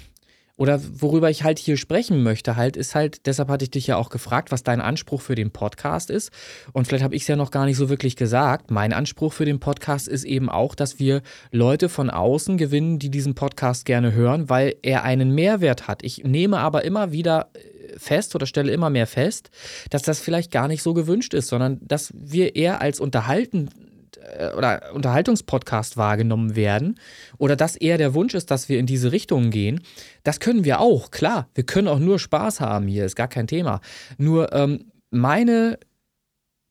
oder 0.59 0.81
worüber 1.01 1.31
ich 1.31 1.45
halt 1.45 1.59
hier 1.59 1.77
sprechen 1.77 2.23
möchte, 2.23 2.57
halt, 2.57 2.77
ist 2.77 2.97
halt, 2.97 3.27
deshalb 3.27 3.49
hatte 3.49 3.65
ich 3.65 3.71
dich 3.71 3.87
ja 3.87 3.97
auch 3.97 4.11
gefragt, 4.11 4.51
was 4.51 4.65
dein 4.65 4.81
Anspruch 4.81 5.21
für 5.21 5.37
den 5.37 5.53
Podcast 5.53 6.11
ist. 6.11 6.33
Und 6.73 6.87
vielleicht 6.87 7.05
habe 7.05 7.15
ich 7.15 7.23
es 7.23 7.29
ja 7.29 7.37
noch 7.37 7.53
gar 7.53 7.65
nicht 7.65 7.77
so 7.77 7.89
wirklich 7.89 8.17
gesagt. 8.17 8.73
Mein 8.73 8.93
Anspruch 8.93 9.33
für 9.33 9.45
den 9.45 9.61
Podcast 9.61 10.09
ist 10.09 10.25
eben 10.25 10.51
auch, 10.51 10.75
dass 10.75 10.99
wir 10.99 11.23
Leute 11.53 11.89
von 11.89 12.11
außen 12.11 12.59
gewinnen, 12.59 12.99
die 12.99 13.09
diesen 13.09 13.37
Podcast 13.37 13.85
gerne 13.85 14.13
hören, 14.13 14.51
weil 14.51 14.75
er 14.83 15.05
einen 15.05 15.33
Mehrwert 15.33 15.87
hat. 15.87 16.03
Ich 16.03 16.25
nehme 16.25 16.59
aber 16.59 16.85
immer 16.85 17.13
wieder 17.13 17.51
äh, 17.55 17.97
fest 17.97 18.35
oder 18.35 18.47
stelle 18.47 18.73
immer 18.73 18.91
mehr 18.91 19.07
fest, 19.07 19.51
dass 19.91 20.03
das 20.03 20.19
vielleicht 20.19 20.51
gar 20.51 20.67
nicht 20.67 20.83
so 20.83 20.93
gewünscht 20.93 21.35
ist, 21.35 21.47
sondern 21.47 21.79
dass 21.83 22.13
wir 22.17 22.57
eher 22.57 22.81
als 22.81 22.99
unterhalten 22.99 23.71
äh, 24.17 24.53
oder 24.55 24.93
Unterhaltungspodcast 24.95 25.97
wahrgenommen 25.97 26.57
werden 26.57 26.99
oder 27.39 27.57
dass 27.57 27.77
eher 27.77 27.99
der 27.99 28.15
Wunsch 28.15 28.35
ist, 28.35 28.51
dass 28.51 28.69
wir 28.69 28.79
in 28.79 28.87
diese 28.87 29.13
Richtung 29.13 29.51
gehen, 29.51 29.81
das 30.25 30.41
können 30.41 30.65
wir 30.65 30.81
auch, 30.81 31.11
klar. 31.11 31.49
Wir 31.55 31.65
können 31.65 31.89
auch 31.89 31.99
nur 31.99 32.19
Spaß 32.19 32.61
haben 32.61 32.87
hier, 32.89 33.05
ist 33.05 33.17
gar 33.17 33.29
kein 33.29 33.47
Thema. 33.47 33.81
Nur 34.17 34.53
ähm, 34.53 34.93
meine, 35.11 35.79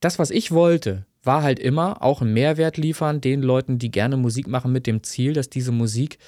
das, 0.00 0.18
was 0.18 0.30
ich 0.30 0.52
wollte, 0.52 1.06
war 1.22 1.42
halt 1.42 1.58
immer 1.58 2.02
auch 2.02 2.22
einen 2.22 2.32
Mehrwert 2.32 2.76
liefern 2.76 3.20
den 3.20 3.42
Leuten, 3.42 3.78
die 3.78 3.90
gerne 3.90 4.16
Musik 4.16 4.46
machen, 4.46 4.72
mit 4.72 4.86
dem 4.86 5.02
Ziel, 5.02 5.32
dass 5.32 5.50
diese 5.50 5.72
Musik 5.72 6.18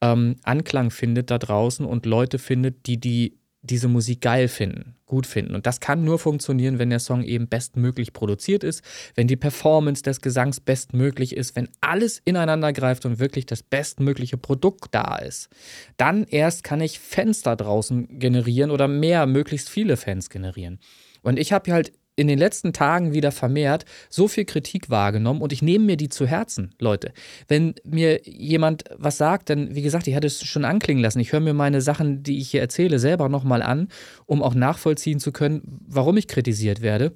ähm, 0.00 0.36
Anklang 0.42 0.90
findet 0.90 1.30
da 1.30 1.38
draußen 1.38 1.86
und 1.86 2.06
Leute 2.06 2.38
findet, 2.38 2.86
die 2.86 2.98
die 2.98 3.38
diese 3.62 3.88
Musik 3.88 4.20
geil 4.20 4.48
finden, 4.48 4.96
gut 5.12 5.26
finden. 5.26 5.54
Und 5.54 5.66
das 5.66 5.78
kann 5.78 6.04
nur 6.04 6.18
funktionieren, 6.18 6.78
wenn 6.78 6.88
der 6.88 6.98
Song 6.98 7.22
eben 7.22 7.46
bestmöglich 7.46 8.14
produziert 8.14 8.64
ist, 8.64 8.82
wenn 9.14 9.26
die 9.26 9.36
Performance 9.36 10.02
des 10.02 10.22
Gesangs 10.22 10.58
bestmöglich 10.58 11.36
ist, 11.36 11.54
wenn 11.54 11.68
alles 11.82 12.22
ineinander 12.24 12.72
greift 12.72 13.04
und 13.04 13.18
wirklich 13.18 13.44
das 13.44 13.62
bestmögliche 13.62 14.38
Produkt 14.38 14.94
da 14.94 15.16
ist. 15.18 15.50
Dann 15.98 16.24
erst 16.24 16.64
kann 16.64 16.80
ich 16.80 16.98
Fans 16.98 17.42
da 17.42 17.56
draußen 17.56 18.18
generieren 18.18 18.70
oder 18.70 18.88
mehr, 18.88 19.26
möglichst 19.26 19.68
viele 19.68 19.98
Fans 19.98 20.30
generieren. 20.30 20.80
Und 21.20 21.38
ich 21.38 21.52
habe 21.52 21.70
halt 21.74 21.92
in 22.14 22.28
den 22.28 22.38
letzten 22.38 22.72
Tagen 22.72 23.12
wieder 23.12 23.32
vermehrt 23.32 23.84
so 24.10 24.28
viel 24.28 24.44
Kritik 24.44 24.90
wahrgenommen 24.90 25.40
und 25.40 25.52
ich 25.52 25.62
nehme 25.62 25.86
mir 25.86 25.96
die 25.96 26.08
zu 26.08 26.26
Herzen, 26.26 26.74
Leute. 26.78 27.12
Wenn 27.48 27.74
mir 27.84 28.20
jemand 28.24 28.84
was 28.96 29.16
sagt, 29.16 29.50
dann, 29.50 29.74
wie 29.74 29.82
gesagt, 29.82 30.06
ich 30.06 30.14
hatte 30.14 30.26
es 30.26 30.44
schon 30.44 30.64
anklingen 30.64 31.02
lassen. 31.02 31.20
Ich 31.20 31.32
höre 31.32 31.40
mir 31.40 31.54
meine 31.54 31.80
Sachen, 31.80 32.22
die 32.22 32.38
ich 32.38 32.50
hier 32.50 32.60
erzähle, 32.60 32.98
selber 32.98 33.28
nochmal 33.28 33.62
an, 33.62 33.88
um 34.26 34.42
auch 34.42 34.54
nachvollziehen 34.54 35.20
zu 35.20 35.32
können, 35.32 35.62
warum 35.86 36.16
ich 36.16 36.28
kritisiert 36.28 36.82
werde. 36.82 37.14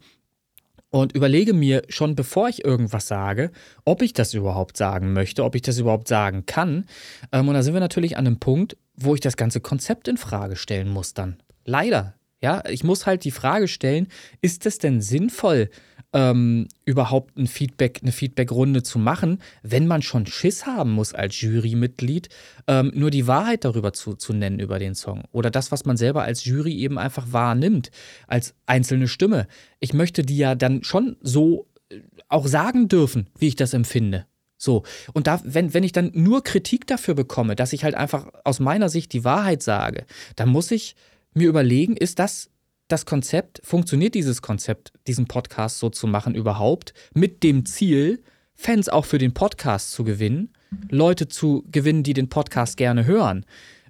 Und 0.91 1.13
überlege 1.13 1.53
mir 1.53 1.83
schon, 1.89 2.15
bevor 2.15 2.49
ich 2.49 2.65
irgendwas 2.65 3.07
sage, 3.07 3.51
ob 3.85 4.01
ich 4.03 4.15
das 4.15 4.33
überhaupt 4.33 4.77
sagen 4.77 5.13
möchte, 5.13 5.45
ob 5.45 5.55
ich 5.55 5.63
das 5.63 5.79
überhaupt 5.79 6.09
sagen 6.09 6.47
kann. 6.47 6.87
Ähm, 7.33 7.49
und 7.49 7.55
da 7.55 7.63
sind 7.63 7.75
wir 7.75 7.81
natürlich 7.81 8.17
an 8.17 8.27
einem 8.27 8.39
Punkt, 8.39 8.79
wo 8.95 9.15
ich 9.15 9.21
das 9.21 9.37
ganze 9.37 9.61
Konzept 9.61 10.09
in 10.09 10.17
Frage 10.17 10.57
stellen 10.57 10.89
muss 10.89 11.13
dann. 11.13 11.37
Leider 11.65 12.15
ja, 12.47 12.63
ich 12.71 12.85
muss 12.85 13.07
halt 13.07 13.25
die 13.25 13.33
Frage 13.33 13.67
stellen, 13.67 14.07
ist 14.41 14.67
es 14.67 14.79
denn 14.79 15.01
sinnvoll, 15.01 15.69
ähm, 16.13 16.69
überhaupt 16.85 17.37
ein 17.37 17.49
Feedback, 17.49 17.99
eine 18.03 18.13
Feedback-Runde 18.13 18.85
zu 18.85 19.01
machen, 19.01 19.39
wenn 19.65 19.89
man 19.89 20.01
schon 20.01 20.27
Schiss 20.27 20.65
haben 20.65 20.93
muss 20.93 21.13
als 21.13 21.41
Jurymitglied, 21.41 22.29
ähm, 22.69 22.93
nur 22.95 23.11
die 23.11 23.27
Wahrheit 23.27 23.65
darüber 23.65 23.93
zu, 23.93 24.15
zu 24.15 24.33
nennen 24.33 24.61
über 24.61 24.79
den 24.79 24.95
Song. 24.95 25.25
Oder 25.33 25.51
das, 25.51 25.73
was 25.73 25.85
man 25.87 25.97
selber 25.97 26.23
als 26.23 26.45
Jury 26.45 26.77
eben 26.77 26.99
einfach 26.99 27.33
wahrnimmt, 27.33 27.91
als 28.29 28.55
einzelne 28.67 29.09
Stimme. 29.09 29.49
Ich 29.81 29.93
möchte 29.93 30.23
die 30.23 30.37
ja 30.37 30.55
dann 30.55 30.85
schon 30.85 31.17
so 31.23 31.67
äh, 31.91 31.99
auch 32.29 32.47
sagen 32.47 32.87
dürfen, 32.87 33.29
wie 33.37 33.49
ich 33.49 33.57
das 33.57 33.75
empfinde. 33.75 34.25
So, 34.57 34.85
und 35.15 35.27
da, 35.27 35.41
wenn, 35.43 35.75
wenn 35.75 35.83
ich 35.83 35.93
dann 35.93 36.13
nur 36.15 36.45
Kritik 36.45 36.87
dafür 36.87 37.15
bekomme, 37.15 37.57
dass 37.57 37.73
ich 37.73 37.83
halt 37.83 37.97
einfach 37.97 38.29
aus 38.45 38.61
meiner 38.61 38.89
Sicht 38.89 39.13
die 39.13 39.25
Wahrheit 39.25 39.65
sage, 39.65 40.07
dann 40.37 40.49
muss 40.49 40.71
ich 40.71 40.95
mir 41.37 41.49
überlegen, 41.49 41.97
ist 41.97 42.19
das 42.19 42.51
das 42.89 43.05
Konzept, 43.05 43.61
funktioniert 43.65 44.15
dieses 44.15 44.43
Konzept, 44.43 44.93
diesen 45.07 45.27
Podcast 45.27 45.79
so 45.79 45.91
zu 45.91 46.07
machen 46.07 46.35
überhaupt, 46.35 46.95
mit 47.15 47.43
dem 47.43 47.67
Ziel, 47.67 48.23
Fans 48.55 48.89
auch 48.89 49.05
für 49.05 49.19
den 49.19 49.35
Podcast 49.35 49.93
zu 49.93 50.05
gewinnen, 50.05 50.53
Leute 50.89 51.29
zu 51.29 51.65
gewinnen, 51.71 52.03
die 52.03 52.15
den 52.15 52.29
Podcast 52.29 52.77
gerne 52.77 53.05
hören? 53.05 53.45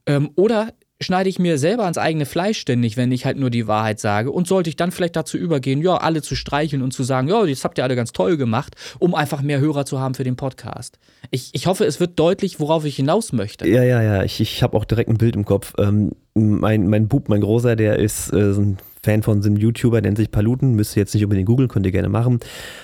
Ähm, 0.07 0.31
oder 0.35 0.73
schneide 1.01 1.29
ich 1.29 1.39
mir 1.39 1.59
selber 1.59 1.83
ans 1.83 1.99
eigene 1.99 2.25
Fleisch 2.25 2.59
ständig, 2.59 2.97
wenn 2.97 3.13
ich 3.13 3.27
halt 3.27 3.37
nur 3.37 3.51
die 3.51 3.67
Wahrheit 3.67 4.01
sage. 4.01 4.31
Und 4.31 4.49
sollte 4.49 4.71
ich 4.71 4.77
dann 4.77 4.93
vielleicht 4.93 5.17
dazu 5.17 5.37
übergehen, 5.37 5.83
ja, 5.83 5.97
alle 5.97 6.23
zu 6.23 6.35
streicheln 6.35 6.83
und 6.83 6.93
zu 6.93 7.03
sagen, 7.03 7.29
ja, 7.29 7.45
das 7.45 7.65
habt 7.65 7.79
ihr 7.79 7.85
alle 7.85 7.97
ganz 7.97 8.13
toll 8.13 8.37
gemacht, 8.37 8.75
um 8.99 9.15
einfach 9.15 9.43
mehr 9.43 9.61
Hörer 9.61 9.85
zu 9.85 10.01
haben 10.01 10.15
für 10.15 10.25
den 10.25 10.37
Podcast. 10.37 10.99
Ich, 11.31 11.51
ich 11.53 11.67
hoffe, 11.67 11.85
es 11.85 12.01
wird 12.01 12.19
deutlich, 12.19 12.61
worauf 12.61 12.85
ich 12.85 12.97
hinaus 12.97 13.33
möchte. 13.33 13.69
Ja, 13.69 13.83
ja, 13.83 14.03
ja. 14.03 14.23
Ich, 14.23 14.41
ich 14.41 14.63
habe 14.63 14.77
auch 14.77 14.85
direkt 14.85 15.11
ein 15.11 15.19
Bild 15.19 15.37
im 15.37 15.45
Kopf. 15.45 15.75
Ähm, 15.79 16.13
mein, 16.35 16.89
mein 16.89 17.09
Bub, 17.09 17.29
mein 17.29 17.43
Großer, 17.43 17.77
der 17.77 17.99
ist 17.99 18.33
äh, 18.33 18.55
so 18.55 18.63
ein 18.63 18.79
Fan 19.03 19.23
von 19.23 19.43
so 19.43 19.49
einem 19.49 19.57
YouTuber, 19.57 20.01
nennt 20.01 20.17
sich 20.17 20.31
Paluten, 20.31 20.75
müsst 20.75 20.97
ihr 20.97 21.03
jetzt 21.03 21.15
nicht 21.15 21.25
unbedingt 21.25 21.47
googeln, 21.47 21.69
könnt 21.69 21.87
ihr 21.87 21.93
gerne 21.93 22.09
machen. 22.09 22.41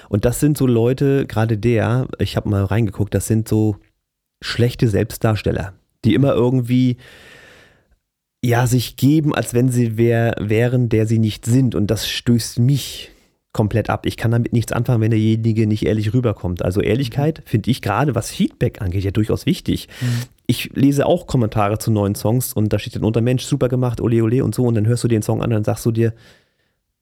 Und 0.08 0.24
das 0.24 0.38
sind 0.38 0.58
so 0.58 0.66
Leute, 0.66 1.26
gerade 1.26 1.56
der, 1.56 2.06
ich 2.18 2.36
habe 2.36 2.48
mal 2.48 2.64
reingeguckt, 2.64 3.14
das 3.14 3.26
sind 3.26 3.48
so 3.48 3.76
schlechte 4.42 4.88
Selbstdarsteller, 4.88 5.72
die 6.04 6.14
immer 6.14 6.32
irgendwie 6.32 6.98
ja, 8.44 8.66
sich 8.66 8.96
geben, 8.96 9.34
als 9.34 9.54
wenn 9.54 9.68
sie 9.68 9.96
wer 9.96 10.34
wären, 10.38 10.88
der 10.88 11.06
sie 11.06 11.18
nicht 11.18 11.46
sind. 11.46 11.74
Und 11.74 11.86
das 11.88 12.08
stößt 12.08 12.58
mich 12.58 13.10
komplett 13.52 13.90
ab. 13.90 14.06
Ich 14.06 14.16
kann 14.16 14.30
damit 14.30 14.52
nichts 14.52 14.72
anfangen, 14.72 15.00
wenn 15.00 15.10
derjenige 15.10 15.66
nicht 15.66 15.84
ehrlich 15.84 16.12
rüberkommt. 16.12 16.64
Also 16.64 16.80
Ehrlichkeit 16.80 17.38
mhm. 17.38 17.48
finde 17.48 17.70
ich 17.70 17.82
gerade, 17.82 18.14
was 18.14 18.30
Feedback 18.30 18.80
angeht, 18.80 19.04
ja 19.04 19.10
durchaus 19.10 19.46
wichtig. 19.46 19.88
Mhm. 20.00 20.22
Ich 20.46 20.70
lese 20.74 21.06
auch 21.06 21.26
Kommentare 21.26 21.78
zu 21.78 21.90
neuen 21.90 22.14
Songs 22.14 22.52
und 22.52 22.72
da 22.72 22.78
steht 22.78 22.96
dann 22.96 23.04
unter 23.04 23.20
Mensch, 23.20 23.44
super 23.44 23.68
gemacht, 23.68 24.00
ole 24.00 24.22
ole 24.22 24.42
und 24.42 24.54
so 24.54 24.64
und 24.64 24.74
dann 24.74 24.86
hörst 24.86 25.04
du 25.04 25.08
den 25.08 25.22
Song 25.22 25.40
an 25.40 25.50
und 25.50 25.54
dann 25.54 25.64
sagst 25.64 25.86
du 25.86 25.92
dir, 25.92 26.14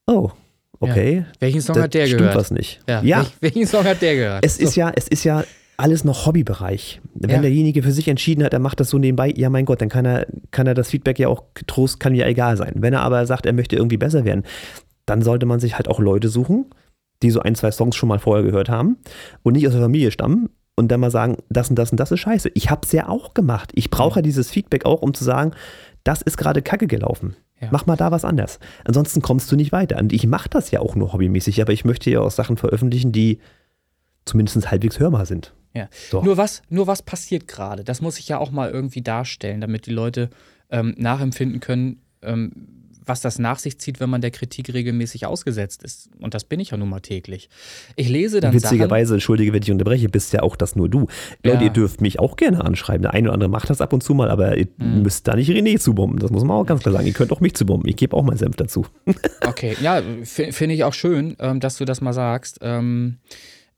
oh, 0.06 0.30
okay. 0.80 1.18
Ja. 1.18 1.24
Welchen 1.38 1.60
Song 1.60 1.80
hat 1.80 1.94
der 1.94 2.06
stimmt 2.06 2.20
gehört? 2.20 2.36
was 2.36 2.50
nicht. 2.50 2.80
Ja. 2.88 3.02
ja. 3.02 3.26
Welchen 3.40 3.66
Song 3.66 3.84
hat 3.84 4.02
der 4.02 4.14
gehört? 4.14 4.44
Es 4.44 4.56
so. 4.56 4.64
ist 4.64 4.76
ja, 4.76 4.92
es 4.94 5.08
ist 5.08 5.24
ja 5.24 5.44
alles 5.80 6.04
noch 6.04 6.26
Hobbybereich. 6.26 7.00
Wenn 7.14 7.30
ja. 7.30 7.40
derjenige 7.40 7.82
für 7.82 7.92
sich 7.92 8.08
entschieden 8.08 8.44
hat, 8.44 8.52
er 8.52 8.58
macht 8.58 8.80
das 8.80 8.90
so 8.90 8.98
nebenbei, 8.98 9.32
ja 9.36 9.50
mein 9.50 9.64
Gott, 9.64 9.80
dann 9.80 9.88
kann 9.88 10.04
er, 10.04 10.26
kann 10.50 10.66
er 10.66 10.74
das 10.74 10.90
Feedback 10.90 11.18
ja 11.18 11.28
auch 11.28 11.44
getrost, 11.54 12.00
kann 12.00 12.14
ja 12.14 12.26
egal 12.26 12.56
sein. 12.56 12.74
Wenn 12.76 12.92
er 12.92 13.00
aber 13.00 13.26
sagt, 13.26 13.46
er 13.46 13.52
möchte 13.52 13.76
irgendwie 13.76 13.96
besser 13.96 14.24
werden, 14.24 14.44
dann 15.06 15.22
sollte 15.22 15.46
man 15.46 15.58
sich 15.58 15.76
halt 15.76 15.88
auch 15.88 15.98
Leute 15.98 16.28
suchen, 16.28 16.66
die 17.22 17.30
so 17.30 17.40
ein, 17.40 17.54
zwei 17.54 17.70
Songs 17.70 17.96
schon 17.96 18.08
mal 18.08 18.18
vorher 18.18 18.44
gehört 18.44 18.68
haben 18.68 18.98
und 19.42 19.54
nicht 19.54 19.66
aus 19.66 19.72
der 19.72 19.82
Familie 19.82 20.10
stammen 20.10 20.50
und 20.76 20.88
dann 20.88 21.00
mal 21.00 21.10
sagen, 21.10 21.38
das 21.48 21.70
und 21.70 21.76
das 21.76 21.90
und 21.90 21.98
das 21.98 22.12
ist 22.12 22.20
scheiße. 22.20 22.50
Ich 22.54 22.70
habe 22.70 22.82
es 22.84 22.92
ja 22.92 23.08
auch 23.08 23.34
gemacht. 23.34 23.72
Ich 23.74 23.90
brauche 23.90 24.18
ja 24.18 24.22
dieses 24.22 24.50
Feedback 24.50 24.84
auch, 24.86 25.02
um 25.02 25.14
zu 25.14 25.24
sagen, 25.24 25.52
das 26.04 26.22
ist 26.22 26.36
gerade 26.36 26.62
kacke 26.62 26.86
gelaufen. 26.86 27.36
Ja. 27.60 27.68
Mach 27.70 27.86
mal 27.86 27.96
da 27.96 28.10
was 28.10 28.24
anders. 28.24 28.58
Ansonsten 28.84 29.20
kommst 29.20 29.50
du 29.52 29.56
nicht 29.56 29.72
weiter. 29.72 29.98
Und 29.98 30.12
ich 30.12 30.26
mache 30.26 30.48
das 30.48 30.70
ja 30.70 30.80
auch 30.80 30.94
nur 30.94 31.12
hobbymäßig, 31.12 31.60
aber 31.60 31.72
ich 31.72 31.84
möchte 31.84 32.10
ja 32.10 32.20
auch 32.20 32.30
Sachen 32.30 32.56
veröffentlichen, 32.56 33.12
die 33.12 33.38
zumindest 34.30 34.70
halbwegs 34.70 34.98
hörbar 34.98 35.26
sind. 35.26 35.52
Ja. 35.74 35.88
So. 36.10 36.22
Nur, 36.22 36.36
was, 36.36 36.62
nur 36.68 36.86
was 36.86 37.02
passiert 37.02 37.46
gerade? 37.46 37.84
Das 37.84 38.00
muss 38.00 38.18
ich 38.18 38.28
ja 38.28 38.38
auch 38.38 38.50
mal 38.50 38.70
irgendwie 38.70 39.02
darstellen, 39.02 39.60
damit 39.60 39.86
die 39.86 39.92
Leute 39.92 40.30
ähm, 40.70 40.94
nachempfinden 40.98 41.60
können, 41.60 42.00
ähm, 42.22 42.52
was 43.04 43.20
das 43.20 43.38
nach 43.38 43.58
sich 43.58 43.78
zieht, 43.78 43.98
wenn 43.98 44.10
man 44.10 44.20
der 44.20 44.30
Kritik 44.30 44.72
regelmäßig 44.72 45.26
ausgesetzt 45.26 45.82
ist. 45.82 46.10
Und 46.20 46.34
das 46.34 46.44
bin 46.44 46.60
ich 46.60 46.70
ja 46.70 46.76
nun 46.76 46.88
mal 46.88 47.00
täglich. 47.00 47.48
Ich 47.96 48.08
lese 48.08 48.40
dann 48.40 48.52
Witzigerweise, 48.52 49.08
Sachen, 49.08 49.16
entschuldige, 49.16 49.52
wenn 49.52 49.62
ich 49.62 49.70
unterbreche, 49.70 50.08
bist 50.08 50.32
ja 50.32 50.42
auch 50.42 50.54
das 50.54 50.76
nur 50.76 50.88
du. 50.88 51.08
Ja. 51.44 51.52
Leute, 51.52 51.64
ihr 51.64 51.70
dürft 51.70 52.00
mich 52.00 52.20
auch 52.20 52.36
gerne 52.36 52.64
anschreiben. 52.64 53.02
Der 53.02 53.14
eine 53.14 53.28
oder 53.28 53.34
andere 53.34 53.50
macht 53.50 53.68
das 53.68 53.80
ab 53.80 53.92
und 53.92 54.02
zu 54.02 54.14
mal, 54.14 54.30
aber 54.30 54.56
ihr 54.56 54.68
hm. 54.78 55.02
müsst 55.02 55.26
da 55.26 55.34
nicht 55.34 55.50
René 55.50 55.78
zubomben. 55.78 56.18
Das 56.20 56.30
muss 56.30 56.44
man 56.44 56.56
auch 56.56 56.66
ganz 56.66 56.82
klar 56.82 56.92
sagen. 56.92 57.06
Ihr 57.06 57.12
könnt 57.12 57.32
auch 57.32 57.40
mich 57.40 57.54
zubomben. 57.54 57.88
Ich 57.88 57.96
gebe 57.96 58.16
auch 58.16 58.22
meinen 58.22 58.38
Senf 58.38 58.56
dazu. 58.56 58.86
okay, 59.46 59.76
ja, 59.80 60.02
finde 60.22 60.74
ich 60.74 60.84
auch 60.84 60.94
schön, 60.94 61.36
ähm, 61.40 61.58
dass 61.58 61.78
du 61.78 61.84
das 61.84 62.00
mal 62.00 62.12
sagst. 62.12 62.58
Ähm, 62.62 63.18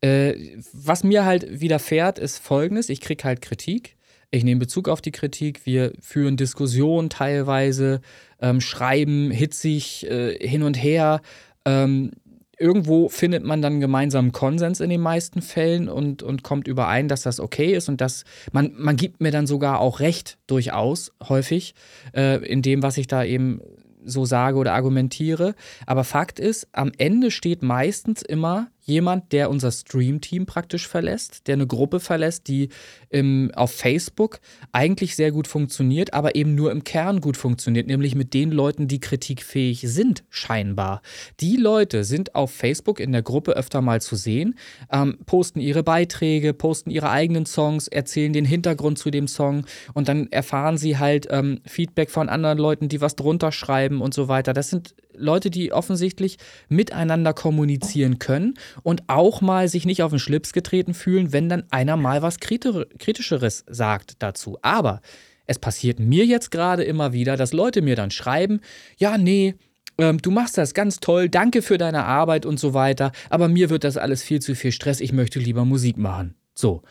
äh, 0.03 0.59
was 0.73 1.05
mir 1.05 1.25
halt 1.25 1.61
widerfährt, 1.61 2.19
ist 2.19 2.39
folgendes: 2.39 2.89
Ich 2.89 3.01
kriege 3.01 3.25
halt 3.25 3.41
Kritik. 3.41 3.97
Ich 4.31 4.45
nehme 4.45 4.61
Bezug 4.61 4.89
auf 4.89 5.01
die 5.01 5.13
Kritik. 5.13 5.67
Wir 5.67 5.93
führen 6.01 6.37
Diskussionen 6.37 7.11
teilweise, 7.11 8.01
ähm, 8.41 8.61
schreiben 8.61 9.31
hitzig 9.31 10.11
äh, 10.11 10.37
hin 10.39 10.63
und 10.63 10.75
her. 10.75 11.21
Ähm, 11.67 12.13
irgendwo 12.59 13.09
findet 13.09 13.45
man 13.45 13.61
dann 13.61 13.81
gemeinsamen 13.81 14.33
Konsens 14.33 14.81
in 14.81 14.89
den 14.89 15.01
meisten 15.01 15.43
Fällen 15.43 15.89
und, 15.89 16.23
und 16.23 16.43
kommt 16.43 16.67
überein, 16.67 17.09
dass 17.09 17.23
das 17.23 17.41
okay 17.41 17.75
ist 17.75 17.89
und 17.89 18.01
dass 18.01 18.25
man, 18.53 18.73
man 18.77 18.97
gibt 18.97 19.21
mir 19.21 19.33
dann 19.33 19.47
sogar 19.47 19.81
auch 19.81 20.01
recht, 20.01 20.39
durchaus 20.47 21.13
häufig, 21.29 21.75
äh, 22.15 22.43
in 22.47 22.63
dem, 22.63 22.83
was 22.83 22.97
ich 22.97 23.09
da 23.09 23.25
eben 23.25 23.61
so 24.05 24.25
sage 24.25 24.57
oder 24.57 24.73
argumentiere. 24.73 25.55
Aber 25.87 26.05
Fakt 26.05 26.41
ist, 26.41 26.69
am 26.73 26.93
Ende 26.97 27.31
steht 27.31 27.63
meistens 27.63 28.23
immer 28.23 28.69
jemand, 28.83 29.33
der 29.33 29.49
unser 29.49 29.71
Stream-Team 29.71 30.47
praktisch 30.47 30.89
verlässt, 30.89 31.47
der 31.47 31.55
eine 31.55 31.67
Gruppe 31.67 32.01
verlässt, 32.01 32.49
die 32.49 32.69
im, 33.11 33.51
auf 33.55 33.73
Facebook 33.73 34.41
eigentlich 34.73 35.17
sehr 35.17 35.31
gut 35.31 35.47
funktioniert, 35.47 36.15
aber 36.15 36.35
eben 36.35 36.55
nur 36.55 36.73
im 36.73 36.85
Kern 36.85 37.21
gut 37.21 37.37
funktioniert, 37.37 37.87
nämlich 37.87 38.15
mit 38.15 38.35
den 38.35 38.51
Leuten, 38.51 38.89
die 38.89 39.01
kritikfähig 39.01 39.83
sind, 39.87 40.25
scheinbar. 40.31 41.03
Die 41.41 41.57
Leute 41.57 42.05
sind 42.05 42.35
auf 42.35 42.51
Facebook 42.51 42.99
in 42.99 43.13
der 43.13 43.23
Gruppe 43.23 43.53
öfter 43.53 43.81
mal 43.81 44.01
zu 44.01 44.17
sehen, 44.17 44.57
ähm, 44.91 45.19
posten 45.27 45.61
ihre 45.61 45.83
Beiträge, 45.83 46.53
posten 46.53 46.91
ihre 46.91 47.11
eigenen 47.11 47.47
Songs, 47.47 47.89
erzählen 47.89 48.33
den 48.33 48.45
Hintergrund 48.45 48.99
zu 48.99 49.11
dem 49.11 49.29
Song 49.29 49.65
und 49.95 50.09
dann 50.09 50.31
erfahren 50.33 50.77
sie 50.77 50.99
halt 50.99 51.29
ähm, 51.31 51.61
Feedback 51.67 52.11
von 52.11 52.29
anderen 52.29 52.59
Leuten, 52.59 52.89
die 52.89 53.01
was 53.01 53.17
drunter 53.17 53.53
schreiben 53.53 54.01
und 54.01 54.13
so 54.15 54.29
weiter. 54.29 54.53
Das 54.53 54.71
sind 54.71 54.95
Leute, 55.23 55.51
die 55.51 55.73
offensichtlich 55.73 56.37
miteinander 56.69 57.33
kommunizieren 57.33 58.19
können 58.19 58.55
und 58.83 59.05
auch 59.09 59.41
mal 59.41 59.69
sich 59.69 59.87
nicht 59.87 60.03
auf 60.03 60.11
den 60.11 60.19
Schlips 60.19 60.53
getreten 60.53 60.95
fühlen, 60.95 61.33
wenn 61.33 61.49
dann 61.49 61.65
einer 61.71 61.97
mal 61.97 62.23
was 62.23 62.39
Kritischeres 62.41 63.65
sagt 63.69 64.23
dazu. 64.23 64.59
Aber 64.63 65.01
es 65.47 65.59
passiert 65.59 65.99
mir 65.99 66.25
jetzt 66.25 66.51
gerade 66.51 66.85
immer 66.85 67.13
wieder, 67.13 67.37
dass 67.37 67.53
Leute 67.53 67.83
mir 67.83 67.97
dann 67.97 68.11
schreiben, 68.11 68.61
ja, 68.99 69.19
nee, 69.19 69.55
ähm, 69.99 70.19
du 70.19 70.31
machst 70.31 70.59
das 70.59 70.75
ganz 70.75 71.01
toll, 71.01 71.29
danke 71.29 71.63
für 71.63 71.79
deine 71.79 72.05
Arbeit 72.05 72.47
und 72.47 72.59
so 72.59 72.75
weiter, 72.75 73.13
aber 73.31 73.49
mir 73.49 73.71
wird 73.71 73.85
das 73.85 73.97
alles 73.97 74.23
viel 74.23 74.41
zu 74.41 74.55
viel 74.55 74.73
Stress, 74.73 75.01
ich 75.01 75.13
möchte 75.13 75.39
lieber 75.39 75.65
Musik 75.65 75.97
machen. 75.97 76.35
So. 76.55 76.83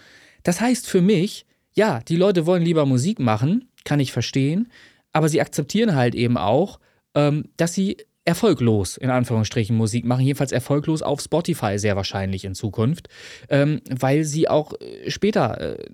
Das 0.44 0.62
heißt 0.62 0.88
für 0.88 1.02
mich, 1.02 1.46
ja, 1.74 2.00
die 2.08 2.16
Leute 2.16 2.46
wollen 2.46 2.64
lieber 2.64 2.86
Musik 2.86 3.20
machen, 3.20 3.70
kann 3.84 4.00
ich 4.00 4.12
verstehen, 4.12 4.72
aber 5.14 5.30
sie 5.30 5.42
akzeptieren 5.42 5.96
halt 5.96 6.16
eben 6.16 6.38
auch, 6.38 6.80
ähm, 7.16 7.50
dass 7.58 7.74
sie 7.74 7.98
erfolglos, 8.26 8.98
in 8.98 9.10
Anführungsstrichen, 9.10 9.76
Musik 9.76 10.06
machen. 10.06 10.26
Jedenfalls 10.26 10.52
erfolglos 10.52 11.02
auf 11.02 11.22
Spotify 11.22 11.80
sehr 11.80 11.96
wahrscheinlich 11.96 12.46
in 12.46 12.56
Zukunft, 12.56 13.08
ähm, 13.50 13.82
weil 13.90 14.24
sie 14.24 14.48
auch 14.48 14.74
äh, 14.80 15.10
später 15.10 15.80
äh, 15.80 15.86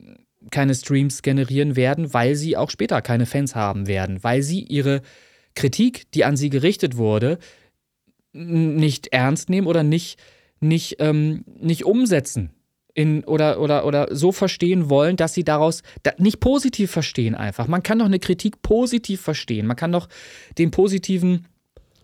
keine 0.52 0.76
Streams 0.76 1.22
generieren 1.22 1.76
werden, 1.76 2.14
weil 2.14 2.36
sie 2.36 2.58
auch 2.58 2.70
später 2.70 3.02
keine 3.02 3.26
Fans 3.26 3.56
haben 3.56 3.88
werden, 3.88 4.24
weil 4.24 4.42
sie 4.42 4.62
ihre 4.62 5.02
Kritik, 5.56 6.12
die 6.12 6.24
an 6.24 6.38
sie 6.38 6.50
gerichtet 6.50 6.98
wurde, 6.98 7.40
nicht 8.34 9.08
ernst 9.08 9.50
nehmen 9.50 9.68
oder 9.68 9.84
nicht, 9.84 10.20
nicht, 10.60 10.98
ähm, 11.00 11.44
nicht 11.60 11.86
umsetzen. 11.86 12.52
In, 12.94 13.24
oder, 13.26 13.62
oder, 13.62 13.86
oder 13.86 14.08
so 14.16 14.32
verstehen 14.32 14.90
wollen, 14.90 15.18
dass 15.18 15.36
sie 15.36 15.44
daraus 15.44 15.84
da, 16.02 16.14
nicht 16.18 16.40
positiv 16.40 16.90
verstehen 16.90 17.36
einfach. 17.36 17.68
Man 17.68 17.84
kann 17.84 18.00
doch 18.00 18.08
eine 18.08 18.18
Kritik 18.18 18.64
positiv 18.64 19.22
verstehen. 19.22 19.68
Man 19.68 19.76
kann 19.76 19.92
doch 19.92 20.10
den 20.58 20.72
positiven 20.72 21.46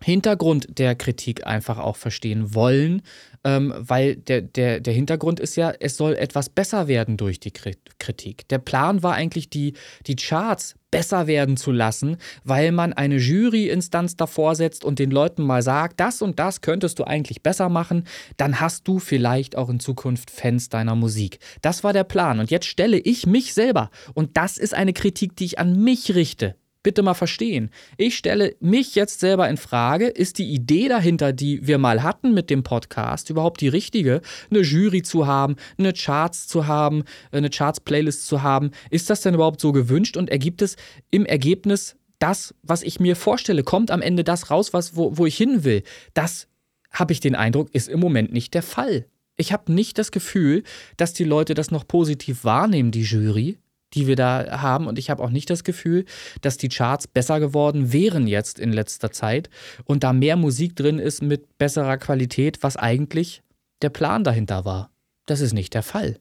Hintergrund 0.04 0.78
der 0.78 0.94
Kritik 0.94 1.46
einfach 1.46 1.78
auch 1.78 1.96
verstehen 1.96 2.54
wollen, 2.54 3.00
ähm, 3.42 3.72
weil 3.76 4.16
der, 4.16 4.42
der, 4.42 4.80
der 4.80 4.92
Hintergrund 4.92 5.40
ist 5.40 5.56
ja, 5.56 5.72
es 5.80 5.96
soll 5.96 6.14
etwas 6.14 6.50
besser 6.50 6.88
werden 6.88 7.16
durch 7.16 7.40
die 7.40 7.52
Kritik. 7.52 8.46
Der 8.48 8.58
Plan 8.58 9.02
war 9.02 9.14
eigentlich, 9.14 9.48
die, 9.48 9.72
die 10.06 10.16
Charts 10.16 10.74
besser 10.90 11.26
werden 11.26 11.56
zu 11.56 11.72
lassen, 11.72 12.18
weil 12.44 12.70
man 12.70 12.92
eine 12.92 13.16
Juryinstanz 13.16 14.16
davor 14.16 14.54
setzt 14.54 14.84
und 14.84 14.98
den 14.98 15.10
Leuten 15.10 15.42
mal 15.42 15.62
sagt, 15.62 15.98
das 16.00 16.20
und 16.20 16.38
das 16.38 16.60
könntest 16.60 16.98
du 16.98 17.04
eigentlich 17.04 17.42
besser 17.42 17.70
machen, 17.70 18.04
dann 18.36 18.60
hast 18.60 18.86
du 18.86 18.98
vielleicht 18.98 19.56
auch 19.56 19.70
in 19.70 19.80
Zukunft 19.80 20.30
Fans 20.30 20.68
deiner 20.68 20.94
Musik. 20.94 21.38
Das 21.62 21.82
war 21.82 21.94
der 21.94 22.04
Plan. 22.04 22.40
Und 22.40 22.50
jetzt 22.50 22.66
stelle 22.66 22.98
ich 22.98 23.26
mich 23.26 23.54
selber, 23.54 23.90
und 24.12 24.36
das 24.36 24.58
ist 24.58 24.74
eine 24.74 24.92
Kritik, 24.92 25.34
die 25.36 25.46
ich 25.46 25.58
an 25.58 25.82
mich 25.82 26.14
richte, 26.14 26.56
bitte 26.84 27.02
mal 27.02 27.14
verstehen. 27.14 27.70
Ich 27.96 28.16
stelle 28.16 28.54
mich 28.60 28.94
jetzt 28.94 29.18
selber 29.18 29.48
in 29.48 29.56
Frage, 29.56 30.06
ist 30.06 30.38
die 30.38 30.52
Idee 30.52 30.86
dahinter, 30.86 31.32
die 31.32 31.66
wir 31.66 31.78
mal 31.78 32.04
hatten 32.04 32.32
mit 32.32 32.50
dem 32.50 32.62
Podcast, 32.62 33.30
überhaupt 33.30 33.60
die 33.60 33.68
richtige, 33.68 34.20
eine 34.50 34.60
Jury 34.60 35.02
zu 35.02 35.26
haben, 35.26 35.56
eine 35.76 35.92
Charts 35.92 36.46
zu 36.46 36.68
haben, 36.68 37.02
eine 37.32 37.50
Charts-Playlist 37.50 38.26
zu 38.28 38.42
haben? 38.42 38.70
Ist 38.90 39.10
das 39.10 39.22
denn 39.22 39.34
überhaupt 39.34 39.60
so 39.60 39.72
gewünscht 39.72 40.16
und 40.16 40.30
ergibt 40.30 40.62
es 40.62 40.76
im 41.10 41.26
Ergebnis 41.26 41.96
das, 42.20 42.54
was 42.62 42.82
ich 42.82 43.00
mir 43.00 43.16
vorstelle? 43.16 43.64
Kommt 43.64 43.90
am 43.90 44.02
Ende 44.02 44.22
das 44.22 44.50
raus, 44.50 44.72
was, 44.72 44.94
wo, 44.94 45.18
wo 45.18 45.26
ich 45.26 45.36
hin 45.36 45.64
will? 45.64 45.82
Das 46.12 46.46
habe 46.92 47.12
ich 47.12 47.20
den 47.20 47.34
Eindruck, 47.34 47.74
ist 47.74 47.88
im 47.88 47.98
Moment 47.98 48.32
nicht 48.32 48.54
der 48.54 48.62
Fall. 48.62 49.06
Ich 49.36 49.52
habe 49.52 49.72
nicht 49.72 49.98
das 49.98 50.12
Gefühl, 50.12 50.62
dass 50.96 51.12
die 51.12 51.24
Leute 51.24 51.54
das 51.54 51.72
noch 51.72 51.88
positiv 51.88 52.44
wahrnehmen, 52.44 52.92
die 52.92 53.02
Jury 53.02 53.58
die 53.94 54.06
wir 54.06 54.16
da 54.16 54.60
haben. 54.62 54.86
Und 54.86 54.98
ich 54.98 55.10
habe 55.10 55.22
auch 55.22 55.30
nicht 55.30 55.50
das 55.50 55.64
Gefühl, 55.64 56.04
dass 56.40 56.56
die 56.56 56.68
Charts 56.68 57.06
besser 57.06 57.40
geworden 57.40 57.92
wären 57.92 58.26
jetzt 58.26 58.58
in 58.58 58.72
letzter 58.72 59.12
Zeit 59.12 59.50
und 59.84 60.04
da 60.04 60.12
mehr 60.12 60.36
Musik 60.36 60.76
drin 60.76 60.98
ist 60.98 61.22
mit 61.22 61.58
besserer 61.58 61.96
Qualität, 61.98 62.62
was 62.62 62.76
eigentlich 62.76 63.42
der 63.82 63.90
Plan 63.90 64.24
dahinter 64.24 64.64
war. 64.64 64.90
Das 65.26 65.40
ist 65.40 65.52
nicht 65.52 65.74
der 65.74 65.82
Fall. 65.82 66.18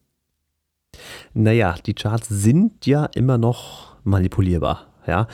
Naja, 1.33 1.75
die 1.85 1.93
Charts 1.93 2.29
sind 2.29 2.85
ja 2.85 3.05
immer 3.15 3.37
noch 3.37 3.95
manipulierbar. 4.03 4.87
Ja. 5.07 5.27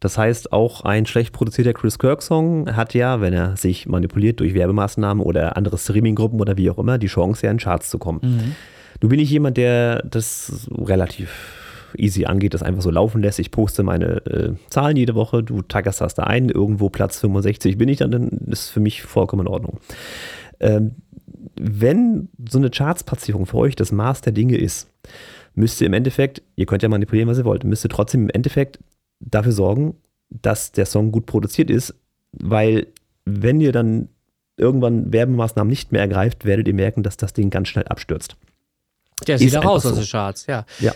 Das 0.00 0.18
heißt, 0.18 0.52
auch 0.52 0.82
ein 0.82 1.06
schlecht 1.06 1.32
produzierter 1.32 1.72
Chris 1.72 1.98
Kirk-Song 1.98 2.76
hat 2.76 2.94
ja, 2.94 3.20
wenn 3.20 3.32
er 3.32 3.56
sich 3.56 3.86
manipuliert 3.86 4.40
durch 4.40 4.52
Werbemaßnahmen 4.52 5.24
oder 5.24 5.56
andere 5.56 5.78
Streaminggruppen 5.78 6.40
oder 6.40 6.56
wie 6.56 6.68
auch 6.70 6.78
immer, 6.78 6.98
die 6.98 7.06
Chance, 7.06 7.46
ja 7.46 7.52
in 7.52 7.58
Charts 7.58 7.88
zu 7.88 7.98
kommen. 7.98 8.20
Mhm. 8.22 8.54
Nun 9.00 9.08
bin 9.08 9.18
ich 9.18 9.30
jemand, 9.30 9.56
der 9.56 10.02
das 10.02 10.68
relativ 10.70 11.63
easy 11.98 12.24
angeht, 12.24 12.54
das 12.54 12.62
einfach 12.62 12.82
so 12.82 12.90
laufen 12.90 13.22
lässt. 13.22 13.38
Ich 13.38 13.50
poste 13.50 13.82
meine 13.82 14.26
äh, 14.26 14.52
Zahlen 14.70 14.96
jede 14.96 15.14
Woche, 15.14 15.42
du 15.42 15.62
taggerst 15.62 16.00
das 16.00 16.14
da 16.14 16.24
ein, 16.24 16.48
irgendwo 16.48 16.88
Platz 16.88 17.18
65 17.20 17.78
bin 17.78 17.88
ich 17.88 17.98
dann, 17.98 18.10
dann 18.10 18.28
ist 18.46 18.70
für 18.70 18.80
mich 18.80 19.02
vollkommen 19.02 19.46
in 19.46 19.52
Ordnung. 19.52 19.78
Ähm, 20.60 20.92
wenn 21.56 22.28
so 22.48 22.58
eine 22.58 22.70
Charts-Platzierung 22.70 23.46
für 23.46 23.58
euch 23.58 23.76
das 23.76 23.92
Maß 23.92 24.22
der 24.22 24.32
Dinge 24.32 24.56
ist, 24.56 24.90
müsst 25.54 25.80
ihr 25.80 25.86
im 25.86 25.92
Endeffekt, 25.92 26.42
ihr 26.56 26.66
könnt 26.66 26.82
ja 26.82 26.88
manipulieren, 26.88 27.28
was 27.28 27.38
ihr 27.38 27.44
wollt, 27.44 27.64
müsst 27.64 27.84
ihr 27.84 27.90
trotzdem 27.90 28.24
im 28.24 28.30
Endeffekt 28.30 28.78
dafür 29.20 29.52
sorgen, 29.52 29.94
dass 30.30 30.72
der 30.72 30.86
Song 30.86 31.12
gut 31.12 31.26
produziert 31.26 31.70
ist, 31.70 31.94
weil 32.32 32.88
wenn 33.24 33.60
ihr 33.60 33.72
dann 33.72 34.08
irgendwann 34.56 35.12
Werbemaßnahmen 35.12 35.68
nicht 35.68 35.92
mehr 35.92 36.00
ergreift, 36.00 36.44
werdet 36.44 36.68
ihr 36.68 36.74
merken, 36.74 37.02
dass 37.02 37.16
das 37.16 37.32
Ding 37.32 37.50
ganz 37.50 37.68
schnell 37.68 37.86
abstürzt. 37.86 38.36
Der 39.26 39.38
sieht 39.38 39.54
da 39.54 39.60
raus 39.60 39.86
aus 39.86 39.94
den 39.94 40.04
Charts, 40.04 40.46
ja. 40.46 40.66
ja. 40.80 40.92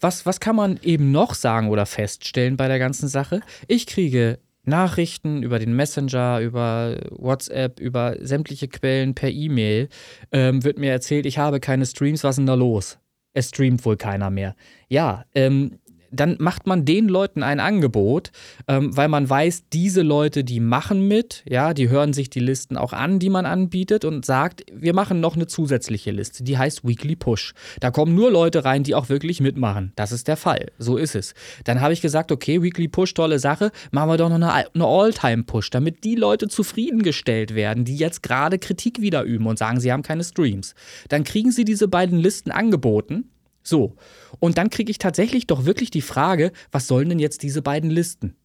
Was, 0.00 0.24
was 0.24 0.40
kann 0.40 0.56
man 0.56 0.80
eben 0.82 1.12
noch 1.12 1.34
sagen 1.34 1.68
oder 1.68 1.86
feststellen 1.86 2.56
bei 2.56 2.66
der 2.66 2.78
ganzen 2.78 3.08
Sache? 3.08 3.40
Ich 3.68 3.86
kriege 3.86 4.38
Nachrichten 4.64 5.42
über 5.42 5.58
den 5.58 5.74
Messenger, 5.74 6.40
über 6.40 6.96
WhatsApp, 7.10 7.80
über 7.80 8.16
sämtliche 8.20 8.68
Quellen 8.68 9.14
per 9.14 9.30
E-Mail, 9.30 9.88
ähm, 10.30 10.64
wird 10.64 10.78
mir 10.78 10.92
erzählt, 10.92 11.26
ich 11.26 11.38
habe 11.38 11.60
keine 11.60 11.84
Streams, 11.84 12.24
was 12.24 12.34
ist 12.34 12.36
denn 12.38 12.46
da 12.46 12.54
los? 12.54 12.98
Es 13.34 13.48
streamt 13.48 13.84
wohl 13.84 13.96
keiner 13.96 14.30
mehr. 14.30 14.54
Ja, 14.88 15.24
ähm, 15.34 15.78
dann 16.12 16.36
macht 16.38 16.66
man 16.66 16.84
den 16.84 17.08
Leuten 17.08 17.42
ein 17.42 17.58
Angebot, 17.58 18.30
ähm, 18.68 18.96
weil 18.96 19.08
man 19.08 19.28
weiß, 19.28 19.64
diese 19.72 20.02
Leute, 20.02 20.44
die 20.44 20.60
machen 20.60 21.08
mit, 21.08 21.42
ja, 21.48 21.74
die 21.74 21.88
hören 21.88 22.12
sich 22.12 22.30
die 22.30 22.40
Listen 22.40 22.76
auch 22.76 22.92
an, 22.92 23.18
die 23.18 23.30
man 23.30 23.46
anbietet 23.46 24.04
und 24.04 24.24
sagt, 24.24 24.64
wir 24.72 24.94
machen 24.94 25.20
noch 25.20 25.34
eine 25.34 25.46
zusätzliche 25.46 26.10
Liste, 26.10 26.44
die 26.44 26.58
heißt 26.58 26.86
Weekly 26.86 27.16
Push. 27.16 27.54
Da 27.80 27.90
kommen 27.90 28.14
nur 28.14 28.30
Leute 28.30 28.64
rein, 28.64 28.82
die 28.82 28.94
auch 28.94 29.08
wirklich 29.08 29.40
mitmachen. 29.40 29.92
Das 29.96 30.12
ist 30.12 30.28
der 30.28 30.36
Fall. 30.36 30.70
So 30.78 30.96
ist 30.96 31.14
es. 31.14 31.34
Dann 31.64 31.80
habe 31.80 31.92
ich 31.92 32.02
gesagt, 32.02 32.30
okay, 32.30 32.62
Weekly 32.62 32.88
Push, 32.88 33.14
tolle 33.14 33.38
Sache, 33.38 33.72
machen 33.90 34.10
wir 34.10 34.16
doch 34.18 34.28
noch 34.28 34.36
eine, 34.36 34.52
eine 34.52 34.86
All-Time 34.86 35.44
Push, 35.44 35.70
damit 35.70 36.04
die 36.04 36.14
Leute 36.14 36.48
zufriedengestellt 36.48 37.54
werden, 37.54 37.84
die 37.84 37.96
jetzt 37.96 38.22
gerade 38.22 38.58
Kritik 38.58 39.00
wieder 39.00 39.22
üben 39.22 39.46
und 39.46 39.58
sagen, 39.58 39.80
sie 39.80 39.92
haben 39.92 40.02
keine 40.02 40.24
Streams. 40.24 40.74
Dann 41.08 41.24
kriegen 41.24 41.50
sie 41.50 41.64
diese 41.64 41.88
beiden 41.88 42.18
Listen 42.18 42.50
angeboten 42.50 43.24
so. 43.62 43.96
Und 44.38 44.58
dann 44.58 44.70
kriege 44.70 44.90
ich 44.90 44.98
tatsächlich 44.98 45.46
doch 45.46 45.64
wirklich 45.64 45.90
die 45.90 46.02
Frage, 46.02 46.52
was 46.70 46.86
sollen 46.86 47.08
denn 47.08 47.18
jetzt 47.18 47.42
diese 47.42 47.62
beiden 47.62 47.90
Listen? 47.90 48.36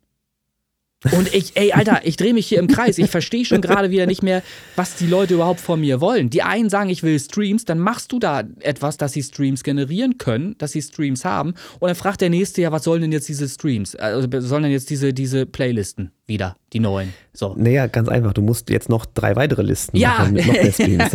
Und 1.12 1.32
ich, 1.34 1.56
ey, 1.56 1.74
Alter, 1.74 2.02
ich 2.06 2.18
drehe 2.18 2.34
mich 2.34 2.48
hier 2.48 2.58
im 2.58 2.68
Kreis. 2.68 2.98
Ich 2.98 3.12
verstehe 3.12 3.46
schon 3.46 3.62
gerade 3.62 3.92
wieder 3.92 4.08
nicht 4.08 4.24
mehr, 4.24 4.42
was 4.76 4.96
die 4.96 5.06
Leute 5.06 5.36
überhaupt 5.36 5.60
von 5.60 5.80
mir 5.80 6.02
wollen. 6.02 6.32
Die 6.32 6.42
einen 6.42 6.72
sagen, 6.72 6.90
ich 6.90 7.04
will 7.04 7.20
Streams, 7.20 7.66
dann 7.66 7.78
machst 7.78 8.12
du 8.12 8.18
da 8.18 8.44
etwas, 8.62 8.98
dass 8.98 9.14
sie 9.14 9.22
Streams 9.22 9.64
generieren 9.64 10.18
können, 10.18 10.58
dass 10.58 10.72
sie 10.72 10.82
Streams 10.82 11.24
haben. 11.24 11.54
Und 11.80 11.88
dann 11.88 11.96
fragt 11.96 12.22
der 12.22 12.32
nächste 12.32 12.64
ja, 12.64 12.72
was 12.72 12.84
sollen 12.84 13.02
denn 13.02 13.12
jetzt 13.12 13.30
diese 13.30 13.48
Streams? 13.48 13.96
Also 13.96 14.28
sollen 14.42 14.64
denn 14.64 14.72
jetzt 14.72 14.90
diese, 14.90 15.14
diese 15.14 15.46
Playlisten 15.46 16.12
wieder, 16.28 16.58
die 16.74 16.80
neuen? 16.80 17.14
So. 17.34 17.56
Naja, 17.58 17.88
ganz 17.88 18.10
einfach. 18.10 18.34
Du 18.34 18.42
musst 18.42 18.70
jetzt 18.70 18.90
noch 18.90 19.06
drei 19.06 19.36
weitere 19.36 19.62
Listen 19.62 19.98
ja. 19.98 20.10
machen 20.10 20.34
mit 20.34 20.46
noch 20.46 20.54
mehr 20.54 20.72
Streams. 20.74 21.12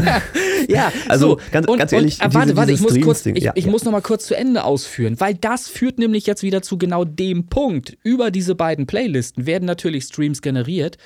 ja, 0.68 0.92
also 1.08 1.30
so. 1.30 1.40
ganz, 1.50 1.66
und, 1.66 1.78
ganz 1.78 1.92
ehrlich, 1.92 2.20
und, 2.20 2.30
äh, 2.30 2.34
warte, 2.34 2.56
warte, 2.56 2.72
ich 2.72 2.80
muss 2.80 3.00
kurz, 3.00 3.26
ich, 3.26 3.42
ja, 3.42 3.52
ich 3.54 3.66
ja. 3.66 3.70
muss 3.70 3.84
noch 3.84 3.92
mal 3.92 4.00
kurz 4.00 4.26
zu 4.26 4.34
Ende 4.34 4.64
ausführen, 4.64 5.20
weil 5.20 5.34
das 5.34 5.68
führt 5.68 5.98
nämlich 5.98 6.26
jetzt 6.26 6.42
wieder 6.42 6.62
zu 6.62 6.78
genau 6.78 7.04
dem 7.04 7.46
Punkt. 7.46 7.96
Über 8.02 8.30
diese 8.30 8.54
beiden 8.54 8.86
Playlisten 8.86 9.46
werden 9.46 9.66
natürlich 9.66 10.04
Streams 10.04 10.40
generiert 10.42 10.96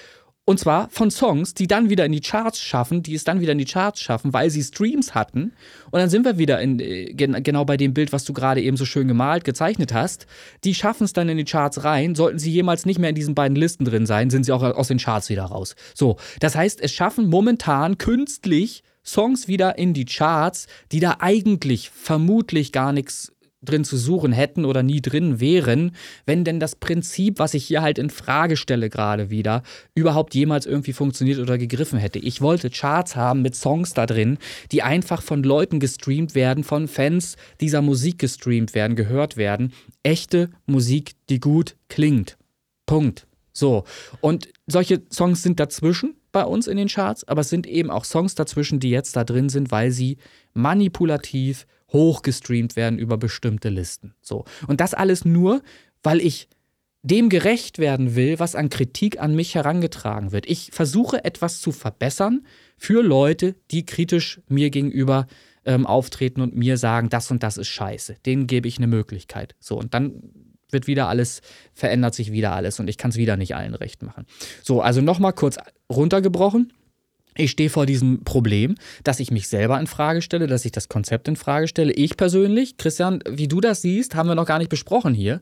und 0.49 0.61
zwar 0.61 0.89
von 0.91 1.11
Songs, 1.11 1.55
die 1.55 1.67
dann 1.67 1.91
wieder 1.91 2.07
in 2.07 2.13
die 2.13 2.21
Charts 2.21 2.61
schaffen, 2.61 3.03
die 3.03 3.17
es 3.17 3.25
dann 3.25 3.41
wieder 3.41 3.51
in 3.51 3.59
die 3.59 3.65
Charts 3.65 4.01
schaffen, 4.01 4.33
weil 4.33 4.49
sie 4.49 4.63
Streams 4.63 5.13
hatten. 5.13 5.53
Und 5.91 5.99
dann 5.99 6.09
sind 6.09 6.25
wir 6.25 6.39
wieder 6.39 6.61
in, 6.61 6.79
äh, 6.79 7.13
genau 7.15 7.65
bei 7.65 7.77
dem 7.77 7.93
Bild, 7.93 8.13
was 8.13 8.25
du 8.25 8.33
gerade 8.33 8.63
eben 8.63 8.77
so 8.77 8.85
schön 8.85 9.09
gemalt, 9.09 9.43
gezeichnet 9.43 9.93
hast. 9.93 10.29
Die 10.63 10.75
schaffen 10.75 11.03
es 11.03 11.13
dann 11.13 11.29
in 11.29 11.37
die 11.37 11.45
Charts 11.45 11.83
rein. 11.83 12.15
Sollten 12.15 12.39
sie 12.39 12.53
jemals 12.53 12.87
nicht 12.87 13.01
mehr 13.01 13.11
in 13.11 13.17
diesen 13.17 13.35
beiden 13.35 13.57
Listen 13.57 13.85
drin 13.85 14.07
sein, 14.07 14.31
sind 14.31 14.45
sie 14.45 14.53
auch 14.53 14.63
aus 14.63 14.87
den 14.87 14.99
Charts 14.99 15.31
wieder 15.31 15.47
raus. 15.47 15.75
So, 15.95 16.17
das 16.39 16.55
heißt, 16.55 16.81
es 16.81 16.93
schaffen 16.93 17.29
momentan 17.29 17.99
künstlich 17.99 18.85
Songs 19.05 19.49
wieder 19.49 19.79
in 19.79 19.95
die 19.95 20.05
Charts, 20.05 20.69
die 20.93 21.01
da 21.01 21.17
eigentlich 21.19 21.91
vermutlich 21.91 22.71
gar 22.71 22.93
nichts 22.93 23.33
drin 23.67 23.85
zu 23.85 23.97
suchen 23.97 24.33
hätten 24.33 24.65
oder 24.65 24.83
nie 24.83 25.03
drin 25.03 25.41
wären, 25.41 25.93
wenn 26.25 26.45
denn 26.45 26.61
das 26.61 26.77
Prinzip, 26.77 27.39
was 27.39 27.55
ich 27.55 27.65
hier 27.67 27.83
halt 27.83 27.99
in 27.99 28.11
Frage 28.11 28.57
stelle 28.57 28.89
gerade 28.89 29.31
wieder, 29.31 29.63
überhaupt 29.95 30.35
jemals 30.35 30.67
irgendwie 30.67 30.93
funktioniert 30.93 31.39
oder 31.39 31.59
gegriffen 31.59 31.99
hätte. 31.99 32.19
Ich 32.19 32.41
wollte 32.41 32.71
Charts 32.71 33.17
haben 33.17 33.43
mit 33.43 33.55
Songs 33.55 33.93
da 33.95 34.07
drin, 34.07 34.39
die 34.73 34.83
einfach 34.83 35.23
von 35.23 35.43
Leuten 35.43 35.81
gestreamt 35.81 36.35
werden, 36.35 36.65
von 36.65 36.89
Fans 36.89 37.37
dieser 37.61 37.83
Musik 37.83 38.19
gestreamt 38.19 38.75
werden, 38.75 38.97
gehört 38.97 39.37
werden. 39.37 39.73
Echte 40.03 40.51
Musik, 40.67 41.13
die 41.29 41.41
gut 41.41 41.77
klingt. 41.89 42.39
Punkt. 42.87 43.27
So. 43.53 43.85
Und 44.21 44.49
solche 44.67 45.03
Songs 45.11 45.43
sind 45.43 45.59
dazwischen 45.59 46.15
bei 46.31 46.45
uns 46.45 46.67
in 46.67 46.77
den 46.77 46.89
Charts, 46.89 47.27
aber 47.27 47.41
es 47.41 47.49
sind 47.49 47.67
eben 47.67 47.91
auch 47.91 48.05
Songs 48.05 48.35
dazwischen, 48.35 48.81
die 48.81 48.91
jetzt 48.91 49.17
da 49.17 49.25
drin 49.25 49.49
sind, 49.49 49.71
weil 49.71 49.91
sie 49.91 50.19
manipulativ 50.53 51.67
hochgestreamt 51.93 52.77
werden 52.77 52.99
über 52.99 53.17
bestimmte 53.17 53.69
Listen. 53.69 54.15
So. 54.21 54.45
Und 54.67 54.81
das 54.81 54.95
alles 54.95 55.25
nur, 55.25 55.63
weil 56.03 56.21
ich 56.21 56.49
dem 57.03 57.29
gerecht 57.29 57.79
werden 57.79 58.17
will, 58.17 58.41
was 58.41 58.57
an 58.57 58.69
Kritik 58.69 59.21
an 59.21 59.37
mich 59.37 59.55
herangetragen 59.55 60.33
wird. 60.33 60.47
Ich 60.47 60.71
versuche 60.73 61.25
etwas 61.25 61.61
zu 61.61 61.71
verbessern 61.71 62.45
für 62.77 63.03
Leute, 63.03 63.55
die 63.71 63.87
kritisch 63.87 64.41
mir 64.49 64.71
gegenüber 64.71 65.29
ähm, 65.65 65.87
auftreten 65.87 66.41
und 66.41 66.57
mir 66.57 66.79
sagen, 66.79 67.09
das 67.09 67.31
und 67.31 67.45
das 67.45 67.59
ist 67.59 67.69
scheiße. 67.69 68.17
Denen 68.27 68.49
gebe 68.49 68.67
ich 68.67 68.79
eine 68.79 68.89
Möglichkeit. 68.89 69.55
So, 69.61 69.79
und 69.79 69.95
dann 69.95 70.21
wird 70.71 70.89
wieder 70.89 71.09
alles, 71.09 71.43
verändert 71.75 72.15
sich 72.15 72.33
wieder 72.33 72.53
alles 72.53 72.81
und 72.81 72.89
ich 72.89 72.99
kann 72.99 73.11
es 73.11 73.17
wieder 73.17 73.37
nicht 73.37 73.55
allen 73.55 73.75
recht 73.75 74.03
machen. 74.03 74.27
So, 74.63 74.81
also 74.81 75.01
nochmal 75.01 75.33
kurz 75.33 75.59
runtergebrochen. 75.91 76.73
Ich 77.37 77.51
stehe 77.51 77.71
vor 77.71 77.87
diesem 77.87 78.25
Problem, 78.25 78.75
dass 79.05 79.21
ich 79.21 79.31
mich 79.31 79.49
selber 79.49 79.79
in 79.79 79.87
Frage 79.87 80.23
stelle, 80.23 80.47
dass 80.47 80.65
ich 80.65 80.73
das 80.73 80.89
Konzept 80.89 81.29
in 81.29 81.37
Frage 81.37 81.69
stelle. 81.69 81.93
Ich 81.93 82.17
persönlich, 82.17 82.77
Christian, 82.77 83.21
wie 83.29 83.49
du 83.49 83.61
das 83.61 83.83
siehst, 83.83 84.15
haben 84.15 84.29
wir 84.29 84.35
noch 84.35 84.47
gar 84.47 84.59
nicht 84.59 84.71
besprochen 84.71 85.15
hier. 85.15 85.41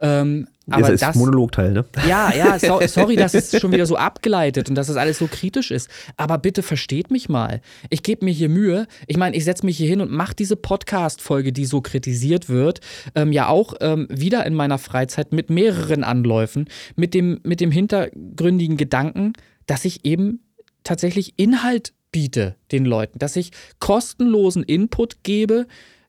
Ähm, 0.00 0.48
aber 0.68 0.82
das 0.82 0.90
ist 0.90 1.02
das, 1.02 1.14
Monologteil, 1.14 1.72
ne? 1.72 1.84
Ja, 2.08 2.32
ja, 2.34 2.58
so, 2.58 2.80
sorry, 2.86 3.14
dass 3.14 3.34
es 3.34 3.58
schon 3.60 3.70
wieder 3.70 3.86
so 3.86 3.96
abgeleitet 3.96 4.68
und 4.68 4.74
dass 4.74 4.88
es 4.88 4.96
alles 4.96 5.18
so 5.18 5.28
kritisch 5.28 5.70
ist. 5.70 5.88
Aber 6.16 6.38
bitte 6.38 6.62
versteht 6.62 7.10
mich 7.10 7.28
mal. 7.28 7.60
Ich 7.88 8.02
gebe 8.02 8.24
mir 8.24 8.32
hier 8.32 8.48
Mühe. 8.48 8.88
Ich 9.06 9.16
meine, 9.16 9.36
ich 9.36 9.44
setze 9.44 9.64
mich 9.64 9.76
hier 9.76 9.88
hin 9.88 10.00
und 10.00 10.10
mache 10.10 10.34
diese 10.34 10.56
Podcast-Folge, 10.56 11.52
die 11.52 11.66
so 11.66 11.80
kritisiert 11.80 12.48
wird, 12.48 12.80
ähm, 13.14 13.32
ja 13.32 13.48
auch 13.48 13.74
ähm, 13.80 14.08
wieder 14.10 14.44
in 14.44 14.54
meiner 14.54 14.78
Freizeit 14.78 15.32
mit 15.32 15.50
mehreren 15.50 16.02
Anläufen, 16.02 16.68
mit 16.96 17.14
dem, 17.14 17.38
mit 17.44 17.60
dem 17.60 17.70
hintergründigen 17.70 18.76
Gedanken, 18.76 19.34
dass 19.66 19.84
ich 19.84 20.04
eben 20.04 20.40
tatsächlich 20.86 21.34
Inhalt 21.36 21.92
biete 22.12 22.56
den 22.72 22.84
Leuten, 22.84 23.18
dass 23.18 23.36
ich 23.36 23.50
kostenlosen 23.78 24.62
Input 24.62 25.22
gebe 25.22 25.66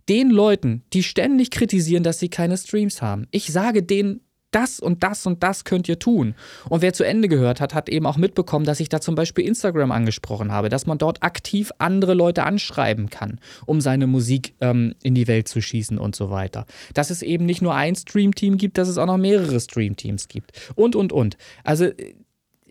den 0.07 0.29
Leuten, 0.29 0.83
die 0.93 1.03
ständig 1.03 1.51
kritisieren, 1.51 2.03
dass 2.03 2.19
sie 2.19 2.29
keine 2.29 2.57
Streams 2.57 3.01
haben. 3.01 3.27
Ich 3.31 3.51
sage 3.51 3.83
denen 3.83 4.21
das 4.51 4.79
und 4.79 5.03
das 5.03 5.25
und 5.25 5.43
das 5.43 5.65
könnt 5.65 5.89
ihr 5.89 5.99
tun. 5.99 6.33
Und 6.69 6.81
wer 6.81 6.93
zu 6.93 7.03
Ende 7.03 7.27
gehört 7.27 7.59
hat, 7.59 7.73
hat 7.73 7.89
eben 7.89 8.05
auch 8.05 8.17
mitbekommen, 8.17 8.65
dass 8.65 8.79
ich 8.79 8.89
da 8.89 9.01
zum 9.01 9.15
Beispiel 9.15 9.45
Instagram 9.45 9.91
angesprochen 9.91 10.51
habe, 10.51 10.69
dass 10.69 10.85
man 10.85 10.97
dort 10.97 11.21
aktiv 11.21 11.71
andere 11.79 12.13
Leute 12.13 12.43
anschreiben 12.43 13.09
kann, 13.09 13.39
um 13.65 13.81
seine 13.81 14.07
Musik 14.07 14.55
ähm, 14.61 14.95
in 15.03 15.15
die 15.15 15.27
Welt 15.27 15.47
zu 15.49 15.61
schießen 15.61 15.97
und 15.97 16.15
so 16.15 16.29
weiter. 16.29 16.65
Dass 16.93 17.09
es 17.09 17.21
eben 17.21 17.45
nicht 17.45 17.61
nur 17.61 17.75
ein 17.75 17.95
Streamteam 17.95 18.57
gibt, 18.57 18.77
dass 18.77 18.87
es 18.87 18.97
auch 18.97 19.05
noch 19.05 19.17
mehrere 19.17 19.59
Streamteams 19.59 20.29
gibt. 20.29 20.53
Und, 20.75 20.95
und, 20.95 21.11
und. 21.11 21.37
Also 21.65 21.85
äh, 21.85 22.15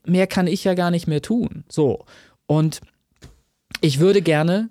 mehr 0.06 0.26
kann 0.26 0.46
ich 0.46 0.64
ja 0.64 0.74
gar 0.74 0.90
nicht 0.90 1.06
mehr 1.06 1.22
tun. 1.22 1.64
So. 1.68 2.04
Und 2.46 2.80
ich 3.80 3.98
würde 4.00 4.22
gerne, 4.22 4.70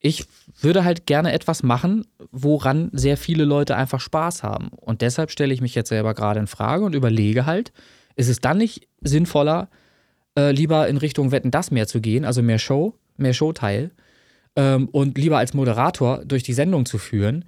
ich 0.00 0.26
würde 0.60 0.84
halt 0.84 1.06
gerne 1.06 1.32
etwas 1.32 1.62
machen, 1.62 2.06
woran 2.30 2.90
sehr 2.92 3.16
viele 3.16 3.44
Leute 3.44 3.76
einfach 3.76 4.00
Spaß 4.00 4.42
haben. 4.42 4.68
Und 4.68 5.00
deshalb 5.00 5.30
stelle 5.30 5.54
ich 5.54 5.60
mich 5.60 5.74
jetzt 5.74 5.88
selber 5.88 6.14
gerade 6.14 6.40
in 6.40 6.46
Frage 6.46 6.84
und 6.84 6.94
überlege 6.94 7.46
halt, 7.46 7.72
ist 8.16 8.28
es 8.28 8.40
dann 8.40 8.58
nicht 8.58 8.88
sinnvoller, 9.00 9.68
äh, 10.38 10.52
lieber 10.52 10.88
in 10.88 10.96
Richtung 10.96 11.32
Wetten 11.32 11.50
das 11.50 11.70
mehr 11.70 11.86
zu 11.86 12.00
gehen, 12.00 12.24
also 12.24 12.42
mehr 12.42 12.58
Show, 12.58 12.94
mehr 13.16 13.32
Showteil 13.32 13.90
ähm, 14.56 14.88
und 14.88 15.18
lieber 15.18 15.38
als 15.38 15.54
Moderator 15.54 16.24
durch 16.24 16.42
die 16.42 16.52
Sendung 16.52 16.86
zu 16.86 16.98
führen, 16.98 17.44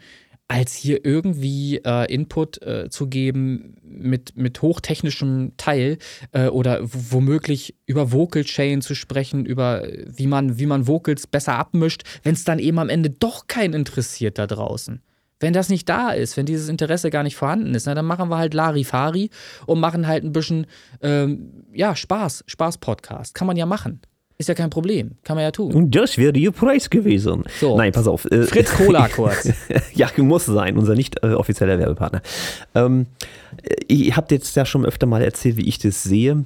als 0.48 0.74
hier 0.74 1.04
irgendwie 1.04 1.78
äh, 1.84 2.12
Input 2.12 2.62
äh, 2.62 2.88
zu 2.88 3.08
geben 3.08 3.76
mit, 3.82 4.36
mit 4.36 4.62
hochtechnischem 4.62 5.52
Teil 5.56 5.98
äh, 6.32 6.46
oder 6.46 6.80
womöglich 6.82 7.74
über 7.86 8.12
Vocal 8.12 8.44
Chain 8.44 8.80
zu 8.80 8.94
sprechen, 8.94 9.44
über 9.44 9.86
wie 10.06 10.26
man, 10.26 10.58
wie 10.58 10.66
man 10.66 10.86
Vocals 10.86 11.26
besser 11.26 11.54
abmischt, 11.54 12.02
wenn 12.22 12.34
es 12.34 12.44
dann 12.44 12.58
eben 12.60 12.78
am 12.78 12.88
Ende 12.88 13.10
doch 13.10 13.48
keinen 13.48 13.74
interessiert 13.74 14.38
da 14.38 14.46
draußen. 14.46 15.02
Wenn 15.38 15.52
das 15.52 15.68
nicht 15.68 15.88
da 15.88 16.12
ist, 16.12 16.36
wenn 16.36 16.46
dieses 16.46 16.68
Interesse 16.68 17.10
gar 17.10 17.22
nicht 17.22 17.36
vorhanden 17.36 17.74
ist, 17.74 17.86
na, 17.86 17.94
dann 17.94 18.06
machen 18.06 18.30
wir 18.30 18.38
halt 18.38 18.54
Larifari 18.54 19.30
und 19.66 19.80
machen 19.80 20.06
halt 20.06 20.24
ein 20.24 20.32
bisschen 20.32 20.66
ähm, 21.02 21.64
ja, 21.72 21.94
Spaß, 21.94 22.44
Spaß-Podcast. 22.46 23.34
Kann 23.34 23.46
man 23.46 23.56
ja 23.56 23.66
machen. 23.66 24.00
Ist 24.38 24.48
ja 24.50 24.54
kein 24.54 24.68
Problem. 24.68 25.12
Kann 25.24 25.36
man 25.36 25.44
ja 25.44 25.50
tun. 25.50 25.72
Und 25.72 25.94
das 25.94 26.18
wäre 26.18 26.36
Ihr 26.36 26.52
Preis 26.52 26.90
gewesen. 26.90 27.44
So. 27.58 27.76
Nein, 27.76 27.92
pass 27.92 28.06
auf. 28.06 28.30
Äh, 28.30 28.42
Fritz 28.42 28.70
Cola 28.72 29.08
kurz. 29.14 29.50
ja, 29.94 30.08
muss 30.18 30.44
sein, 30.44 30.76
unser 30.76 30.94
nicht 30.94 31.22
äh, 31.22 31.28
offizieller 31.28 31.78
Werbepartner. 31.78 32.20
Ähm, 32.74 33.06
ihr 33.88 34.14
habt 34.14 34.30
jetzt 34.32 34.54
ja 34.54 34.66
schon 34.66 34.84
öfter 34.84 35.06
mal 35.06 35.22
erzählt, 35.22 35.56
wie 35.56 35.66
ich 35.66 35.78
das 35.78 36.02
sehe. 36.02 36.44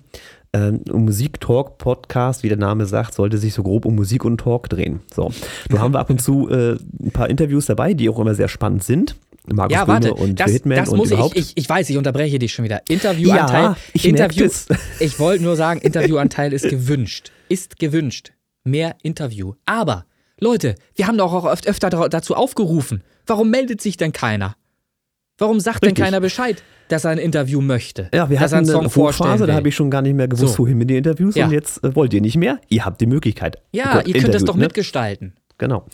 Ähm, 0.53 0.81
Musik-Talk-Podcast, 0.93 2.43
wie 2.43 2.49
der 2.49 2.59
Name 2.59 2.87
sagt, 2.87 3.15
sollte 3.15 3.39
sich 3.39 3.55
so 3.55 3.63
grob 3.63 3.85
um 3.85 3.97
Musik 3.97 4.25
und 4.25 4.39
Talk 4.39 4.69
drehen. 4.69 5.01
So. 5.13 5.31
Nun 5.69 5.81
haben 5.81 5.95
wir 5.95 6.01
ab 6.01 6.11
und 6.11 6.23
zu 6.23 6.49
äh, 6.49 6.77
ein 7.01 7.11
paar 7.13 7.29
Interviews 7.29 7.67
dabei, 7.67 7.95
die 7.95 8.09
auch 8.09 8.19
immer 8.19 8.35
sehr 8.35 8.49
spannend 8.49 8.85
sind. 8.85 9.17
Markus 9.53 9.75
ja, 9.75 9.89
warte, 9.89 10.15
und 10.15 10.39
das, 10.39 10.53
Hitman 10.53 10.77
das 10.79 10.91
muss 10.91 11.11
ich, 11.11 11.37
ich, 11.37 11.57
ich 11.57 11.69
weiß, 11.69 11.91
ich 11.91 11.97
unterbreche 11.97 12.39
dich 12.39 12.53
schon 12.53 12.65
wieder. 12.65 12.83
Interviewanteil. 12.89 13.63
Ja, 13.63 13.77
ich 13.93 14.07
Interview, 14.07 14.49
ich 15.01 15.19
wollte 15.19 15.43
nur 15.43 15.57
sagen, 15.57 15.81
Interviewanteil 15.81 16.53
ist 16.53 16.69
gewünscht. 16.69 17.33
Ist 17.49 17.79
gewünscht. 17.79 18.33
Mehr 18.65 18.97
Interview. 19.03 19.55
Aber, 19.67 20.05
Leute, 20.39 20.77
wir 20.95 21.07
haben 21.07 21.19
doch 21.19 21.33
auch 21.33 21.51
öf 21.51 21.61
öfter 21.67 21.91
dazu 22.09 22.35
aufgerufen. 22.35 23.03
Warum 23.27 23.51
meldet 23.51 23.81
sich 23.81 23.97
denn 23.97 24.13
keiner? 24.13 24.57
Warum 25.39 25.59
sagt 25.59 25.83
Richtig. 25.83 25.97
denn 25.97 26.05
keiner 26.05 26.21
Bescheid, 26.21 26.63
dass 26.89 27.05
er 27.05 27.13
ein 27.13 27.19
Interview 27.19 27.63
möchte? 27.63 28.11
Ja, 28.13 28.29
wir 28.29 28.41
hatten 28.41 28.55
einen 28.55 28.67
Song 28.67 28.81
eine 28.81 28.91
Phase, 28.91 29.47
da 29.47 29.55
habe 29.55 29.69
ich 29.69 29.75
schon 29.75 29.91
gar 29.91 30.03
nicht 30.03 30.15
mehr 30.15 30.29
gewusst, 30.29 30.55
so. 30.55 30.65
wohin 30.65 30.77
mit 30.77 30.91
den 30.91 30.99
Interviews 30.99 31.35
ja. 31.35 31.47
und 31.47 31.53
jetzt 31.53 31.83
äh, 31.83 31.95
wollt 31.97 32.13
ihr 32.13 32.21
nicht 32.21 32.37
mehr. 32.37 32.61
Ihr 32.69 32.85
habt 32.85 33.01
die 33.01 33.07
Möglichkeit. 33.07 33.57
Ja, 33.73 34.03
ihr 34.03 34.21
könnt 34.21 34.35
das 34.35 34.45
doch 34.45 34.57
ne? 34.57 34.65
mitgestalten. 34.65 35.35
Genau. 35.57 35.87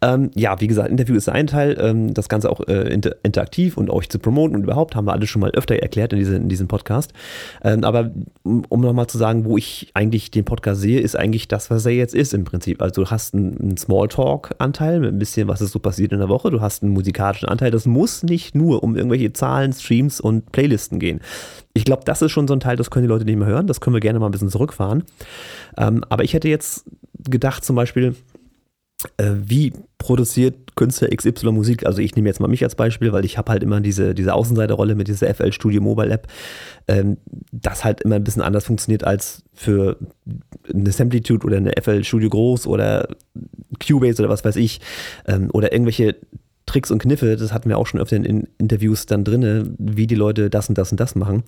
Ähm, 0.00 0.30
ja, 0.34 0.60
wie 0.60 0.68
gesagt, 0.68 0.90
Interview 0.90 1.16
ist 1.16 1.28
ein 1.28 1.48
Teil, 1.48 1.76
ähm, 1.80 2.14
das 2.14 2.28
Ganze 2.28 2.50
auch 2.50 2.60
äh, 2.68 2.92
inter 2.92 3.16
interaktiv 3.24 3.76
und 3.76 3.90
euch 3.90 4.08
zu 4.08 4.20
promoten 4.20 4.54
und 4.54 4.62
überhaupt 4.62 4.94
haben 4.94 5.06
wir 5.06 5.12
alles 5.12 5.28
schon 5.28 5.40
mal 5.40 5.50
öfter 5.50 5.76
erklärt 5.76 6.12
in, 6.12 6.20
diese, 6.20 6.36
in 6.36 6.48
diesem 6.48 6.68
Podcast. 6.68 7.12
Ähm, 7.64 7.82
aber 7.82 8.12
um, 8.44 8.80
nochmal 8.80 9.08
zu 9.08 9.18
sagen, 9.18 9.44
wo 9.44 9.56
ich 9.56 9.90
eigentlich 9.94 10.30
den 10.30 10.44
Podcast 10.44 10.80
sehe, 10.80 11.00
ist 11.00 11.18
eigentlich 11.18 11.48
das, 11.48 11.68
was 11.70 11.84
er 11.84 11.92
jetzt 11.92 12.14
ist 12.14 12.32
im 12.32 12.44
Prinzip. 12.44 12.80
Also 12.80 13.02
du 13.02 13.10
hast 13.10 13.34
einen, 13.34 13.58
einen 13.60 13.76
Smalltalk-Anteil 13.76 15.00
mit 15.00 15.12
ein 15.12 15.18
bisschen, 15.18 15.48
was 15.48 15.60
ist 15.60 15.72
so 15.72 15.80
passiert 15.80 16.12
in 16.12 16.20
der 16.20 16.28
Woche. 16.28 16.50
Du 16.50 16.60
hast 16.60 16.84
einen 16.84 16.92
musikalischen 16.92 17.48
Anteil. 17.48 17.72
Das 17.72 17.86
muss 17.86 18.22
nicht 18.22 18.54
nur 18.54 18.84
um 18.84 18.94
irgendwelche 18.94 19.32
Zahlen, 19.32 19.72
Streams 19.72 20.20
und 20.20 20.52
Playlisten 20.52 21.00
gehen. 21.00 21.20
Ich 21.74 21.84
glaube, 21.84 22.02
das 22.04 22.22
ist 22.22 22.30
schon 22.30 22.46
so 22.46 22.54
ein 22.54 22.60
Teil, 22.60 22.76
das 22.76 22.90
können 22.90 23.04
die 23.04 23.08
Leute 23.08 23.24
nicht 23.24 23.36
mehr 23.36 23.48
hören. 23.48 23.66
Das 23.66 23.80
können 23.80 23.94
wir 23.94 24.00
gerne 24.00 24.20
mal 24.20 24.26
ein 24.26 24.32
bisschen 24.32 24.48
zurückfahren. 24.48 25.02
Ähm, 25.76 26.04
aber 26.08 26.22
ich 26.22 26.34
hätte 26.34 26.48
jetzt 26.48 26.84
gedacht, 27.28 27.64
zum 27.64 27.76
Beispiel, 27.76 28.14
wie 29.18 29.72
produziert 29.98 30.74
Künstler 30.74 31.08
XY 31.08 31.52
Musik? 31.52 31.86
Also 31.86 32.00
ich 32.00 32.16
nehme 32.16 32.28
jetzt 32.28 32.40
mal 32.40 32.48
mich 32.48 32.64
als 32.64 32.74
Beispiel, 32.74 33.12
weil 33.12 33.24
ich 33.24 33.38
habe 33.38 33.52
halt 33.52 33.62
immer 33.62 33.80
diese, 33.80 34.14
diese 34.14 34.34
Außenseiterrolle 34.34 34.96
mit 34.96 35.06
dieser 35.06 35.32
FL 35.32 35.52
Studio 35.52 35.80
Mobile 35.80 36.10
App, 36.10 36.26
ähm, 36.88 37.18
das 37.52 37.84
halt 37.84 38.00
immer 38.00 38.16
ein 38.16 38.24
bisschen 38.24 38.42
anders 38.42 38.64
funktioniert 38.64 39.04
als 39.04 39.44
für 39.54 39.98
eine 40.72 40.90
Samplitude 40.90 41.46
oder 41.46 41.58
eine 41.58 41.72
FL 41.80 42.02
Studio 42.02 42.28
Groß 42.28 42.66
oder 42.66 43.08
Cubase 43.84 44.20
oder 44.20 44.30
was 44.30 44.44
weiß 44.44 44.56
ich 44.56 44.80
ähm, 45.26 45.48
oder 45.52 45.72
irgendwelche 45.72 46.16
Tricks 46.66 46.90
und 46.90 46.98
Kniffe, 46.98 47.36
das 47.36 47.52
hatten 47.52 47.68
wir 47.68 47.78
auch 47.78 47.86
schon 47.86 48.00
öfter 48.00 48.16
in 48.16 48.46
Interviews 48.58 49.06
dann 49.06 49.24
drin, 49.24 49.74
wie 49.78 50.06
die 50.06 50.14
Leute 50.14 50.50
das 50.50 50.68
und 50.68 50.76
das 50.76 50.90
und 50.90 51.00
das 51.00 51.14
machen. 51.14 51.42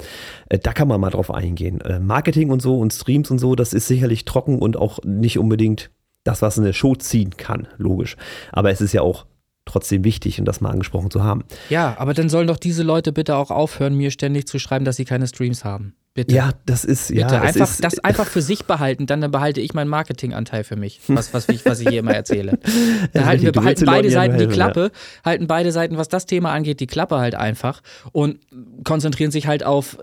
Äh, 0.48 0.58
da 0.58 0.72
kann 0.72 0.88
man 0.88 1.00
mal 1.00 1.10
drauf 1.10 1.32
eingehen. 1.32 1.80
Äh, 1.82 2.00
Marketing 2.00 2.50
und 2.50 2.62
so 2.62 2.78
und 2.78 2.92
Streams 2.92 3.30
und 3.30 3.38
so, 3.38 3.54
das 3.54 3.72
ist 3.72 3.86
sicherlich 3.86 4.24
trocken 4.24 4.58
und 4.58 4.76
auch 4.76 5.00
nicht 5.04 5.38
unbedingt 5.38 5.90
das, 6.24 6.42
was 6.42 6.58
eine 6.58 6.72
Show 6.72 6.94
ziehen 6.94 7.36
kann, 7.36 7.68
logisch. 7.78 8.16
Aber 8.52 8.70
es 8.70 8.80
ist 8.80 8.92
ja 8.92 9.02
auch 9.02 9.26
trotzdem 9.64 10.04
wichtig 10.04 10.38
und 10.38 10.46
das 10.46 10.60
mal 10.60 10.70
angesprochen 10.70 11.10
zu 11.10 11.22
haben. 11.22 11.44
Ja, 11.68 11.94
aber 11.98 12.14
dann 12.14 12.28
sollen 12.28 12.48
doch 12.48 12.56
diese 12.56 12.82
Leute 12.82 13.12
bitte 13.12 13.36
auch 13.36 13.50
aufhören, 13.50 13.94
mir 13.94 14.10
ständig 14.10 14.46
zu 14.46 14.58
schreiben, 14.58 14.84
dass 14.84 14.96
sie 14.96 15.04
keine 15.04 15.26
Streams 15.26 15.64
haben. 15.64 15.94
Bitte. 16.12 16.34
Ja, 16.34 16.50
das 16.66 16.84
ist 16.84 17.08
bitte. 17.08 17.20
ja. 17.20 17.40
Einfach, 17.40 17.70
ist, 17.70 17.84
das 17.84 18.00
einfach 18.00 18.26
für 18.26 18.42
sich 18.42 18.64
behalten, 18.64 19.06
dann, 19.06 19.20
dann 19.20 19.30
behalte 19.30 19.60
ich 19.60 19.74
meinen 19.74 19.88
Marketinganteil 19.88 20.64
für 20.64 20.74
mich, 20.74 21.00
was, 21.06 21.32
was, 21.32 21.48
ich, 21.48 21.64
was 21.64 21.78
ich 21.78 21.88
hier 21.88 22.00
immer 22.00 22.14
erzähle. 22.14 22.58
Dann 23.12 23.26
halten 23.26 23.44
wir 23.44 23.52
behalten 23.52 23.84
beide 23.84 24.10
Seiten 24.10 24.36
die 24.36 24.48
Klappe, 24.48 24.90
ja. 24.92 25.24
halten 25.24 25.46
beide 25.46 25.70
Seiten, 25.70 25.96
was 25.96 26.08
das 26.08 26.26
Thema 26.26 26.50
angeht, 26.52 26.80
die 26.80 26.88
Klappe 26.88 27.18
halt 27.18 27.36
einfach 27.36 27.80
und 28.10 28.40
konzentrieren 28.82 29.30
sich 29.30 29.46
halt 29.46 29.62
auf 29.62 29.98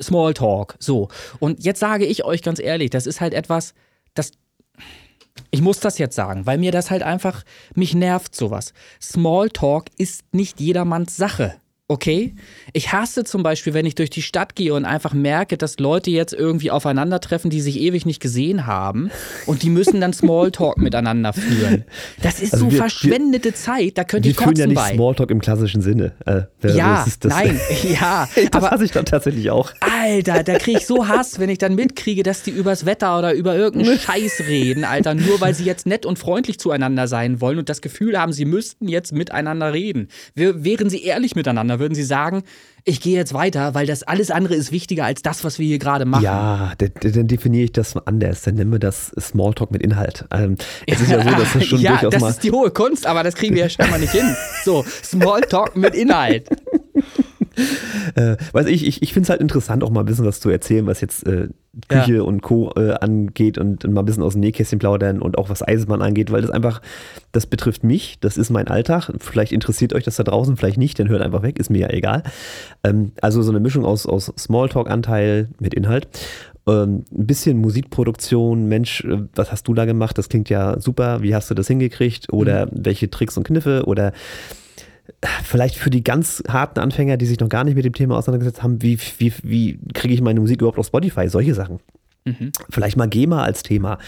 Smalltalk. 0.00 0.76
So. 0.78 1.08
Und 1.40 1.64
jetzt 1.64 1.80
sage 1.80 2.04
ich 2.04 2.24
euch 2.24 2.42
ganz 2.42 2.60
ehrlich, 2.60 2.90
das 2.90 3.08
ist 3.08 3.20
halt 3.20 3.34
etwas, 3.34 3.74
das 4.14 4.30
ich 5.50 5.62
muss 5.62 5.80
das 5.80 5.98
jetzt 5.98 6.14
sagen, 6.14 6.46
weil 6.46 6.58
mir 6.58 6.72
das 6.72 6.90
halt 6.90 7.02
einfach, 7.02 7.44
mich 7.74 7.94
nervt 7.94 8.34
sowas. 8.34 8.72
Smalltalk 9.00 9.86
ist 9.96 10.22
nicht 10.32 10.60
jedermanns 10.60 11.16
Sache. 11.16 11.54
Okay? 11.90 12.34
Ich 12.74 12.92
hasse 12.92 13.24
zum 13.24 13.42
Beispiel, 13.42 13.72
wenn 13.72 13.86
ich 13.86 13.94
durch 13.94 14.10
die 14.10 14.20
Stadt 14.20 14.54
gehe 14.54 14.74
und 14.74 14.84
einfach 14.84 15.14
merke, 15.14 15.56
dass 15.56 15.78
Leute 15.78 16.10
jetzt 16.10 16.34
irgendwie 16.34 16.70
aufeinandertreffen, 16.70 17.48
die 17.48 17.62
sich 17.62 17.80
ewig 17.80 18.04
nicht 18.04 18.20
gesehen 18.20 18.66
haben 18.66 19.10
und 19.46 19.62
die 19.62 19.70
müssen 19.70 19.98
dann 19.98 20.12
Smalltalk 20.18 20.76
miteinander 20.76 21.32
führen. 21.32 21.84
Das 22.22 22.40
ist 22.40 22.52
also 22.52 22.66
so 22.66 22.72
wir, 22.72 22.78
verschwendete 22.78 23.44
wir, 23.46 23.54
Zeit, 23.54 23.96
da 23.96 24.04
könnte 24.04 24.28
ich 24.28 24.36
kotzen 24.36 24.50
Wir 24.50 24.64
führen 24.64 24.70
ja 24.76 24.82
nicht 24.82 24.90
bei. 24.90 24.96
Smalltalk 24.96 25.30
im 25.30 25.40
klassischen 25.40 25.80
Sinne. 25.80 26.12
Äh, 26.26 26.42
ja, 26.76 27.04
das 27.06 27.20
das 27.20 27.32
nein, 27.32 27.58
ja. 27.98 28.28
das 28.34 28.52
aber, 28.52 28.70
hasse 28.70 28.84
ich 28.84 28.90
dann 28.90 29.06
tatsächlich 29.06 29.50
auch. 29.50 29.72
Alter, 29.80 30.42
da 30.42 30.58
kriege 30.58 30.80
ich 30.80 30.86
so 30.86 31.08
Hass, 31.08 31.38
wenn 31.38 31.48
ich 31.48 31.56
dann 31.56 31.74
mitkriege, 31.74 32.22
dass 32.22 32.42
die 32.42 32.50
übers 32.50 32.84
Wetter 32.84 33.18
oder 33.18 33.32
über 33.32 33.56
irgendeinen 33.56 33.98
Scheiß 33.98 34.42
reden, 34.46 34.84
Alter, 34.84 35.14
nur 35.14 35.40
weil 35.40 35.54
sie 35.54 35.64
jetzt 35.64 35.86
nett 35.86 36.04
und 36.04 36.18
freundlich 36.18 36.60
zueinander 36.60 37.08
sein 37.08 37.40
wollen 37.40 37.58
und 37.58 37.70
das 37.70 37.80
Gefühl 37.80 38.18
haben, 38.20 38.34
sie 38.34 38.44
müssten 38.44 38.88
jetzt 38.88 39.12
miteinander 39.12 39.72
reden. 39.72 40.08
Wären 40.34 40.90
sie 40.90 41.02
ehrlich 41.02 41.34
miteinander, 41.34 41.77
würden 41.78 41.94
sie 41.94 42.02
sagen, 42.02 42.42
ich 42.84 43.00
gehe 43.00 43.16
jetzt 43.16 43.34
weiter, 43.34 43.74
weil 43.74 43.86
das 43.86 44.02
alles 44.02 44.30
andere 44.30 44.54
ist 44.54 44.72
wichtiger 44.72 45.04
als 45.04 45.20
das, 45.22 45.44
was 45.44 45.58
wir 45.58 45.66
hier 45.66 45.78
gerade 45.78 46.04
machen. 46.06 46.24
Ja, 46.24 46.72
dann 46.76 47.28
definiere 47.28 47.64
ich 47.64 47.72
das 47.72 47.96
anders. 47.96 48.42
Dann 48.42 48.54
nennen 48.54 48.72
wir 48.72 48.78
das 48.78 49.12
Smalltalk 49.20 49.70
mit 49.70 49.82
Inhalt. 49.82 50.24
Ähm, 50.30 50.56
es 50.86 51.00
ist 51.00 51.10
ja 51.10 51.22
so, 51.22 51.28
dass 51.28 51.52
das 51.52 51.64
schon 51.66 51.80
ja, 51.80 51.98
durchaus 51.98 52.14
das 52.14 52.30
ist 52.30 52.44
die 52.44 52.50
hohe 52.50 52.70
Kunst, 52.70 53.06
aber 53.06 53.22
das 53.22 53.34
kriegen 53.34 53.54
wir 53.54 53.64
ja 53.64 53.68
scheinbar 53.68 53.98
nicht 53.98 54.12
hin. 54.12 54.34
So, 54.64 54.84
Smalltalk 55.04 55.76
mit 55.76 55.94
Inhalt. 55.94 56.48
Äh, 58.14 58.36
weiß 58.52 58.66
ich, 58.66 58.86
ich, 58.86 59.02
ich 59.02 59.12
finde 59.12 59.26
es 59.26 59.30
halt 59.30 59.40
interessant, 59.40 59.82
auch 59.82 59.90
mal 59.90 60.00
ein 60.00 60.06
bisschen 60.06 60.24
was 60.24 60.40
zu 60.40 60.50
erzählen, 60.50 60.86
was 60.86 61.00
jetzt 61.00 61.26
äh, 61.26 61.48
Küche 61.88 62.16
ja. 62.16 62.22
und 62.22 62.42
Co. 62.42 62.72
Äh, 62.76 62.94
angeht 62.94 63.58
und, 63.58 63.84
und, 63.84 63.92
mal 63.92 64.02
ein 64.02 64.06
bisschen 64.06 64.22
aus 64.22 64.32
dem 64.32 64.40
Nähkästchen 64.40 64.78
plaudern 64.78 65.20
und 65.20 65.38
auch 65.38 65.48
was 65.48 65.66
Eisenbahn 65.66 66.02
angeht, 66.02 66.32
weil 66.32 66.42
das 66.42 66.50
einfach, 66.50 66.82
das 67.32 67.46
betrifft 67.46 67.84
mich, 67.84 68.18
das 68.20 68.36
ist 68.36 68.50
mein 68.50 68.68
Alltag. 68.68 69.12
Vielleicht 69.18 69.52
interessiert 69.52 69.92
euch 69.92 70.04
das 70.04 70.16
da 70.16 70.24
draußen, 70.24 70.56
vielleicht 70.56 70.78
nicht, 70.78 70.98
dann 70.98 71.08
hört 71.08 71.22
einfach 71.22 71.42
weg, 71.42 71.58
ist 71.58 71.70
mir 71.70 71.80
ja 71.80 71.90
egal. 71.90 72.22
Ähm, 72.82 73.12
also 73.20 73.42
so 73.42 73.50
eine 73.50 73.60
Mischung 73.60 73.84
aus, 73.84 74.06
aus 74.06 74.32
Smalltalk-Anteil 74.36 75.48
mit 75.58 75.74
Inhalt. 75.74 76.08
Ähm, 76.68 77.04
ein 77.12 77.26
bisschen 77.26 77.58
Musikproduktion, 77.58 78.66
Mensch, 78.66 79.04
äh, 79.04 79.22
was 79.34 79.52
hast 79.52 79.68
du 79.68 79.74
da 79.74 79.84
gemacht? 79.84 80.18
Das 80.18 80.28
klingt 80.28 80.50
ja 80.50 80.78
super, 80.80 81.22
wie 81.22 81.34
hast 81.34 81.50
du 81.50 81.54
das 81.54 81.66
hingekriegt? 81.68 82.32
Oder 82.32 82.66
mhm. 82.66 82.70
welche 82.84 83.10
Tricks 83.10 83.36
und 83.36 83.44
Kniffe? 83.44 83.84
Oder 83.86 84.12
vielleicht 85.44 85.76
für 85.76 85.90
die 85.90 86.04
ganz 86.04 86.42
harten 86.48 86.80
Anfänger, 86.80 87.16
die 87.16 87.26
sich 87.26 87.40
noch 87.40 87.48
gar 87.48 87.64
nicht 87.64 87.74
mit 87.74 87.84
dem 87.84 87.94
Thema 87.94 88.16
auseinandergesetzt 88.16 88.62
haben, 88.62 88.82
wie, 88.82 88.98
wie, 89.18 89.32
wie 89.42 89.78
kriege 89.94 90.14
ich 90.14 90.20
meine 90.20 90.40
Musik 90.40 90.60
überhaupt 90.60 90.78
auf 90.78 90.86
Spotify? 90.86 91.28
Solche 91.28 91.54
Sachen. 91.54 91.80
Mhm. 92.24 92.52
Vielleicht 92.68 92.96
mal 92.96 93.08
GEMA 93.08 93.42
als 93.42 93.62
Thema. 93.62 93.98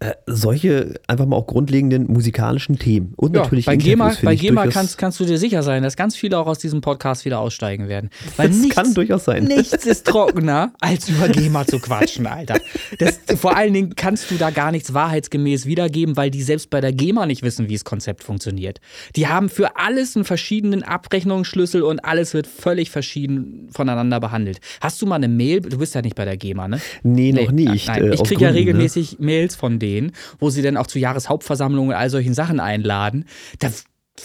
Äh, 0.00 0.12
solche 0.26 0.94
einfach 1.06 1.26
mal 1.26 1.36
auch 1.36 1.46
grundlegenden 1.46 2.06
musikalischen 2.10 2.78
Themen. 2.78 3.12
Und 3.16 3.34
ja, 3.34 3.42
natürlich 3.42 3.66
bei 3.66 3.76
GEMA, 3.76 4.14
bei 4.22 4.34
GEMA 4.34 4.66
kannst, 4.66 4.98
kannst 4.98 5.20
du 5.20 5.24
dir 5.24 5.38
sicher 5.38 5.62
sein, 5.62 5.82
dass 5.82 5.96
ganz 5.96 6.16
viele 6.16 6.38
auch 6.38 6.46
aus 6.46 6.58
diesem 6.58 6.80
Podcast 6.80 7.24
wieder 7.24 7.38
aussteigen 7.38 7.88
werden. 7.88 8.10
Weil 8.36 8.48
das 8.48 8.58
nichts, 8.58 8.74
kann 8.74 8.94
durchaus 8.94 9.24
sein. 9.24 9.44
Nichts 9.44 9.86
ist 9.86 10.06
trockener, 10.06 10.72
als 10.80 11.08
über 11.08 11.28
GEMA 11.28 11.66
zu 11.66 11.78
quatschen, 11.78 12.26
Alter. 12.26 12.58
Das, 12.98 13.20
vor 13.36 13.56
allen 13.56 13.72
Dingen 13.72 13.94
kannst 13.96 14.30
du 14.30 14.36
da 14.36 14.50
gar 14.50 14.72
nichts 14.72 14.94
wahrheitsgemäß 14.94 15.66
wiedergeben, 15.66 16.16
weil 16.16 16.30
die 16.30 16.42
selbst 16.42 16.70
bei 16.70 16.80
der 16.80 16.92
GEMA 16.92 17.26
nicht 17.26 17.42
wissen, 17.42 17.68
wie 17.68 17.74
das 17.74 17.84
Konzept 17.84 18.24
funktioniert. 18.24 18.80
Die 19.14 19.28
haben 19.28 19.48
für 19.48 19.76
alles 19.76 20.16
einen 20.16 20.24
verschiedenen 20.24 20.82
Abrechnungsschlüssel 20.82 21.82
und 21.82 22.04
alles 22.04 22.34
wird 22.34 22.46
völlig 22.46 22.90
verschieden 22.90 23.68
voneinander 23.70 24.20
behandelt. 24.20 24.60
Hast 24.80 25.00
du 25.00 25.06
mal 25.06 25.16
eine 25.16 25.28
Mail? 25.28 25.60
Du 25.60 25.78
bist 25.78 25.94
ja 25.94 26.02
nicht 26.02 26.16
bei 26.16 26.24
der 26.24 26.36
GEMA, 26.36 26.68
ne? 26.68 26.80
Nee, 27.02 27.32
noch 27.32 27.52
nie 27.52 27.57
nicht. 27.64 27.88
Nein, 27.88 28.04
äh, 28.04 28.14
ich 28.14 28.22
kriege 28.22 28.42
ja 28.42 28.50
ne? 28.50 28.58
regelmäßig 28.58 29.18
ne? 29.18 29.26
Mails 29.26 29.56
von 29.56 29.78
denen, 29.78 30.12
wo 30.38 30.50
sie 30.50 30.62
dann 30.62 30.76
auch 30.76 30.86
zu 30.86 30.98
Jahreshauptversammlungen 30.98 31.90
und 31.90 31.96
all 31.96 32.10
solchen 32.10 32.34
Sachen 32.34 32.60
einladen. 32.60 33.24
Da 33.58 33.70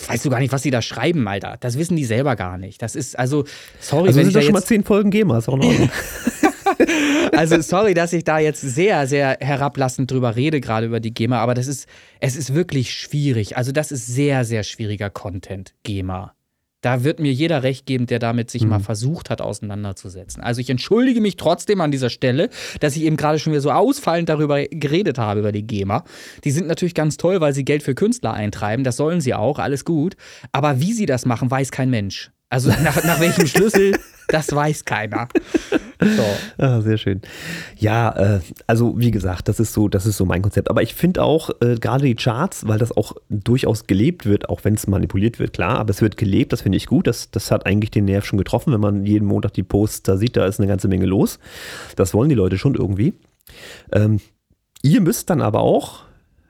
weißt 0.08 0.26
du 0.26 0.30
gar 0.30 0.40
nicht, 0.40 0.52
was 0.52 0.64
sie 0.64 0.72
da 0.72 0.82
schreiben, 0.82 1.28
Alter. 1.28 1.58
Das 1.60 1.78
wissen 1.78 1.96
die 1.96 2.06
selber 2.06 2.36
gar 2.36 2.58
nicht. 2.58 2.82
Das 2.82 2.96
ist, 2.96 3.18
also, 3.18 3.46
sorry, 3.80 4.08
also 4.08 4.20
wenn 4.20 4.28
ich 4.28 4.34
da 4.34 4.42
schon 4.42 4.54
mal 4.54 4.64
zehn 4.64 4.84
Folgen 4.84 5.12
GEMA, 5.12 5.38
ist 5.38 5.50
auch 5.50 5.58
noch 5.58 5.72
also 7.34 7.62
sorry, 7.62 7.94
dass 7.94 8.14
ich 8.14 8.24
da 8.24 8.40
jetzt 8.40 8.62
sehr, 8.62 9.08
sehr 9.08 9.38
herablassend 9.40 10.12
drüber 10.12 10.36
rede, 10.36 10.62
gerade 10.62 10.88
über 10.88 11.00
die 11.00 11.14
GEMA, 11.14 11.38
aber 11.38 11.54
das 11.54 11.68
ist, 11.68 11.88
es 12.20 12.36
ist 12.36 12.54
wirklich 12.54 12.94
schwierig. 12.94 13.58
Also 13.58 13.72
das 13.72 13.92
ist 13.92 14.08
sehr, 14.08 14.46
sehr 14.46 14.64
schwieriger 14.64 15.10
Content, 15.10 15.74
GEMA. 15.84 16.34
Da 16.84 17.04
wird 17.06 17.20
mir 17.22 17.32
jeder 17.32 17.64
recht 17.64 17.86
geben, 17.86 18.08
der 18.08 18.20
damit 18.20 18.52
sich 18.52 18.64
mhm. 18.64 18.70
mal 18.70 18.80
versucht 18.80 19.30
hat, 19.30 19.42
auseinanderzusetzen. 19.42 20.44
Also 20.44 20.60
ich 20.60 20.70
entschuldige 20.70 21.22
mich 21.22 21.38
trotzdem 21.38 21.80
an 21.80 21.92
dieser 21.92 22.10
Stelle, 22.10 22.50
dass 22.82 22.98
ich 22.98 23.04
eben 23.04 23.16
gerade 23.16 23.40
schon 23.40 23.54
wieder 23.54 23.62
so 23.62 23.72
ausfallend 23.72 24.28
darüber 24.28 24.62
geredet 24.66 25.18
habe, 25.18 25.40
über 25.40 25.54
die 25.54 25.66
GEMA. 25.66 26.04
Die 26.44 26.52
sind 26.52 26.68
natürlich 26.68 26.94
ganz 26.94 27.16
toll, 27.16 27.40
weil 27.40 27.54
sie 27.54 27.64
Geld 27.64 27.84
für 27.84 27.96
Künstler 27.96 28.34
eintreiben. 28.34 28.84
Das 28.84 28.98
sollen 28.98 29.22
sie 29.22 29.34
auch, 29.34 29.60
alles 29.60 29.86
gut. 29.86 30.18
Aber 30.52 30.82
wie 30.82 30.92
sie 30.92 31.06
das 31.06 31.26
machen, 31.26 31.50
weiß 31.50 31.72
kein 31.72 31.90
Mensch. 31.90 32.33
Also 32.54 32.70
nach, 32.84 33.04
nach 33.04 33.20
welchem 33.20 33.48
Schlüssel, 33.48 33.98
das 34.28 34.54
weiß 34.54 34.86
keiner. 34.86 35.28
So. 36.00 36.24
Ah, 36.64 36.82
sehr 36.82 37.00
schön. 37.00 37.22
Ja, 37.78 38.12
äh, 38.36 38.42
also 38.68 38.94
wie 39.00 39.10
gesagt, 39.10 39.48
das 39.48 39.60
ist 39.60 39.74
so, 39.74 39.88
das 39.88 40.06
ist 40.06 40.18
so 40.18 40.26
mein 40.26 40.44
Konzept. 40.44 40.70
Aber 40.70 40.84
ich 40.84 40.94
finde 40.94 41.24
auch 41.24 41.50
äh, 41.62 41.78
gerade 41.78 42.06
die 42.06 42.14
Charts, 42.14 42.68
weil 42.68 42.78
das 42.78 42.96
auch 42.96 43.14
durchaus 43.30 43.88
gelebt 43.88 44.28
wird, 44.28 44.50
auch 44.50 44.64
wenn 44.66 44.76
es 44.76 44.86
manipuliert 44.86 45.40
wird, 45.40 45.54
klar, 45.54 45.80
aber 45.80 45.90
es 45.90 46.04
wird 46.04 46.16
gelebt, 46.16 46.54
das 46.54 46.62
finde 46.62 46.78
ich 46.78 46.86
gut. 46.86 47.08
Das, 47.08 47.32
das 47.32 47.50
hat 47.50 47.66
eigentlich 47.66 47.90
den 47.90 48.06
Nerv 48.06 48.24
schon 48.24 48.38
getroffen, 48.38 48.72
wenn 48.72 48.82
man 48.82 49.04
jeden 49.04 49.26
Montag 49.26 49.54
die 49.54 49.64
Posts 49.64 50.04
da 50.04 50.18
sieht, 50.18 50.38
da 50.38 50.46
ist 50.46 50.60
eine 50.60 50.68
ganze 50.68 50.88
Menge 50.88 51.08
los. 51.08 51.40
Das 51.96 52.14
wollen 52.14 52.30
die 52.30 52.36
Leute 52.36 52.60
schon 52.60 52.76
irgendwie. 52.76 53.16
Ähm, 53.92 54.20
ihr 54.84 55.02
müsst 55.02 55.32
dann 55.32 55.42
aber 55.42 55.62
auch 55.62 56.04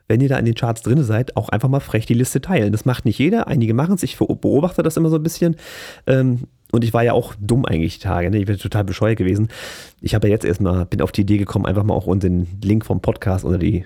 wenn 0.08 0.20
ihr 0.20 0.28
da 0.28 0.38
in 0.38 0.44
den 0.44 0.54
Charts 0.54 0.82
drin 0.82 1.02
seid, 1.02 1.36
auch 1.36 1.48
einfach 1.48 1.68
mal 1.68 1.80
frech 1.80 2.06
die 2.06 2.14
Liste 2.14 2.40
teilen. 2.40 2.72
Das 2.72 2.84
macht 2.84 3.04
nicht 3.04 3.18
jeder, 3.18 3.46
einige 3.46 3.74
machen 3.74 3.94
es, 3.94 4.02
ich 4.02 4.18
beobachte 4.18 4.82
das 4.82 4.96
immer 4.96 5.08
so 5.08 5.16
ein 5.16 5.22
bisschen. 5.22 5.56
Ähm, 6.06 6.44
und 6.72 6.82
ich 6.82 6.92
war 6.92 7.04
ja 7.04 7.12
auch 7.12 7.34
dumm 7.40 7.64
eigentlich 7.64 7.98
die 7.98 8.04
Tage, 8.04 8.30
ne? 8.30 8.38
ich 8.38 8.46
bin 8.46 8.58
total 8.58 8.84
bescheuert 8.84 9.16
gewesen. 9.16 9.48
Ich 10.00 10.14
habe 10.14 10.26
ja 10.26 10.32
jetzt 10.32 10.44
erstmal, 10.44 10.86
bin 10.86 11.00
auf 11.00 11.12
die 11.12 11.20
Idee 11.20 11.38
gekommen, 11.38 11.66
einfach 11.66 11.84
mal 11.84 11.94
auch 11.94 12.12
den 12.18 12.48
Link 12.62 12.84
vom 12.84 13.00
Podcast 13.00 13.44
oder 13.44 13.58
die 13.58 13.84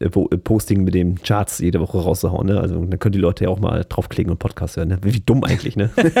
äh, 0.00 0.04
äh, 0.04 0.08
Posting 0.08 0.84
mit 0.84 0.94
dem 0.94 1.20
Charts 1.22 1.58
jede 1.58 1.80
Woche 1.80 1.98
rauszuhauen. 1.98 2.46
Ne? 2.46 2.60
Also 2.60 2.74
dann 2.74 2.98
können 2.98 3.12
die 3.12 3.18
Leute 3.18 3.44
ja 3.44 3.50
auch 3.50 3.58
mal 3.58 3.84
draufklicken 3.88 4.30
und 4.30 4.38
Podcast 4.38 4.76
hören. 4.76 4.88
Ne? 4.88 4.98
Wie 5.02 5.20
dumm 5.20 5.44
eigentlich, 5.44 5.76
ne? 5.76 5.90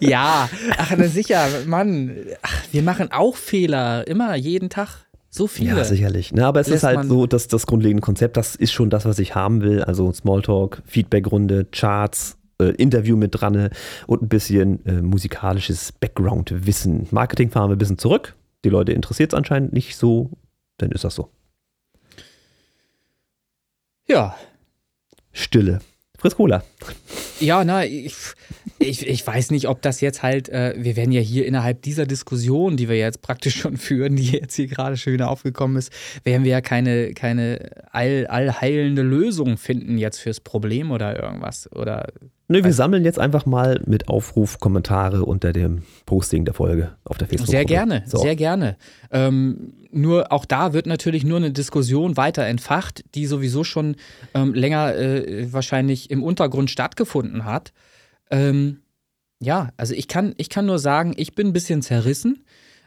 ja, 0.00 0.48
ach, 0.76 0.94
na 0.96 1.08
sicher, 1.08 1.46
Mann, 1.66 2.14
ach, 2.42 2.62
wir 2.70 2.82
machen 2.82 3.10
auch 3.10 3.36
Fehler, 3.36 4.06
immer, 4.06 4.36
jeden 4.36 4.70
Tag. 4.70 5.07
So 5.38 5.46
viele. 5.46 5.76
Ja, 5.76 5.84
sicherlich. 5.84 6.32
Ne, 6.32 6.44
aber 6.44 6.58
es 6.58 6.66
ist 6.66 6.82
halt 6.82 7.08
so, 7.08 7.28
dass 7.28 7.46
das 7.46 7.64
grundlegende 7.64 8.02
Konzept, 8.02 8.36
das 8.36 8.56
ist 8.56 8.72
schon 8.72 8.90
das, 8.90 9.04
was 9.04 9.20
ich 9.20 9.36
haben 9.36 9.62
will. 9.62 9.84
Also 9.84 10.12
Smalltalk, 10.12 10.82
Feedbackrunde, 10.84 11.66
Charts, 11.70 12.36
äh, 12.60 12.70
Interview 12.72 13.16
mit 13.16 13.40
dran 13.40 13.52
ne, 13.52 13.70
und 14.08 14.20
ein 14.20 14.28
bisschen 14.28 14.84
äh, 14.84 15.00
musikalisches 15.00 15.92
Background-Wissen. 15.92 17.06
Marketing 17.12 17.50
fahren 17.50 17.70
wir 17.70 17.76
ein 17.76 17.78
bisschen 17.78 17.98
zurück. 17.98 18.34
Die 18.64 18.68
Leute 18.68 18.90
interessiert 18.90 19.32
es 19.32 19.36
anscheinend 19.36 19.72
nicht 19.72 19.96
so, 19.96 20.32
dann 20.76 20.90
ist 20.90 21.04
das 21.04 21.14
so. 21.14 21.30
Ja. 24.08 24.34
Stille. 25.30 25.78
Friss 26.18 26.34
Cola. 26.34 26.64
Ja, 27.38 27.62
na, 27.62 27.84
ich, 27.84 28.16
ich, 28.78 29.06
ich 29.06 29.26
weiß 29.26 29.50
nicht, 29.50 29.68
ob 29.68 29.82
das 29.82 30.00
jetzt 30.00 30.22
halt, 30.22 30.48
äh, 30.48 30.74
wir 30.76 30.96
werden 30.96 31.12
ja 31.12 31.20
hier 31.20 31.46
innerhalb 31.46 31.82
dieser 31.82 32.06
Diskussion, 32.06 32.76
die 32.76 32.88
wir 32.88 32.96
jetzt 32.96 33.22
praktisch 33.22 33.56
schon 33.56 33.76
führen, 33.76 34.16
die 34.16 34.30
jetzt 34.30 34.54
hier 34.56 34.66
gerade 34.66 34.96
schön 34.96 35.20
aufgekommen 35.22 35.76
ist, 35.76 35.92
werden 36.24 36.44
wir 36.44 36.52
ja 36.52 36.60
keine, 36.60 37.14
keine 37.14 37.70
all, 37.90 38.26
allheilende 38.26 39.02
Lösung 39.02 39.56
finden 39.56 39.98
jetzt 39.98 40.18
fürs 40.18 40.40
Problem 40.40 40.90
oder 40.90 41.20
irgendwas. 41.20 41.70
Oder 41.72 42.08
Nö, 42.50 42.64
wir 42.64 42.72
sammeln 42.72 43.04
jetzt 43.04 43.18
einfach 43.18 43.44
mal 43.44 43.82
mit 43.84 44.08
Aufruf 44.08 44.58
Kommentare 44.58 45.24
unter 45.26 45.52
dem 45.52 45.82
Posting 46.06 46.46
der 46.46 46.54
Folge 46.54 46.92
auf 47.04 47.18
der 47.18 47.28
Facebook. 47.28 47.50
Sehr 47.50 47.66
gerne, 47.66 48.04
so. 48.06 48.16
sehr 48.16 48.36
gerne. 48.36 48.78
Ähm, 49.10 49.74
nur 49.90 50.32
auch 50.32 50.46
da 50.46 50.72
wird 50.72 50.86
natürlich 50.86 51.24
nur 51.24 51.36
eine 51.36 51.50
Diskussion 51.50 52.16
weiter 52.16 52.46
entfacht, 52.46 53.04
die 53.14 53.26
sowieso 53.26 53.64
schon 53.64 53.96
ähm, 54.32 54.54
länger 54.54 54.96
äh, 54.96 55.52
wahrscheinlich 55.52 56.10
im 56.10 56.22
Untergrund 56.22 56.70
stattgefunden 56.70 57.44
hat. 57.44 57.72
Ähm, 58.30 58.80
ja, 59.40 59.70
also 59.76 59.94
ich 59.94 60.08
kann, 60.08 60.34
ich 60.36 60.48
kann 60.48 60.66
nur 60.66 60.78
sagen, 60.78 61.14
ich 61.16 61.34
bin 61.34 61.48
ein 61.48 61.52
bisschen 61.52 61.82
zerrissen 61.82 62.44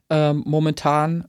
ähm, 0.10 0.44
momentan. 0.46 1.26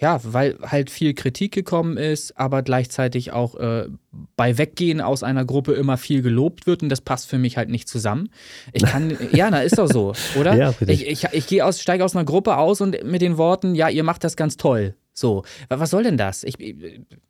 Ja, 0.00 0.20
weil 0.22 0.56
halt 0.62 0.90
viel 0.90 1.12
Kritik 1.12 1.52
gekommen 1.52 1.96
ist, 1.96 2.38
aber 2.38 2.62
gleichzeitig 2.62 3.32
auch 3.32 3.56
äh, 3.56 3.88
bei 4.36 4.56
Weggehen 4.56 5.00
aus 5.00 5.24
einer 5.24 5.44
Gruppe 5.44 5.72
immer 5.72 5.96
viel 5.96 6.22
gelobt 6.22 6.68
wird 6.68 6.84
und 6.84 6.88
das 6.88 7.00
passt 7.00 7.26
für 7.26 7.36
mich 7.36 7.56
halt 7.56 7.68
nicht 7.68 7.88
zusammen. 7.88 8.28
Ich 8.72 8.84
kann, 8.84 9.18
ja, 9.32 9.50
na 9.50 9.62
ist 9.62 9.76
doch 9.76 9.88
so, 9.88 10.12
oder? 10.38 10.54
Ja, 10.54 10.72
ich 10.86 11.04
ich, 11.04 11.24
ich 11.32 11.46
gehe 11.48 11.64
aus, 11.64 11.80
steige 11.80 12.04
aus 12.04 12.14
einer 12.14 12.24
Gruppe 12.24 12.58
aus 12.58 12.80
und 12.80 13.02
mit 13.02 13.22
den 13.22 13.38
Worten, 13.38 13.74
ja, 13.74 13.88
ihr 13.88 14.04
macht 14.04 14.22
das 14.22 14.36
ganz 14.36 14.56
toll. 14.56 14.94
So, 15.12 15.42
was 15.68 15.90
soll 15.90 16.04
denn 16.04 16.16
das? 16.16 16.44
Ich, 16.44 16.54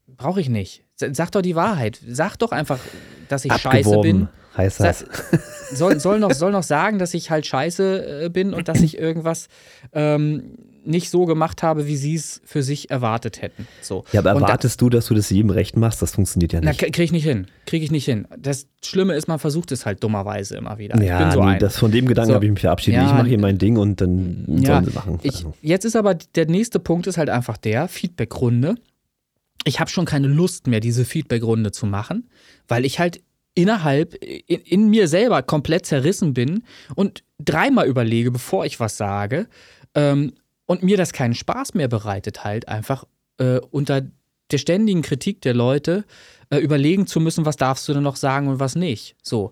brauche 0.06 0.42
ich 0.42 0.50
nicht. 0.50 0.84
Sag 0.98 1.30
doch 1.32 1.42
die 1.42 1.54
Wahrheit. 1.54 2.00
Sag 2.06 2.36
doch 2.36 2.52
einfach, 2.52 2.78
dass 3.28 3.44
ich 3.44 3.52
scheiße 3.52 3.98
bin 4.00 4.28
heißt 4.58 4.80
das. 4.80 5.04
Soll, 5.70 6.00
soll, 6.00 6.18
noch, 6.18 6.32
soll 6.32 6.50
noch 6.50 6.62
sagen, 6.62 6.98
dass 6.98 7.12
ich 7.12 7.30
halt 7.30 7.44
scheiße 7.44 8.24
äh, 8.24 8.28
bin 8.30 8.54
und 8.54 8.68
dass 8.68 8.80
ich 8.80 8.96
irgendwas 8.96 9.48
ähm, 9.92 10.54
nicht 10.82 11.10
so 11.10 11.26
gemacht 11.26 11.62
habe, 11.62 11.86
wie 11.86 11.96
sie 11.96 12.14
es 12.14 12.40
für 12.46 12.62
sich 12.62 12.90
erwartet 12.90 13.42
hätten. 13.42 13.68
So. 13.82 14.04
Ja, 14.12 14.20
aber 14.20 14.30
erwartest 14.30 14.80
da, 14.80 14.86
du, 14.86 14.88
dass 14.88 15.04
du 15.08 15.14
das 15.14 15.28
jedem 15.28 15.50
recht 15.50 15.76
machst? 15.76 16.00
Das 16.00 16.12
funktioniert 16.12 16.54
ja 16.54 16.60
nicht. 16.60 16.80
Na, 16.80 16.88
krieg 16.88 16.98
ich 17.00 17.12
nicht 17.12 17.24
hin. 17.24 17.48
Krieg 17.66 17.82
ich 17.82 17.90
nicht 17.90 18.06
hin. 18.06 18.26
Das 18.38 18.66
Schlimme 18.82 19.12
ist, 19.14 19.28
man 19.28 19.38
versucht 19.38 19.70
es 19.72 19.84
halt 19.84 20.02
dummerweise 20.02 20.56
immer 20.56 20.78
wieder. 20.78 20.98
Ja, 21.02 21.30
so 21.30 21.44
nee, 21.44 21.58
das, 21.58 21.76
von 21.76 21.90
dem 21.90 22.06
Gedanken 22.06 22.30
so. 22.30 22.34
habe 22.36 22.46
ich 22.46 22.50
mich 22.50 22.60
verabschiedet. 22.60 23.02
Ja, 23.02 23.06
ich 23.08 23.12
mache 23.12 23.28
hier 23.28 23.38
mein 23.38 23.58
Ding 23.58 23.76
und 23.76 24.00
dann 24.00 24.46
ja, 24.48 24.72
sollen 24.72 24.84
sie 24.86 24.92
machen. 24.92 25.18
Ich, 25.22 25.34
also. 25.34 25.52
Jetzt 25.60 25.84
ist 25.84 25.96
aber 25.96 26.14
der 26.14 26.46
nächste 26.46 26.78
Punkt 26.78 27.06
ist 27.06 27.18
halt 27.18 27.28
einfach 27.28 27.58
der 27.58 27.88
Feedbackrunde. 27.88 28.76
Ich 29.64 29.80
habe 29.80 29.90
schon 29.90 30.04
keine 30.04 30.28
Lust 30.28 30.66
mehr, 30.66 30.80
diese 30.80 31.04
Feedbackrunde 31.04 31.72
zu 31.72 31.86
machen, 31.86 32.30
weil 32.68 32.84
ich 32.84 32.98
halt 32.98 33.20
innerhalb, 33.54 34.14
in, 34.14 34.60
in, 34.60 34.90
mir 34.90 35.08
selber 35.08 35.42
komplett 35.42 35.84
zerrissen 35.84 36.32
bin 36.32 36.62
und 36.94 37.24
dreimal 37.40 37.88
überlege, 37.88 38.30
bevor 38.30 38.64
ich 38.64 38.78
was 38.78 38.96
sage. 38.96 39.48
Ähm, 39.94 40.34
und 40.66 40.82
mir 40.82 40.96
das 40.96 41.12
keinen 41.12 41.34
Spaß 41.34 41.74
mehr 41.74 41.88
bereitet, 41.88 42.44
halt 42.44 42.68
einfach 42.68 43.04
äh, 43.38 43.58
unter 43.70 44.02
der 44.50 44.58
ständigen 44.58 45.02
Kritik 45.02 45.40
der 45.40 45.54
Leute 45.54 46.04
äh, 46.50 46.58
überlegen 46.58 47.06
zu 47.06 47.20
müssen, 47.20 47.44
was 47.44 47.56
darfst 47.56 47.88
du 47.88 47.94
denn 47.94 48.02
noch 48.02 48.16
sagen 48.16 48.48
und 48.48 48.58
was 48.58 48.74
nicht. 48.74 49.16
So. 49.22 49.50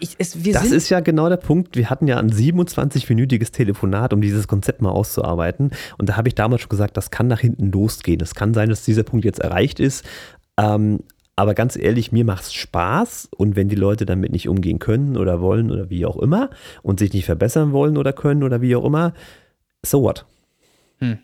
Ich, 0.00 0.16
es, 0.18 0.36
das 0.52 0.70
ist 0.70 0.90
ja 0.90 1.00
genau 1.00 1.28
der 1.28 1.38
Punkt. 1.38 1.76
Wir 1.76 1.88
hatten 1.88 2.06
ja 2.06 2.18
ein 2.18 2.30
27-minütiges 2.30 3.52
Telefonat, 3.52 4.12
um 4.12 4.20
dieses 4.20 4.46
Konzept 4.46 4.82
mal 4.82 4.90
auszuarbeiten. 4.90 5.70
Und 5.98 6.08
da 6.08 6.16
habe 6.16 6.28
ich 6.28 6.34
damals 6.34 6.62
schon 6.62 6.68
gesagt, 6.68 6.96
das 6.96 7.10
kann 7.10 7.26
nach 7.26 7.40
hinten 7.40 7.72
losgehen. 7.72 8.20
Es 8.20 8.34
kann 8.34 8.54
sein, 8.54 8.68
dass 8.68 8.84
dieser 8.84 9.02
Punkt 9.02 9.24
jetzt 9.24 9.40
erreicht 9.40 9.80
ist. 9.80 10.04
Ähm, 10.58 11.00
aber 11.36 11.54
ganz 11.54 11.76
ehrlich, 11.76 12.12
mir 12.12 12.24
macht 12.24 12.44
es 12.44 12.54
Spaß 12.54 13.28
und 13.36 13.56
wenn 13.56 13.68
die 13.68 13.76
Leute 13.76 14.06
damit 14.06 14.32
nicht 14.32 14.48
umgehen 14.48 14.78
können 14.78 15.18
oder 15.18 15.40
wollen 15.42 15.70
oder 15.70 15.90
wie 15.90 16.06
auch 16.06 16.16
immer 16.16 16.48
und 16.82 16.98
sich 16.98 17.12
nicht 17.12 17.26
verbessern 17.26 17.72
wollen 17.72 17.98
oder 17.98 18.14
können 18.14 18.42
oder 18.42 18.62
wie 18.62 18.74
auch 18.74 18.84
immer, 18.84 19.12
so 19.84 20.02
what? 20.02 20.24
Hm. 20.98 21.18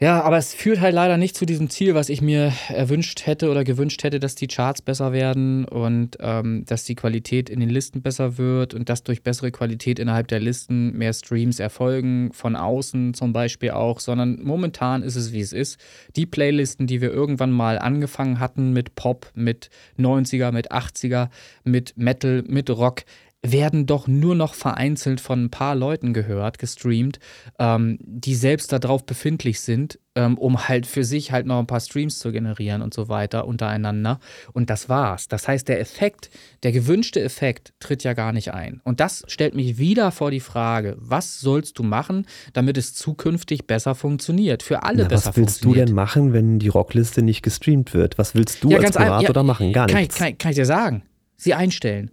Ja, 0.00 0.22
aber 0.22 0.38
es 0.38 0.52
führt 0.54 0.80
halt 0.80 0.92
leider 0.92 1.16
nicht 1.16 1.36
zu 1.36 1.46
diesem 1.46 1.70
Ziel, 1.70 1.94
was 1.94 2.08
ich 2.08 2.20
mir 2.20 2.52
erwünscht 2.68 3.26
hätte 3.26 3.48
oder 3.48 3.62
gewünscht 3.62 4.02
hätte, 4.02 4.18
dass 4.18 4.34
die 4.34 4.48
Charts 4.48 4.82
besser 4.82 5.12
werden 5.12 5.64
und 5.66 6.16
ähm, 6.18 6.64
dass 6.66 6.82
die 6.82 6.96
Qualität 6.96 7.48
in 7.48 7.60
den 7.60 7.70
Listen 7.70 8.02
besser 8.02 8.36
wird 8.36 8.74
und 8.74 8.88
dass 8.88 9.04
durch 9.04 9.22
bessere 9.22 9.52
Qualität 9.52 10.00
innerhalb 10.00 10.26
der 10.26 10.40
Listen 10.40 10.98
mehr 10.98 11.12
Streams 11.12 11.60
erfolgen, 11.60 12.32
von 12.32 12.56
außen 12.56 13.14
zum 13.14 13.32
Beispiel 13.32 13.70
auch, 13.70 14.00
sondern 14.00 14.42
momentan 14.42 15.04
ist 15.04 15.14
es, 15.14 15.32
wie 15.32 15.40
es 15.40 15.52
ist. 15.52 15.78
Die 16.16 16.26
Playlisten, 16.26 16.88
die 16.88 17.00
wir 17.00 17.12
irgendwann 17.12 17.52
mal 17.52 17.78
angefangen 17.78 18.40
hatten 18.40 18.72
mit 18.72 18.96
Pop, 18.96 19.30
mit 19.36 19.70
90er, 19.96 20.50
mit 20.50 20.72
80er, 20.72 21.28
mit 21.62 21.96
Metal, 21.96 22.42
mit 22.48 22.68
Rock, 22.68 23.02
werden 23.44 23.84
doch 23.84 24.08
nur 24.08 24.34
noch 24.34 24.54
vereinzelt 24.54 25.20
von 25.20 25.44
ein 25.44 25.50
paar 25.50 25.74
Leuten 25.74 26.14
gehört, 26.14 26.58
gestreamt, 26.58 27.18
ähm, 27.58 27.98
die 28.00 28.34
selbst 28.34 28.72
darauf 28.72 29.04
befindlich 29.04 29.60
sind, 29.60 30.00
ähm, 30.14 30.38
um 30.38 30.66
halt 30.66 30.86
für 30.86 31.04
sich 31.04 31.30
halt 31.30 31.46
noch 31.46 31.58
ein 31.58 31.66
paar 31.66 31.80
Streams 31.80 32.18
zu 32.18 32.32
generieren 32.32 32.80
und 32.80 32.94
so 32.94 33.08
weiter 33.08 33.46
untereinander. 33.46 34.18
Und 34.52 34.70
das 34.70 34.88
war's. 34.88 35.28
Das 35.28 35.46
heißt, 35.46 35.68
der 35.68 35.78
Effekt, 35.78 36.30
der 36.62 36.72
gewünschte 36.72 37.20
Effekt 37.20 37.74
tritt 37.80 38.02
ja 38.02 38.14
gar 38.14 38.32
nicht 38.32 38.54
ein. 38.54 38.80
Und 38.82 39.00
das 39.00 39.24
stellt 39.26 39.54
mich 39.54 39.76
wieder 39.76 40.10
vor 40.10 40.30
die 40.30 40.40
Frage, 40.40 40.96
was 40.98 41.40
sollst 41.40 41.78
du 41.78 41.82
machen, 41.82 42.26
damit 42.54 42.78
es 42.78 42.94
zukünftig 42.94 43.66
besser 43.66 43.94
funktioniert, 43.94 44.62
für 44.62 44.84
alle 44.84 45.02
Na, 45.02 45.08
besser 45.08 45.34
funktioniert. 45.34 45.48
Was 45.48 45.62
willst 45.62 45.64
du 45.64 45.74
denn 45.74 45.94
machen, 45.94 46.32
wenn 46.32 46.58
die 46.58 46.68
Rockliste 46.68 47.20
nicht 47.20 47.42
gestreamt 47.42 47.92
wird? 47.92 48.16
Was 48.16 48.34
willst 48.34 48.64
du 48.64 48.70
ja, 48.70 48.78
als 48.78 48.98
Moderator 48.98 49.36
ja, 49.36 49.42
machen? 49.42 49.72
Gar 49.72 49.92
nichts. 49.92 50.16
Kann, 50.16 50.28
kann, 50.28 50.38
kann 50.38 50.50
ich 50.52 50.56
dir 50.56 50.66
sagen. 50.66 51.02
Sie 51.36 51.52
einstellen. 51.52 52.10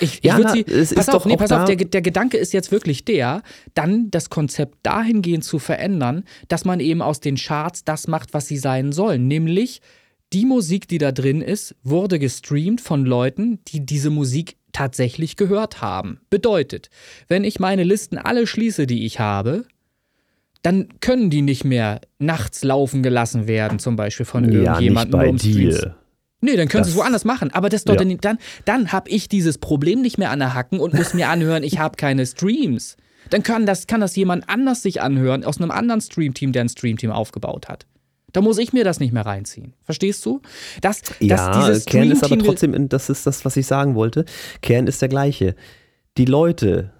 Ich, 0.00 0.18
ich 0.18 0.24
ja, 0.24 0.38
na, 0.38 0.52
sie, 0.52 0.64
es 0.66 0.94
pass 0.94 1.08
ist 1.08 1.14
auf, 1.14 1.24
nee, 1.24 1.36
pass 1.36 1.50
auf, 1.52 1.64
der, 1.64 1.76
der 1.76 2.02
Gedanke 2.02 2.36
ist 2.36 2.52
jetzt 2.52 2.70
wirklich 2.70 3.04
der, 3.04 3.42
dann 3.74 4.10
das 4.10 4.30
Konzept 4.30 4.78
dahingehend 4.82 5.44
zu 5.44 5.58
verändern, 5.58 6.24
dass 6.48 6.64
man 6.64 6.80
eben 6.80 7.02
aus 7.02 7.20
den 7.20 7.36
Charts 7.36 7.84
das 7.84 8.06
macht, 8.06 8.32
was 8.32 8.46
sie 8.46 8.58
sein 8.58 8.92
sollen. 8.92 9.26
Nämlich 9.26 9.80
die 10.32 10.46
Musik, 10.46 10.86
die 10.86 10.98
da 10.98 11.10
drin 11.10 11.42
ist, 11.42 11.74
wurde 11.82 12.18
gestreamt 12.18 12.80
von 12.80 13.04
Leuten, 13.04 13.58
die 13.66 13.84
diese 13.84 14.10
Musik 14.10 14.56
tatsächlich 14.72 15.36
gehört 15.36 15.82
haben. 15.82 16.20
Bedeutet, 16.30 16.90
wenn 17.26 17.42
ich 17.42 17.58
meine 17.58 17.82
Listen 17.82 18.18
alle 18.18 18.46
schließe, 18.46 18.86
die 18.86 19.04
ich 19.04 19.18
habe, 19.18 19.64
dann 20.62 20.88
können 21.00 21.30
die 21.30 21.42
nicht 21.42 21.64
mehr 21.64 22.00
nachts 22.18 22.62
laufen 22.62 23.02
gelassen 23.02 23.48
werden, 23.48 23.78
zum 23.78 23.96
Beispiel 23.96 24.26
von 24.26 24.44
irgendjemandem. 24.44 25.20
Ja, 25.20 25.32
nicht 25.32 25.42
bei 25.42 25.48
dir. 25.48 25.96
Nee, 26.40 26.56
dann 26.56 26.68
können 26.68 26.84
sie 26.84 26.90
es 26.90 26.96
woanders 26.96 27.24
machen. 27.24 27.50
Aber 27.52 27.68
das 27.68 27.84
dort 27.84 28.00
ja. 28.00 28.16
dann, 28.20 28.38
dann 28.64 28.92
habe 28.92 29.10
ich 29.10 29.28
dieses 29.28 29.58
Problem 29.58 30.00
nicht 30.00 30.18
mehr 30.18 30.30
an 30.30 30.38
der 30.38 30.54
Hacken 30.54 30.80
und 30.80 30.94
muss 30.94 31.14
mir 31.14 31.28
anhören, 31.28 31.62
ich 31.62 31.78
habe 31.78 31.96
keine 31.96 32.24
Streams. 32.26 32.96
Dann 33.28 33.42
kann 33.42 33.66
das, 33.66 33.86
kann 33.86 34.00
das 34.00 34.16
jemand 34.16 34.48
anders 34.48 34.82
sich 34.82 35.02
anhören, 35.02 35.44
aus 35.44 35.58
einem 35.58 35.70
anderen 35.70 36.00
Streamteam, 36.00 36.52
der 36.52 36.64
ein 36.64 36.68
Streamteam 36.68 37.10
aufgebaut 37.10 37.68
hat. 37.68 37.86
Da 38.32 38.40
muss 38.40 38.58
ich 38.58 38.72
mir 38.72 38.84
das 38.84 39.00
nicht 39.00 39.12
mehr 39.12 39.26
reinziehen. 39.26 39.74
Verstehst 39.82 40.24
du? 40.24 40.40
Das, 40.80 41.02
ja, 41.18 41.68
das, 41.68 41.84
Kern 41.84 42.10
ist 42.10 42.24
aber 42.24 42.38
trotzdem, 42.38 42.88
das 42.88 43.10
ist 43.10 43.26
das, 43.26 43.44
was 43.44 43.56
ich 43.56 43.66
sagen 43.66 43.94
wollte. 43.94 44.24
Kern 44.62 44.86
ist 44.86 45.02
der 45.02 45.08
gleiche. 45.08 45.56
Die 46.16 46.24
Leute 46.24 46.92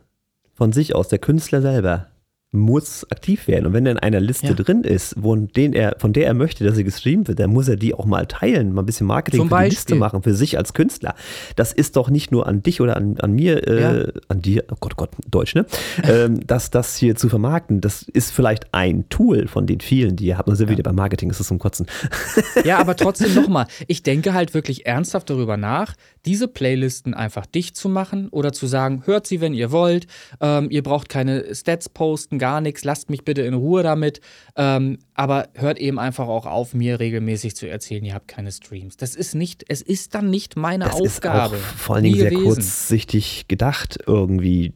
von 0.54 0.72
sich 0.72 0.94
aus, 0.94 1.08
der 1.08 1.18
Künstler 1.18 1.62
selber, 1.62 2.08
muss 2.52 3.06
aktiv 3.10 3.46
werden. 3.46 3.66
Und 3.66 3.72
wenn 3.74 3.86
er 3.86 3.92
in 3.92 3.98
einer 3.98 4.18
Liste 4.18 4.48
ja. 4.48 4.54
drin 4.54 4.82
ist, 4.82 5.14
den 5.16 5.72
er, 5.72 5.96
von 5.98 6.12
der 6.12 6.26
er 6.26 6.34
möchte, 6.34 6.64
dass 6.64 6.74
sie 6.74 6.82
gestreamt 6.82 7.28
wird, 7.28 7.38
dann 7.38 7.50
muss 7.50 7.68
er 7.68 7.76
die 7.76 7.94
auch 7.94 8.06
mal 8.06 8.26
teilen, 8.26 8.72
mal 8.72 8.82
ein 8.82 8.86
bisschen 8.86 9.06
Marketing 9.06 9.40
Zum 9.40 9.48
für 9.48 9.54
Beispiel. 9.54 9.70
die 9.70 9.76
Liste 9.76 9.94
machen, 9.94 10.22
für 10.22 10.34
sich 10.34 10.58
als 10.58 10.74
Künstler. 10.74 11.14
Das 11.54 11.72
ist 11.72 11.94
doch 11.96 12.10
nicht 12.10 12.32
nur 12.32 12.48
an 12.48 12.62
dich 12.62 12.80
oder 12.80 12.96
an, 12.96 13.18
an 13.20 13.32
mir, 13.32 13.68
äh, 13.68 13.80
ja. 13.80 14.12
an 14.26 14.42
dir, 14.42 14.64
oh 14.72 14.76
Gott, 14.80 14.96
Gott, 14.96 15.10
Deutsch, 15.30 15.54
ne? 15.54 15.64
ähm, 16.02 16.44
dass 16.44 16.70
das 16.70 16.96
hier 16.96 17.14
zu 17.14 17.28
vermarkten, 17.28 17.80
das 17.80 18.02
ist 18.02 18.32
vielleicht 18.32 18.74
ein 18.74 19.08
Tool 19.08 19.46
von 19.46 19.66
den 19.66 19.80
vielen, 19.80 20.16
die 20.16 20.26
ihr 20.26 20.38
habt. 20.38 20.48
Und 20.48 20.56
sind 20.56 20.66
ja. 20.66 20.72
wieder 20.72 20.82
beim 20.82 20.96
Marketing, 20.96 21.28
das 21.28 21.38
ist 21.38 21.46
zum 21.46 21.60
Kotzen. 21.60 21.86
ja, 22.64 22.78
aber 22.78 22.96
trotzdem 22.96 23.32
nochmal, 23.34 23.66
ich 23.86 24.02
denke 24.02 24.34
halt 24.34 24.54
wirklich 24.54 24.86
ernsthaft 24.86 25.30
darüber 25.30 25.56
nach, 25.56 25.94
diese 26.26 26.48
Playlisten 26.48 27.14
einfach 27.14 27.46
dicht 27.46 27.76
zu 27.76 27.88
machen 27.88 28.28
oder 28.30 28.52
zu 28.52 28.66
sagen, 28.66 29.02
hört 29.06 29.28
sie, 29.28 29.40
wenn 29.40 29.54
ihr 29.54 29.70
wollt, 29.70 30.08
ähm, 30.40 30.68
ihr 30.70 30.82
braucht 30.82 31.08
keine 31.08 31.54
Stats 31.54 31.88
posten, 31.88 32.39
gar 32.40 32.60
nichts, 32.60 32.82
lasst 32.82 33.08
mich 33.10 33.24
bitte 33.24 33.42
in 33.42 33.54
Ruhe 33.54 33.84
damit. 33.84 34.20
Ähm, 34.56 34.98
aber 35.14 35.48
hört 35.54 35.78
eben 35.78 36.00
einfach 36.00 36.26
auch 36.26 36.46
auf, 36.46 36.74
mir 36.74 36.98
regelmäßig 36.98 37.54
zu 37.54 37.68
erzählen, 37.68 38.04
ihr 38.04 38.14
habt 38.14 38.26
keine 38.26 38.50
Streams. 38.50 38.96
Das 38.96 39.14
ist 39.14 39.36
nicht, 39.36 39.64
es 39.68 39.80
ist 39.80 40.16
dann 40.16 40.28
nicht 40.28 40.56
meine 40.56 40.86
das 40.86 40.94
Aufgabe. 40.94 41.56
Ist 41.56 41.62
auch 41.62 41.66
vor 41.76 41.94
allen 41.94 42.04
Dingen 42.04 42.16
sehr 42.16 42.30
gewesen. 42.30 42.46
kurzsichtig 42.46 43.46
gedacht, 43.46 43.98
irgendwie 44.04 44.74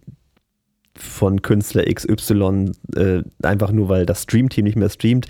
von 0.97 1.43
Künstler 1.43 1.85
XY, 1.93 2.71
äh, 2.95 3.23
einfach 3.43 3.73
nur 3.73 3.89
weil 3.89 4.07
das 4.07 4.23
Streamteam 4.23 4.65
nicht 4.65 4.77
mehr 4.77 4.91
streamt 4.91 5.27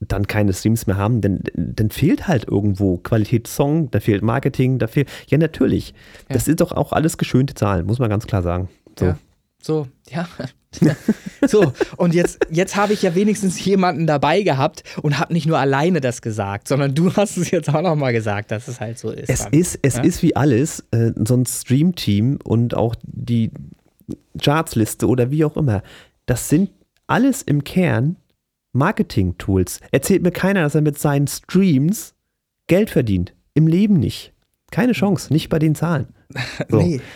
dann 0.00 0.26
keine 0.26 0.52
Streams 0.52 0.86
mehr 0.86 0.96
haben, 0.96 1.20
denn 1.20 1.42
dann 1.54 1.90
fehlt 1.90 2.28
halt 2.28 2.46
irgendwo 2.46 2.98
Qualität 2.98 3.46
Song, 3.46 3.90
da 3.90 4.00
fehlt 4.00 4.22
Marketing, 4.22 4.78
da 4.78 4.86
fehlt. 4.88 5.08
Ja, 5.28 5.38
natürlich. 5.38 5.94
Ja. 6.28 6.34
Das 6.34 6.44
sind 6.44 6.60
doch 6.60 6.72
auch 6.72 6.92
alles 6.92 7.16
geschönte 7.18 7.54
Zahlen, 7.54 7.86
muss 7.86 7.98
man 7.98 8.10
ganz 8.10 8.26
klar 8.26 8.42
sagen. 8.42 8.68
So. 8.98 9.06
Ja. 9.06 9.18
So, 9.66 9.88
ja. 10.10 10.28
so, 11.46 11.72
und 11.96 12.14
jetzt, 12.14 12.38
jetzt 12.50 12.76
habe 12.76 12.92
ich 12.92 13.02
ja 13.02 13.16
wenigstens 13.16 13.62
jemanden 13.64 14.06
dabei 14.06 14.42
gehabt 14.42 14.84
und 15.02 15.18
habe 15.18 15.32
nicht 15.32 15.46
nur 15.46 15.58
alleine 15.58 16.00
das 16.00 16.22
gesagt, 16.22 16.68
sondern 16.68 16.94
du 16.94 17.12
hast 17.14 17.36
es 17.36 17.50
jetzt 17.50 17.68
auch 17.74 17.82
nochmal 17.82 18.12
gesagt, 18.12 18.52
dass 18.52 18.68
es 18.68 18.78
halt 18.78 18.96
so 18.96 19.10
ist. 19.10 19.28
Es, 19.28 19.42
dann. 19.42 19.52
ist, 19.52 19.78
es 19.82 19.96
ja? 19.96 20.02
ist 20.04 20.22
wie 20.22 20.36
alles, 20.36 20.84
äh, 20.92 21.10
so 21.24 21.34
ein 21.34 21.46
Stream-Team 21.46 22.38
und 22.44 22.74
auch 22.74 22.94
die 23.02 23.50
Chartsliste 24.40 25.08
oder 25.08 25.32
wie 25.32 25.44
auch 25.44 25.56
immer, 25.56 25.82
das 26.26 26.48
sind 26.48 26.70
alles 27.08 27.42
im 27.42 27.64
Kern 27.64 28.16
Marketing-Tools. 28.72 29.80
Erzählt 29.90 30.22
mir 30.22 30.30
keiner, 30.30 30.62
dass 30.62 30.76
er 30.76 30.82
mit 30.82 30.98
seinen 30.98 31.26
Streams 31.26 32.14
Geld 32.68 32.90
verdient. 32.90 33.34
Im 33.54 33.66
Leben 33.66 33.94
nicht. 33.94 34.32
Keine 34.70 34.92
Chance, 34.92 35.32
nicht 35.32 35.48
bei 35.48 35.58
den 35.58 35.74
Zahlen. 35.74 36.08
So. 36.68 36.78
nee. 36.78 37.00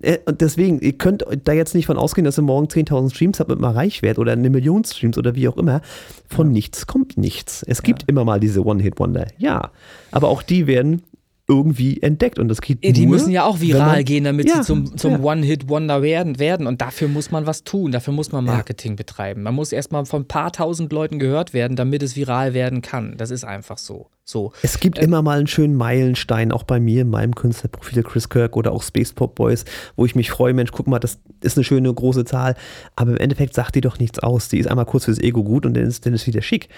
Äh, 0.00 0.18
und 0.24 0.40
deswegen, 0.40 0.80
ihr 0.80 0.94
könnt 0.94 1.24
da 1.44 1.52
jetzt 1.52 1.76
nicht 1.76 1.86
von 1.86 1.96
ausgehen, 1.96 2.24
dass 2.24 2.36
ihr 2.36 2.42
morgen 2.42 2.66
10.000 2.66 3.14
Streams 3.14 3.38
habt 3.38 3.52
und 3.52 3.60
mal 3.60 3.70
reich 3.70 4.02
werdet 4.02 4.18
oder 4.18 4.32
eine 4.32 4.50
Million 4.50 4.82
Streams 4.84 5.16
oder 5.16 5.36
wie 5.36 5.46
auch 5.46 5.56
immer. 5.56 5.80
Von 6.28 6.48
ja. 6.48 6.54
nichts 6.54 6.88
kommt 6.88 7.16
nichts. 7.16 7.62
Es 7.68 7.84
gibt 7.84 8.02
ja. 8.02 8.08
immer 8.08 8.24
mal 8.24 8.40
diese 8.40 8.64
One-Hit-Wonder. 8.64 9.28
Ja. 9.38 9.70
Aber 10.10 10.28
auch 10.28 10.42
die 10.42 10.66
werden 10.66 11.02
irgendwie 11.48 12.00
entdeckt 12.00 12.38
und 12.38 12.48
das 12.48 12.60
geht 12.60 12.82
Die 12.84 13.06
nur, 13.06 13.16
müssen 13.16 13.32
ja 13.32 13.44
auch 13.44 13.60
viral 13.60 13.96
man, 13.96 14.04
gehen, 14.04 14.24
damit 14.24 14.48
ja, 14.48 14.56
sie 14.56 14.62
zum, 14.62 14.96
zum 14.96 15.12
ja. 15.12 15.20
One-Hit-Wonder 15.20 16.00
werden, 16.00 16.38
werden 16.38 16.68
und 16.68 16.80
dafür 16.80 17.08
muss 17.08 17.32
man 17.32 17.46
was 17.46 17.64
tun, 17.64 17.90
dafür 17.90 18.14
muss 18.14 18.30
man 18.30 18.44
Marketing 18.44 18.92
ja. 18.92 18.96
betreiben. 18.96 19.42
Man 19.42 19.54
muss 19.54 19.72
erstmal 19.72 20.04
von 20.06 20.22
ein 20.22 20.28
paar 20.28 20.52
tausend 20.52 20.92
Leuten 20.92 21.18
gehört 21.18 21.52
werden, 21.52 21.76
damit 21.76 22.02
es 22.04 22.14
viral 22.14 22.54
werden 22.54 22.80
kann. 22.80 23.16
Das 23.16 23.32
ist 23.32 23.44
einfach 23.44 23.76
so. 23.78 24.06
so. 24.24 24.52
Es 24.62 24.78
gibt 24.78 24.98
äh, 24.98 25.02
immer 25.02 25.20
mal 25.22 25.38
einen 25.38 25.48
schönen 25.48 25.74
Meilenstein, 25.74 26.52
auch 26.52 26.62
bei 26.62 26.78
mir 26.78 27.02
in 27.02 27.10
meinem 27.10 27.34
Künstlerprofil 27.34 28.04
Chris 28.04 28.28
Kirk 28.28 28.56
oder 28.56 28.70
auch 28.70 28.84
Space 28.84 29.12
Pop 29.12 29.34
Boys, 29.34 29.64
wo 29.96 30.06
ich 30.06 30.14
mich 30.14 30.30
freue, 30.30 30.54
Mensch, 30.54 30.70
guck 30.70 30.86
mal, 30.86 31.00
das 31.00 31.18
ist 31.40 31.58
eine 31.58 31.64
schöne 31.64 31.92
große 31.92 32.24
Zahl, 32.24 32.54
aber 32.94 33.10
im 33.10 33.18
Endeffekt 33.18 33.54
sagt 33.54 33.74
die 33.74 33.80
doch 33.80 33.98
nichts 33.98 34.20
aus. 34.20 34.48
Die 34.48 34.58
ist 34.58 34.68
einmal 34.68 34.86
kurz 34.86 35.06
fürs 35.06 35.18
Ego 35.18 35.42
gut 35.42 35.66
und 35.66 35.74
dann 35.74 35.84
ist, 35.84 36.06
dann 36.06 36.14
ist 36.14 36.28
wieder 36.28 36.40
schick. 36.40 36.68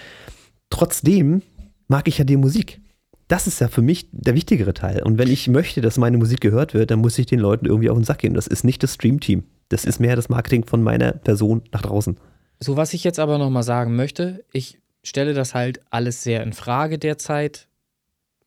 Trotzdem 0.71 1.43
mag 1.87 2.07
ich 2.07 2.17
ja 2.17 2.25
die 2.25 2.37
Musik 2.37 2.81
das 3.27 3.47
ist 3.47 3.59
ja 3.59 3.67
für 3.67 3.81
mich 3.81 4.07
der 4.11 4.35
wichtigere 4.35 4.73
Teil. 4.73 5.01
Und 5.01 5.17
wenn 5.17 5.29
ich 5.29 5.47
möchte, 5.47 5.81
dass 5.81 5.97
meine 5.97 6.17
Musik 6.17 6.41
gehört 6.41 6.73
wird, 6.73 6.91
dann 6.91 6.99
muss 6.99 7.17
ich 7.17 7.25
den 7.25 7.39
Leuten 7.39 7.65
irgendwie 7.65 7.89
auf 7.89 7.97
den 7.97 8.03
Sack 8.03 8.19
gehen. 8.19 8.33
Das 8.33 8.47
ist 8.47 8.63
nicht 8.63 8.83
das 8.83 8.93
Stream-Team. 8.93 9.43
Das 9.69 9.85
ist 9.85 9.99
mehr 9.99 10.15
das 10.15 10.29
Marketing 10.29 10.63
von 10.63 10.83
meiner 10.83 11.13
Person 11.13 11.63
nach 11.71 11.81
draußen. 11.81 12.17
So, 12.59 12.77
was 12.77 12.93
ich 12.93 13.03
jetzt 13.03 13.19
aber 13.19 13.37
nochmal 13.37 13.63
sagen 13.63 13.95
möchte, 13.95 14.45
ich 14.53 14.79
stelle 15.03 15.33
das 15.33 15.53
halt 15.53 15.81
alles 15.89 16.23
sehr 16.23 16.43
in 16.43 16.53
Frage 16.53 16.99
derzeit 16.99 17.67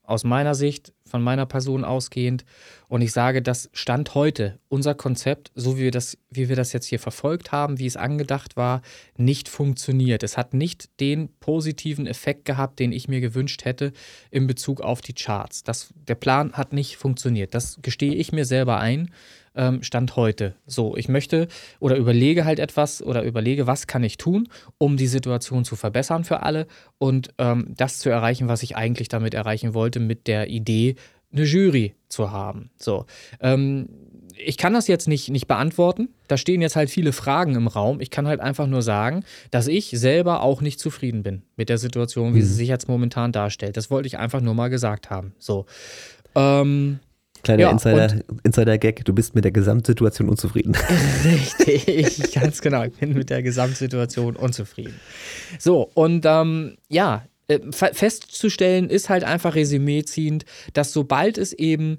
aus 0.03 0.24
meiner 0.24 0.55
Sicht, 0.55 0.93
von 1.09 1.22
meiner 1.22 1.46
Person 1.46 1.84
ausgehend. 1.84 2.44
Und 2.88 3.02
ich 3.02 3.12
sage, 3.12 3.42
das 3.42 3.68
Stand 3.72 4.14
heute, 4.14 4.59
unser 4.68 4.94
Konzept, 4.94 5.50
so 5.54 5.76
wie 5.76 5.82
wir, 5.82 5.90
das, 5.90 6.16
wie 6.30 6.48
wir 6.48 6.56
das 6.56 6.72
jetzt 6.72 6.86
hier 6.86 6.98
verfolgt 6.98 7.52
haben, 7.52 7.78
wie 7.78 7.86
es 7.86 7.96
angedacht 7.96 8.56
war, 8.56 8.82
nicht 9.16 9.48
funktioniert. 9.48 10.22
Es 10.22 10.36
hat 10.36 10.54
nicht 10.54 10.88
den 11.00 11.28
positiven 11.40 12.06
Effekt 12.06 12.44
gehabt, 12.44 12.78
den 12.78 12.92
ich 12.92 13.09
mir 13.09 13.20
gewünscht 13.20 13.64
hätte 13.64 13.92
in 14.30 14.46
Bezug 14.46 14.80
auf 14.80 15.00
die 15.00 15.14
Charts. 15.14 15.64
Das, 15.64 15.92
der 15.94 16.14
Plan 16.14 16.52
hat 16.52 16.72
nicht 16.72 16.96
funktioniert. 16.96 17.54
Das 17.54 17.78
gestehe 17.82 18.14
ich 18.14 18.32
mir 18.32 18.44
selber 18.44 18.78
ein 18.78 19.11
ähm, 19.55 19.82
Stand 19.82 20.16
heute. 20.16 20.55
So, 20.66 20.96
ich 20.96 21.09
möchte 21.09 21.49
oder 21.80 21.96
überlege 21.96 22.44
halt 22.44 22.59
etwas 22.59 23.03
oder 23.03 23.22
überlege, 23.22 23.66
was 23.66 23.86
kann 23.86 24.03
ich 24.05 24.16
tun, 24.16 24.49
um 24.78 24.96
die 24.96 25.07
Situation 25.07 25.64
zu 25.64 25.76
verbessern 25.76 26.24
für 26.24 26.42
alle 26.42 26.66
und 26.99 27.30
ähm, 27.38 27.74
das 27.76 27.99
zu 27.99 28.11
erreichen, 28.11 28.49
was 28.49 28.62
ich 28.62 28.76
eigentlich 28.76 29.09
damit 29.09 29.34
erreichen 29.34 29.74
wollte, 29.74 30.01
mit 30.01 30.26
der 30.26 30.49
Idee, 30.49 30.96
eine 31.32 31.44
Jury 31.44 31.94
zu 32.09 32.30
haben. 32.30 32.70
So, 32.78 33.05
ähm, 33.40 33.88
ich 34.38 34.57
kann 34.57 34.72
das 34.72 34.86
jetzt 34.88 35.09
nicht, 35.09 35.30
nicht 35.30 35.46
beantworten. 35.46 36.09
Da 36.28 36.36
stehen 36.36 36.62
jetzt 36.62 36.76
halt 36.76 36.90
viele 36.90 37.12
Fragen 37.12 37.55
im 37.55 37.66
Raum. 37.66 38.01
Ich 38.01 38.11
kann 38.11 38.26
halt 38.26 38.40
einfach 38.40 38.66
nur 38.66 38.82
sagen, 38.82 39.24
dass 39.51 39.66
ich 39.66 39.90
selber 39.90 40.42
auch 40.42 40.61
nicht 40.61 40.78
zufrieden 40.78 41.22
bin 41.22 41.42
mit 41.57 41.68
der 41.68 41.78
Situation, 41.78 42.34
wie 42.34 42.38
mhm. 42.38 42.44
sie 42.44 42.55
sich 42.55 42.68
jetzt 42.68 42.88
momentan 42.88 43.32
darstellt. 43.32 43.76
Das 43.76 43.90
wollte 43.90 44.07
ich 44.07 44.18
einfach 44.18 44.40
nur 44.40 44.55
mal 44.55 44.68
gesagt 44.68 45.11
haben. 45.11 45.34
So. 45.38 45.66
Ähm, 46.34 47.01
Kleiner 47.43 47.62
ja, 47.62 47.70
Insider, 47.70 48.20
Insider-Gag, 48.43 49.05
du 49.05 49.12
bist 49.12 49.34
mit 49.34 49.45
der 49.45 49.53
Gesamtsituation 49.53 50.28
unzufrieden. 50.28 50.74
Richtig, 51.24 52.32
ganz 52.32 52.61
genau. 52.61 52.84
Ich 52.84 52.95
bin 52.95 53.14
mit 53.14 53.30
der 53.30 53.43
Gesamtsituation 53.43 54.36
unzufrieden. 54.36 54.95
So, 55.59 55.91
und 55.95 56.24
ähm, 56.26 56.76
ja, 56.89 57.24
äh, 57.49 57.61
festzustellen 57.70 58.91
ist 58.91 59.09
halt 59.09 59.24
einfach 59.24 59.55
resümee 59.55 60.05
ziehend, 60.05 60.45
dass 60.72 60.93
sobald 60.93 61.39
es 61.39 61.53
eben 61.53 61.99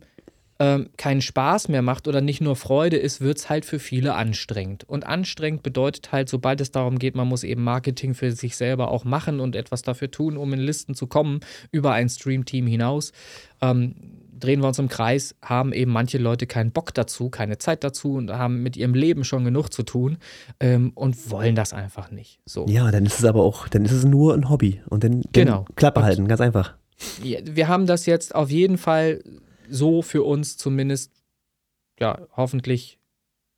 ähm, 0.59 0.89
keinen 0.97 1.21
Spaß 1.21 1.69
mehr 1.69 1.81
macht 1.81 2.07
oder 2.07 2.19
nicht 2.19 2.41
nur 2.41 2.57
Freude 2.57 2.97
ist, 2.97 3.21
wird 3.21 3.37
es 3.37 3.49
halt 3.49 3.63
für 3.63 3.79
viele 3.79 4.15
anstrengend. 4.15 4.83
Und 4.83 5.07
anstrengend 5.07 5.63
bedeutet 5.63 6.11
halt, 6.11 6.27
sobald 6.27 6.59
es 6.59 6.71
darum 6.71 6.99
geht, 6.99 7.15
man 7.15 7.29
muss 7.29 7.45
eben 7.45 7.63
Marketing 7.63 8.13
für 8.13 8.33
sich 8.33 8.57
selber 8.57 8.91
auch 8.91 9.05
machen 9.05 9.39
und 9.39 9.55
etwas 9.55 9.83
dafür 9.83 10.11
tun, 10.11 10.35
um 10.35 10.51
in 10.51 10.59
Listen 10.59 10.95
zu 10.95 11.07
kommen, 11.07 11.39
über 11.71 11.93
ein 11.93 12.09
Stream-Team 12.09 12.67
hinaus. 12.67 13.13
Ähm, 13.61 13.95
drehen 14.39 14.61
wir 14.61 14.67
uns 14.67 14.79
im 14.79 14.89
Kreis, 14.89 15.35
haben 15.41 15.73
eben 15.73 15.91
manche 15.91 16.17
Leute 16.17 16.47
keinen 16.47 16.71
Bock 16.71 16.93
dazu, 16.93 17.29
keine 17.29 17.57
Zeit 17.57 17.83
dazu 17.83 18.13
und 18.13 18.31
haben 18.31 18.63
mit 18.63 18.77
ihrem 18.77 18.93
Leben 18.93 19.23
schon 19.23 19.43
genug 19.43 19.71
zu 19.71 19.83
tun 19.83 20.17
ähm, 20.59 20.91
und 20.95 21.29
wollen 21.29 21.55
das 21.55 21.73
einfach 21.73 22.11
nicht. 22.11 22.39
So. 22.45 22.65
Ja, 22.67 22.91
dann 22.91 23.05
ist 23.05 23.19
es 23.19 23.25
aber 23.25 23.43
auch, 23.43 23.67
dann 23.67 23.85
ist 23.85 23.91
es 23.91 24.05
nur 24.05 24.33
ein 24.33 24.49
Hobby 24.49 24.81
und 24.89 25.03
dann, 25.03 25.21
dann 25.21 25.31
genau. 25.31 25.65
Klappe 25.75 26.03
halten, 26.03 26.27
ganz 26.27 26.41
einfach. 26.41 26.75
Wir 27.21 27.67
haben 27.67 27.85
das 27.85 28.05
jetzt 28.05 28.35
auf 28.35 28.49
jeden 28.49 28.77
Fall 28.77 29.23
so 29.69 30.01
für 30.01 30.23
uns 30.23 30.57
zumindest, 30.57 31.13
ja, 31.99 32.19
hoffentlich 32.35 32.99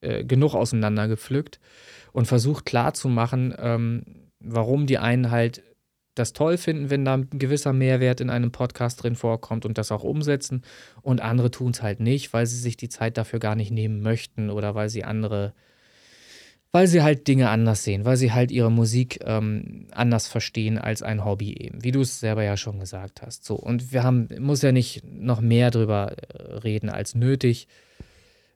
äh, 0.02 0.24
genug 0.24 0.54
auseinandergepflückt 0.54 1.60
und 2.12 2.26
versucht 2.26 2.66
klarzumachen, 2.66 3.54
ähm, 3.58 4.04
warum 4.40 4.86
die 4.86 4.98
einen 4.98 5.32
halt 5.32 5.64
das 6.16 6.34
toll 6.34 6.58
finden, 6.58 6.90
wenn 6.90 7.06
da 7.06 7.16
ein 7.16 7.30
gewisser 7.32 7.74
Mehrwert 7.74 8.20
in 8.22 8.30
einem 8.30 8.52
Podcast 8.52 9.02
drin 9.02 9.16
vorkommt 9.16 9.66
und 9.66 9.78
das 9.78 9.92
auch 9.92 10.04
umsetzen. 10.04 10.64
Und 11.02 11.22
andere 11.22 11.52
tun 11.52 11.72
es 11.72 11.82
halt 11.82 12.00
nicht, 12.00 12.34
weil 12.34 12.46
sie 12.46 12.58
sich 12.58 12.78
die 12.78 12.90
Zeit 12.90 13.18
dafür 13.18 13.40
gar 13.40 13.56
nicht 13.56 13.72
nehmen 13.72 14.02
möchten 14.02 14.50
oder 14.50 14.76
weil 14.76 14.90
sie 14.90 15.06
andere, 15.06 15.54
weil 16.72 16.88
sie 16.88 17.02
halt 17.02 17.28
Dinge 17.28 17.50
anders 17.50 17.84
sehen, 17.84 18.04
weil 18.04 18.18
sie 18.18 18.34
halt 18.34 18.52
ihre 18.52 18.72
Musik 18.72 19.20
ähm, 19.24 19.88
anders 19.92 20.28
verstehen 20.28 20.78
als 20.78 21.02
ein 21.02 21.24
Hobby 21.24 21.54
eben, 21.54 21.84
wie 21.84 21.92
du 21.92 22.02
es 22.02 22.20
selber 22.20 22.44
ja 22.44 22.58
schon 22.58 22.80
gesagt 22.80 23.22
hast. 23.22 23.46
So, 23.46 23.56
und 23.56 23.94
wir 23.94 24.04
haben, 24.04 24.28
muss 24.40 24.62
ja 24.62 24.74
nicht 24.74 25.04
noch 25.06 25.40
mehr 25.40 25.72
drüber 25.72 26.16
äh, 26.34 26.56
reden 26.58 26.90
als 26.90 27.16
nötig. 27.16 27.68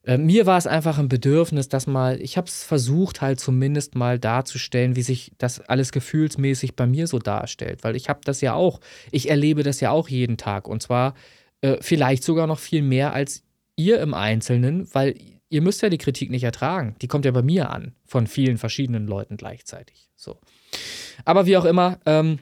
Äh, 0.06 0.18
mir 0.18 0.46
war 0.46 0.58
es 0.58 0.68
einfach 0.68 0.98
ein 0.98 1.10
Bedürfnis, 1.10 1.68
dass 1.68 1.88
mal, 1.88 2.22
ich 2.22 2.38
habe 2.38 2.48
es 2.48 2.64
versucht 2.64 3.22
halt 3.22 3.40
zumindest 3.40 3.96
mal 3.96 4.20
darzustellen, 4.20 4.96
wie 4.96 5.02
sich 5.02 5.32
das 5.38 5.60
alles 5.62 5.92
gefühlsmäßig 5.92 6.76
bei 6.76 6.86
mir 6.86 7.08
so 7.08 7.20
darstellt, 7.20 7.84
weil 7.84 7.96
ich 7.96 8.08
habe 8.08 8.22
das 8.24 8.42
ja 8.42 8.54
auch, 8.54 8.80
ich 9.12 9.30
erlebe 9.30 9.64
das 9.64 9.80
ja 9.80 9.92
auch 9.92 10.08
jeden 10.08 10.38
Tag 10.38 10.68
und 10.68 10.82
zwar 10.82 11.16
äh, 11.62 11.78
vielleicht 11.82 12.24
sogar 12.24 12.48
noch 12.48 12.60
viel 12.60 12.82
mehr 12.82 13.14
als 13.14 13.44
ihr 13.76 14.00
im 14.00 14.14
Einzelnen, 14.14 14.88
weil 14.94 15.16
ihr 15.50 15.62
müsst 15.62 15.82
ja 15.82 15.90
die 15.90 15.98
Kritik 15.98 16.30
nicht 16.30 16.44
ertragen, 16.44 16.96
die 17.02 17.08
kommt 17.08 17.26
ja 17.26 17.32
bei 17.32 17.42
mir 17.42 17.72
an, 17.72 17.96
von 18.06 18.28
vielen 18.28 18.58
verschiedenen 18.58 19.08
Leuten 19.08 19.38
gleichzeitig. 19.38 20.10
So. 20.16 20.40
Aber 21.24 21.46
wie 21.46 21.58
auch 21.58 21.66
immer, 21.66 22.00
ähm, 22.06 22.40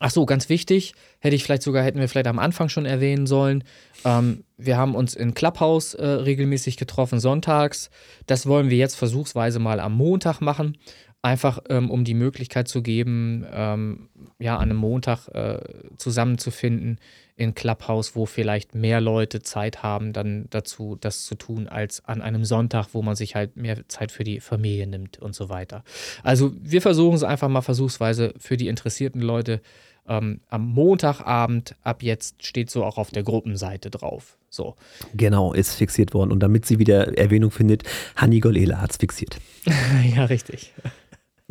Ach 0.00 0.10
so, 0.10 0.26
ganz 0.26 0.48
wichtig, 0.48 0.94
hätte 1.20 1.36
ich 1.36 1.44
vielleicht 1.44 1.62
sogar, 1.62 1.82
hätten 1.82 2.00
wir 2.00 2.08
vielleicht 2.08 2.26
am 2.26 2.38
Anfang 2.38 2.68
schon 2.68 2.86
erwähnen 2.86 3.26
sollen. 3.26 3.64
Ähm, 4.04 4.44
wir 4.56 4.76
haben 4.76 4.94
uns 4.94 5.14
in 5.14 5.34
Clubhouse 5.34 5.94
äh, 5.94 6.06
regelmäßig 6.06 6.76
getroffen, 6.76 7.20
sonntags. 7.20 7.90
Das 8.26 8.46
wollen 8.46 8.70
wir 8.70 8.76
jetzt 8.76 8.96
versuchsweise 8.96 9.58
mal 9.58 9.80
am 9.80 9.94
Montag 9.94 10.40
machen. 10.40 10.76
Einfach 11.20 11.58
ähm, 11.68 11.90
um 11.90 12.04
die 12.04 12.14
Möglichkeit 12.14 12.68
zu 12.68 12.80
geben, 12.80 13.44
ähm, 13.52 14.08
ja, 14.38 14.56
an 14.56 14.70
einem 14.70 14.76
Montag 14.76 15.26
äh, 15.28 15.58
zusammenzufinden 15.96 17.00
in 17.38 17.54
Clubhouse, 17.54 18.16
wo 18.16 18.26
vielleicht 18.26 18.74
mehr 18.74 19.00
Leute 19.00 19.40
Zeit 19.42 19.82
haben, 19.82 20.12
dann 20.12 20.46
dazu 20.50 20.96
das 21.00 21.24
zu 21.24 21.36
tun, 21.36 21.68
als 21.68 22.04
an 22.04 22.20
einem 22.20 22.44
Sonntag, 22.44 22.88
wo 22.92 23.02
man 23.02 23.14
sich 23.14 23.36
halt 23.36 23.56
mehr 23.56 23.88
Zeit 23.88 24.12
für 24.12 24.24
die 24.24 24.40
Familie 24.40 24.86
nimmt 24.86 25.18
und 25.18 25.34
so 25.36 25.48
weiter. 25.48 25.84
Also 26.24 26.52
wir 26.60 26.82
versuchen 26.82 27.14
es 27.14 27.22
einfach 27.22 27.48
mal 27.48 27.62
versuchsweise 27.62 28.34
für 28.38 28.56
die 28.56 28.66
interessierten 28.66 29.20
Leute 29.20 29.60
ähm, 30.08 30.40
am 30.48 30.66
Montagabend 30.66 31.76
ab 31.82 32.02
jetzt 32.02 32.44
steht 32.44 32.70
so 32.70 32.84
auch 32.84 32.98
auf 32.98 33.10
der 33.10 33.22
Gruppenseite 33.22 33.90
drauf. 33.90 34.38
So. 34.50 34.74
Genau, 35.14 35.52
ist 35.52 35.74
fixiert 35.74 36.14
worden. 36.14 36.32
Und 36.32 36.40
damit 36.40 36.66
sie 36.66 36.78
wieder 36.78 37.16
Erwähnung 37.18 37.50
findet, 37.50 37.82
Hanni 38.16 38.40
Golela 38.40 38.80
hat 38.80 38.92
es 38.92 38.96
fixiert. 38.96 39.38
ja, 40.16 40.24
richtig. 40.24 40.72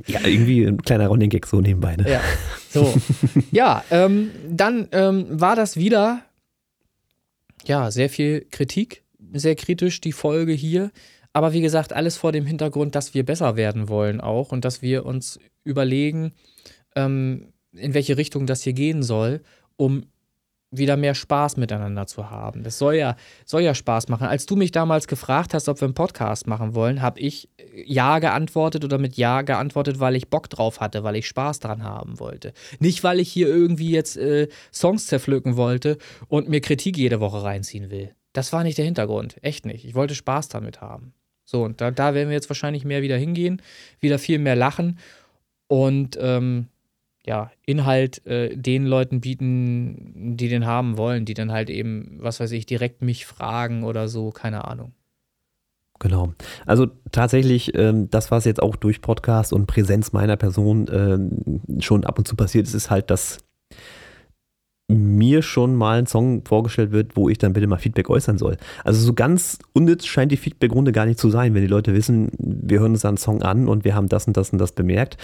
Ja, 0.06 0.22
irgendwie 0.26 0.64
ein 0.64 0.82
kleiner 0.82 1.08
Running 1.08 1.30
Gag 1.30 1.48
so 1.48 1.60
nebenbei. 1.60 1.96
Ne? 1.96 2.10
Ja, 2.10 2.22
so. 2.70 2.94
ja, 3.52 3.84
ähm, 3.90 4.32
dann 4.48 4.88
ähm, 4.92 5.26
war 5.30 5.56
das 5.56 5.76
wieder, 5.76 6.22
ja, 7.66 7.90
sehr 7.90 8.10
viel 8.10 8.46
Kritik, 8.52 9.04
sehr 9.34 9.56
kritisch 9.56 10.00
die 10.02 10.12
Folge 10.12 10.54
hier. 10.54 10.92
Aber 11.34 11.54
wie 11.54 11.62
gesagt, 11.62 11.94
alles 11.94 12.18
vor 12.18 12.32
dem 12.32 12.46
Hintergrund, 12.46 12.96
dass 12.96 13.14
wir 13.14 13.26
besser 13.26 13.56
werden 13.56 13.90
wollen 13.90 14.22
auch 14.22 14.52
und 14.52 14.66
dass 14.66 14.82
wir 14.82 15.06
uns 15.06 15.40
überlegen, 15.64 16.34
ähm, 16.96 17.54
in 17.78 17.94
welche 17.94 18.18
Richtung 18.18 18.46
das 18.46 18.62
hier 18.62 18.74
gehen 18.74 19.04
soll, 19.04 19.42
um 19.76 20.06
wieder 20.70 20.98
mehr 20.98 21.16
Spaß 21.16 21.58
miteinander 21.58 22.08
zu 22.08 22.30
haben. 22.30 22.64
Das 22.64 22.78
soll 22.78 22.96
ja, 22.96 23.16
soll 23.46 23.62
ja 23.62 23.74
Spaß 23.74 24.10
machen. 24.10 24.28
Als 24.28 24.46
du 24.46 24.56
mich 24.58 24.72
damals 24.72 25.08
gefragt 25.08 25.54
hast, 25.54 25.70
ob 25.70 25.80
wir 25.80 25.86
einen 25.86 25.94
Podcast 25.94 26.46
machen 26.46 26.76
wollen, 26.76 27.02
habe 27.02 27.20
ich 27.22 27.50
Ja 27.86 28.20
geantwortet 28.20 28.84
oder 28.84 28.98
mit 28.98 29.16
Ja 29.16 29.44
geantwortet, 29.44 30.00
weil 30.00 30.16
ich 30.16 30.30
Bock 30.30 30.50
drauf 30.50 30.82
hatte, 30.82 31.04
weil 31.04 31.16
ich 31.16 31.28
Spaß 31.28 31.60
dran 31.60 31.84
haben 31.84 32.20
wollte. 32.20 32.54
Nicht, 32.80 33.04
weil 33.04 33.20
ich 33.20 33.32
hier 33.32 33.48
irgendwie 33.48 33.92
jetzt 33.92 34.18
äh, 34.18 34.50
Songs 34.74 35.08
zerpflücken 35.08 35.56
wollte 35.56 35.98
und 36.28 36.50
mir 36.50 36.60
Kritik 36.60 36.98
jede 36.98 37.22
Woche 37.22 37.44
reinziehen 37.44 37.90
will. 37.90 38.14
Das 38.34 38.52
war 38.52 38.64
nicht 38.64 38.78
der 38.78 38.86
Hintergrund. 38.86 39.38
Echt 39.42 39.66
nicht. 39.66 39.86
Ich 39.86 39.96
wollte 39.96 40.16
Spaß 40.16 40.50
damit 40.50 40.82
haben. 40.82 41.14
So, 41.46 41.64
und 41.64 41.80
da, 41.80 41.92
da 41.92 42.14
werden 42.14 42.28
wir 42.28 42.36
jetzt 42.36 42.50
wahrscheinlich 42.50 42.84
mehr 42.84 43.02
wieder 43.02 43.16
hingehen, 43.16 43.62
wieder 44.02 44.20
viel 44.20 44.38
mehr 44.38 44.58
lachen 44.58 45.00
und 45.68 46.18
ähm, 46.20 46.68
ja, 47.28 47.52
Inhalt 47.66 48.26
äh, 48.26 48.56
den 48.56 48.86
Leuten 48.86 49.20
bieten, 49.20 50.38
die 50.38 50.48
den 50.48 50.66
haben 50.66 50.98
wollen, 50.98 51.26
die 51.26 51.34
dann 51.34 51.52
halt 51.52 51.70
eben, 51.70 52.18
was 52.22 52.40
weiß 52.40 52.52
ich, 52.54 52.66
direkt 52.66 53.02
mich 53.02 53.26
fragen 53.26 53.84
oder 53.84 54.08
so, 54.08 54.32
keine 54.32 54.66
Ahnung. 54.66 54.94
Genau. 56.00 56.34
Also 56.66 56.88
tatsächlich, 57.12 57.76
ähm, 57.76 58.10
das, 58.10 58.32
was 58.32 58.46
jetzt 58.46 58.62
auch 58.62 58.78
durch 58.78 59.02
Podcast 59.02 59.52
und 59.52 59.66
Präsenz 59.66 60.14
meiner 60.14 60.38
Person 60.38 60.88
ähm, 60.92 61.82
schon 61.82 62.06
ab 62.06 62.18
und 62.18 62.28
zu 62.28 62.36
passiert 62.36 62.66
ist, 62.66 62.74
ist 62.74 62.90
halt, 62.90 63.10
dass 63.10 63.40
mir 64.90 65.42
schon 65.42 65.76
mal 65.76 66.00
ein 66.00 66.06
Song 66.06 66.46
vorgestellt 66.46 66.92
wird, 66.92 67.18
wo 67.18 67.28
ich 67.28 67.38
dann 67.40 67.52
bitte 67.52 67.68
mal 67.68 67.78
Feedback 67.78 68.10
äußern 68.10 68.38
soll. 68.38 68.56
Also 68.86 69.02
so 69.02 69.14
ganz 69.14 69.60
unnütz 69.74 70.06
scheint 70.06 70.32
die 70.32 70.38
Feedback-Runde 70.38 70.94
gar 70.94 71.06
nicht 71.06 71.20
zu 71.20 71.30
sein, 71.30 71.54
wenn 71.54 71.62
die 71.62 71.68
Leute 71.68 71.94
wissen, 71.94 72.32
wir 72.38 72.80
hören 72.80 72.94
uns 72.94 73.04
einen 73.04 73.18
Song 73.18 73.42
an 73.42 73.68
und 73.68 73.84
wir 73.84 73.96
haben 73.96 74.08
das 74.08 74.28
und 74.28 74.38
das 74.38 74.52
und 74.52 74.60
das 74.60 74.72
bemerkt. 74.72 75.18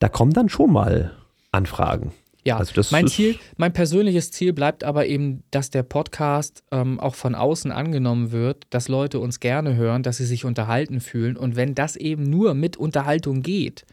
Da 0.00 0.10
kommt 0.10 0.36
dann 0.36 0.50
schon 0.50 0.70
mal 0.70 1.12
Anfragen. 1.56 2.12
Ja, 2.44 2.58
also 2.58 2.80
mein 2.92 3.08
Ziel, 3.08 3.36
mein 3.56 3.72
persönliches 3.72 4.30
Ziel 4.30 4.52
bleibt 4.52 4.84
aber 4.84 5.06
eben, 5.06 5.42
dass 5.50 5.70
der 5.70 5.82
Podcast 5.82 6.62
ähm, 6.70 7.00
auch 7.00 7.16
von 7.16 7.34
außen 7.34 7.72
angenommen 7.72 8.30
wird, 8.30 8.68
dass 8.70 8.86
Leute 8.86 9.18
uns 9.18 9.40
gerne 9.40 9.74
hören, 9.74 10.04
dass 10.04 10.18
sie 10.18 10.26
sich 10.26 10.44
unterhalten 10.44 11.00
fühlen. 11.00 11.36
Und 11.36 11.56
wenn 11.56 11.74
das 11.74 11.96
eben 11.96 12.22
nur 12.22 12.54
mit 12.54 12.76
Unterhaltung 12.76 13.42
geht 13.42 13.84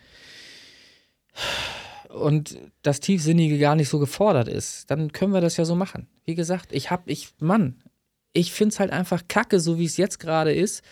und 2.09 2.59
das 2.83 2.99
Tiefsinnige 2.99 3.57
gar 3.57 3.73
nicht 3.75 3.89
so 3.89 3.97
gefordert 3.97 4.47
ist, 4.47 4.91
dann 4.91 5.11
können 5.11 5.33
wir 5.33 5.41
das 5.41 5.57
ja 5.57 5.65
so 5.65 5.73
machen. 5.73 6.07
Wie 6.23 6.35
gesagt, 6.35 6.73
ich 6.73 6.91
hab, 6.91 7.09
ich, 7.09 7.29
Mann, 7.39 7.81
ich 8.33 8.53
finde 8.53 8.73
es 8.73 8.79
halt 8.79 8.91
einfach 8.91 9.23
kacke, 9.27 9.59
so 9.59 9.79
wie 9.79 9.85
es 9.85 9.97
jetzt 9.97 10.19
gerade 10.19 10.53
ist 10.53 10.83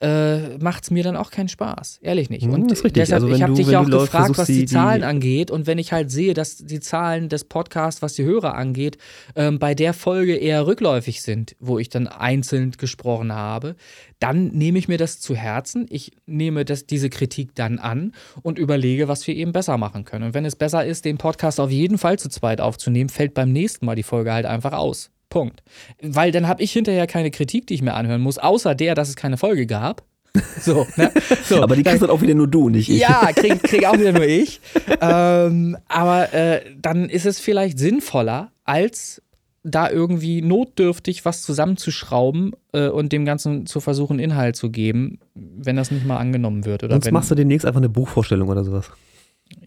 äh, 0.00 0.58
macht 0.58 0.84
es 0.84 0.90
mir 0.90 1.02
dann 1.02 1.16
auch 1.16 1.30
keinen 1.30 1.48
Spaß. 1.48 2.00
Ehrlich 2.02 2.28
nicht. 2.28 2.44
Hm, 2.44 2.52
und 2.52 2.70
das 2.70 2.80
ist 2.80 2.84
richtig. 2.84 3.02
deshalb, 3.04 3.22
also 3.22 3.34
ich 3.34 3.42
habe 3.42 3.54
dich 3.54 3.68
ja 3.68 3.80
auch 3.80 3.86
gefragt, 3.86 4.36
was 4.36 4.46
die, 4.46 4.60
die 4.60 4.66
Zahlen 4.66 5.02
angeht. 5.02 5.50
Und 5.50 5.66
wenn 5.66 5.78
ich 5.78 5.92
halt 5.92 6.10
sehe, 6.10 6.34
dass 6.34 6.58
die 6.58 6.80
Zahlen 6.80 7.30
des 7.30 7.44
Podcasts, 7.44 8.02
was 8.02 8.14
die 8.14 8.24
Hörer 8.24 8.54
angeht, 8.54 8.98
ähm, 9.36 9.58
bei 9.58 9.74
der 9.74 9.94
Folge 9.94 10.36
eher 10.36 10.66
rückläufig 10.66 11.22
sind, 11.22 11.56
wo 11.60 11.78
ich 11.78 11.88
dann 11.88 12.08
einzeln 12.08 12.72
gesprochen 12.72 13.32
habe, 13.32 13.74
dann 14.18 14.48
nehme 14.48 14.78
ich 14.78 14.86
mir 14.86 14.98
das 14.98 15.18
zu 15.18 15.34
Herzen. 15.34 15.86
Ich 15.88 16.12
nehme 16.26 16.66
das, 16.66 16.86
diese 16.86 17.08
Kritik 17.08 17.54
dann 17.54 17.78
an 17.78 18.12
und 18.42 18.58
überlege, 18.58 19.08
was 19.08 19.26
wir 19.26 19.34
eben 19.34 19.52
besser 19.52 19.78
machen 19.78 20.04
können. 20.04 20.26
Und 20.26 20.34
wenn 20.34 20.44
es 20.44 20.56
besser 20.56 20.84
ist, 20.84 21.06
den 21.06 21.16
Podcast 21.16 21.58
auf 21.58 21.70
jeden 21.70 21.96
Fall 21.96 22.18
zu 22.18 22.28
zweit 22.28 22.60
aufzunehmen, 22.60 23.08
fällt 23.08 23.32
beim 23.32 23.50
nächsten 23.50 23.86
Mal 23.86 23.96
die 23.96 24.02
Folge 24.02 24.32
halt 24.32 24.44
einfach 24.44 24.72
aus. 24.72 25.10
Punkt. 25.28 25.62
Weil 26.00 26.32
dann 26.32 26.48
habe 26.48 26.62
ich 26.62 26.72
hinterher 26.72 27.06
keine 27.06 27.30
Kritik, 27.30 27.66
die 27.66 27.74
ich 27.74 27.82
mir 27.82 27.94
anhören 27.94 28.20
muss, 28.20 28.38
außer 28.38 28.74
der, 28.74 28.94
dass 28.94 29.08
es 29.08 29.16
keine 29.16 29.36
Folge 29.36 29.66
gab. 29.66 30.02
So, 30.60 30.86
ne? 30.96 31.10
so, 31.44 31.62
aber 31.62 31.76
die 31.76 31.82
kriegst 31.82 32.02
dann 32.02 32.10
auch 32.10 32.20
wieder 32.20 32.34
nur 32.34 32.46
du, 32.46 32.68
nicht 32.68 32.90
ich. 32.90 32.98
Ja, 32.98 33.32
krieg, 33.32 33.62
krieg 33.62 33.86
auch 33.86 33.98
wieder 33.98 34.12
nur 34.12 34.26
ich. 34.26 34.60
ähm, 35.00 35.78
aber 35.88 36.32
äh, 36.34 36.60
dann 36.80 37.08
ist 37.08 37.24
es 37.24 37.40
vielleicht 37.40 37.78
sinnvoller, 37.78 38.52
als 38.64 39.22
da 39.62 39.90
irgendwie 39.90 40.42
notdürftig 40.42 41.24
was 41.24 41.42
zusammenzuschrauben 41.42 42.52
äh, 42.72 42.88
und 42.88 43.12
dem 43.12 43.24
Ganzen 43.24 43.66
zu 43.66 43.80
versuchen, 43.80 44.18
Inhalt 44.18 44.56
zu 44.56 44.70
geben, 44.70 45.18
wenn 45.34 45.76
das 45.76 45.90
nicht 45.90 46.06
mal 46.06 46.18
angenommen 46.18 46.64
wird. 46.64 46.84
Oder 46.84 46.94
Sonst 46.94 47.06
wenn, 47.06 47.14
machst 47.14 47.30
du 47.30 47.34
demnächst 47.34 47.66
einfach 47.66 47.80
eine 47.80 47.88
Buchvorstellung 47.88 48.48
oder 48.48 48.62
sowas. 48.62 48.90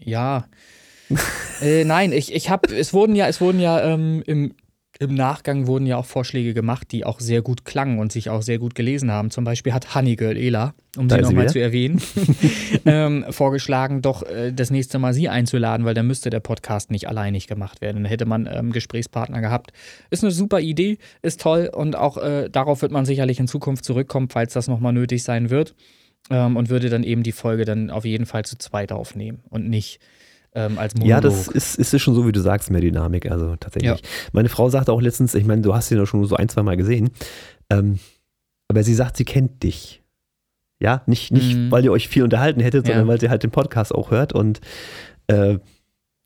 Ja. 0.02 0.46
äh, 1.60 1.84
nein, 1.84 2.12
ich, 2.12 2.32
ich 2.32 2.48
habe, 2.48 2.74
es 2.74 2.94
wurden 2.94 3.14
ja, 3.14 3.26
es 3.28 3.40
wurden 3.40 3.60
ja 3.60 3.82
ähm, 3.82 4.22
im 4.26 4.54
im 5.00 5.14
Nachgang 5.14 5.66
wurden 5.66 5.86
ja 5.86 5.96
auch 5.96 6.04
Vorschläge 6.04 6.52
gemacht, 6.52 6.92
die 6.92 7.06
auch 7.06 7.20
sehr 7.20 7.40
gut 7.40 7.64
klangen 7.64 7.98
und 7.98 8.12
sich 8.12 8.28
auch 8.28 8.42
sehr 8.42 8.58
gut 8.58 8.74
gelesen 8.74 9.10
haben. 9.10 9.30
Zum 9.30 9.44
Beispiel 9.44 9.72
hat 9.72 9.94
Honeygirl 9.94 10.36
Ela, 10.36 10.74
um 10.98 11.08
da 11.08 11.16
sie 11.16 11.22
nochmal 11.22 11.48
zu 11.48 11.58
erwähnen, 11.58 12.02
ähm, 12.84 13.24
vorgeschlagen, 13.30 14.02
doch 14.02 14.22
äh, 14.22 14.52
das 14.52 14.70
nächste 14.70 14.98
Mal 14.98 15.14
sie 15.14 15.30
einzuladen, 15.30 15.86
weil 15.86 15.94
dann 15.94 16.06
müsste 16.06 16.28
der 16.28 16.40
Podcast 16.40 16.90
nicht 16.90 17.08
alleinig 17.08 17.46
gemacht 17.46 17.80
werden. 17.80 18.02
Dann 18.02 18.10
hätte 18.10 18.26
man 18.26 18.46
ähm, 18.52 18.72
Gesprächspartner 18.72 19.40
gehabt. 19.40 19.72
Ist 20.10 20.22
eine 20.22 20.32
super 20.32 20.60
Idee, 20.60 20.98
ist 21.22 21.40
toll 21.40 21.70
und 21.74 21.96
auch 21.96 22.18
äh, 22.18 22.50
darauf 22.50 22.82
wird 22.82 22.92
man 22.92 23.06
sicherlich 23.06 23.40
in 23.40 23.48
Zukunft 23.48 23.86
zurückkommen, 23.86 24.28
falls 24.28 24.52
das 24.52 24.68
nochmal 24.68 24.92
nötig 24.92 25.22
sein 25.22 25.48
wird. 25.48 25.74
Ähm, 26.28 26.58
und 26.58 26.68
würde 26.68 26.90
dann 26.90 27.04
eben 27.04 27.22
die 27.22 27.32
Folge 27.32 27.64
dann 27.64 27.88
auf 27.88 28.04
jeden 28.04 28.26
Fall 28.26 28.44
zu 28.44 28.58
zweit 28.58 28.92
aufnehmen 28.92 29.42
und 29.48 29.66
nicht 29.66 29.98
ähm, 30.54 30.78
als 30.78 30.94
Monolog. 30.94 31.10
Ja, 31.10 31.20
das 31.20 31.48
ist, 31.48 31.78
ist 31.78 32.00
schon 32.00 32.14
so, 32.14 32.26
wie 32.26 32.32
du 32.32 32.40
sagst, 32.40 32.70
mehr 32.70 32.80
Dynamik. 32.80 33.30
Also 33.30 33.56
tatsächlich. 33.56 34.00
Ja. 34.00 34.08
Meine 34.32 34.48
Frau 34.48 34.68
sagte 34.68 34.92
auch 34.92 35.00
letztens, 35.00 35.34
ich 35.34 35.44
meine, 35.44 35.62
du 35.62 35.74
hast 35.74 35.90
ihn 35.90 35.98
ja 35.98 36.06
schon 36.06 36.24
so 36.24 36.36
ein, 36.36 36.48
zwei 36.48 36.62
Mal 36.62 36.76
gesehen, 36.76 37.10
ähm, 37.70 37.98
aber 38.68 38.82
sie 38.82 38.94
sagt, 38.94 39.16
sie 39.16 39.24
kennt 39.24 39.62
dich. 39.62 40.02
Ja, 40.80 41.02
nicht, 41.06 41.30
nicht 41.30 41.56
mhm. 41.56 41.70
weil 41.70 41.84
ihr 41.84 41.92
euch 41.92 42.08
viel 42.08 42.22
unterhalten 42.22 42.60
hättet, 42.60 42.86
sondern 42.86 43.04
ja. 43.04 43.08
weil 43.08 43.20
sie 43.20 43.28
halt 43.28 43.42
den 43.42 43.50
Podcast 43.50 43.94
auch 43.94 44.10
hört 44.10 44.32
und 44.32 44.60
äh, 45.26 45.58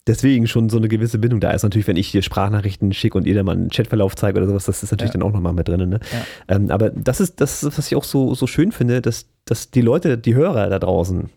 deswegen 0.07 0.47
schon 0.47 0.69
so 0.69 0.77
eine 0.77 0.89
gewisse 0.89 1.19
Bindung 1.19 1.41
da 1.41 1.51
ist. 1.51 1.63
Natürlich, 1.63 1.89
wenn 1.89 1.97
ich 1.97 2.13
dir 2.13 2.23
Sprachnachrichten 2.23 2.93
schicke 2.93 3.19
und 3.19 3.27
ihr 3.27 3.35
dann 3.35 3.47
mal 3.47 3.53
einen 3.53 3.71
Chatverlauf 3.71 4.15
zeige 4.15 4.39
oder 4.39 4.47
sowas, 4.47 4.65
das 4.65 4.83
ist 4.83 4.91
natürlich 4.93 5.13
ja. 5.13 5.21
dann 5.21 5.29
auch 5.29 5.33
nochmal 5.33 5.53
mit 5.53 5.67
drin. 5.67 5.89
Ne? 5.89 6.01
Ja. 6.13 6.57
Ähm, 6.57 6.71
aber 6.71 6.91
das 6.91 7.21
ist 7.21 7.41
das, 7.41 7.65
was 7.65 7.87
ich 7.87 7.97
auch 7.97 8.05
so, 8.05 8.35
so 8.35 8.47
schön 8.47 8.71
finde, 8.71 9.03
dass, 9.03 9.27
dass 9.45 9.71
die 9.71 9.81
Leute, 9.81 10.19
die 10.19 10.35
Hörer 10.35 10.69
da 10.69 10.79
draußen, 10.79 11.31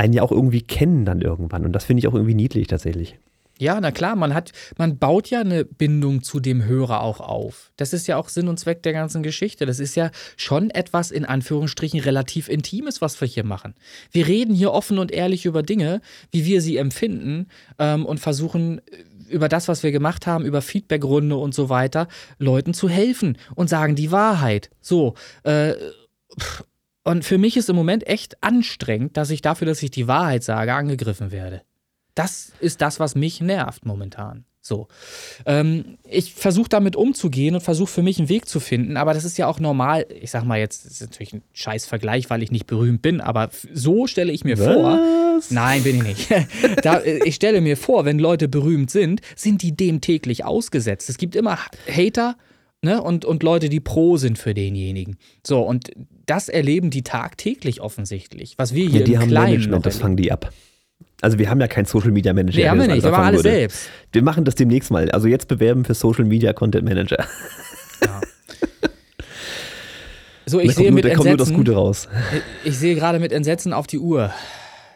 einen 0.00 0.14
ja 0.14 0.22
auch 0.22 0.32
irgendwie 0.32 0.62
kennen 0.62 1.04
dann 1.04 1.20
irgendwann. 1.20 1.64
Und 1.64 1.72
das 1.72 1.84
finde 1.84 2.00
ich 2.00 2.08
auch 2.08 2.14
irgendwie 2.14 2.34
niedlich 2.34 2.66
tatsächlich. 2.66 3.18
Ja, 3.58 3.78
na 3.78 3.90
klar, 3.90 4.16
man 4.16 4.32
hat, 4.32 4.52
man 4.78 4.96
baut 4.96 5.28
ja 5.28 5.40
eine 5.40 5.66
Bindung 5.66 6.22
zu 6.22 6.40
dem 6.40 6.64
Hörer 6.64 7.02
auch 7.02 7.20
auf. 7.20 7.72
Das 7.76 7.92
ist 7.92 8.06
ja 8.06 8.16
auch 8.16 8.30
Sinn 8.30 8.48
und 8.48 8.58
Zweck 8.58 8.82
der 8.82 8.94
ganzen 8.94 9.22
Geschichte. 9.22 9.66
Das 9.66 9.78
ist 9.78 9.96
ja 9.96 10.10
schon 10.38 10.70
etwas 10.70 11.10
in 11.10 11.26
Anführungsstrichen 11.26 12.00
relativ 12.00 12.48
Intimes, 12.48 13.02
was 13.02 13.20
wir 13.20 13.28
hier 13.28 13.44
machen. 13.44 13.74
Wir 14.10 14.26
reden 14.26 14.54
hier 14.54 14.72
offen 14.72 14.98
und 14.98 15.12
ehrlich 15.12 15.44
über 15.44 15.62
Dinge, 15.62 16.00
wie 16.32 16.46
wir 16.46 16.62
sie 16.62 16.78
empfinden 16.78 17.48
ähm, 17.78 18.06
und 18.06 18.18
versuchen 18.18 18.78
äh, 18.78 19.04
über 19.28 19.50
das, 19.50 19.68
was 19.68 19.82
wir 19.82 19.92
gemacht 19.92 20.26
haben, 20.26 20.46
über 20.46 20.62
Feedbackrunde 20.62 21.36
und 21.36 21.54
so 21.54 21.68
weiter, 21.68 22.08
Leuten 22.38 22.72
zu 22.72 22.88
helfen 22.88 23.36
und 23.54 23.68
sagen 23.68 23.94
die 23.94 24.10
Wahrheit. 24.10 24.70
So, 24.80 25.12
äh, 25.42 25.74
und 27.10 27.24
für 27.24 27.38
mich 27.38 27.56
ist 27.56 27.68
im 27.68 27.74
Moment 27.74 28.06
echt 28.06 28.42
anstrengend, 28.42 29.16
dass 29.16 29.30
ich 29.30 29.42
dafür, 29.42 29.66
dass 29.66 29.82
ich 29.82 29.90
die 29.90 30.06
Wahrheit 30.06 30.44
sage, 30.44 30.72
angegriffen 30.72 31.32
werde. 31.32 31.62
Das 32.14 32.52
ist 32.60 32.80
das, 32.82 33.00
was 33.00 33.16
mich 33.16 33.40
nervt 33.40 33.84
momentan. 33.84 34.44
So. 34.62 34.86
Ähm, 35.44 35.98
ich 36.08 36.34
versuche 36.34 36.68
damit 36.68 36.94
umzugehen 36.94 37.54
und 37.56 37.62
versuche 37.62 37.90
für 37.90 38.02
mich 38.02 38.18
einen 38.18 38.28
Weg 38.28 38.46
zu 38.46 38.60
finden, 38.60 38.96
aber 38.96 39.12
das 39.12 39.24
ist 39.24 39.38
ja 39.38 39.48
auch 39.48 39.58
normal. 39.58 40.06
Ich 40.20 40.30
sag 40.30 40.44
mal 40.44 40.60
jetzt, 40.60 40.84
das 40.84 40.92
ist 40.92 41.00
natürlich 41.00 41.32
ein 41.32 41.42
scheiß 41.52 41.86
Vergleich, 41.86 42.30
weil 42.30 42.44
ich 42.44 42.52
nicht 42.52 42.66
berühmt 42.66 43.02
bin, 43.02 43.20
aber 43.20 43.50
so 43.72 44.06
stelle 44.06 44.30
ich 44.30 44.44
mir 44.44 44.58
Was? 44.58 44.66
vor. 44.66 45.00
Nein, 45.48 45.82
bin 45.82 45.96
ich 45.96 46.02
nicht. 46.02 46.30
da, 46.82 46.98
äh, 46.98 47.24
ich 47.24 47.34
stelle 47.34 47.60
mir 47.60 47.76
vor, 47.76 48.04
wenn 48.04 48.20
Leute 48.20 48.46
berühmt 48.46 48.90
sind, 48.90 49.20
sind 49.34 49.62
die 49.62 49.74
dem 49.74 50.00
täglich 50.00 50.44
ausgesetzt. 50.44 51.08
Es 51.08 51.18
gibt 51.18 51.34
immer 51.34 51.58
Hater 51.88 52.36
ne, 52.82 53.02
und, 53.02 53.24
und 53.24 53.42
Leute, 53.42 53.68
die 53.68 53.80
pro 53.80 54.16
sind 54.16 54.38
für 54.38 54.54
denjenigen. 54.54 55.16
So, 55.46 55.60
und 55.60 55.90
das 56.26 56.48
erleben 56.48 56.90
die 56.90 57.02
tagtäglich 57.02 57.80
offensichtlich. 57.80 58.54
Was 58.56 58.74
wir 58.74 58.88
hier 58.88 59.00
ja, 59.00 59.04
die 59.04 59.12
im 59.14 59.20
haben 59.20 59.28
Kleinen 59.28 59.50
Management, 59.52 59.86
das 59.86 59.98
fangen 59.98 60.16
die 60.16 60.32
ab. 60.32 60.52
Also 61.22 61.38
wir 61.38 61.50
haben 61.50 61.60
ja 61.60 61.68
keinen 61.68 61.84
Social 61.84 62.12
Media 62.12 62.32
Manager. 62.32 62.56
Wir 62.56 62.70
haben 62.70 62.80
wir 62.80 62.86
nicht, 62.86 63.02
wir 63.02 63.10
machen 63.10 63.24
alles 63.24 63.44
würde. 63.44 63.50
selbst. 63.50 63.90
Wir 64.12 64.22
machen 64.22 64.44
das 64.44 64.54
demnächst 64.54 64.90
mal. 64.90 65.10
Also 65.10 65.28
jetzt 65.28 65.48
bewerben 65.48 65.84
für 65.84 65.94
Social 65.94 66.24
Media 66.24 66.52
Content 66.52 66.84
Manager. 66.84 67.26
Ja. 68.02 68.20
So, 70.46 70.58
ich 70.58 70.74
sehe 70.74 70.86
nur, 70.86 70.96
mit 70.96 71.04
Entsetzen, 71.04 71.36
das 71.36 71.52
Gute 71.52 71.74
raus. 71.74 72.08
Ich, 72.64 72.70
ich, 72.72 72.78
sehe 72.78 72.96
gerade 72.96 73.20
mit 73.20 73.30
Entsetzen 73.30 73.72
auf 73.72 73.86
die 73.86 74.00
Uhr. 74.00 74.32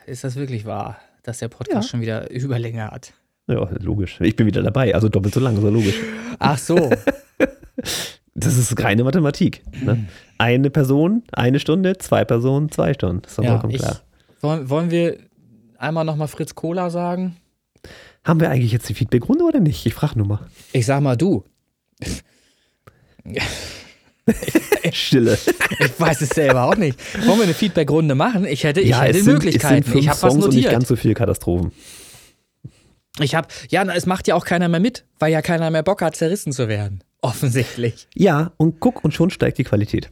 Ist 0.05 0.25
das 0.25 0.35
wirklich 0.35 0.65
wahr, 0.65 0.99
dass 1.23 1.39
der 1.39 1.49
Podcast 1.49 1.87
ja. 1.87 1.91
schon 1.91 2.01
wieder 2.01 2.29
Überlänge 2.29 2.91
hat? 2.91 3.13
Ja, 3.47 3.69
logisch. 3.79 4.21
Ich 4.21 4.35
bin 4.35 4.47
wieder 4.47 4.63
dabei, 4.63 4.95
also 4.95 5.09
doppelt 5.09 5.33
so 5.33 5.39
lang, 5.39 5.61
so 5.61 5.71
logisch. 5.71 5.95
Ach 6.41 6.59
so. 6.59 6.91
Das 8.45 8.57
ist 8.57 8.83
reine 8.83 9.05
Mathematik. 9.05 9.63
Ne? 9.83 10.07
Eine 10.39 10.71
Person, 10.71 11.23
eine 11.33 11.59
Stunde, 11.59 11.99
zwei 11.99 12.25
Personen, 12.25 12.71
zwei 12.71 12.95
Stunden. 12.95 13.23
Das 13.23 13.33
ist 13.33 13.39
doch 13.39 13.45
ja, 13.45 13.51
vollkommen 13.53 13.75
klar. 13.75 14.01
wollen, 14.41 14.71
wollen 14.71 14.91
wir 14.91 15.19
einmal 15.79 16.05
nochmal 16.05 16.29
Fritz 16.29 16.55
Cola 16.55 16.91
sagen? 16.91 17.37
Haben 18.25 18.41
wir 18.41 18.51
eigentlich 18.51 18.73
jetzt 18.73 18.89
die 18.89 18.95
Feedbackrunde 18.95 19.45
oder 19.45 19.61
nicht? 19.61 19.85
Ich 19.87 19.95
frage 19.95 20.19
nur 20.19 20.27
mal. 20.27 20.41
Ich 20.73 20.87
sag 20.87 21.01
mal 21.03 21.17
du. 21.17 21.45
Stille. 24.93 25.39
Ich 25.79 26.01
weiß 26.01 26.23
es 26.23 26.31
selber 26.31 26.65
auch 26.65 26.77
nicht. 26.77 26.99
Wollen 27.27 27.39
wir 27.39 27.45
eine 27.45 27.55
Feedbackrunde 27.55 28.15
machen? 28.15 28.47
Ich 28.47 28.65
hätte, 28.65 28.81
ich 28.81 28.91
ja, 28.91 29.03
hätte 29.03 29.23
sind, 29.23 29.35
Möglichkeiten. 29.35 29.99
ich 29.99 30.09
habe 30.09 30.23
was 30.23 30.35
notiert. 30.35 30.45
Und 30.45 30.55
nicht 30.55 30.71
ganz 30.71 30.89
so 30.89 30.97
viele 30.97 31.15
Katastrophen. 31.15 31.73
Ich 33.21 33.35
habe, 33.35 33.49
ja, 33.69 33.85
es 33.85 34.07
macht 34.07 34.27
ja 34.27 34.35
auch 34.35 34.45
keiner 34.45 34.69
mehr 34.69 34.81
mit, 34.81 35.05
weil 35.19 35.31
ja 35.31 35.41
keiner 35.43 35.71
mehr 35.71 35.83
Bock 35.83 36.03
hat, 36.03 36.17
zerrissen 36.17 36.53
zu 36.53 36.69
werden. 36.69 37.05
Offensichtlich. 37.25 38.07
Ja, 38.15 38.53
und 38.59 38.81
guck, 38.81 39.03
und 39.03 39.15
schon 39.15 39.31
steigt 39.31 39.57
die 39.57 39.65
Qualität. 39.65 40.11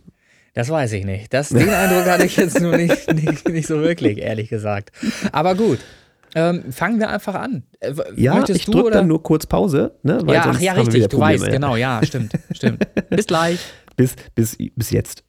Das 0.54 0.70
weiß 0.70 0.94
ich 0.94 1.04
nicht. 1.04 1.32
Das, 1.34 1.50
den 1.50 1.68
Eindruck 1.68 2.06
hatte 2.06 2.24
ich 2.24 2.38
jetzt 2.38 2.58
nur 2.58 2.74
nicht, 2.74 3.12
nicht, 3.14 3.46
nicht 3.50 3.66
so 3.66 3.82
wirklich, 3.82 4.16
ehrlich 4.16 4.48
gesagt. 4.48 4.92
Aber 5.30 5.54
gut. 5.54 5.78
Ähm, 6.34 6.72
fangen 6.72 6.98
wir 6.98 7.10
einfach 7.10 7.34
an. 7.34 7.64
Äh, 7.80 7.92
ja, 8.16 8.34
Möchtest 8.34 8.60
ich 8.60 8.64
drücke 8.64 8.90
dann 8.90 9.08
nur 9.08 9.22
kurz 9.22 9.44
Pause. 9.44 9.98
Ne? 10.02 10.20
Weil 10.24 10.36
ja, 10.36 10.44
ach 10.46 10.58
ja, 10.58 10.72
richtig, 10.72 11.06
du 11.08 11.18
weißt, 11.18 11.50
genau, 11.50 11.76
ja, 11.76 12.00
stimmt, 12.02 12.32
stimmt. 12.52 12.86
Bis 13.10 13.26
gleich. 13.26 13.60
Bis, 13.96 14.16
bis, 14.34 14.56
bis 14.74 14.90
jetzt. 14.90 15.22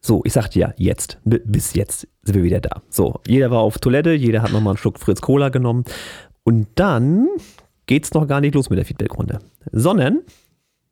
So, 0.00 0.22
ich 0.24 0.32
sagte 0.32 0.58
ja, 0.58 0.74
jetzt. 0.76 1.18
Bis 1.22 1.74
jetzt 1.74 2.08
sind 2.22 2.34
wir 2.34 2.42
wieder 2.42 2.60
da. 2.60 2.82
So, 2.88 3.20
jeder 3.28 3.52
war 3.52 3.60
auf 3.60 3.78
Toilette, 3.78 4.14
jeder 4.14 4.42
hat 4.42 4.50
nochmal 4.50 4.72
einen 4.72 4.78
Schluck 4.78 4.98
Fritz 4.98 5.20
Cola 5.20 5.48
genommen. 5.50 5.84
Und 6.42 6.66
dann 6.74 7.28
geht's 7.86 8.12
noch 8.14 8.26
gar 8.26 8.40
nicht 8.40 8.56
los 8.56 8.68
mit 8.68 8.80
der 8.80 8.84
Feedbackrunde. 8.84 9.38
Sondern, 9.70 10.22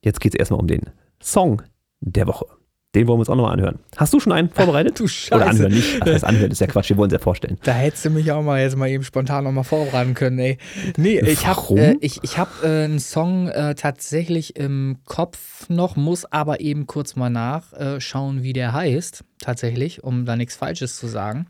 jetzt 0.04 0.20
geht's 0.20 0.36
erstmal 0.36 0.60
um 0.60 0.66
den 0.66 0.90
Song 1.20 1.62
der 2.00 2.26
Woche. 2.26 2.46
Den 2.94 3.08
wollen 3.08 3.16
wir 3.16 3.20
uns 3.20 3.28
auch 3.28 3.34
nochmal 3.34 3.54
anhören. 3.54 3.80
Hast 3.96 4.14
du 4.14 4.20
schon 4.20 4.32
einen 4.32 4.50
vorbereitet? 4.50 5.00
du 5.00 5.08
Scheiße. 5.08 5.34
Oder 5.34 5.48
anhören 5.48 5.72
nicht? 5.72 5.96
Ach, 6.00 6.04
das 6.04 6.22
anhören 6.22 6.52
ist 6.52 6.60
ja 6.60 6.68
Quatsch, 6.68 6.90
wir 6.90 6.96
wollen 6.96 7.08
es 7.08 7.14
ja 7.14 7.18
vorstellen. 7.18 7.58
Da 7.64 7.72
hättest 7.72 8.04
du 8.04 8.10
mich 8.10 8.30
auch 8.30 8.42
mal 8.42 8.60
jetzt 8.60 8.76
mal 8.76 8.88
eben 8.88 9.02
spontan 9.02 9.42
nochmal 9.42 9.64
vorbereiten 9.64 10.14
können, 10.14 10.38
ey. 10.38 10.58
Nee, 10.96 11.18
ich 11.20 11.46
habe 11.46 11.76
äh, 11.76 11.96
ich, 12.00 12.20
ich 12.22 12.38
hab, 12.38 12.62
äh, 12.62 12.84
einen 12.84 13.00
Song 13.00 13.48
äh, 13.48 13.74
tatsächlich 13.74 14.56
im 14.56 14.98
Kopf 15.06 15.68
noch, 15.68 15.96
muss 15.96 16.24
aber 16.24 16.60
eben 16.60 16.86
kurz 16.86 17.16
mal 17.16 17.30
nachschauen, 17.30 18.44
wie 18.44 18.52
der 18.52 18.72
heißt, 18.72 19.24
tatsächlich, 19.40 20.04
um 20.04 20.24
da 20.24 20.36
nichts 20.36 20.54
Falsches 20.54 20.96
zu 20.96 21.08
sagen. 21.08 21.46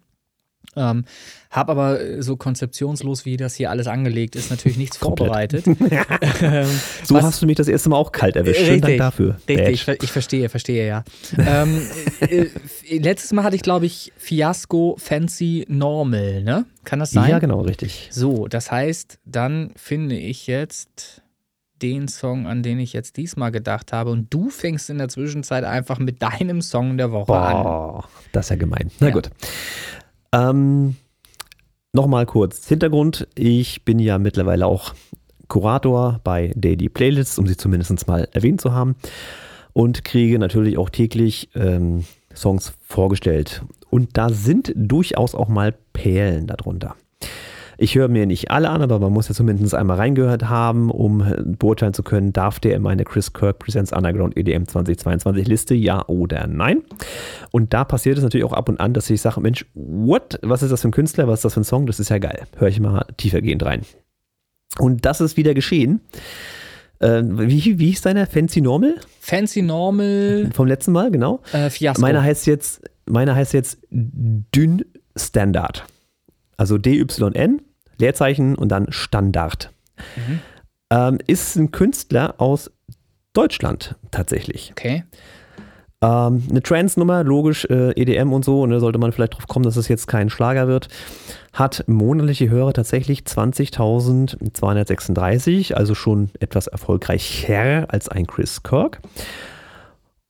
Ähm, 0.76 1.04
hab 1.50 1.70
aber 1.70 2.00
äh, 2.00 2.22
so 2.22 2.36
konzeptionslos, 2.36 3.24
wie 3.24 3.36
das 3.36 3.54
hier 3.54 3.70
alles 3.70 3.86
angelegt 3.86 4.34
ist, 4.36 4.50
natürlich 4.50 4.76
nichts 4.76 4.96
vorbereitet. 4.96 5.66
ähm, 6.42 6.66
so 7.04 7.22
hast 7.22 7.40
du 7.42 7.46
mich 7.46 7.56
das 7.56 7.68
erste 7.68 7.88
Mal 7.88 7.96
auch 7.96 8.12
kalt 8.12 8.36
erwischt. 8.36 8.60
Richtig, 8.60 8.68
Schönen 8.68 8.80
Dank 8.82 8.98
dafür. 8.98 9.36
Richtig, 9.48 9.88
ich, 9.88 10.02
ich, 10.02 10.10
verstehe, 10.10 10.48
verstehe, 10.48 10.86
ja. 10.86 11.04
ähm, 11.38 11.82
äh, 12.20 12.48
äh, 12.88 12.98
letztes 12.98 13.32
Mal 13.32 13.44
hatte 13.44 13.56
ich, 13.56 13.62
glaube 13.62 13.86
ich, 13.86 14.12
Fiasco 14.16 14.96
Fancy 14.98 15.64
Normal, 15.68 16.42
ne? 16.42 16.66
Kann 16.84 16.98
das 16.98 17.12
sein? 17.12 17.30
Ja, 17.30 17.38
genau, 17.38 17.60
richtig. 17.60 18.08
So, 18.10 18.48
das 18.48 18.70
heißt, 18.70 19.18
dann 19.24 19.70
finde 19.76 20.16
ich 20.16 20.46
jetzt 20.46 21.22
den 21.82 22.08
Song, 22.08 22.46
an 22.46 22.62
den 22.62 22.78
ich 22.78 22.92
jetzt 22.92 23.16
diesmal 23.16 23.52
gedacht 23.52 23.92
habe. 23.92 24.10
Und 24.10 24.32
du 24.32 24.48
fängst 24.48 24.90
in 24.90 24.98
der 24.98 25.08
Zwischenzeit 25.08 25.64
einfach 25.64 25.98
mit 25.98 26.22
deinem 26.22 26.62
Song 26.62 26.96
der 26.96 27.12
Woche 27.12 27.26
Boah, 27.26 28.04
an. 28.04 28.10
Das 28.32 28.46
ist 28.46 28.50
ja 28.50 28.56
gemein. 28.56 28.90
Na 29.00 29.08
ja. 29.08 29.12
gut. 29.12 29.30
Ähm, 30.34 30.96
Nochmal 31.94 32.26
kurz 32.26 32.66
Hintergrund. 32.66 33.28
Ich 33.36 33.84
bin 33.84 34.00
ja 34.00 34.18
mittlerweile 34.18 34.66
auch 34.66 34.94
Kurator 35.46 36.20
bei 36.24 36.50
Daily 36.56 36.88
Playlists, 36.88 37.38
um 37.38 37.46
sie 37.46 37.56
zumindest 37.56 38.08
mal 38.08 38.28
erwähnt 38.32 38.60
zu 38.60 38.72
haben. 38.72 38.96
Und 39.74 40.04
kriege 40.04 40.40
natürlich 40.40 40.76
auch 40.76 40.90
täglich 40.90 41.50
ähm, 41.54 42.04
Songs 42.34 42.72
vorgestellt. 42.82 43.62
Und 43.90 44.16
da 44.16 44.28
sind 44.30 44.72
durchaus 44.74 45.36
auch 45.36 45.46
mal 45.46 45.72
Perlen 45.92 46.48
darunter. 46.48 46.96
Ich 47.78 47.94
höre 47.94 48.08
mir 48.08 48.26
nicht 48.26 48.50
alle 48.50 48.70
an, 48.70 48.82
aber 48.82 48.98
man 48.98 49.12
muss 49.12 49.28
ja 49.28 49.34
zumindest 49.34 49.74
einmal 49.74 49.96
reingehört 49.96 50.48
haben, 50.48 50.90
um 50.90 51.24
beurteilen 51.58 51.94
zu 51.94 52.02
können, 52.02 52.32
darf 52.32 52.60
der 52.60 52.76
in 52.76 52.82
meine 52.82 53.04
Chris 53.04 53.32
Kirk 53.32 53.58
Presents 53.58 53.92
Underground 53.92 54.36
EDM 54.36 54.66
2022 54.66 55.46
Liste, 55.46 55.74
ja 55.74 56.06
oder 56.06 56.46
nein. 56.46 56.82
Und 57.50 57.74
da 57.74 57.84
passiert 57.84 58.18
es 58.18 58.24
natürlich 58.24 58.44
auch 58.44 58.52
ab 58.52 58.68
und 58.68 58.80
an, 58.80 58.94
dass 58.94 59.10
ich 59.10 59.20
sage, 59.20 59.40
Mensch, 59.40 59.66
what? 59.74 60.38
Was 60.42 60.62
ist 60.62 60.70
das 60.70 60.82
für 60.82 60.88
ein 60.88 60.92
Künstler? 60.92 61.28
Was 61.28 61.40
ist 61.40 61.44
das 61.44 61.54
für 61.54 61.60
ein 61.60 61.64
Song? 61.64 61.86
Das 61.86 62.00
ist 62.00 62.08
ja 62.08 62.18
geil. 62.18 62.42
Höre 62.56 62.68
ich 62.68 62.80
mal 62.80 63.06
tiefergehend 63.16 63.64
rein. 63.64 63.82
Und 64.78 65.04
das 65.04 65.20
ist 65.20 65.36
wieder 65.36 65.54
geschehen. 65.54 66.00
Äh, 67.00 67.22
wie, 67.24 67.78
wie 67.78 67.86
hieß 67.86 68.02
deiner? 68.02 68.26
Fancy 68.26 68.60
Normal? 68.60 68.96
Fancy 69.20 69.62
Normal. 69.62 70.50
Vom 70.52 70.66
letzten 70.66 70.92
Mal, 70.92 71.10
genau. 71.10 71.40
Äh, 71.52 71.70
Fiasco. 71.70 72.00
Meiner 72.00 72.22
heißt 72.22 72.46
jetzt, 72.46 72.82
meiner 73.06 73.34
heißt 73.34 73.52
jetzt 73.52 73.78
Dünn 73.90 74.84
Standard. 75.16 75.84
Also 76.56 76.78
DYN, 76.78 77.60
Leerzeichen 77.98 78.54
und 78.54 78.68
dann 78.68 78.86
Standard. 78.90 79.70
Mhm. 80.16 80.40
Ähm, 80.90 81.18
ist 81.26 81.56
ein 81.56 81.70
Künstler 81.70 82.34
aus 82.38 82.70
Deutschland 83.32 83.94
tatsächlich. 84.10 84.72
Okay. 84.72 85.04
Ähm, 86.02 86.42
eine 86.50 86.60
Trance-Nummer, 86.62 87.24
logisch, 87.24 87.64
äh, 87.66 87.92
EDM 87.92 88.32
und 88.32 88.44
so, 88.44 88.62
und 88.62 88.70
da 88.70 88.80
sollte 88.80 88.98
man 88.98 89.12
vielleicht 89.12 89.34
drauf 89.34 89.46
kommen, 89.46 89.64
dass 89.64 89.76
es 89.76 89.88
jetzt 89.88 90.06
kein 90.06 90.28
Schlager 90.28 90.68
wird. 90.68 90.88
Hat 91.52 91.84
monatliche 91.86 92.50
Hörer 92.50 92.74
tatsächlich 92.74 93.20
20.236, 93.20 95.72
also 95.72 95.94
schon 95.94 96.30
etwas 96.40 96.66
erfolgreicher 96.66 97.86
als 97.88 98.08
ein 98.08 98.26
Chris 98.26 98.62
Kirk. 98.62 99.00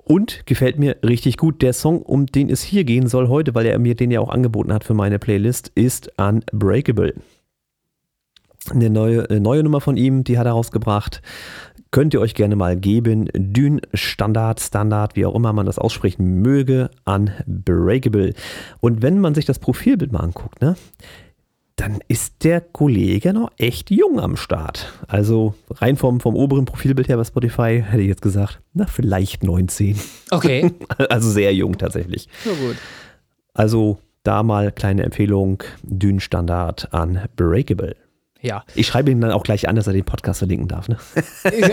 Und 0.05 0.47
gefällt 0.47 0.79
mir 0.79 0.97
richtig 1.03 1.39
gut. 1.39 1.63
Der 1.63 1.73
Song, 1.73 2.03
um 2.03 2.27
den 2.27 2.51
es 2.51 2.63
hier 2.63 2.85
gehen 2.85 3.07
soll 3.07 3.29
heute, 3.29 3.55
weil 3.55 3.67
er 3.67 3.79
mir 3.79 3.95
den 3.95 4.11
ja 4.11 4.21
auch 4.21 4.29
angeboten 4.29 4.73
hat 4.73 4.85
für 4.85 4.95
meine 4.95 5.19
Playlist, 5.19 5.73
ist 5.75 6.11
Unbreakable. 6.19 7.15
Eine 8.71 8.91
neue, 8.91 9.29
eine 9.29 9.41
neue 9.41 9.63
Nummer 9.63 9.81
von 9.81 9.97
ihm, 9.97 10.25
die 10.25 10.39
hat 10.39 10.47
er 10.47 10.53
rausgebracht. 10.53 11.23
Könnt 11.91 12.13
ihr 12.13 12.21
euch 12.21 12.35
gerne 12.35 12.57
mal 12.57 12.77
geben. 12.77 13.29
Dün 13.35 13.81
Standard, 13.95 14.61
Standard, 14.61 15.17
wie 15.17 15.27
auch 15.27 15.35
immer 15.35 15.53
man 15.53 15.67
das 15.67 15.79
aussprechen 15.79 16.43
möge, 16.43 16.91
Unbreakable. 17.05 18.35
Und 18.81 19.01
wenn 19.03 19.21
man 19.21 19.35
sich 19.35 19.45
das 19.45 19.59
Profilbild 19.59 20.13
mal 20.13 20.21
anguckt, 20.21 20.61
ne, 20.61 20.77
dann 21.77 21.99
ist 22.07 22.45
der 22.45 22.61
Kollege 22.61 23.33
noch 23.33 23.51
echt 23.59 23.91
jung 23.91 24.21
am 24.21 24.37
Start. 24.37 24.93
Also 25.09 25.55
rein 25.71 25.97
vom, 25.97 26.21
vom 26.21 26.37
oberen 26.37 26.67
Profilbild 26.67 27.09
her 27.09 27.17
bei 27.17 27.25
Spotify 27.25 27.85
hätte 27.85 28.03
ich 28.03 28.09
jetzt 28.09 28.23
gesagt, 28.23 28.61
na, 28.73 28.87
vielleicht 28.87 29.43
19. 29.43 29.99
Okay. 30.31 30.73
Also 31.09 31.31
sehr 31.31 31.53
jung 31.53 31.77
tatsächlich. 31.77 32.29
So 32.45 32.51
gut. 32.51 32.77
Also 33.53 33.99
da 34.23 34.43
mal 34.43 34.73
kleine 34.73 35.03
Empfehlung, 35.03 35.63
Dün 35.83 36.21
Standard 36.21 36.89
Unbreakable. 36.93 37.97
Ja. 38.45 38.63
Ich 38.75 38.87
schreibe 38.87 39.11
ihm 39.11 39.23
dann 39.23 39.31
auch 39.31 39.43
gleich 39.43 39.69
an, 39.69 39.75
dass 39.75 39.87
er 39.87 39.95
den 39.95 40.05
Podcast 40.05 40.41
verlinken 40.41 40.69
darf. 40.69 40.87
Ne? 40.89 40.99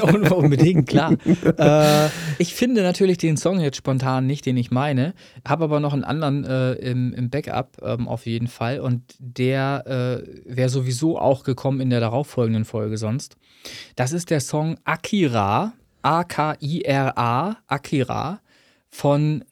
Unbedingt, 0.34 0.88
klar. 0.88 1.18
äh, 1.58 2.10
ich 2.38 2.56
finde 2.56 2.82
natürlich 2.82 3.18
den 3.18 3.36
Song 3.36 3.60
jetzt 3.60 3.76
spontan 3.76 4.26
nicht, 4.26 4.46
den 4.46 4.56
ich 4.56 4.72
meine, 4.72 5.14
habe 5.46 5.66
aber 5.66 5.82
noch 5.82 5.92
einen 5.92 6.06
anderen 6.06 6.46
äh, 6.46 6.72
im, 6.76 7.14
im 7.14 7.30
Backup 7.30 7.78
ähm, 7.84 8.08
auf 8.08 8.26
jeden 8.26 8.48
Fall 8.48 8.80
und 8.80 9.04
der 9.20 10.24
äh, 10.26 10.56
wäre 10.56 10.70
sowieso 10.70 11.20
auch 11.20 11.44
gekommen 11.44 11.82
in 11.82 11.90
der 11.90 12.00
darauffolgenden 12.00 12.64
Folge 12.64 12.98
sonst. 12.98 13.36
Das 13.98 14.14
ist 14.14 14.30
der 14.30 14.40
Song 14.40 14.78
Akira, 14.86 15.74
A-K-I-R-A, 16.04 17.58
Akira 17.68 18.40
von 18.90 19.44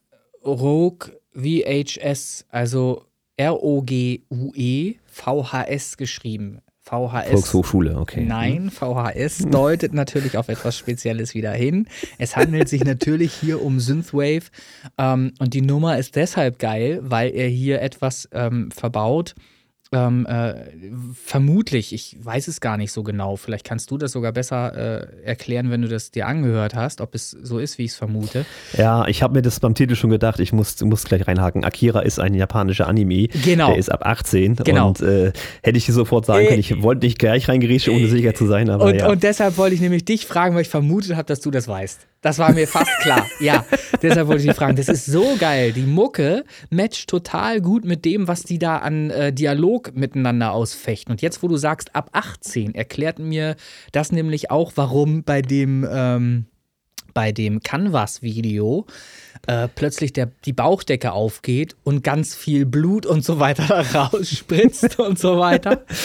Rogue 0.46 1.12
VHS, 1.34 2.46
also 2.48 3.04
R-O-G-U-E, 3.36 4.96
VHS 5.06 5.98
geschrieben. 5.98 6.62
VHS. 6.90 7.30
Volkshochschule, 7.32 7.98
okay. 7.98 8.26
Nein, 8.26 8.72
VHS 8.72 9.50
deutet 9.50 9.94
natürlich 9.94 10.38
auf 10.38 10.50
etwas 10.50 10.76
Spezielles 10.76 11.36
wieder 11.36 11.52
hin. 11.52 11.88
Es 12.18 12.36
handelt 12.36 12.68
sich 12.68 12.84
natürlich 12.84 13.34
hier 13.34 13.62
um 13.62 13.80
Synthwave 13.80 14.50
ähm, 14.98 15.34
und 15.40 15.54
die 15.54 15.62
Nummer 15.62 16.00
ist 16.00 16.16
deshalb 16.16 16.58
geil, 16.58 17.00
weil 17.04 17.30
er 17.36 17.48
hier 17.48 17.82
etwas 17.82 18.28
ähm, 18.32 18.72
verbaut. 18.72 19.36
Ähm, 19.92 20.28
äh, 20.28 20.54
vermutlich, 21.14 21.94
ich 21.94 22.16
weiß 22.22 22.48
es 22.48 22.62
gar 22.62 22.78
nicht 22.78 22.92
so 22.92 23.02
genau. 23.02 23.38
Vielleicht 23.38 23.66
kannst 23.66 23.90
du 23.90 23.98
das 23.98 24.12
sogar 24.12 24.32
besser 24.32 24.76
äh, 24.76 25.24
erklären, 25.24 25.72
wenn 25.72 25.82
du 25.82 25.88
das 25.88 26.12
dir 26.12 26.28
angehört 26.28 26.76
hast, 26.76 27.02
ob 27.02 27.16
es 27.16 27.32
so 27.32 27.58
ist, 27.58 27.80
wie 27.80 27.86
ich 27.86 27.92
es 27.92 27.98
vermute. 27.98 28.46
Ja, 28.78 29.08
ich 29.08 29.24
habe 29.24 29.34
mir 29.34 29.42
das 29.42 29.60
beim 29.60 29.74
Titel 29.74 29.96
schon 29.96 30.12
gedacht, 30.12 30.40
ich 30.40 30.54
muss, 30.54 30.80
muss 30.82 31.06
gleich 31.06 31.28
reinhaken. 31.28 31.64
Akira 31.64 32.02
ist 32.02 32.20
ein 32.20 32.36
japanischer 32.36 32.88
Anime. 32.88 33.30
Genau. 33.44 33.70
Der 33.70 33.78
ist 33.78 33.92
ab 33.92 34.06
18. 34.06 34.58
Genau. 34.58 34.90
Und 34.90 35.02
äh, 35.02 35.32
hätte 35.64 35.78
ich 35.80 35.88
dir 35.88 35.94
sofort 35.94 36.28
sagen 36.28 36.46
können, 36.46 36.60
ich 36.60 36.84
wollte 36.84 37.08
nicht 37.08 37.18
gleich 37.18 37.50
reingerätschen, 37.50 37.96
ohne 37.96 38.08
sicher 38.08 38.36
zu 38.36 38.46
sein, 38.46 38.70
aber 38.70 38.86
Und, 38.86 38.96
ja. 38.96 39.10
und 39.10 39.24
deshalb 39.24 39.58
wollte 39.58 39.74
ich 39.74 39.82
nämlich 39.82 40.06
dich 40.06 40.28
fragen, 40.28 40.54
weil 40.54 40.62
ich 40.62 40.70
vermutet 40.70 41.16
habe, 41.16 41.26
dass 41.26 41.40
du 41.40 41.50
das 41.50 41.68
weißt. 41.68 42.06
Das 42.22 42.38
war 42.38 42.52
mir 42.52 42.68
fast 42.68 42.92
klar. 43.00 43.26
Ja, 43.40 43.66
deshalb 44.02 44.28
wollte 44.28 44.42
ich 44.42 44.48
dich 44.48 44.58
fragen. 44.58 44.76
Das 44.76 44.90
ist 44.90 45.06
so 45.06 45.38
geil. 45.40 45.72
Die 45.72 45.84
Mucke 45.84 46.44
matcht 46.70 47.10
total 47.10 47.62
gut 47.62 47.86
mit 47.86 48.04
dem, 48.04 48.28
was 48.28 48.44
die 48.44 48.60
da 48.60 48.78
an 48.78 49.10
äh, 49.10 49.32
Dialog 49.32 49.96
miteinander 49.96 50.52
ausfechten. 50.52 51.12
Und 51.12 51.22
jetzt, 51.22 51.42
wo 51.42 51.48
du 51.48 51.56
sagst, 51.56 51.96
ab 51.96 52.10
18, 52.12 52.76
erklärt 52.76 53.20
mir 53.20 53.56
das 53.94 54.12
nämlich 54.12 54.52
auch, 54.52 54.74
warum 54.76 55.24
bei 55.24 55.42
dem, 55.42 55.88
ähm, 55.90 56.46
bei 57.14 57.32
dem 57.32 57.62
Canvas-Video 57.62 58.86
äh, 59.48 59.68
plötzlich 59.74 60.14
der, 60.14 60.32
die 60.46 60.54
Bauchdecke 60.54 61.12
aufgeht 61.12 61.76
und 61.84 62.04
ganz 62.04 62.36
viel 62.36 62.66
Blut 62.66 63.06
und 63.06 63.24
so 63.24 63.40
weiter 63.40 63.66
da 63.68 63.82
rausspritzt 63.82 65.00
und 65.00 65.20
so 65.20 65.40
weiter. 65.40 65.86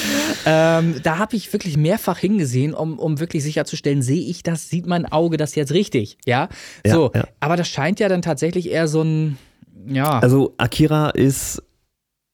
Ähm, 0.47 1.01
da 1.03 1.19
habe 1.19 1.37
ich 1.37 1.51
wirklich 1.55 1.79
mehrfach 1.79 2.19
hingesehen, 2.19 2.75
um, 2.75 2.99
um 2.99 3.19
wirklich 3.19 3.43
sicherzustellen, 3.43 4.03
sehe 4.03 4.29
ich 4.29 4.43
das, 4.43 4.69
sieht 4.69 4.87
mein 4.87 5.07
Auge 5.11 5.39
das 5.39 5.55
jetzt 5.55 5.73
richtig? 5.73 6.19
Ja, 6.27 6.49
Ja, 6.85 6.95
so. 6.95 7.13
ja. 7.15 7.25
Aber 7.41 7.57
das 7.57 7.69
scheint 7.69 7.99
ja 7.99 8.11
dann 8.11 8.21
tatsächlich 8.21 8.71
eher 8.71 8.87
so 8.87 9.03
ein, 9.03 9.39
ja. 9.87 10.19
Also 10.19 10.53
Akira 10.59 11.11
ist 11.11 11.63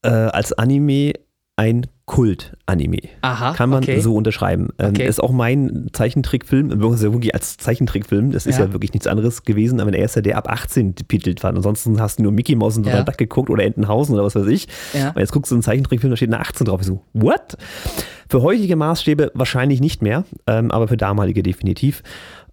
äh, 0.02 0.08
als 0.08 0.52
Anime 0.52 1.12
ein 1.56 1.86
Kult-Anime. 2.10 2.98
Aha, 3.22 3.52
Kann 3.54 3.70
man 3.70 3.84
okay. 3.84 4.00
so 4.00 4.16
unterschreiben. 4.16 4.70
Ähm, 4.80 4.90
Okay. 4.90 5.06
Ist 5.06 5.22
auch 5.22 5.30
mein 5.30 5.86
Zeichentrickfilm, 5.92 6.80
wirklich 6.80 7.34
als 7.34 7.56
Zeichentrickfilm, 7.56 8.32
das 8.32 8.46
ist 8.46 8.58
Ja. 8.58 8.64
ja. 8.66 8.72
wirklich 8.72 8.92
nichts 8.92 9.06
anderes 9.06 9.44
gewesen, 9.44 9.78
aber 9.80 9.92
der 9.92 10.00
erste, 10.00 10.20
der 10.20 10.36
ab 10.36 10.50
18 10.50 10.94
betitelt 11.06 11.42
war. 11.44 11.54
Ansonsten 11.54 12.00
hast 12.00 12.18
du 12.18 12.24
nur 12.24 12.32
Mickey 12.32 12.56
Mouse 12.56 12.76
und 12.78 12.86
Ja. 12.86 13.04
Duck 13.04 13.16
geguckt 13.16 13.48
oder 13.48 13.62
Entenhausen 13.62 14.14
oder 14.14 14.24
was 14.24 14.34
weiß 14.34 14.46
ich. 14.48 14.66
Ja. 14.92 15.10
Und 15.10 15.18
jetzt 15.20 15.30
guckst 15.32 15.52
du 15.52 15.54
einen 15.54 15.62
Zeichentrickfilm, 15.62 16.10
da 16.10 16.16
steht 16.16 16.30
eine 16.32 16.40
18 16.40 16.66
drauf. 16.66 16.80
Ich 16.80 16.88
so, 16.88 17.00
what? 17.12 17.56
Für 18.28 18.42
heutige 18.42 18.74
Maßstäbe 18.74 19.30
wahrscheinlich 19.34 19.80
nicht 19.80 20.02
mehr, 20.02 20.24
ähm, 20.48 20.72
aber 20.72 20.88
für 20.88 20.96
damalige 20.96 21.44
definitiv. 21.44 22.02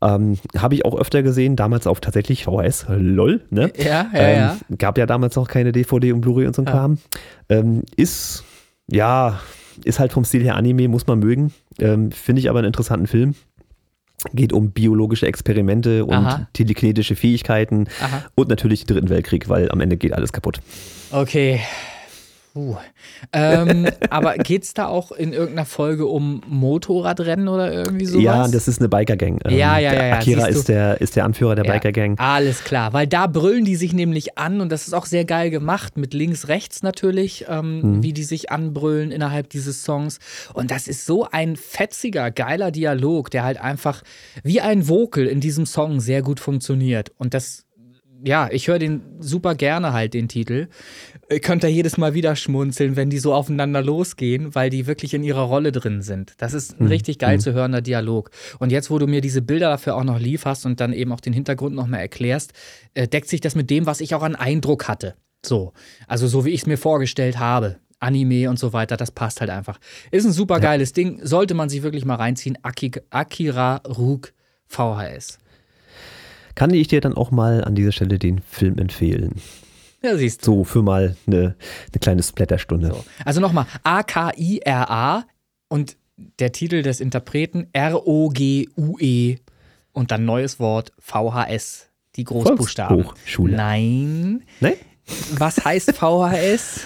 Ähm, 0.01 0.37
Habe 0.55 0.75
ich 0.75 0.85
auch 0.85 0.95
öfter 0.95 1.23
gesehen, 1.23 1.55
damals 1.55 1.87
auf 1.87 1.99
tatsächlich 1.99 2.43
VHS, 2.43 2.85
lol, 2.89 3.41
ne? 3.49 3.71
Ja, 3.77 3.85
ja, 3.85 4.07
ähm, 4.13 4.37
ja. 4.37 4.57
Gab 4.77 4.99
ja 4.99 5.07
damals 5.07 5.35
noch 5.35 5.47
keine 5.47 5.71
DVD 5.71 6.11
und 6.13 6.21
Blu-ray 6.21 6.45
und 6.45 6.55
so 6.55 6.61
ein 6.61 6.65
Ja. 6.67 6.71
Kram. 6.71 6.97
Ähm, 7.49 7.81
ist, 7.95 8.43
ja, 8.89 9.39
ist 9.83 9.99
halt 9.99 10.13
vom 10.13 10.25
Stil 10.25 10.43
her 10.43 10.55
Anime, 10.55 10.87
muss 10.87 11.07
man 11.07 11.19
mögen. 11.19 11.53
Ähm, 11.79 12.11
Finde 12.11 12.39
ich 12.39 12.49
aber 12.49 12.59
einen 12.59 12.67
interessanten 12.67 13.07
Film. 13.07 13.35
Geht 14.33 14.51
um 14.51 14.71
biologische 14.71 15.27
Experimente 15.27 16.03
und 16.03 16.15
Aha. 16.15 16.47
telekinetische 16.53 17.15
Fähigkeiten 17.15 17.87
Aha. 18.01 18.25
und 18.33 18.49
natürlich 18.49 18.85
den 18.85 18.95
Dritten 18.95 19.09
Weltkrieg, 19.09 19.47
weil 19.47 19.69
am 19.69 19.79
Ende 19.79 19.95
geht 19.95 20.13
alles 20.13 20.33
kaputt. 20.33 20.59
Okay. 21.11 21.61
Puh. 22.57 22.75
Ähm, 23.33 23.87
aber 24.09 24.35
geht 24.37 24.63
es 24.63 24.73
da 24.73 24.87
auch 24.87 25.11
in 25.11 25.31
irgendeiner 25.31 25.65
Folge 25.65 26.07
um 26.07 26.41
Motorradrennen 26.47 27.47
oder 27.47 27.71
irgendwie 27.71 28.05
sowas? 28.07 28.23
Ja, 28.23 28.47
das 28.47 28.67
ist 28.67 28.79
eine 28.79 28.89
Biker-Gang. 28.89 29.39
Ähm, 29.45 29.55
Ja, 29.55 29.77
ja, 29.77 29.93
ja, 29.93 30.07
ja, 30.07 30.13
Akira 30.15 30.47
ist 30.47 30.67
der, 30.67 30.99
ist 30.99 31.15
der 31.15 31.25
Anführer 31.25 31.53
der 31.53 31.65
Ja, 31.65 31.73
Biker-Gang. 31.73 32.17
Alles 32.17 32.63
klar, 32.63 32.93
weil 32.93 33.05
da 33.05 33.27
brüllen 33.27 33.63
die 33.63 33.75
sich 33.75 33.93
nämlich 33.93 34.39
an 34.39 34.59
und 34.59 34.71
das 34.71 34.87
ist 34.87 34.95
auch 34.95 35.05
sehr 35.05 35.23
geil 35.23 35.51
gemacht 35.51 35.97
mit 35.97 36.15
links, 36.15 36.47
rechts 36.47 36.81
natürlich, 36.81 37.45
ähm, 37.47 37.67
Mhm. 37.97 38.03
wie 38.03 38.11
die 38.13 38.23
sich 38.23 38.51
anbrüllen 38.51 39.11
innerhalb 39.11 39.49
dieses 39.51 39.83
Songs. 39.83 40.17
Und 40.55 40.71
das 40.71 40.87
ist 40.87 41.05
so 41.05 41.27
ein 41.31 41.55
fetziger, 41.57 42.31
geiler 42.31 42.71
Dialog, 42.71 43.29
der 43.29 43.43
halt 43.43 43.61
einfach 43.61 44.01
wie 44.43 44.61
ein 44.61 44.87
Vocal 44.89 45.25
in 45.27 45.41
diesem 45.41 45.67
Song 45.67 45.99
sehr 45.99 46.23
gut 46.23 46.39
funktioniert. 46.39 47.11
Und 47.19 47.35
das, 47.35 47.65
ja, 48.23 48.49
ich 48.51 48.67
höre 48.67 48.79
den 48.79 49.01
super 49.19 49.55
gerne 49.55 49.93
halt, 49.93 50.13
den 50.13 50.27
Titel. 50.27 50.67
Ihr 51.29 51.39
könnt 51.39 51.63
da 51.63 51.67
jedes 51.67 51.97
Mal 51.97 52.13
wieder 52.13 52.35
schmunzeln, 52.35 52.95
wenn 52.95 53.09
die 53.09 53.19
so 53.19 53.33
aufeinander 53.33 53.81
losgehen, 53.81 54.55
weil 54.55 54.69
die 54.69 54.87
wirklich 54.87 55.13
in 55.13 55.23
ihrer 55.23 55.41
Rolle 55.41 55.71
drin 55.71 56.01
sind. 56.01 56.33
Das 56.37 56.53
ist 56.53 56.79
ein 56.79 56.87
richtig 56.87 57.19
geil 57.19 57.39
zu 57.39 57.53
hörender 57.53 57.81
Dialog. 57.81 58.31
Und 58.59 58.71
jetzt, 58.71 58.89
wo 58.89 58.97
du 58.97 59.07
mir 59.07 59.21
diese 59.21 59.41
Bilder 59.41 59.69
dafür 59.69 59.95
auch 59.95 60.03
noch 60.03 60.19
lieferst 60.19 60.65
und 60.65 60.79
dann 60.79 60.93
eben 60.93 61.11
auch 61.11 61.19
den 61.19 61.33
Hintergrund 61.33 61.75
noch 61.75 61.87
mal 61.87 61.97
erklärst, 61.97 62.53
äh, 62.93 63.07
deckt 63.07 63.27
sich 63.27 63.41
das 63.41 63.55
mit 63.55 63.69
dem, 63.69 63.85
was 63.85 64.01
ich 64.01 64.15
auch 64.15 64.23
an 64.23 64.35
Eindruck 64.35 64.87
hatte. 64.87 65.15
So. 65.45 65.73
Also 66.07 66.27
so 66.27 66.45
wie 66.45 66.51
ich 66.51 66.61
es 66.61 66.65
mir 66.67 66.77
vorgestellt 66.77 67.39
habe. 67.39 67.77
Anime 67.99 68.49
und 68.49 68.59
so 68.59 68.73
weiter, 68.73 68.95
das 68.95 69.11
passt 69.11 69.41
halt 69.41 69.49
einfach. 69.49 69.79
Ist 70.11 70.25
ein 70.25 70.31
super 70.31 70.59
geiles 70.59 70.93
Ding, 70.93 71.19
sollte 71.23 71.55
man 71.55 71.67
sich 71.67 71.81
wirklich 71.81 72.05
mal 72.05 72.15
reinziehen. 72.15 72.57
Aki 72.61 72.91
Akira 73.09 73.77
Rug 73.77 74.33
VHS. 74.67 75.39
Kann 76.57 76.73
ich 76.73 76.87
dir 76.87 77.01
dann 77.01 77.13
auch 77.13 77.29
mal 77.29 77.63
an 77.63 77.75
dieser 77.75 77.91
Stelle 77.91 78.17
den 78.17 78.41
Film 78.41 78.79
empfehlen? 78.79 79.35
Ja, 80.01 80.17
siehst 80.17 80.47
du. 80.47 80.55
So 80.55 80.63
für 80.63 80.81
mal 80.81 81.15
eine, 81.27 81.37
eine 81.37 81.99
kleine 82.01 82.23
Splatterstunde. 82.23 82.87
So. 82.87 83.05
Also 83.23 83.41
nochmal, 83.41 83.67
A-K-I-R-A 83.83 85.25
und 85.67 85.97
der 86.39 86.51
Titel 86.51 86.81
des 86.81 86.99
Interpreten 86.99 87.67
R-O-G-U-E 87.73 89.35
und 89.91 90.09
dann 90.09 90.25
neues 90.25 90.59
Wort 90.59 90.93
VHS, 90.97 91.89
die 92.15 92.23
Großbuchstaben. 92.23 93.03
Volkshochschule. 93.03 93.55
Nein. 93.55 94.43
Ne? 94.59 94.77
Was 95.37 95.63
heißt 95.63 95.91
VHS? 95.91 96.79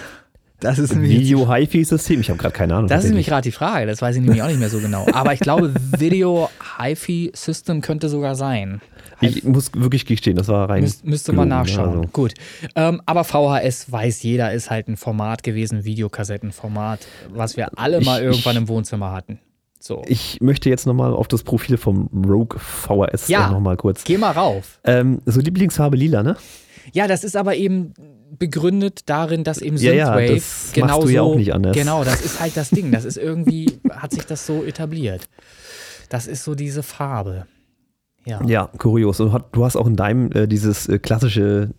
Das 0.59 0.79
ist 0.79 0.93
nämlich, 0.93 1.17
Video-HiFi-System, 1.17 2.19
ich 2.19 2.29
habe 2.29 2.37
gerade 2.37 2.53
keine 2.53 2.75
Ahnung. 2.75 2.89
das 2.89 3.05
ist 3.05 3.09
nämlich 3.11 3.27
gerade 3.27 3.43
die 3.43 3.53
Frage, 3.53 3.87
das 3.87 4.01
weiß 4.01 4.17
ich 4.17 4.21
nämlich 4.21 4.43
auch 4.43 4.47
nicht 4.47 4.59
mehr 4.59 4.69
so 4.69 4.79
genau. 4.79 5.07
Aber 5.13 5.33
ich 5.33 5.39
glaube, 5.39 5.73
Video 5.97 6.49
HiFi 6.77 7.31
System 7.33 7.79
könnte 7.79 8.09
sogar 8.09 8.35
sein. 8.35 8.81
Ich 9.21 9.43
muss 9.43 9.71
wirklich 9.75 10.05
gestehen, 10.05 10.35
das 10.35 10.47
war 10.47 10.69
rein. 10.69 10.81
Müs 10.81 11.03
müsste 11.03 11.33
man 11.33 11.47
nachschauen. 11.47 11.89
also. 11.89 12.01
Gut. 12.11 12.33
Ähm, 12.75 13.01
aber 13.05 13.23
VHS 13.23 13.91
weiß 13.91 14.23
jeder, 14.23 14.51
ist 14.53 14.69
halt 14.69 14.87
ein 14.87 14.97
Format 14.97 15.43
gewesen, 15.43 15.83
Videokassettenformat, 15.85 17.05
was 17.29 17.57
wir 17.57 17.77
alle 17.77 17.99
Ich- 17.99 18.05
mal 18.05 18.21
irgendwann 18.21 18.55
ich- 18.55 18.61
im 18.61 18.67
Wohnzimmer 18.67 19.11
hatten. 19.11 19.39
So. 19.79 20.03
Ich 20.07 20.39
möchte 20.41 20.69
jetzt 20.69 20.85
nochmal 20.85 21.11
auf 21.13 21.27
das 21.27 21.43
Profil 21.43 21.77
vom 21.77 22.07
Rogue 22.27 22.59
VHS 22.59 23.27
Ja. 23.29 23.49
nochmal 23.49 23.77
kurz. 23.77 24.03
Geh 24.03 24.17
mal 24.17 24.31
rauf. 24.31 24.79
Ähm, 24.83 25.21
so 25.25 25.39
Lieblingsfarbe 25.39 25.97
lila, 25.97 26.21
ne? 26.21 26.35
Ja, 26.93 27.07
das 27.07 27.23
ist 27.23 27.35
aber 27.35 27.55
eben 27.55 27.93
begründet 28.37 29.01
darin, 29.09 29.43
dass 29.43 29.59
eben 29.59 29.77
Ja, 29.77 29.91
ja, 29.91 30.05
Synthwave 30.05 30.35
das 30.35 30.69
genau 30.73 30.87
machst 30.87 31.03
du 31.03 31.09
ja 31.09 31.21
auch 31.21 31.35
nicht 31.35 31.53
anders. 31.53 31.75
Genau, 31.75 32.03
das 32.03 32.21
ist 32.23 32.39
halt 32.39 32.55
das 32.55 32.69
Ding. 32.69 32.91
Das 32.91 33.05
ist 33.05 33.17
irgendwie, 33.17 33.79
hat 33.89 34.11
sich 34.11 34.25
das 34.25 34.45
so 34.45 34.63
etabliert. 34.63 35.27
Das 36.09 36.27
ist 36.27 36.43
so 36.43 36.55
diese 36.55 36.83
Farbe. 36.83 37.45
Ja. 38.25 38.43
Ja, 38.45 38.69
kurios. 38.77 39.19
Und 39.19 39.43
du 39.51 39.65
hast 39.65 39.75
auch 39.75 39.87
in 39.87 39.95
deinem 39.95 40.31
äh, 40.31 40.47
dieses 40.47 40.87
äh, 40.87 40.99
klassische 40.99 41.71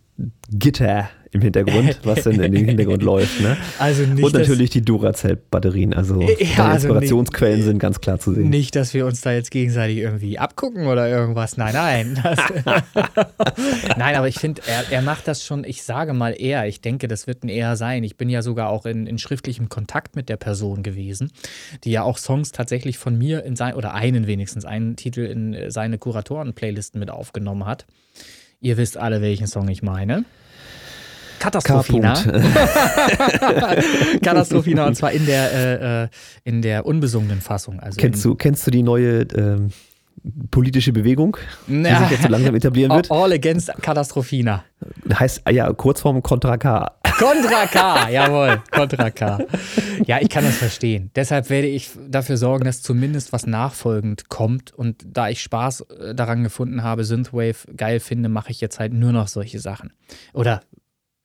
Gitter 0.51 1.09
im 1.32 1.40
Hintergrund, 1.40 1.98
was 2.04 2.24
denn 2.24 2.40
in 2.40 2.52
dem 2.52 2.64
Hintergrund 2.66 3.02
läuft. 3.02 3.40
Ne? 3.40 3.56
Also 3.78 4.04
nicht, 4.04 4.22
Und 4.22 4.34
natürlich 4.34 4.70
die 4.70 4.82
Duracell-Batterien. 4.82 5.94
Also 5.94 6.20
Ja, 6.20 6.26
die 6.36 6.56
also 6.60 6.88
Inspirationsquellen 6.88 7.56
nicht- 7.56 7.64
sind 7.64 7.78
ganz 7.78 8.00
klar 8.00 8.18
zu 8.20 8.34
sehen. 8.34 8.50
Nicht, 8.50 8.76
dass 8.76 8.92
wir 8.94 9.06
uns 9.06 9.20
da 9.22 9.32
jetzt 9.32 9.50
gegenseitig 9.50 9.96
irgendwie 9.98 10.38
abgucken 10.38 10.86
oder 10.86 11.09
irgendwas. 11.09 11.56
Nein, 11.56 11.74
nein. 11.74 12.22
Nein, 13.96 14.14
aber 14.16 14.28
ich 14.28 14.38
finde, 14.38 14.62
er, 14.66 14.84
er 14.90 15.02
macht 15.02 15.28
das 15.28 15.44
schon, 15.44 15.64
ich 15.64 15.82
sage 15.82 16.12
mal 16.12 16.30
eher. 16.38 16.66
Ich 16.66 16.80
denke, 16.80 17.09
das 17.09 17.26
wird 17.26 17.44
ein 17.44 17.48
eher 17.48 17.76
sein. 17.76 18.04
Ich 18.04 18.16
bin 18.16 18.28
ja 18.28 18.42
sogar 18.42 18.68
auch 18.68 18.86
in, 18.86 19.06
in 19.06 19.18
schriftlichem 19.18 19.68
Kontakt 19.68 20.16
mit 20.16 20.28
der 20.28 20.36
Person 20.36 20.82
gewesen, 20.82 21.30
die 21.84 21.90
ja 21.92 22.02
auch 22.02 22.18
Songs 22.18 22.52
tatsächlich 22.52 22.98
von 22.98 23.16
mir 23.16 23.44
in 23.44 23.56
sein, 23.56 23.74
oder 23.74 23.94
einen 23.94 24.26
wenigstens, 24.26 24.64
einen 24.64 24.96
Titel 24.96 25.20
in 25.20 25.70
seine 25.70 25.98
Kuratoren-Playlisten 25.98 26.98
mit 27.00 27.10
aufgenommen 27.10 27.66
hat. 27.66 27.86
Ihr 28.60 28.76
wisst 28.76 28.96
alle, 28.96 29.20
welchen 29.22 29.46
Song 29.46 29.68
ich 29.68 29.82
meine. 29.82 30.24
Katastrophina. 31.43 32.14
Katastrophina 34.23 34.86
und 34.86 34.94
zwar 34.94 35.10
in 35.10 35.27
der, 35.27 35.52
äh, 35.52 36.05
äh, 36.05 36.09
in 36.44 36.62
der 36.62 36.86
unbesungenen 36.86 37.40
Fassung. 37.40 37.81
Also 37.81 38.01
Kennst 38.01 38.24
du, 38.24 38.36
kennst 38.36 38.64
du 38.64 38.70
die 38.70 38.85
neue 38.85 39.23
ähm, 39.36 39.70
politische 40.52 40.93
Bewegung, 40.93 41.36
die 41.66 41.82
sich 41.82 42.10
jetzt 42.10 42.23
so 42.23 42.28
langsam 42.28 42.55
etablieren 42.55 42.93
wird? 42.93 43.10
All 43.10 43.32
Against 43.32 43.73
Katastrophina. 43.82 44.62
Heißt, 45.12 45.43
ah 45.44 45.51
ja, 45.51 45.73
Kurzform 45.73 46.23
Contra 46.23 46.56
K. 46.59 46.93
Contra 47.19 47.66
K, 47.66 48.09
jawohl, 48.10 48.62
Contra 48.70 49.10
K. 49.10 49.39
Ja, 50.06 50.19
ich 50.20 50.28
kann 50.28 50.44
das 50.44 50.56
verstehen. 50.56 51.10
Deshalb 51.16 51.51
werde 51.51 51.66
ich 51.66 51.90
dafür 52.09 52.36
sorgen, 52.36 52.64
dass 52.64 52.82
zumindest 52.82 53.32
was 53.32 53.47
nachfolgend 53.47 54.28
kommt. 54.28 54.73
Und 54.73 55.05
da 55.05 55.28
ich 55.28 55.43
Spaß 55.43 55.81
äh, 55.81 56.14
daran 56.14 56.44
gefunden 56.44 56.85
habe, 56.85 57.05
Synthwave 57.05 57.66
geil 57.77 57.98
finde, 57.98 58.28
mache 58.28 58.52
ich 58.52 58.60
jetzt 58.60 58.78
halt 58.78 58.93
nur 58.93 59.10
noch 59.10 59.27
solche 59.27 59.59
Sachen. 59.59 59.93
Oder 60.32 60.60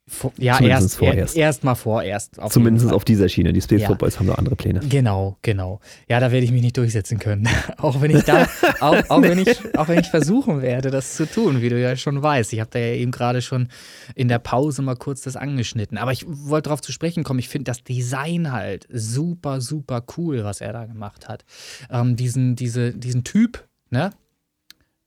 vo- 0.10 0.32
ja, 0.38 0.56
Zumindest 0.58 0.84
erst, 0.84 0.96
vorerst. 0.98 1.36
er, 1.38 1.42
erst 1.44 1.64
mal 1.64 1.76
vorerst. 1.76 2.40
auf 2.40 2.52
Zumindest 2.52 2.92
auf 2.92 3.06
dieser 3.06 3.28
Schiene. 3.30 3.54
Die 3.54 3.62
Space 3.62 3.82
Ja. 3.82 3.88
Foot 3.88 3.98
Boys 4.00 4.20
haben 4.20 4.26
noch 4.28 4.38
andere 4.38 4.56
Pläne. 4.56 4.80
Genau, 4.88 5.38
genau. 5.42 5.80
Ja, 6.10 6.20
da 6.20 6.32
werde 6.32 6.46
ich 6.46 6.52
mich 6.52 6.62
nicht 6.62 6.78
durchsetzen 6.78 7.20
können. 7.20 7.48
auch 7.78 8.02
wenn 8.02 8.12
ich 8.16 8.24
da, 8.24 8.48
auch, 8.80 8.98
auch, 9.10 9.22
wenn 9.22 9.40
ich, 9.40 9.58
auch 9.78 9.88
wenn 9.88 10.00
ich 10.00 10.08
versuchen 10.08 10.62
werde, 10.62 10.92
das 10.92 11.16
zu 11.16 11.26
tun, 11.26 11.62
wie 11.62 11.70
du 11.70 11.80
ja 11.80 11.96
schon 11.96 12.22
weißt. 12.22 12.54
Ich 12.54 12.60
habe 12.60 12.70
da 12.72 12.80
ja 12.80 12.94
eben 12.96 13.12
gerade 13.12 13.42
schon 13.42 13.68
in 14.16 14.28
der 14.28 14.40
Pause 14.40 14.82
mal 14.82 14.96
kurz 14.96 15.22
das 15.22 15.36
angeschnitten. 15.36 15.98
Aber 15.98 16.12
ich 16.12 16.26
wollte 16.28 16.70
darauf 16.70 16.82
zu 16.82 16.92
sprechen 16.92 17.24
kommen. 17.24 17.40
Ich 17.40 17.50
finde 17.50 17.66
das 17.66 17.84
Design 17.84 18.52
halt 18.52 18.88
super, 18.92 19.62
super 19.62 20.04
cool, 20.18 20.44
was 20.44 20.62
er 20.62 20.74
da 20.74 20.86
gemacht 20.86 21.28
hat. 21.28 21.44
Ähm, 21.90 22.16
diesen, 22.16 22.56
diese, 22.56 22.94
diesen 22.94 23.24
Typ, 23.24 23.68
ne, 23.90 24.12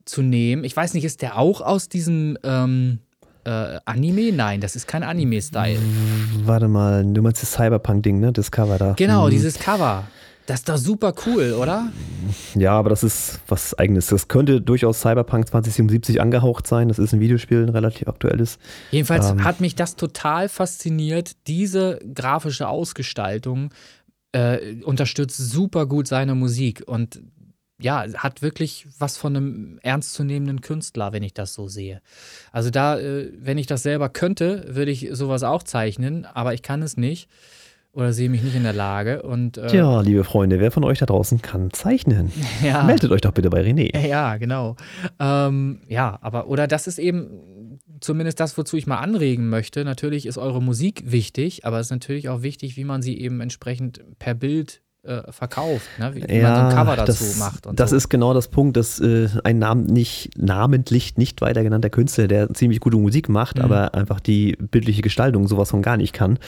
zu 0.04 0.22
nehmen. 0.22 0.64
Ich 0.64 0.76
weiß 0.76 0.94
nicht, 0.94 1.04
ist 1.04 1.22
der 1.22 1.38
auch 1.38 1.60
aus 1.60 1.88
diesem 1.88 2.36
ähm, 2.42 2.98
äh, 3.44 3.78
Anime? 3.84 4.32
Nein, 4.32 4.60
das 4.60 4.76
ist 4.76 4.86
kein 4.86 5.02
Anime-Style. 5.02 5.78
Warte 6.44 6.68
mal, 6.68 7.04
du 7.04 7.22
meinst 7.22 7.42
das 7.42 7.52
Cyberpunk-Ding, 7.52 8.20
ne? 8.20 8.32
Das 8.32 8.50
Cover 8.50 8.78
da. 8.78 8.92
Genau, 8.96 9.26
Mhm. 9.26 9.30
dieses 9.30 9.58
Cover. 9.58 10.04
Das 10.46 10.60
ist 10.60 10.68
doch 10.68 10.78
super 10.78 11.12
cool, 11.26 11.52
oder? 11.52 11.92
Ja, 12.56 12.72
aber 12.72 12.90
das 12.90 13.04
ist 13.04 13.38
was 13.46 13.78
Eigenes. 13.78 14.06
Das 14.08 14.26
könnte 14.26 14.60
durchaus 14.60 15.00
Cyberpunk 15.00 15.46
2077 15.46 16.20
angehaucht 16.20 16.66
sein. 16.66 16.88
Das 16.88 16.98
ist 16.98 17.12
ein 17.12 17.20
Videospiel, 17.20 17.62
ein 17.62 17.68
relativ 17.68 18.08
aktuelles. 18.08 18.58
Jedenfalls 18.90 19.30
Ähm. 19.30 19.44
hat 19.44 19.60
mich 19.60 19.76
das 19.76 19.94
total 19.94 20.48
fasziniert. 20.48 21.32
Diese 21.46 22.00
grafische 22.14 22.66
Ausgestaltung 22.68 23.70
äh, 24.32 24.76
unterstützt 24.82 25.36
super 25.38 25.86
gut 25.86 26.08
seine 26.08 26.34
Musik 26.34 26.82
und 26.86 27.20
ja, 27.80 28.04
hat 28.14 28.42
wirklich 28.42 28.86
was 28.98 29.16
von 29.16 29.36
einem 29.36 29.78
ernstzunehmenden 29.82 30.60
Künstler, 30.60 31.12
wenn 31.12 31.22
ich 31.22 31.34
das 31.34 31.54
so 31.54 31.68
sehe. 31.68 32.00
Also 32.52 32.70
da, 32.70 32.98
äh, 32.98 33.30
wenn 33.38 33.58
ich 33.58 33.66
das 33.66 33.82
selber 33.82 34.08
könnte, 34.08 34.64
würde 34.68 34.90
ich 34.90 35.08
sowas 35.12 35.42
auch 35.42 35.62
zeichnen, 35.62 36.26
aber 36.26 36.54
ich 36.54 36.62
kann 36.62 36.82
es 36.82 36.96
nicht 36.96 37.28
oder 37.92 38.12
sehe 38.12 38.30
mich 38.30 38.42
nicht 38.42 38.54
in 38.54 38.62
der 38.62 38.72
Lage 38.72 39.22
und 39.22 39.58
äh, 39.58 39.66
Tja, 39.66 40.00
liebe 40.00 40.22
Freunde, 40.22 40.60
wer 40.60 40.70
von 40.70 40.84
euch 40.84 40.98
da 40.98 41.06
draußen 41.06 41.42
kann 41.42 41.72
zeichnen? 41.72 42.30
ja. 42.62 42.84
Meldet 42.84 43.10
euch 43.10 43.20
doch 43.20 43.32
bitte 43.32 43.50
bei 43.50 43.62
René. 43.62 44.06
Ja, 44.06 44.36
genau. 44.36 44.76
Ähm, 45.18 45.80
ja, 45.88 46.18
aber, 46.22 46.46
oder 46.46 46.68
das 46.68 46.86
ist 46.86 46.98
eben 46.98 47.78
zumindest 48.00 48.38
das, 48.38 48.56
wozu 48.56 48.76
ich 48.76 48.86
mal 48.86 48.98
anregen 48.98 49.48
möchte. 49.48 49.84
Natürlich 49.84 50.26
ist 50.26 50.38
eure 50.38 50.62
Musik 50.62 51.02
wichtig, 51.06 51.64
aber 51.64 51.80
es 51.80 51.88
ist 51.88 51.92
natürlich 51.92 52.28
auch 52.28 52.42
wichtig, 52.42 52.76
wie 52.76 52.84
man 52.84 53.02
sie 53.02 53.18
eben 53.18 53.40
entsprechend 53.40 54.00
per 54.18 54.34
Bild 54.34 54.82
äh, 55.02 55.32
verkauft, 55.32 55.86
ne? 55.98 56.14
wie, 56.14 56.22
wie 56.28 56.42
man 56.42 56.54
so 56.56 56.60
ein 56.62 56.74
Cover 56.74 56.96
dazu 56.96 57.24
das, 57.24 57.38
macht. 57.38 57.66
Und 57.66 57.80
das 57.80 57.90
so. 57.90 57.96
ist 57.96 58.08
genau 58.10 58.34
das 58.34 58.48
Punkt, 58.48 58.76
dass 58.76 59.00
äh, 59.00 59.28
ein 59.44 59.58
Namen 59.58 59.86
nicht, 59.86 60.30
namentlich 60.36 61.16
nicht 61.16 61.40
weiter 61.40 61.62
genannter 61.62 61.88
Künstler, 61.90 62.28
der 62.28 62.52
ziemlich 62.52 62.80
gute 62.80 62.96
Musik 62.98 63.28
macht, 63.28 63.56
Mhm. 63.56 63.64
aber 63.64 63.94
einfach 63.94 64.20
die 64.20 64.56
bildliche 64.60 65.00
Gestaltung 65.02 65.48
sowas 65.48 65.70
von 65.70 65.80
gar 65.82 65.96
nicht 65.96 66.12
kann. 66.12 66.38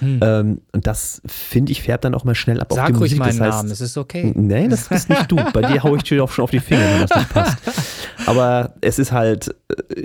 Hm. 0.00 0.20
Ähm, 0.22 0.60
und 0.72 0.86
das, 0.86 1.22
finde 1.26 1.72
ich, 1.72 1.82
färbt 1.82 2.04
dann 2.04 2.14
auch 2.14 2.24
mal 2.24 2.34
schnell 2.34 2.60
ab 2.60 2.70
auf 2.70 2.76
Sag 2.76 2.88
die 2.88 2.92
ruhig 2.92 3.12
Musik. 3.12 3.18
meinen 3.18 3.38
das 3.38 3.46
heißt, 3.48 3.56
Namen, 3.58 3.70
es 3.70 3.80
ist 3.80 3.96
okay. 3.96 4.32
Nee, 4.34 4.68
das 4.68 4.88
bist 4.88 5.08
nicht 5.08 5.30
du. 5.30 5.36
Bei 5.52 5.62
dir 5.62 5.82
hau 5.82 5.96
ich 5.96 6.02
dir 6.02 6.22
auch 6.22 6.30
schon 6.30 6.42
auf 6.44 6.50
die 6.50 6.60
Finger, 6.60 6.82
wenn 6.84 7.06
das 7.06 7.16
nicht 7.16 7.30
passt. 7.30 7.58
Aber 8.26 8.74
es 8.80 8.98
ist 8.98 9.10
halt 9.12 9.54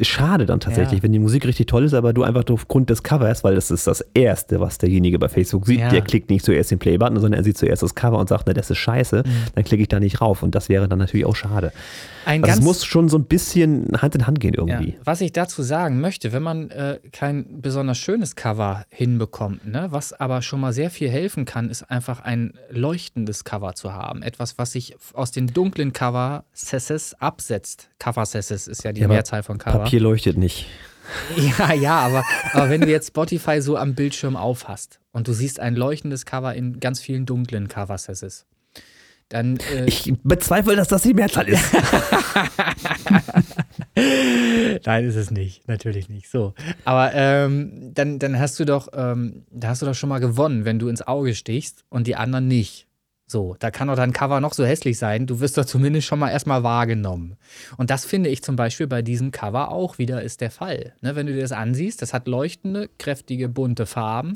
schade 0.01 0.45
dann 0.45 0.59
tatsächlich, 0.59 0.99
Ja. 0.99 1.03
wenn 1.03 1.11
die 1.13 1.19
Musik 1.19 1.45
richtig 1.45 1.67
toll 1.67 1.83
ist, 1.83 1.93
aber 1.93 2.13
du 2.13 2.23
einfach 2.23 2.43
aufgrund 2.49 2.89
des 2.89 3.03
Covers, 3.03 3.43
weil 3.43 3.55
das 3.55 3.71
ist 3.71 3.87
das 3.87 4.01
Erste, 4.13 4.59
was 4.59 4.77
derjenige 4.77 5.19
bei 5.19 5.27
Facebook 5.29 5.65
sieht, 5.65 5.79
Ja. 5.79 5.89
der 5.89 6.01
klickt 6.01 6.29
nicht 6.29 6.45
zuerst 6.45 6.71
den 6.71 6.79
Play-Button, 6.79 7.19
sondern 7.19 7.39
er 7.39 7.43
sieht 7.43 7.57
zuerst 7.57 7.83
das 7.83 7.95
Cover 7.95 8.17
und 8.19 8.29
sagt, 8.29 8.43
na, 8.47 8.53
das 8.53 8.69
ist 8.69 8.77
scheiße, 8.77 9.23
dann 9.55 9.63
klicke 9.63 9.81
ich 9.83 9.89
da 9.89 9.99
nicht 9.99 10.21
rauf. 10.21 10.43
Und 10.43 10.55
das 10.55 10.69
wäre 10.69 10.87
dann 10.87 10.99
natürlich 10.99 11.25
auch 11.25 11.35
schade. 11.35 11.71
Ein 12.25 12.43
Also 12.43 12.59
es 12.59 12.61
muss 12.63 12.83
schon 12.85 13.07
so 13.07 13.17
ein 13.17 13.23
bisschen 13.25 13.87
Hand 14.01 14.13
in 14.15 14.27
Hand 14.27 14.39
gehen 14.41 14.53
Ja, 14.53 14.59
irgendwie. 14.59 14.97
was 15.03 15.21
ich 15.21 15.31
dazu 15.31 15.63
sagen 15.63 16.01
möchte, 16.01 16.33
wenn 16.33 16.43
man 16.43 16.69
äh, 16.71 16.99
kein 17.13 17.61
besonders 17.61 17.97
schönes 17.97 18.35
Cover 18.35 18.85
hinbekommt, 18.89 19.65
ne, 19.65 19.87
was 19.91 20.11
aber 20.13 20.41
schon 20.41 20.59
mal 20.59 20.73
sehr 20.73 20.89
viel 20.89 21.09
helfen 21.09 21.45
kann, 21.45 21.69
ist 21.69 21.83
einfach 21.89 22.19
ein 22.21 22.53
leuchtendes 22.69 23.43
Cover 23.45 23.75
zu 23.75 23.93
haben. 23.93 24.21
Etwas, 24.23 24.57
was 24.57 24.73
sich 24.73 24.95
aus 25.13 25.31
den 25.31 25.47
dunklen 25.47 25.93
Cover-Sesses 25.93 27.15
absetzt. 27.19 27.89
Cover-Sesses 27.99 28.67
ist 28.67 28.83
ja 28.83 28.91
die 28.91 29.01
Ja, 29.01 29.07
Mehrzahl 29.07 29.41
von 29.43 29.56
Cover. 29.57 29.79
Papier 29.79 29.99
leuchtet 29.99 30.37
nicht. 30.37 30.67
Ja, 31.37 31.73
ja, 31.73 31.99
aber, 31.99 32.23
aber 32.53 32.69
wenn 32.69 32.81
du 32.81 32.87
jetzt 32.87 33.07
Spotify 33.09 33.61
so 33.61 33.77
am 33.77 33.95
Bildschirm 33.95 34.35
aufhast 34.35 34.99
und 35.13 35.27
du 35.27 35.33
siehst 35.33 35.59
ein 35.59 35.75
leuchtendes 35.75 36.25
Cover 36.25 36.53
in 36.53 36.79
ganz 36.79 36.99
vielen 36.99 37.25
dunklen 37.25 37.67
Cover-Sesses, 37.69 38.45
dann 39.29 39.57
äh, 39.73 39.85
Ich 39.85 40.13
bezweifle, 40.23 40.75
dass 40.75 40.87
das 40.87 41.01
die 41.01 41.13
Mehrzahl 41.13 41.49
ist. 41.49 41.63
Nein, 44.85 45.05
ist 45.05 45.15
es 45.15 45.31
nicht. 45.31 45.67
Natürlich 45.67 46.07
nicht. 46.07 46.29
So. 46.29 46.53
Aber 46.85 47.11
ähm, 47.13 47.91
dann, 47.93 48.19
dann 48.19 48.39
hast 48.39 48.59
du 48.59 48.65
doch, 48.65 48.87
ähm, 48.93 49.43
da 49.51 49.69
hast 49.69 49.81
du 49.81 49.85
doch 49.85 49.95
schon 49.95 50.09
mal 50.09 50.19
gewonnen, 50.19 50.63
wenn 50.65 50.79
du 50.79 50.87
ins 50.87 51.05
Auge 51.05 51.35
stichst 51.35 51.83
und 51.89 52.07
die 52.07 52.15
anderen 52.15 52.47
nicht. 52.47 52.86
So, 53.29 53.57
da 53.59 53.71
kann 53.71 53.89
doch 53.89 53.97
dein 53.97 54.13
Cover 54.13 54.39
noch 54.39 54.53
so 54.53 54.65
hässlich 54.65 54.97
sein, 54.97 55.27
du 55.27 55.41
wirst 55.41 55.57
doch 55.57 55.65
zumindest 55.65 56.07
schon 56.07 56.17
mal 56.17 56.29
erstmal 56.29 56.63
wahrgenommen. 56.63 57.35
Und 57.75 57.89
das 57.89 58.05
finde 58.05 58.29
ich 58.29 58.41
zum 58.41 58.55
Beispiel 58.55 58.87
bei 58.87 59.01
diesem 59.01 59.31
Cover 59.31 59.69
auch 59.69 59.97
wieder 59.97 60.21
ist 60.21 60.39
der 60.39 60.49
Fall. 60.49 60.93
Ne, 61.01 61.17
wenn 61.17 61.27
du 61.27 61.33
dir 61.33 61.41
das 61.41 61.51
ansiehst, 61.51 62.01
das 62.01 62.13
hat 62.13 62.29
leuchtende, 62.29 62.89
kräftige, 62.97 63.49
bunte 63.49 63.85
Farben 63.85 64.35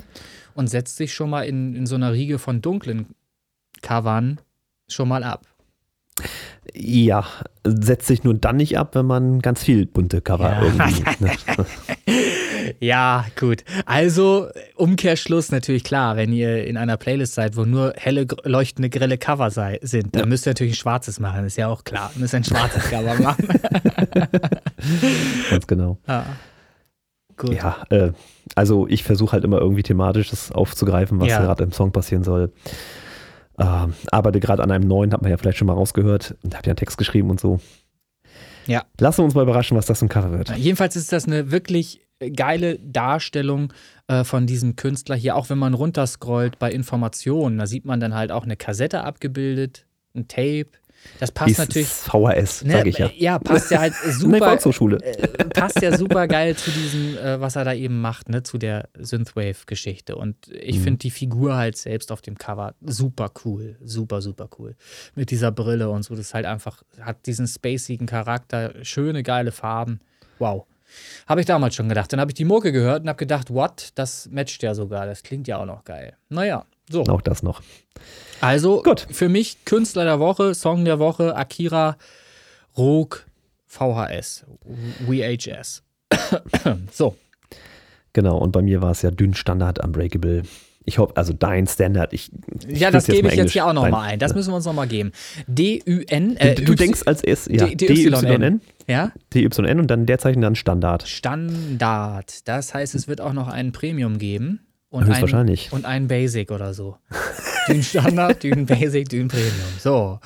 und 0.55 0.67
setzt 0.67 0.97
sich 0.97 1.13
schon 1.13 1.29
mal 1.29 1.43
in, 1.43 1.73
in 1.73 1.85
so 1.85 1.95
einer 1.95 2.11
Riege 2.11 2.37
von 2.37 2.61
dunklen 2.61 3.15
Covern 3.81 4.41
schon 4.89 5.07
mal 5.07 5.23
ab. 5.23 5.47
Ja, 6.73 7.25
setzt 7.65 8.07
sich 8.07 8.23
nur 8.23 8.33
dann 8.35 8.57
nicht 8.57 8.77
ab, 8.77 8.93
wenn 8.95 9.05
man 9.07 9.39
ganz 9.39 9.63
viel 9.63 9.85
bunte 9.87 10.21
Cover 10.21 10.49
Ja. 10.51 10.61
irgendwie. 10.63 11.03
Ne? 11.19 11.65
Ja, 12.79 13.25
gut. 13.39 13.63
Also, 13.85 14.47
Umkehrschluss 14.75 15.51
natürlich 15.51 15.83
klar, 15.83 16.15
wenn 16.17 16.31
ihr 16.31 16.65
in 16.65 16.77
einer 16.77 16.97
Playlist 16.97 17.33
seid, 17.33 17.55
wo 17.57 17.65
nur 17.65 17.93
helle, 17.97 18.27
leuchtende, 18.43 18.89
grelle 18.89 19.17
Cover 19.17 19.49
sei, 19.49 19.79
sind, 19.81 20.15
dann 20.15 20.21
Ja. 20.23 20.25
müsst 20.27 20.45
ihr 20.45 20.51
natürlich 20.51 20.73
ein 20.73 20.77
schwarzes 20.77 21.19
machen, 21.19 21.45
ist 21.45 21.57
ja 21.57 21.67
auch 21.67 21.83
klar. 21.83 22.11
Müsst 22.15 22.35
ein 22.35 22.43
schwarzes 22.43 22.83
Cover 22.89 23.15
machen. 23.15 23.47
Ganz 25.49 25.67
genau. 25.67 25.97
ah. 26.07 26.23
Gut. 27.37 27.53
Ja, 27.55 27.77
äh, 27.89 28.11
also 28.55 28.87
ich 28.87 29.03
versuche 29.03 29.31
halt 29.31 29.43
immer 29.43 29.57
irgendwie 29.59 29.81
thematisch 29.83 30.29
das 30.29 30.51
aufzugreifen, 30.51 31.19
was 31.19 31.29
Ja. 31.29 31.41
gerade 31.41 31.63
im 31.63 31.71
Song 31.71 31.91
passieren 31.91 32.23
soll. 32.23 32.51
Ähm, 33.61 33.93
arbeite 34.11 34.39
gerade 34.39 34.63
an 34.63 34.71
einem 34.71 34.87
neuen, 34.87 35.13
hat 35.13 35.21
man 35.21 35.29
ja 35.29 35.37
vielleicht 35.37 35.59
schon 35.59 35.67
mal 35.67 35.73
rausgehört. 35.73 36.35
Und 36.43 36.55
hab 36.57 36.65
ja 36.65 36.71
einen 36.71 36.77
Text 36.77 36.97
geschrieben 36.97 37.29
und 37.29 37.39
so. 37.39 37.59
Ja. 38.65 38.83
Lassen 38.99 39.19
wir 39.19 39.25
uns 39.25 39.35
mal 39.35 39.43
überraschen, 39.43 39.77
was 39.77 39.85
das 39.85 40.01
im 40.01 40.09
Cover 40.09 40.31
wird. 40.31 40.55
Jedenfalls 40.57 40.95
ist 40.95 41.11
das 41.11 41.25
eine 41.25 41.51
wirklich 41.51 42.01
geile 42.35 42.79
Darstellung 42.79 43.73
äh, 44.07 44.23
von 44.23 44.47
diesem 44.47 44.75
Künstler 44.75 45.15
hier, 45.15 45.35
auch 45.35 45.49
wenn 45.49 45.57
man 45.57 45.73
runterscrollt 45.73 46.59
bei 46.59 46.71
Informationen, 46.71 47.57
da 47.57 47.65
sieht 47.65 47.85
man 47.85 47.99
dann 47.99 48.13
halt 48.13 48.31
auch 48.31 48.43
eine 48.43 48.55
Kassette 48.55 49.03
abgebildet, 49.03 49.85
ein 50.15 50.27
Tape. 50.27 50.67
Das 51.19 51.31
passt 51.31 51.49
Dies 51.49 51.57
natürlich. 51.59 51.87
ist 51.87 52.03
VHS, 52.03 52.63
Ne, 52.63 52.73
sag 52.73 52.85
ich 52.87 52.97
ja. 52.97 53.09
ja, 53.15 53.39
passt 53.39 53.69
ja 53.71 53.79
halt 53.79 53.93
super. 54.09 54.53
Äh, 54.53 55.27
passt 55.53 55.81
ja 55.81 55.95
super 55.97 56.27
geil 56.27 56.55
zu 56.55 56.71
diesem, 56.71 57.17
äh, 57.17 57.39
was 57.39 57.55
er 57.55 57.63
da 57.65 57.73
eben 57.73 58.01
macht, 58.01 58.29
ne, 58.29 58.43
zu 58.43 58.57
der 58.57 58.89
Synthwave-Geschichte. 58.97 60.15
Und 60.15 60.35
ich 60.47 60.77
Mhm. 60.79 60.83
finde 60.83 60.97
die 60.99 61.11
Figur 61.11 61.55
halt 61.55 61.77
selbst 61.77 62.11
auf 62.11 62.21
dem 62.21 62.37
Cover 62.37 62.73
super 62.81 63.31
cool. 63.45 63.77
Super, 63.83 64.21
super 64.21 64.49
cool. 64.59 64.75
Mit 65.15 65.31
dieser 65.31 65.51
Brille 65.51 65.89
und 65.89 66.03
so. 66.03 66.15
Das 66.15 66.27
ist 66.27 66.33
halt 66.33 66.45
einfach, 66.45 66.81
hat 66.99 67.25
diesen 67.25 67.47
spacigen 67.47 68.07
Charakter, 68.07 68.73
schöne, 68.83 69.23
geile 69.23 69.51
Farben. 69.51 69.99
Wow. 70.39 70.65
Habe 71.27 71.39
ich 71.41 71.45
damals 71.45 71.75
schon 71.75 71.87
gedacht. 71.87 72.11
Dann 72.11 72.19
habe 72.19 72.31
ich 72.31 72.35
die 72.35 72.45
Mucke 72.45 72.71
gehört 72.71 73.03
und 73.03 73.09
habe 73.09 73.17
gedacht, 73.17 73.49
what? 73.53 73.89
Das 73.95 74.27
matcht 74.29 74.61
ja 74.63 74.73
sogar. 74.75 75.05
Das 75.05 75.23
klingt 75.23 75.47
ja 75.47 75.57
auch 75.57 75.65
noch 75.65 75.85
geil. 75.85 76.17
Naja, 76.29 76.65
so. 76.91 77.03
Auch 77.03 77.21
das 77.21 77.43
noch. 77.43 77.61
Also, 78.41 78.81
Gut. 78.81 79.05
für 79.11 79.29
mich 79.29 79.65
Künstler 79.65 80.03
der 80.03 80.19
Woche, 80.19 80.55
Song 80.55 80.83
der 80.83 80.99
Woche, 80.99 81.35
Akira, 81.35 81.97
Rogue, 82.77 83.19
VHS, 83.67 84.45
VHS. 85.07 85.83
so. 86.91 87.15
Genau, 88.13 88.37
und 88.37 88.51
bei 88.51 88.61
mir 88.61 88.81
war 88.81 88.91
es 88.91 89.01
ja 89.03 89.11
dünn 89.11 89.33
Standard 89.33 89.83
Unbreakable. 89.83 90.43
Ich 90.83 90.97
hoffe, 90.97 91.15
also 91.15 91.31
dein 91.31 91.67
Standard. 91.67 92.11
Ich, 92.11 92.31
ich 92.67 92.79
ja, 92.79 92.89
das 92.89 93.05
gebe 93.05 93.27
ich 93.27 93.35
jetzt 93.35 93.51
hier 93.53 93.67
auch 93.67 93.73
nochmal 93.73 94.09
ein. 94.09 94.19
Das 94.19 94.33
müssen 94.33 94.51
wir 94.51 94.55
uns 94.55 94.65
nochmal 94.65 94.87
geben. 94.87 95.11
D-U-N. 95.47 96.37
Äh, 96.37 96.55
du, 96.55 96.63
du 96.63 96.75
denkst 96.75 97.03
als 97.05 97.23
erst, 97.23 97.51
ja, 97.51 97.67
D-Y-N. 97.67 98.61
Ja? 98.87 99.11
D-Y-N 99.33 99.79
und 99.79 99.87
dann 99.87 100.07
der 100.07 100.17
Zeichen 100.17 100.41
dann 100.41 100.55
Standard. 100.55 101.07
Standard. 101.07 102.47
Das 102.47 102.73
heißt, 102.73 102.95
es 102.95 103.07
wird 103.07 103.21
auch 103.21 103.33
noch 103.33 103.47
einen 103.47 103.71
Premium 103.71 104.17
geben. 104.17 104.59
Und. 104.91 105.09
Ein, 105.09 105.57
und 105.71 105.85
ein 105.85 106.07
Basic 106.09 106.51
oder 106.51 106.73
so. 106.73 106.97
Dün 107.69 107.81
Standard, 107.81 108.43
Dün 108.43 108.65
Basic, 108.65 109.07
Dün 109.07 109.29
Premium. 109.29 109.51
So, 109.79 110.19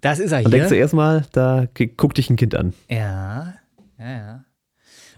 das 0.00 0.20
ist 0.20 0.30
er 0.30 0.38
hier. 0.38 0.46
Und 0.46 0.52
denkst 0.52 0.68
du 0.68 0.76
erstmal, 0.76 1.26
da 1.32 1.66
guck 1.96 2.14
dich 2.14 2.30
ein 2.30 2.36
Kind 2.36 2.54
an. 2.54 2.72
Ja, 2.88 3.54
ja, 3.98 4.10
ja. 4.10 4.44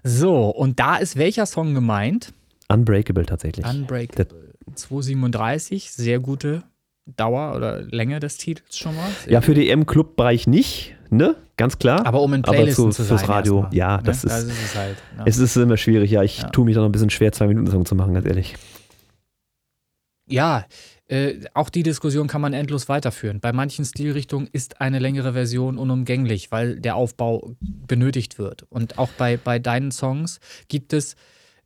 So, 0.02 0.46
und 0.48 0.80
da 0.80 0.96
ist 0.96 1.16
welcher 1.16 1.44
Song 1.44 1.74
gemeint? 1.74 2.32
Unbreakable 2.68 3.26
tatsächlich. 3.26 3.66
Unbreakable. 3.66 4.54
237, 4.74 5.90
sehr 5.90 6.18
gute 6.18 6.62
Dauer 7.04 7.56
oder 7.56 7.82
Länge 7.82 8.20
des 8.20 8.38
Titels 8.38 8.78
schon 8.78 8.96
mal. 8.96 9.08
Ja, 9.26 9.42
für 9.42 9.52
den 9.52 9.66
EM-Club-Bereich 9.66 10.46
nicht, 10.46 10.94
ne? 11.10 11.36
Ganz 11.58 11.78
klar. 11.78 12.06
Aber 12.06 12.22
um 12.22 12.32
in 12.32 12.42
Playlisten 12.42 12.84
Aber 12.84 12.92
zu, 12.92 13.02
zu 13.02 13.08
fürs 13.08 13.20
sein 13.20 13.30
Radio, 13.30 13.62
mal, 13.62 13.74
ja, 13.74 13.96
ne? 13.98 14.02
das 14.04 14.24
ist, 14.24 14.32
ist 14.32 14.64
es 14.64 14.74
halt. 14.76 14.96
Ja. 15.18 15.24
Es 15.26 15.36
ist 15.36 15.56
immer 15.56 15.76
schwierig, 15.76 16.10
ja. 16.10 16.22
Ich 16.22 16.38
ja. 16.38 16.48
tue 16.48 16.64
mich 16.64 16.74
da 16.74 16.80
noch 16.80 16.88
ein 16.88 16.92
bisschen 16.92 17.10
schwer, 17.10 17.32
zwei 17.32 17.48
Minuten 17.48 17.70
Song 17.70 17.84
zu 17.84 17.94
machen, 17.94 18.14
ganz 18.14 18.26
ehrlich. 18.26 18.54
Ja, 20.28 20.64
äh, 21.08 21.40
auch 21.54 21.70
die 21.70 21.82
Diskussion 21.82 22.26
kann 22.28 22.40
man 22.40 22.52
endlos 22.52 22.88
weiterführen. 22.88 23.40
Bei 23.40 23.52
manchen 23.52 23.84
Stilrichtungen 23.84 24.48
ist 24.52 24.80
eine 24.80 24.98
längere 24.98 25.32
Version 25.32 25.78
unumgänglich, 25.78 26.50
weil 26.50 26.78
der 26.80 26.96
Aufbau 26.96 27.54
benötigt 27.60 28.38
wird. 28.38 28.64
Und 28.68 28.98
auch 28.98 29.08
bei, 29.16 29.38
bei 29.38 29.58
deinen 29.58 29.90
Songs 29.90 30.38
gibt 30.68 30.92
es, 30.92 31.16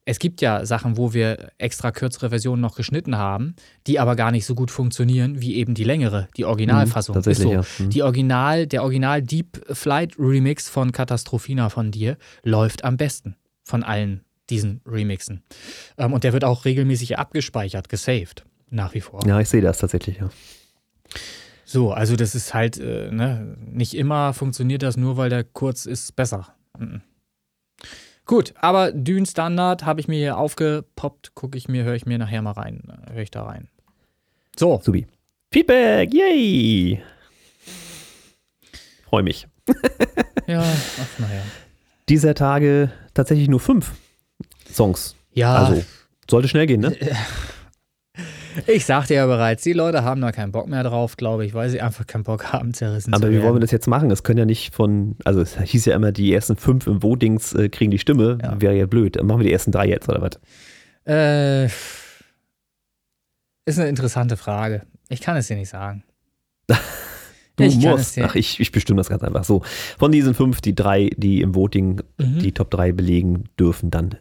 es 0.05 0.21
gibt 0.21 0.41
ja 0.41 0.65
Sachen, 0.65 0.97
wo 0.97 1.13
wir 1.13 1.51
extra 1.59 1.91
kürzere 1.91 2.31
Versionen 2.31 2.63
noch 2.63 2.77
geschnitten 2.77 3.17
haben, 3.17 3.57
die 3.89 3.99
aber 3.99 4.15
gar 4.15 4.31
nicht 4.31 4.47
so 4.47 4.55
gut 4.55 4.71
funktionieren 4.71 5.41
wie 5.41 5.57
eben 5.57 5.75
die 5.75 5.85
längere, 5.85 6.29
die 6.37 6.45
Originalfassung. 6.45 7.15
Mhm, 7.15 7.19
tatsächlich, 7.19 7.45
so. 7.45 7.53
ja. 7.53 7.65
mhm. 7.79 7.91
Die 7.91 8.03
Original, 8.03 8.67
der 8.69 8.83
Original 8.83 9.23
Deep 9.23 9.61
Flight 9.71 10.19
Remix 10.19 10.69
von 10.69 10.93
Katastrophina 10.93 11.69
von 11.69 11.91
dir 11.91 12.17
läuft 12.45 12.85
am 12.85 12.97
besten 12.97 13.37
von 13.65 13.83
allen 13.83 14.25
diesen 14.51 14.83
Remixen. 14.87 15.43
Ähm, 15.99 16.13
und 16.13 16.25
der 16.25 16.33
wird 16.33 16.45
auch 16.45 16.65
regelmäßig 16.65 17.19
abgespeichert, 17.19 17.89
gesaved. 17.89 18.45
Nach 18.73 18.95
wie 18.95 19.03
vor. 19.03 19.21
Ja, 19.27 19.39
ich 19.39 19.51
sehe 19.51 19.61
das 19.61 19.79
tatsächlich, 19.79 20.17
ja. 20.17 20.31
So, 21.67 21.93
also 21.93 22.17
das 22.17 22.35
ist 22.35 22.55
halt, 22.55 22.79
äh, 22.79 23.11
ne, 23.11 23.55
nicht 23.61 23.95
immer 23.95 24.33
funktioniert 24.33 24.83
das 24.83 24.97
nur, 24.97 25.19
weil 25.19 25.29
der 25.29 25.45
kurz 25.45 25.85
ist 25.85 26.17
besser. 26.17 26.55
Mhm. 26.79 27.03
Gut, 28.25 28.55
aber 28.57 28.93
Dün 28.93 29.27
Standard 29.27 29.85
habe 29.85 30.01
ich 30.01 30.09
mir 30.09 30.17
hier 30.17 30.39
aufgepoppt, 30.39 31.35
gucke 31.35 31.59
ich 31.59 31.69
mir, 31.69 31.85
höre 31.85 31.97
ich 31.97 32.07
mir 32.07 32.17
nachher 32.17 32.41
mal 32.41 32.53
rein, 32.53 32.83
höre 33.11 33.23
ich 33.23 33.31
da 33.31 33.45
rein. 33.45 33.69
So. 34.59 34.81
Subi. 34.83 35.07
Feedback, 35.53 36.15
yay! 36.15 37.03
Freue 39.05 39.23
mich. 39.23 39.47
ja, 40.47 40.63
ach, 40.63 41.19
naja. 41.19 41.43
Dieser 42.09 42.35
Tage 42.35 42.91
tatsächlich 43.13 43.49
nur 43.49 43.61
fünf 43.61 43.93
Songs. 44.71 45.15
Ja. 45.35 45.57
Also, 45.57 45.85
sollte 46.31 46.49
schnell 46.49 46.67
gehen, 46.67 46.81
ne? 46.81 46.97
Ich 48.67 48.87
sagte 48.87 49.15
ja 49.15 49.27
bereits, 49.27 49.63
die 49.63 49.73
Leute 49.73 50.05
haben 50.05 50.21
da 50.21 50.33
keinen 50.33 50.53
Bock 50.53 50.69
mehr 50.69 50.83
drauf, 50.83 51.17
glaube 51.17 51.45
ich, 51.45 51.55
weil 51.55 51.69
sie 51.71 51.81
einfach 51.81 52.07
keinen 52.07 52.25
Bock 52.25 52.53
haben, 52.53 52.75
zerrissen 52.75 53.13
Aber 53.13 53.23
zu 53.23 53.29
werden. 53.29 53.41
wie 53.41 53.45
wollen 53.45 53.57
wir 53.57 53.61
das 53.61 53.71
jetzt 53.71 53.87
machen? 53.87 54.11
Es 54.11 54.23
können 54.23 54.39
ja 54.39 54.45
nicht 54.45 54.75
von, 54.75 55.17
also 55.25 55.41
es 55.41 55.59
hieß 55.59 55.87
ja 55.87 55.97
immer, 55.97 56.13
die 56.13 56.33
ersten 56.33 56.57
fünf 56.57 56.87
im 56.87 57.03
Votings 57.03 57.55
äh, 57.55 57.69
kriegen 57.69 57.91
die 57.91 57.99
Stimme. 57.99 58.39
Ja. 58.43 58.61
Wäre 58.61 58.77
ja 58.77 58.87
blöd. 58.87 59.17
Dann 59.17 59.27
machen 59.27 59.41
wir 59.41 59.47
die 59.47 59.53
ersten 59.53 59.73
drei 59.73 59.87
jetzt, 59.87 60.09
oder 60.09 60.23
was? 60.23 60.41
Äh, 61.07 61.67
ist 63.65 63.79
eine 63.79 63.89
interessante 63.89 64.37
Frage. 64.37 64.83
Ich 65.09 65.21
kann 65.21 65.37
es 65.37 65.49
dir 65.49 65.57
nicht 65.57 65.71
sagen. 65.71 66.05
Du 67.57 67.65
ich 67.65 67.77
musst. 67.77 68.19
Ach, 68.19 68.35
ich, 68.35 68.61
ich 68.61 68.73
bestimme 68.73 68.97
das 68.97 69.11
ganz 69.11 69.23
einfach 69.23 69.45
so. 69.45 69.61
Von 69.99 70.11
diesen 70.11 70.33
fünf, 70.33 70.63
die 70.63 70.75
drei, 70.75 71.11
die 71.17 71.43
im 71.43 71.55
Voting 71.55 72.01
mhm. 72.17 72.39
die 72.39 72.53
Top 72.53 72.71
3 72.71 72.93
belegen, 72.93 73.45
dürfen 73.61 73.91
dann 73.91 74.17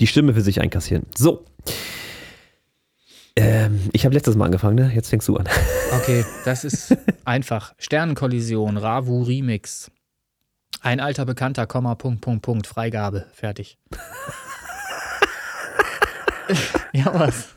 die 0.00 0.06
Stimme 0.06 0.34
für 0.34 0.42
sich 0.42 0.60
einkassieren. 0.60 1.06
So. 1.16 1.46
Ähm, 3.40 3.80
ich 3.92 4.04
habe 4.04 4.14
letztes 4.14 4.36
Mal 4.36 4.46
angefangen, 4.46 4.74
ne? 4.74 4.90
Jetzt 4.94 5.10
fängst 5.10 5.28
du 5.28 5.36
an. 5.36 5.48
Okay, 5.90 6.22
das 6.44 6.64
ist 6.64 6.94
einfach. 7.24 7.72
Sternenkollision, 7.78 8.76
Ravu 8.76 9.22
Remix. 9.22 9.90
Ein 10.82 11.00
alter 11.00 11.24
Bekannter, 11.24 11.66
Komma, 11.66 11.94
Punkt, 11.94 12.20
Punkt, 12.20 12.42
Punkt, 12.42 12.66
Freigabe, 12.66 13.24
fertig. 13.32 13.78
ja, 16.92 17.18
was? 17.18 17.54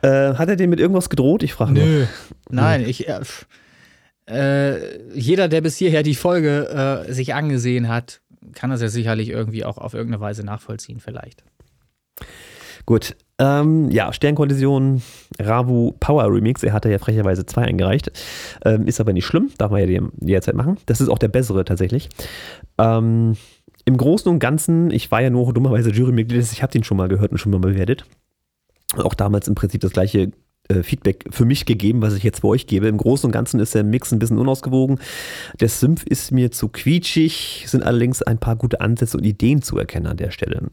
Äh, 0.00 0.34
hat 0.34 0.48
er 0.48 0.56
den 0.56 0.70
mit 0.70 0.80
irgendwas 0.80 1.10
gedroht? 1.10 1.42
Ich 1.42 1.52
frage 1.52 1.72
Nö, 1.72 1.98
nur. 1.98 2.08
nein, 2.48 2.82
hm. 2.82 2.88
ich. 2.88 3.08
Äh, 3.08 3.20
äh, 4.26 5.12
jeder, 5.12 5.48
der 5.48 5.60
bis 5.60 5.76
hierher 5.76 6.02
die 6.02 6.14
Folge 6.14 7.04
äh, 7.06 7.12
sich 7.12 7.34
angesehen 7.34 7.88
hat, 7.88 8.22
kann 8.54 8.70
das 8.70 8.80
ja 8.80 8.88
sicherlich 8.88 9.28
irgendwie 9.28 9.64
auch 9.64 9.76
auf 9.76 9.92
irgendeine 9.92 10.22
Weise 10.22 10.44
nachvollziehen, 10.44 10.98
vielleicht. 10.98 11.44
Gut, 12.86 13.16
ähm, 13.38 13.90
ja, 13.90 14.12
Sternkollision, 14.12 15.02
Ravu 15.40 15.92
Power 15.98 16.32
Remix. 16.32 16.62
Er 16.62 16.72
hatte 16.72 16.90
ja 16.90 16.98
frecherweise 16.98 17.46
zwei 17.46 17.62
eingereicht. 17.62 18.12
Ähm, 18.64 18.86
ist 18.86 19.00
aber 19.00 19.12
nicht 19.12 19.26
schlimm, 19.26 19.50
darf 19.58 19.70
man 19.70 19.88
ja 19.88 20.00
jederzeit 20.20 20.54
machen. 20.54 20.78
Das 20.86 21.00
ist 21.00 21.08
auch 21.08 21.18
der 21.18 21.28
bessere 21.28 21.64
tatsächlich. 21.64 22.08
Ähm, 22.78 23.36
Im 23.84 23.96
Großen 23.96 24.30
und 24.30 24.38
Ganzen, 24.38 24.90
ich 24.90 25.10
war 25.10 25.20
ja 25.20 25.30
nur 25.30 25.52
dummerweise 25.52 25.90
Jurymitglied, 25.90 26.42
ich 26.52 26.62
habe 26.62 26.72
den 26.72 26.84
schon 26.84 26.96
mal 26.96 27.08
gehört 27.08 27.32
und 27.32 27.38
schon 27.38 27.52
mal 27.52 27.58
bewertet. 27.58 28.04
Auch 28.96 29.14
damals 29.14 29.48
im 29.48 29.56
Prinzip 29.56 29.80
das 29.80 29.92
gleiche 29.92 30.30
äh, 30.68 30.82
Feedback 30.84 31.24
für 31.30 31.44
mich 31.44 31.66
gegeben, 31.66 32.02
was 32.02 32.14
ich 32.14 32.22
jetzt 32.22 32.42
bei 32.42 32.48
euch 32.48 32.68
gebe. 32.68 32.86
Im 32.86 32.98
Großen 32.98 33.26
und 33.26 33.32
Ganzen 33.32 33.58
ist 33.58 33.74
der 33.74 33.82
Mix 33.82 34.12
ein 34.12 34.20
bisschen 34.20 34.38
unausgewogen. 34.38 35.00
Der 35.58 35.68
Symph 35.68 36.04
ist 36.04 36.30
mir 36.30 36.52
zu 36.52 36.68
quietschig, 36.68 37.64
sind 37.66 37.82
allerdings 37.82 38.22
ein 38.22 38.38
paar 38.38 38.54
gute 38.54 38.80
Ansätze 38.80 39.16
und 39.16 39.24
Ideen 39.24 39.60
zu 39.60 39.76
erkennen 39.76 40.06
an 40.06 40.16
der 40.18 40.30
Stelle. 40.30 40.70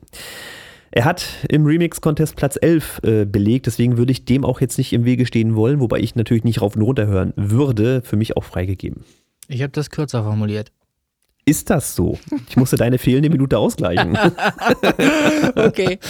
Er 0.94 1.06
hat 1.06 1.26
im 1.48 1.66
Remix-Contest 1.66 2.36
Platz 2.36 2.58
11 2.62 3.00
äh, 3.04 3.26
belegt, 3.26 3.66
deswegen 3.66 3.98
würde 3.98 4.12
ich 4.12 4.26
dem 4.26 4.44
auch 4.44 4.60
jetzt 4.60 4.78
nicht 4.78 4.92
im 4.92 5.06
Wege 5.06 5.26
stehen 5.26 5.56
wollen, 5.56 5.80
wobei 5.80 6.00
ich 6.00 6.16
natürlich 6.16 6.44
nicht 6.44 6.62
rauf 6.62 6.76
und 6.76 6.82
runter 6.82 7.08
hören 7.08 7.32
würde, 7.38 8.02
für 8.02 8.18
mich 8.18 8.36
auch 8.36 8.44
freigegeben. 8.44 9.06
Ich 9.48 9.62
habe 9.62 9.72
das 9.72 9.90
kürzer 9.90 10.24
formuliert. 10.24 10.74
Ist 11.46 11.70
das 11.70 11.96
so? 11.96 12.20
Ich 12.50 12.58
musste 12.58 12.76
deine 12.76 12.98
fehlende 12.98 13.30
Minute 13.30 13.58
ausgleichen. 13.58 14.18
okay. 15.56 15.98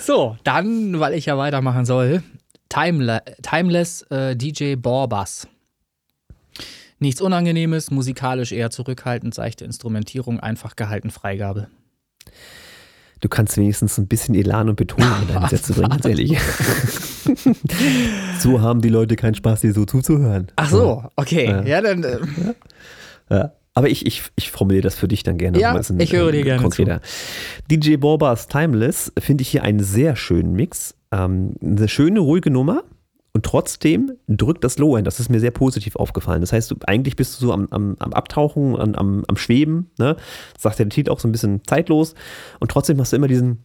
So, 0.00 0.38
dann, 0.42 1.00
weil 1.00 1.12
ich 1.12 1.26
ja 1.26 1.36
weitermachen 1.36 1.84
soll, 1.84 2.22
Timele 2.70 3.20
Timeless 3.42 4.02
äh, 4.10 4.34
DJ 4.34 4.76
Borbas. 4.76 5.46
Nichts 6.98 7.20
Unangenehmes, 7.20 7.90
musikalisch 7.90 8.52
eher 8.52 8.70
zurückhaltend, 8.70 9.34
seichte 9.34 9.66
Instrumentierung, 9.66 10.40
einfach 10.40 10.76
gehalten, 10.76 11.10
Freigabe 11.10 11.68
du 13.20 13.28
kannst 13.28 13.56
wenigstens 13.56 13.98
ein 13.98 14.06
bisschen 14.06 14.34
Elan 14.34 14.68
und 14.68 14.76
Betonung 14.76 15.10
in 15.22 15.34
deine 15.34 15.48
Sätze 15.48 15.72
bringen, 15.72 15.90
ganz 15.90 16.04
ehrlich. 16.04 16.38
so 18.38 18.60
haben 18.60 18.80
die 18.80 18.88
Leute 18.88 19.16
keinen 19.16 19.34
Spaß, 19.34 19.60
dir 19.60 19.72
so 19.72 19.84
zuzuhören. 19.84 20.48
Ach 20.56 20.70
so, 20.70 21.04
okay. 21.16 21.46
Ja, 21.46 21.62
ja 21.62 21.80
dann. 21.80 22.04
Äh. 22.04 22.18
Ja. 23.30 23.52
Aber 23.74 23.88
ich, 23.88 24.06
ich, 24.06 24.24
ich 24.34 24.50
formuliere 24.50 24.82
das 24.82 24.96
für 24.96 25.06
dich 25.06 25.22
dann 25.22 25.38
gerne. 25.38 25.60
Ja, 25.60 25.72
ein, 25.72 26.00
ich 26.00 26.12
höre 26.12 26.32
dir 26.32 26.42
gerne 26.42 26.62
konkreter. 26.62 27.00
Zu. 27.00 27.76
DJ 27.76 27.96
Borbas 27.96 28.48
Timeless 28.48 29.12
finde 29.18 29.42
ich 29.42 29.48
hier 29.48 29.62
einen 29.62 29.80
sehr 29.80 30.16
schönen 30.16 30.54
Mix. 30.54 30.96
Ähm, 31.12 31.54
eine 31.62 31.88
schöne, 31.88 32.18
ruhige 32.18 32.50
Nummer 32.50 32.82
und 33.32 33.44
trotzdem 33.44 34.12
drückt 34.26 34.64
das 34.64 34.78
Low-End. 34.78 35.06
Das 35.06 35.20
ist 35.20 35.28
mir 35.28 35.40
sehr 35.40 35.50
positiv 35.50 35.96
aufgefallen. 35.96 36.40
Das 36.40 36.52
heißt, 36.52 36.70
du, 36.70 36.76
eigentlich 36.86 37.16
bist 37.16 37.40
du 37.40 37.46
so 37.46 37.52
am, 37.52 37.68
am, 37.70 37.96
am 37.98 38.12
Abtauchen, 38.12 38.76
am, 38.76 39.24
am 39.26 39.36
Schweben. 39.36 39.90
Ne? 39.98 40.16
Das 40.54 40.62
sagt 40.62 40.78
der 40.78 40.88
Titel 40.88 41.10
auch 41.10 41.20
so 41.20 41.28
ein 41.28 41.32
bisschen 41.32 41.62
zeitlos. 41.64 42.14
Und 42.58 42.70
trotzdem 42.70 42.98
hast 43.00 43.12
du 43.12 43.16
immer 43.16 43.28
diesen, 43.28 43.64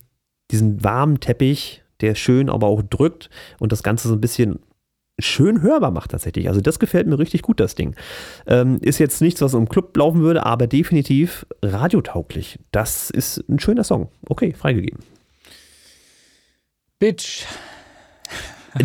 diesen 0.52 0.84
warmen 0.84 1.19
Teppich, 1.19 1.84
der 2.02 2.15
schön 2.15 2.49
aber 2.49 2.68
auch 2.68 2.81
drückt 2.81 3.30
und 3.60 3.72
das 3.72 3.84
Ganze 3.84 4.10
so 4.10 4.14
ein 4.14 4.22
bisschen 4.22 4.60
schön 5.19 5.61
hörbar 5.61 5.91
macht 5.91 6.11
tatsächlich. 6.11 6.49
Also 6.49 6.60
das 6.60 6.80
gefällt 6.80 7.07
mir 7.07 7.19
richtig 7.19 7.44
gut, 7.44 7.60
das 7.60 7.76
Ding. 7.76 7.95
Ähm, 8.48 8.80
ist 8.81 8.99
jetzt 8.99 9.22
nichts, 9.22 9.41
was 9.41 9.53
im 9.53 9.69
Club 9.69 9.95
laufen 9.95 10.22
würde, 10.22 10.45
aber 10.45 10.68
definitiv 10.68 11.45
radiotauglich. 11.61 12.60
Das 12.72 13.10
ist 13.10 13.38
ein 13.48 13.60
schöner 13.60 13.84
Song. 13.84 14.10
Okay, 14.27 14.53
freigegeben. 14.53 14.99
Bitch 16.99 17.45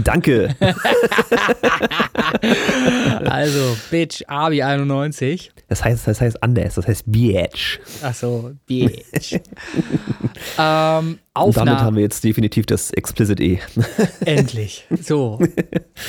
Danke. 0.04 0.54
also, 3.24 3.76
Bitch, 3.90 4.22
Abi 4.26 4.62
91. 4.62 5.52
Das 5.68 5.84
heißt, 5.84 6.06
das 6.06 6.20
heißt 6.20 6.42
anders, 6.42 6.74
das 6.74 6.86
heißt 6.86 7.04
Bitch. 7.06 7.78
Ach 8.02 8.14
so, 8.14 8.52
Bitch. 8.66 9.34
ähm, 10.58 11.18
Und 11.34 11.56
damit 11.56 11.78
haben 11.78 11.96
wir 11.96 12.02
jetzt 12.02 12.24
definitiv 12.24 12.66
das 12.66 12.90
Explicit 12.90 13.40
E. 13.40 13.60
Endlich. 14.24 14.86
So. 15.00 15.40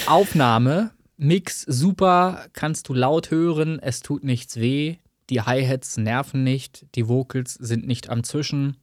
Aufnahme, 0.07 0.91
Mix, 1.17 1.61
super, 1.61 2.45
kannst 2.53 2.89
du 2.89 2.93
laut 2.93 3.31
hören, 3.31 3.79
es 3.81 4.01
tut 4.01 4.23
nichts 4.23 4.57
weh, 4.57 4.97
die 5.29 5.41
Hi-Hats 5.41 5.97
nerven 5.97 6.43
nicht, 6.43 6.85
die 6.95 7.07
Vocals 7.07 7.53
sind 7.53 7.87
nicht 7.87 8.09
am 8.09 8.23
Zwischen. 8.23 8.77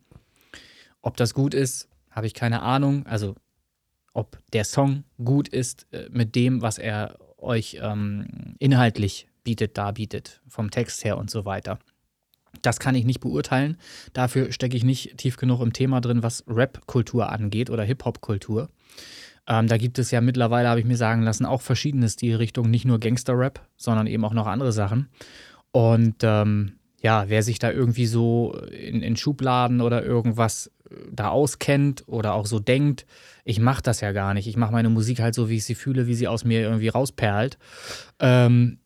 Ob 1.02 1.16
das 1.16 1.34
gut 1.34 1.54
ist, 1.54 1.88
habe 2.10 2.26
ich 2.26 2.34
keine 2.34 2.62
Ahnung. 2.62 3.06
Also 3.06 3.34
ob 4.16 4.38
der 4.52 4.64
Song 4.64 5.04
gut 5.22 5.48
ist 5.48 5.86
äh, 5.92 6.08
mit 6.10 6.34
dem, 6.34 6.62
was 6.62 6.78
er 6.78 7.18
euch 7.36 7.78
ähm, 7.82 8.56
inhaltlich 8.58 9.28
bietet, 9.44 9.76
darbietet, 9.76 10.40
vom 10.48 10.70
Text 10.70 11.04
her 11.04 11.18
und 11.18 11.30
so 11.30 11.44
weiter. 11.44 11.78
Das 12.62 12.80
kann 12.80 12.94
ich 12.94 13.04
nicht 13.04 13.20
beurteilen. 13.20 13.76
Dafür 14.14 14.50
stecke 14.50 14.76
ich 14.76 14.84
nicht 14.84 15.18
tief 15.18 15.36
genug 15.36 15.60
im 15.60 15.74
Thema 15.74 16.00
drin, 16.00 16.22
was 16.22 16.42
Rap-Kultur 16.48 17.30
angeht 17.30 17.68
oder 17.68 17.84
Hip-Hop-Kultur. 17.84 18.70
Ähm, 19.46 19.68
da 19.68 19.76
gibt 19.76 19.98
es 19.98 20.10
ja 20.10 20.22
mittlerweile, 20.22 20.68
habe 20.68 20.80
ich 20.80 20.86
mir 20.86 20.96
sagen 20.96 21.22
lassen, 21.22 21.44
auch 21.44 21.60
verschiedene 21.60 22.08
Stilrichtungen, 22.08 22.70
nicht 22.70 22.86
nur 22.86 22.98
Gangster-Rap, 22.98 23.60
sondern 23.76 24.06
eben 24.06 24.24
auch 24.24 24.32
noch 24.32 24.46
andere 24.46 24.72
Sachen. 24.72 25.08
Und 25.72 26.16
ähm, 26.22 26.72
ja, 27.02 27.28
wer 27.28 27.42
sich 27.42 27.58
da 27.58 27.70
irgendwie 27.70 28.06
so 28.06 28.58
in, 28.70 29.02
in 29.02 29.16
Schubladen 29.16 29.82
oder 29.82 30.02
irgendwas 30.02 30.72
äh, 30.90 30.94
da 31.12 31.28
auskennt 31.28 32.04
oder 32.06 32.32
auch 32.32 32.46
so 32.46 32.58
denkt, 32.58 33.06
ich 33.46 33.60
mache 33.60 33.80
das 33.80 34.00
ja 34.00 34.10
gar 34.10 34.34
nicht. 34.34 34.48
Ich 34.48 34.56
mache 34.56 34.72
meine 34.72 34.90
Musik 34.90 35.20
halt 35.20 35.34
so, 35.34 35.48
wie 35.48 35.56
ich 35.56 35.64
sie 35.64 35.76
fühle, 35.76 36.08
wie 36.08 36.14
sie 36.14 36.26
aus 36.26 36.44
mir 36.44 36.62
irgendwie 36.62 36.88
rausperlt. 36.88 37.58
Ähm, 38.18 38.80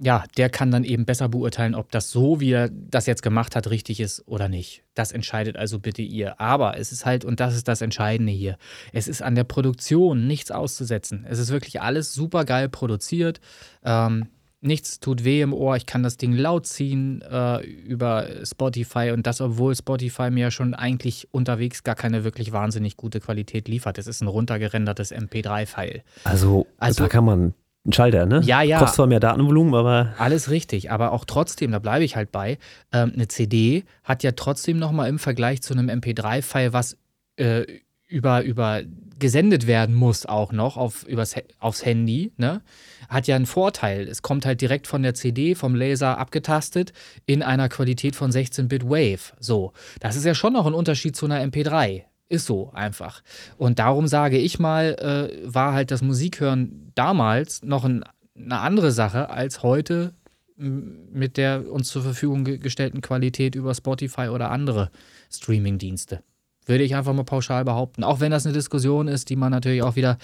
ja, 0.00 0.24
der 0.38 0.48
kann 0.48 0.70
dann 0.70 0.84
eben 0.84 1.04
besser 1.04 1.28
beurteilen, 1.28 1.74
ob 1.74 1.90
das 1.90 2.10
so, 2.10 2.40
wie 2.40 2.50
er 2.50 2.70
das 2.70 3.04
jetzt 3.04 3.22
gemacht 3.22 3.54
hat, 3.54 3.68
richtig 3.68 4.00
ist 4.00 4.26
oder 4.26 4.48
nicht. 4.48 4.84
Das 4.94 5.12
entscheidet 5.12 5.56
also 5.56 5.78
bitte 5.80 6.00
ihr. 6.00 6.40
Aber 6.40 6.78
es 6.78 6.92
ist 6.92 7.04
halt, 7.04 7.26
und 7.26 7.40
das 7.40 7.54
ist 7.54 7.68
das 7.68 7.82
Entscheidende 7.82 8.32
hier, 8.32 8.56
es 8.94 9.06
ist 9.06 9.20
an 9.20 9.34
der 9.34 9.44
Produktion 9.44 10.26
nichts 10.26 10.50
auszusetzen. 10.50 11.26
Es 11.28 11.38
ist 11.38 11.50
wirklich 11.50 11.82
alles 11.82 12.14
super 12.14 12.46
geil 12.46 12.70
produziert. 12.70 13.40
Ähm, 13.84 14.28
nichts 14.60 15.00
tut 15.00 15.24
weh 15.24 15.42
im 15.42 15.52
Ohr. 15.52 15.76
Ich 15.76 15.86
kann 15.86 16.02
das 16.02 16.16
Ding 16.16 16.32
laut 16.32 16.66
ziehen 16.66 17.22
äh, 17.22 17.64
über 17.64 18.26
Spotify 18.44 19.10
und 19.12 19.26
das, 19.26 19.40
obwohl 19.40 19.74
Spotify 19.74 20.30
mir 20.30 20.50
schon 20.50 20.74
eigentlich 20.74 21.28
unterwegs 21.32 21.84
gar 21.84 21.94
keine 21.94 22.24
wirklich 22.24 22.52
wahnsinnig 22.52 22.96
gute 22.96 23.20
Qualität 23.20 23.68
liefert. 23.68 23.98
Es 23.98 24.06
ist 24.06 24.22
ein 24.22 24.28
runtergerendertes 24.28 25.12
MP3-File. 25.12 26.02
Also, 26.24 26.66
also 26.78 27.04
da 27.04 27.08
kann 27.08 27.24
man 27.24 27.54
ein 27.86 27.92
Schalter, 27.92 28.26
ne? 28.26 28.40
Ja, 28.44 28.62
ja. 28.62 28.78
Kostet 28.78 28.96
zwar 28.96 29.06
mehr 29.06 29.20
Datenvolumen, 29.20 29.74
aber. 29.74 30.14
Alles 30.18 30.50
richtig, 30.50 30.90
aber 30.90 31.12
auch 31.12 31.24
trotzdem, 31.24 31.70
da 31.70 31.78
bleibe 31.78 32.04
ich 32.04 32.16
halt 32.16 32.32
bei. 32.32 32.58
Ähm, 32.92 33.12
eine 33.14 33.28
CD 33.28 33.84
hat 34.02 34.22
ja 34.22 34.32
trotzdem 34.32 34.78
nochmal 34.78 35.08
im 35.08 35.18
Vergleich 35.18 35.62
zu 35.62 35.72
einem 35.72 35.88
MP3-File, 35.88 36.72
was 36.72 36.96
äh, 37.36 37.64
über, 38.06 38.42
über 38.42 38.82
gesendet 39.18 39.66
werden 39.66 39.94
muss, 39.94 40.26
auch 40.26 40.52
noch 40.52 40.76
auf, 40.76 41.04
übers, 41.04 41.34
aufs 41.58 41.84
Handy, 41.84 42.32
ne? 42.36 42.62
hat 43.08 43.26
ja 43.26 43.36
einen 43.36 43.46
Vorteil. 43.46 44.06
Es 44.08 44.22
kommt 44.22 44.44
halt 44.44 44.60
direkt 44.60 44.86
von 44.86 45.02
der 45.02 45.14
CD, 45.14 45.54
vom 45.54 45.74
Laser 45.74 46.18
abgetastet 46.18 46.92
in 47.24 47.42
einer 47.42 47.68
Qualität 47.68 48.14
von 48.14 48.30
16-Bit 48.30 48.84
Wave. 48.84 49.34
So, 49.40 49.72
das 50.00 50.16
ist 50.16 50.24
ja 50.24 50.34
schon 50.34 50.52
noch 50.52 50.66
ein 50.66 50.74
Unterschied 50.74 51.16
zu 51.16 51.26
einer 51.26 51.42
MP3. 51.42 52.04
Ist 52.28 52.46
so 52.46 52.72
einfach. 52.72 53.22
Und 53.56 53.78
darum 53.78 54.08
sage 54.08 54.36
ich 54.38 54.58
mal, 54.58 54.96
äh, 54.98 55.54
war 55.54 55.72
halt 55.72 55.90
das 55.90 56.02
Musikhören 56.02 56.92
damals 56.94 57.62
noch 57.62 57.84
ein, 57.84 58.04
eine 58.36 58.58
andere 58.58 58.90
Sache 58.90 59.30
als 59.30 59.62
heute 59.62 60.12
mit 60.56 61.36
der 61.36 61.70
uns 61.70 61.88
zur 61.88 62.02
Verfügung 62.02 62.44
gestellten 62.44 63.02
Qualität 63.02 63.54
über 63.54 63.74
Spotify 63.74 64.28
oder 64.28 64.50
andere 64.50 64.90
Streaming-Dienste. 65.30 66.22
Würde 66.66 66.82
ich 66.82 66.96
einfach 66.96 67.12
mal 67.12 67.24
pauschal 67.24 67.64
behaupten. 67.64 68.02
Auch 68.02 68.18
wenn 68.18 68.32
das 68.32 68.44
eine 68.44 68.52
Diskussion 68.52 69.06
ist, 69.06 69.30
die 69.30 69.36
man 69.36 69.52
natürlich 69.52 69.82
auch 69.82 69.94
wieder. 69.94 70.18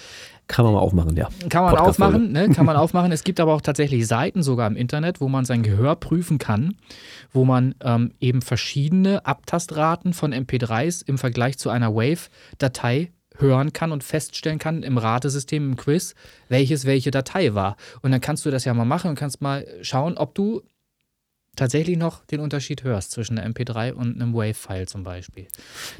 Kann 0.47 0.65
man 0.65 0.73
mal 0.73 0.81
aufmachen, 0.81 1.15
ja. 1.15 1.29
Kann 1.49 1.63
man 1.63 1.77
aufmachen, 1.77 2.33
ne? 2.33 2.49
Kann 2.49 2.65
man 2.65 2.75
aufmachen. 2.75 3.13
Es 3.13 3.23
gibt 3.23 3.39
aber 3.39 3.53
auch 3.53 3.61
tatsächlich 3.61 4.05
Seiten 4.07 4.43
sogar 4.43 4.67
im 4.67 4.75
Internet, 4.75 5.21
wo 5.21 5.29
man 5.29 5.45
sein 5.45 5.63
Gehör 5.63 5.95
prüfen 5.95 6.39
kann, 6.39 6.75
wo 7.31 7.45
man 7.45 7.75
ähm, 7.81 8.11
eben 8.19 8.41
verschiedene 8.41 9.25
Abtastraten 9.25 10.13
von 10.13 10.33
MP3s 10.33 11.07
im 11.07 11.17
Vergleich 11.17 11.57
zu 11.57 11.69
einer 11.69 11.95
Wave-Datei 11.95 13.11
hören 13.37 13.73
kann 13.73 13.91
und 13.91 14.03
feststellen 14.03 14.59
kann 14.59 14.83
im 14.83 14.97
Ratesystem, 14.97 15.71
im 15.71 15.77
Quiz, 15.77 16.13
welches 16.49 16.85
welche 16.85 17.11
Datei 17.11 17.53
war. 17.55 17.77
Und 18.01 18.11
dann 18.11 18.21
kannst 18.21 18.45
du 18.45 18.51
das 18.51 18.65
ja 18.65 18.73
mal 18.73 18.85
machen 18.85 19.09
und 19.09 19.15
kannst 19.15 19.41
mal 19.41 19.65
schauen, 19.81 20.17
ob 20.17 20.35
du 20.35 20.61
tatsächlich 21.55 21.97
noch 21.97 22.25
den 22.25 22.39
Unterschied 22.39 22.83
hörst 22.83 23.11
zwischen 23.11 23.37
einer 23.37 23.49
MP3 23.49 23.93
und 23.93 24.21
einem 24.21 24.33
WAV-File 24.33 24.87
zum 24.87 25.03
Beispiel. 25.03 25.47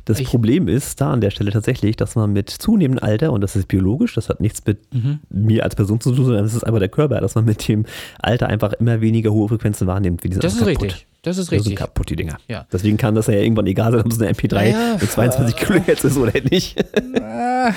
Das 0.06 0.20
ich, 0.20 0.28
Problem 0.28 0.68
ist 0.68 1.00
da 1.00 1.12
an 1.12 1.22
der 1.22 1.30
Stelle 1.30 1.52
tatsächlich, 1.52 1.96
dass 1.96 2.16
man 2.16 2.34
mit 2.34 2.50
zunehmendem 2.50 3.04
Alter, 3.04 3.32
und 3.32 3.42
das 3.42 3.56
ist 3.56 3.68
biologisch, 3.68 4.16
das 4.16 4.30
hat 4.30 4.40
nichts 4.40 4.66
mit 4.66 4.80
mhm. 4.94 5.20
mir 5.30 5.64
als 5.64 5.76
Person 5.76 6.00
zu 6.02 6.14
tun, 6.14 6.26
sondern 6.26 6.44
das 6.44 6.54
ist 6.54 6.64
einfach 6.64 6.80
der 6.80 6.90
Körper, 6.90 7.22
dass 7.22 7.36
man 7.36 7.46
mit 7.46 7.68
dem 7.68 7.86
Alter 8.20 8.48
einfach 8.48 8.74
immer 8.74 9.02
weniger 9.02 9.32
hohe 9.32 9.48
Frequenzen 9.48 9.88
wahrnimmt. 9.88 10.24
Wie 10.24 10.30
diese 10.30 10.40
das 10.40 10.54
ist 10.54 10.60
kaputt. 10.60 10.84
richtig. 10.84 11.08
Das 11.22 11.38
ist 11.38 11.52
richtig. 11.52 11.58
Das 11.60 11.66
sind 11.68 11.76
kaputt, 11.78 12.10
die 12.10 12.16
Dinger. 12.18 12.38
Ja. 12.50 12.66
Deswegen 12.72 12.98
kann 12.98 13.16
das 13.16 13.28
ja 13.28 13.36
irgendwann 13.36 13.68
egal 13.68 13.92
sein, 13.94 14.02
ob 14.02 14.12
es 14.12 14.20
eine 14.20 14.32
MP3 14.32 14.70
ja, 14.70 14.98
mit 15.00 15.10
22 15.10 15.56
äh, 15.56 15.66
Kilohertz 15.66 16.04
ist 16.04 16.18
oder 16.18 16.34
nicht. 16.42 16.78
Äh, 16.78 17.72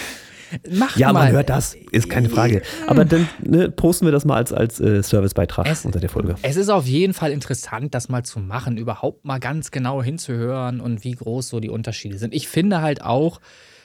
Mach 0.70 0.96
ja, 0.96 1.12
mal. 1.12 1.24
man 1.24 1.32
hört 1.32 1.48
das, 1.48 1.76
ist 1.92 2.08
keine 2.08 2.28
Frage. 2.28 2.62
Aber 2.86 3.04
dann 3.04 3.28
ne, 3.42 3.70
posten 3.70 4.06
wir 4.06 4.12
das 4.12 4.24
mal 4.24 4.36
als, 4.36 4.52
als 4.52 4.80
äh, 4.80 5.02
Servicebeitrag 5.02 5.66
es, 5.66 5.84
unter 5.84 6.00
der 6.00 6.08
Folge. 6.08 6.36
Es 6.42 6.56
ist 6.56 6.68
auf 6.68 6.86
jeden 6.86 7.14
Fall 7.14 7.32
interessant, 7.32 7.94
das 7.94 8.08
mal 8.08 8.24
zu 8.24 8.38
machen, 8.40 8.76
überhaupt 8.76 9.24
mal 9.24 9.38
ganz 9.38 9.70
genau 9.70 10.02
hinzuhören 10.02 10.80
und 10.80 11.04
wie 11.04 11.12
groß 11.12 11.48
so 11.48 11.60
die 11.60 11.70
Unterschiede 11.70 12.18
sind. 12.18 12.34
Ich 12.34 12.48
finde 12.48 12.82
halt 12.82 13.02
auch, 13.02 13.40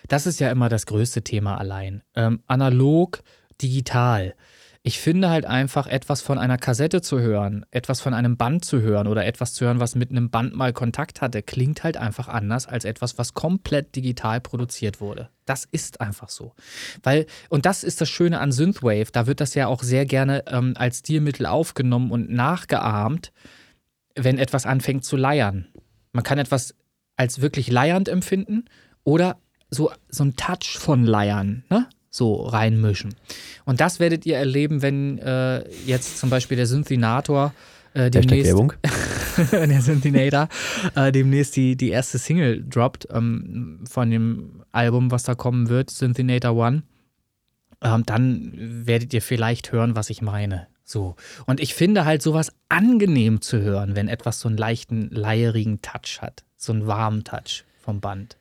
das 0.07 0.27
ist 0.27 0.39
ja 0.39 0.51
immer 0.51 0.69
das 0.69 0.85
größte 0.85 1.23
Thema 1.23 1.57
allein. 1.57 2.03
Ähm, 2.15 2.41
analog, 2.47 3.21
digital 3.61 4.35
ich 4.83 4.99
finde 4.99 5.29
halt 5.29 5.45
einfach, 5.45 5.85
etwas 5.85 6.21
von 6.21 6.39
einer 6.39 6.57
Kassette 6.57 7.01
zu 7.01 7.19
hören, 7.19 7.65
etwas 7.69 8.01
von 8.01 8.15
einem 8.15 8.35
Band 8.35 8.65
zu 8.65 8.81
hören 8.81 9.07
oder 9.07 9.25
etwas 9.25 9.53
zu 9.53 9.65
hören, 9.65 9.79
was 9.79 9.93
mit 9.93 10.09
einem 10.09 10.31
Band 10.31 10.55
mal 10.55 10.73
Kontakt 10.73 11.21
hatte, 11.21 11.43
klingt 11.43 11.83
halt 11.83 11.97
einfach 11.97 12.27
anders 12.27 12.65
als 12.65 12.83
etwas, 12.83 13.19
was 13.19 13.35
komplett 13.35 13.95
digital 13.95 14.41
produziert 14.41 14.99
wurde. 14.99 15.29
Das 15.45 15.65
ist 15.65 16.01
einfach 16.01 16.29
so. 16.29 16.53
Weil, 17.03 17.27
und 17.49 17.67
das 17.67 17.83
ist 17.83 18.01
das 18.01 18.09
Schöne 18.09 18.39
an 18.39 18.51
Synthwave, 18.51 19.11
da 19.11 19.27
wird 19.27 19.39
das 19.39 19.53
ja 19.53 19.67
auch 19.67 19.83
sehr 19.83 20.05
gerne 20.05 20.45
ähm, 20.47 20.73
als 20.75 20.99
Stilmittel 20.99 21.45
aufgenommen 21.45 22.09
und 22.09 22.31
nachgeahmt, 22.31 23.31
wenn 24.15 24.39
etwas 24.39 24.65
anfängt 24.65 25.05
zu 25.05 25.15
leiern. 25.15 25.67
Man 26.11 26.23
kann 26.23 26.39
etwas 26.39 26.73
als 27.17 27.39
wirklich 27.39 27.69
leiernd 27.69 28.09
empfinden 28.09 28.65
oder 29.03 29.37
so, 29.69 29.91
so 30.09 30.23
ein 30.23 30.35
Touch 30.35 30.77
von 30.79 31.05
Leiern, 31.05 31.63
ne? 31.69 31.87
So 32.11 32.43
reinmischen. 32.43 33.15
Und 33.65 33.81
das 33.81 33.99
werdet 33.99 34.25
ihr 34.25 34.37
erleben, 34.37 34.81
wenn 34.81 35.17
äh, 35.19 35.63
jetzt 35.85 36.19
zum 36.19 36.29
Beispiel 36.29 36.57
der 36.57 36.67
Synthinator 36.67 37.53
äh, 37.93 38.11
demnächst, 38.11 38.53
der 39.51 39.81
Synthinator 39.81 40.49
äh, 40.95 41.11
demnächst 41.11 41.55
die, 41.55 41.75
die 41.75 41.89
erste 41.89 42.17
Single 42.17 42.63
droppt 42.69 43.07
ähm, 43.11 43.79
von 43.89 44.11
dem 44.11 44.63
Album, 44.71 45.09
was 45.09 45.23
da 45.23 45.35
kommen 45.35 45.69
wird, 45.69 45.89
Synthinator 45.89 46.55
One. 46.55 46.83
Ähm, 47.81 48.03
dann 48.05 48.51
werdet 48.85 49.13
ihr 49.13 49.21
vielleicht 49.21 49.71
hören, 49.71 49.95
was 49.95 50.09
ich 50.09 50.21
meine. 50.21 50.67
So. 50.83 51.15
Und 51.45 51.61
ich 51.61 51.73
finde 51.73 52.05
halt 52.05 52.21
sowas 52.21 52.51
angenehm 52.67 53.41
zu 53.41 53.61
hören, 53.61 53.95
wenn 53.95 54.09
etwas 54.09 54.41
so 54.41 54.49
einen 54.49 54.57
leichten, 54.57 55.09
leierigen 55.09 55.81
Touch 55.81 56.21
hat. 56.21 56.43
So 56.57 56.73
einen 56.73 56.85
warmen 56.85 57.23
Touch 57.23 57.63
vom 57.79 58.01
Band. 58.01 58.37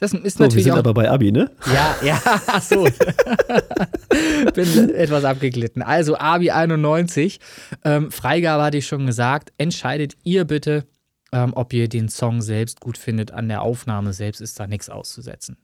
Das 0.00 0.12
ist 0.12 0.38
so, 0.38 0.44
natürlich 0.44 0.64
wir 0.64 0.72
sind 0.72 0.72
auch, 0.74 0.78
aber 0.78 0.94
bei 0.94 1.10
Abi, 1.10 1.32
ne? 1.32 1.50
Ja, 1.66 1.96
ja, 2.02 2.22
ach 2.46 2.62
so. 2.62 2.84
Bin 4.54 4.94
etwas 4.94 5.24
abgeglitten. 5.24 5.82
Also 5.82 6.16
Abi 6.16 6.52
91. 6.52 7.40
Ähm, 7.84 8.12
Freigabe 8.12 8.62
hatte 8.62 8.76
ich 8.76 8.86
schon 8.86 9.06
gesagt. 9.06 9.52
Entscheidet 9.58 10.16
ihr 10.22 10.44
bitte, 10.44 10.86
ähm, 11.32 11.52
ob 11.54 11.72
ihr 11.72 11.88
den 11.88 12.08
Song 12.08 12.42
selbst 12.42 12.80
gut 12.80 12.96
findet. 12.96 13.32
An 13.32 13.48
der 13.48 13.62
Aufnahme 13.62 14.12
selbst 14.12 14.40
ist 14.40 14.60
da 14.60 14.68
nichts 14.68 14.88
auszusetzen. 14.88 15.56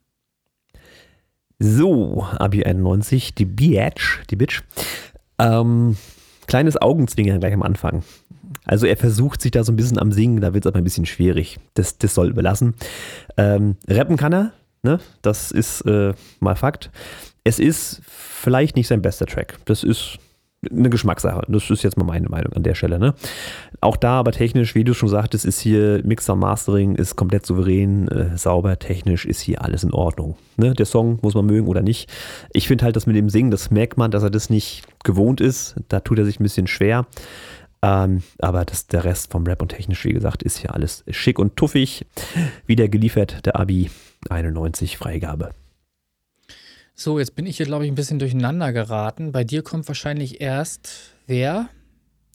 So, 1.61 2.27
Abi 2.37 2.65
91, 2.65 3.37
die 3.37 3.45
Bitch, 3.45 4.19
die 4.31 4.37
Bitch. 4.37 4.63
Ähm, 5.39 5.97
kleines 6.49 6.77
Augenzwinkern 6.77 7.39
gleich 7.39 7.55
am 7.55 7.63
Anfang. 7.63 8.03
Also 8.65 8.87
er 8.87 8.97
versucht 8.97 9.41
sich 9.43 9.51
da 9.51 9.65
so 9.65 9.73
ein 9.73 9.77
bisschen 9.77 9.99
am 9.99 10.13
Singen, 10.13 10.41
da 10.41 10.55
wird 10.55 10.65
es 10.65 10.69
aber 10.69 10.79
ein 10.79 10.85
bisschen 10.85 11.07
schwierig. 11.07 11.59
Das, 11.75 11.99
das 11.99 12.15
soll 12.15 12.29
überlassen. 12.29 12.75
Ähm, 13.37 13.77
rappen 13.89 14.17
kann 14.17 14.33
er, 14.33 14.53
ne? 14.83 15.01
das 15.23 15.51
ist 15.51 15.83
äh, 15.83 16.13
mal 16.41 16.57
Fakt. 16.57 16.91
Es 17.45 17.59
ist 17.59 18.01
vielleicht 18.05 18.77
nicht 18.77 18.89
sein 18.89 19.03
bester 19.03 19.27
Track. 19.27 19.59
Das 19.67 19.83
ist 19.83 20.19
eine 20.71 20.91
Geschmackssache. 20.91 21.45
Das 21.49 21.71
ist 21.71 21.83
jetzt 21.83 21.97
mal 21.97 22.05
meine 22.05 22.29
Meinung 22.29 22.53
an 22.53 22.63
der 22.63 22.75
Stelle. 22.75 22.99
Ne? 22.99 23.15
Auch 23.81 23.97
da 23.97 24.19
aber 24.19 24.33
technisch, 24.33 24.75
wie 24.75 24.85
du 24.85 24.95
schon 24.95 25.09
sagtest, 25.09 25.45
ist 25.45 25.61
hier 25.61 26.01
Mixer 26.05 26.37
Mastering 26.37 26.95
ist 26.95 27.17
komplett 27.17 27.47
souverän, 27.47 28.09
äh, 28.09 28.37
sauber, 28.37 28.79
technisch 28.79 29.25
ist 29.25 29.41
hier 29.41 29.63
alles 29.63 29.85
in 29.85 29.93
Ordnung. 29.93 30.37
Ne? 30.57 30.75
Der 30.75 30.87
Song 30.87 31.19
muss 31.23 31.35
man 31.35 31.47
mögen 31.47 31.69
oder 31.69 31.83
nicht. 31.83 32.11
Ich 32.53 32.69
finde 32.69 32.85
halt, 32.85 32.97
dass 32.97 33.07
mit 33.07 33.17
dem 33.17 33.29
Singen, 33.29 33.51
das 33.51 33.71
merkt 33.71 33.99
man, 33.99 34.11
dass 34.11 34.23
er 34.23 34.31
das 34.31 34.51
nicht 34.51 34.85
gewohnt 35.05 35.41
ist. 35.41 35.77
Da 35.89 36.01
tut 36.01 36.19
er 36.19 36.25
sich 36.25 36.41
ein 36.41 36.45
bisschen 36.45 36.67
schwer. 36.67 37.07
Ähm, 37.85 38.23
aber 38.39 38.65
das, 38.65 38.87
der 38.87 39.05
Rest 39.05 39.31
vom 39.31 39.45
Rap 39.47 39.61
und 39.61 39.69
technisch, 39.69 40.07
wie 40.07 40.15
gesagt, 40.15 40.43
ist 40.43 40.57
hier 40.57 40.73
alles 40.73 41.05
schick 41.11 41.39
und 41.39 41.55
tuffig. 41.57 42.07
Wieder 42.67 42.89
geliefert, 42.89 43.45
der 43.45 43.57
Abi 43.57 43.91
91 44.31 44.97
Freigabe. 44.97 45.51
So, 46.95 47.19
jetzt 47.19 47.37
bin 47.37 47.45
ich 47.45 47.59
hier, 47.59 47.67
glaube 47.67 47.85
ich, 47.85 47.93
ein 47.93 47.95
bisschen 47.95 48.19
durcheinander 48.19 48.73
geraten. 48.73 49.33
Bei 49.33 49.45
dir 49.45 49.63
kommt 49.63 49.87
wahrscheinlich 49.87 50.41
erst 50.41 51.13
wer? 51.27 51.69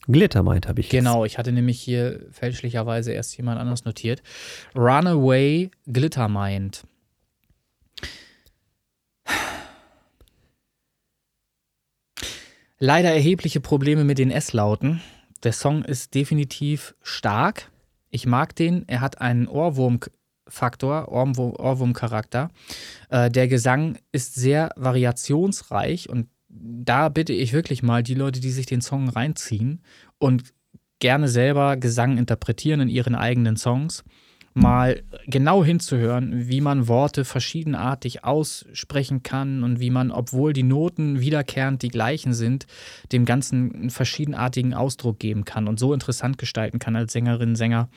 Glittermind 0.06 0.68
habe 0.68 0.80
ich. 0.80 0.88
Genau, 0.88 1.24
ich 1.24 1.36
hatte 1.36 1.50
nämlich 1.50 1.80
hier 1.80 2.20
fälschlicherweise 2.30 3.10
erst 3.12 3.36
jemand 3.36 3.58
anders 3.58 3.84
notiert. 3.84 4.22
Runaway 4.76 5.72
Glittermind. 5.86 6.84
Leider 12.78 13.10
erhebliche 13.10 13.60
Probleme 13.60 14.04
mit 14.04 14.18
den 14.18 14.30
S-Lauten. 14.30 15.00
Der 15.42 15.52
Song 15.52 15.84
ist 15.84 16.14
definitiv 16.14 16.94
stark. 17.02 17.70
Ich 18.10 18.26
mag 18.26 18.54
den. 18.56 18.86
Er 18.88 19.00
hat 19.00 19.20
einen 19.20 19.48
Ohrwurm 19.48 20.00
Faktor, 20.48 21.08
Ohrwurm-Charakter. 21.12 22.50
Äh, 23.08 23.30
der 23.30 23.48
Gesang 23.48 23.98
ist 24.12 24.34
sehr 24.34 24.70
variationsreich 24.76 26.08
und 26.08 26.28
da 26.48 27.08
bitte 27.08 27.32
ich 27.32 27.52
wirklich 27.52 27.82
mal 27.82 28.02
die 28.02 28.14
Leute, 28.14 28.40
die 28.40 28.50
sich 28.50 28.66
den 28.66 28.80
Song 28.80 29.08
reinziehen 29.08 29.82
und 30.18 30.52
gerne 30.98 31.28
selber 31.28 31.76
Gesang 31.76 32.18
interpretieren 32.18 32.80
in 32.80 32.88
ihren 32.88 33.14
eigenen 33.14 33.56
Songs, 33.56 34.04
mal 34.52 35.02
genau 35.26 35.64
hinzuhören, 35.64 36.48
wie 36.48 36.60
man 36.60 36.88
Worte 36.88 37.24
verschiedenartig 37.24 38.24
aussprechen 38.24 39.22
kann 39.22 39.62
und 39.62 39.80
wie 39.80 39.90
man, 39.90 40.10
obwohl 40.10 40.52
die 40.52 40.64
Noten 40.64 41.20
wiederkehrend 41.20 41.82
die 41.82 41.88
gleichen 41.88 42.34
sind, 42.34 42.66
dem 43.12 43.24
Ganzen 43.24 43.72
einen 43.74 43.90
verschiedenartigen 43.90 44.74
Ausdruck 44.74 45.18
geben 45.18 45.44
kann 45.44 45.68
und 45.68 45.78
so 45.78 45.94
interessant 45.94 46.38
gestalten 46.38 46.78
kann 46.78 46.96
als 46.96 47.12
Sängerin, 47.12 47.54
Sänger, 47.54 47.88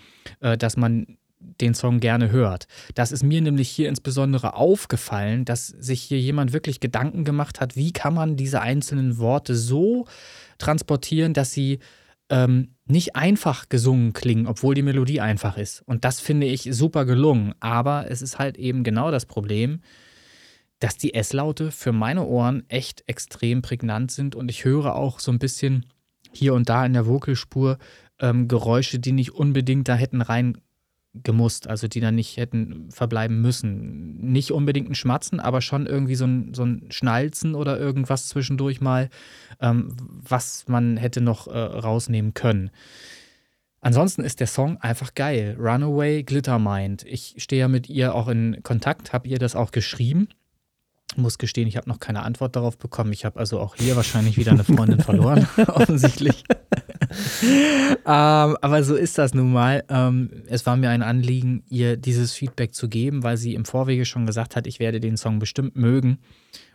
äh, 0.42 0.58
dass 0.58 0.78
man 0.78 1.18
den 1.62 1.74
Song 1.74 2.00
gerne 2.00 2.32
hört. 2.32 2.68
Das 2.96 3.12
ist 3.12 3.24
mir 3.24 3.42
nämlich 3.42 3.70
hier 3.70 3.90
insbesondere 3.90 4.56
aufgefallen, 4.56 5.46
dass 5.46 5.68
sich 5.68 6.02
hier 6.02 6.20
jemand 6.20 6.54
wirklich 6.54 6.80
Gedanken 6.80 7.26
gemacht 7.26 7.60
hat, 7.60 7.76
wie 7.76 7.92
kann 7.92 8.14
man 8.14 8.38
diese 8.38 8.62
einzelnen 8.62 9.18
Worte 9.18 9.56
so 9.56 10.06
transportieren, 10.58 11.34
dass 11.34 11.52
sie 11.52 11.80
ähm, 12.34 12.70
nicht 12.86 13.16
einfach 13.16 13.70
gesungen 13.70 14.12
klingen, 14.12 14.48
obwohl 14.48 14.74
die 14.74 14.82
Melodie 14.82 15.22
einfach 15.22 15.56
ist. 15.56 15.84
Und 15.86 16.04
das 16.04 16.20
finde 16.20 16.48
ich 16.48 16.68
super 16.72 17.06
gelungen. 17.06 17.54
Aber 17.60 18.10
es 18.10 18.24
ist 18.24 18.40
halt 18.40 18.58
eben 18.58 18.84
genau 18.84 19.12
das 19.12 19.28
Problem, 19.28 19.82
dass 20.80 20.98
die 20.98 21.14
S-Laute 21.14 21.70
für 21.70 21.92
meine 21.92 22.26
Ohren 22.26 22.64
echt 22.70 23.04
extrem 23.06 23.62
prägnant 23.62 24.12
sind 24.12 24.36
und 24.36 24.50
ich 24.50 24.66
höre 24.66 24.96
auch 24.96 25.20
so 25.20 25.32
ein 25.32 25.38
bisschen 25.38 25.86
hier 26.32 26.56
und 26.56 26.68
da 26.70 26.84
in 26.86 26.94
der 26.94 27.06
Vokalspur 27.06 27.78
ähm, 28.20 28.48
Geräusche, 28.48 28.98
die 28.98 29.12
nicht 29.12 29.32
unbedingt 29.36 29.88
da 29.88 29.94
hätten 29.94 30.22
rein 30.22 30.58
gemusst, 31.14 31.68
also 31.68 31.88
die 31.88 32.00
dann 32.00 32.16
nicht 32.16 32.38
hätten 32.38 32.90
verbleiben 32.92 33.42
müssen. 33.42 34.18
Nicht 34.20 34.52
unbedingt 34.52 34.90
ein 34.90 34.96
Schmatzen, 34.96 35.40
aber 35.40 35.62
schon 35.62 35.86
irgendwie 35.86 36.16
so 36.16 36.26
ein, 36.26 36.54
so 36.54 36.64
ein 36.64 36.88
Schnalzen 36.90 37.56
oder 37.56 37.80
irgendwas 37.80 38.28
zwischendurch 38.28 38.82
mal, 38.82 39.10
ähm, 39.62 39.96
was 40.00 40.66
man 40.68 40.98
hätte 40.98 41.22
noch 41.22 41.48
äh, 41.48 41.58
rausnehmen 41.58 42.34
können. 42.34 42.72
Ansonsten 43.80 44.24
ist 44.24 44.40
der 44.40 44.48
Song 44.48 44.78
einfach 44.78 45.14
geil. 45.14 45.58
Runaway 45.60 46.24
Glittermind. 46.24 47.04
Ich 47.06 47.36
stehe 47.38 47.60
ja 47.60 47.68
mit 47.68 47.90
ihr 47.90 48.16
auch 48.16 48.30
in 48.30 48.64
Kontakt, 48.64 49.14
habe 49.14 49.28
ihr 49.28 49.40
das 49.40 49.56
auch 49.56 49.72
geschrieben 49.72 50.30
muss 51.18 51.38
gestehen, 51.38 51.68
ich 51.68 51.78
habe 51.78 51.90
noch 51.90 52.00
keine 52.00 52.24
Antwort 52.24 52.56
darauf 52.56 52.78
bekommen. 52.78 53.14
Ich 53.14 53.26
habe 53.26 53.40
also 53.40 53.60
auch 53.60 53.76
hier 53.76 53.96
wahrscheinlich 53.96 54.38
wieder 54.38 54.52
eine 54.52 54.64
Freundin 54.64 55.00
verloren, 55.02 55.48
offensichtlich. 55.68 56.44
ähm, 57.44 57.98
aber 58.06 58.84
so 58.84 58.96
ist 58.96 59.18
das 59.18 59.34
nun 59.34 59.52
mal. 59.52 59.84
Ähm, 59.90 60.44
es 60.48 60.66
war 60.66 60.76
mir 60.78 60.90
ein 60.90 61.02
Anliegen, 61.02 61.64
ihr 61.70 61.98
dieses 61.98 62.34
Feedback 62.34 62.74
zu 62.74 62.90
geben, 62.90 63.24
weil 63.24 63.38
sie 63.38 63.54
im 63.54 63.66
Vorwege 63.66 64.06
schon 64.06 64.26
gesagt 64.26 64.56
hat, 64.56 64.68
ich 64.68 64.80
werde 64.80 65.00
den 65.00 65.18
Song 65.18 65.40
bestimmt 65.40 65.76
mögen. 65.76 66.20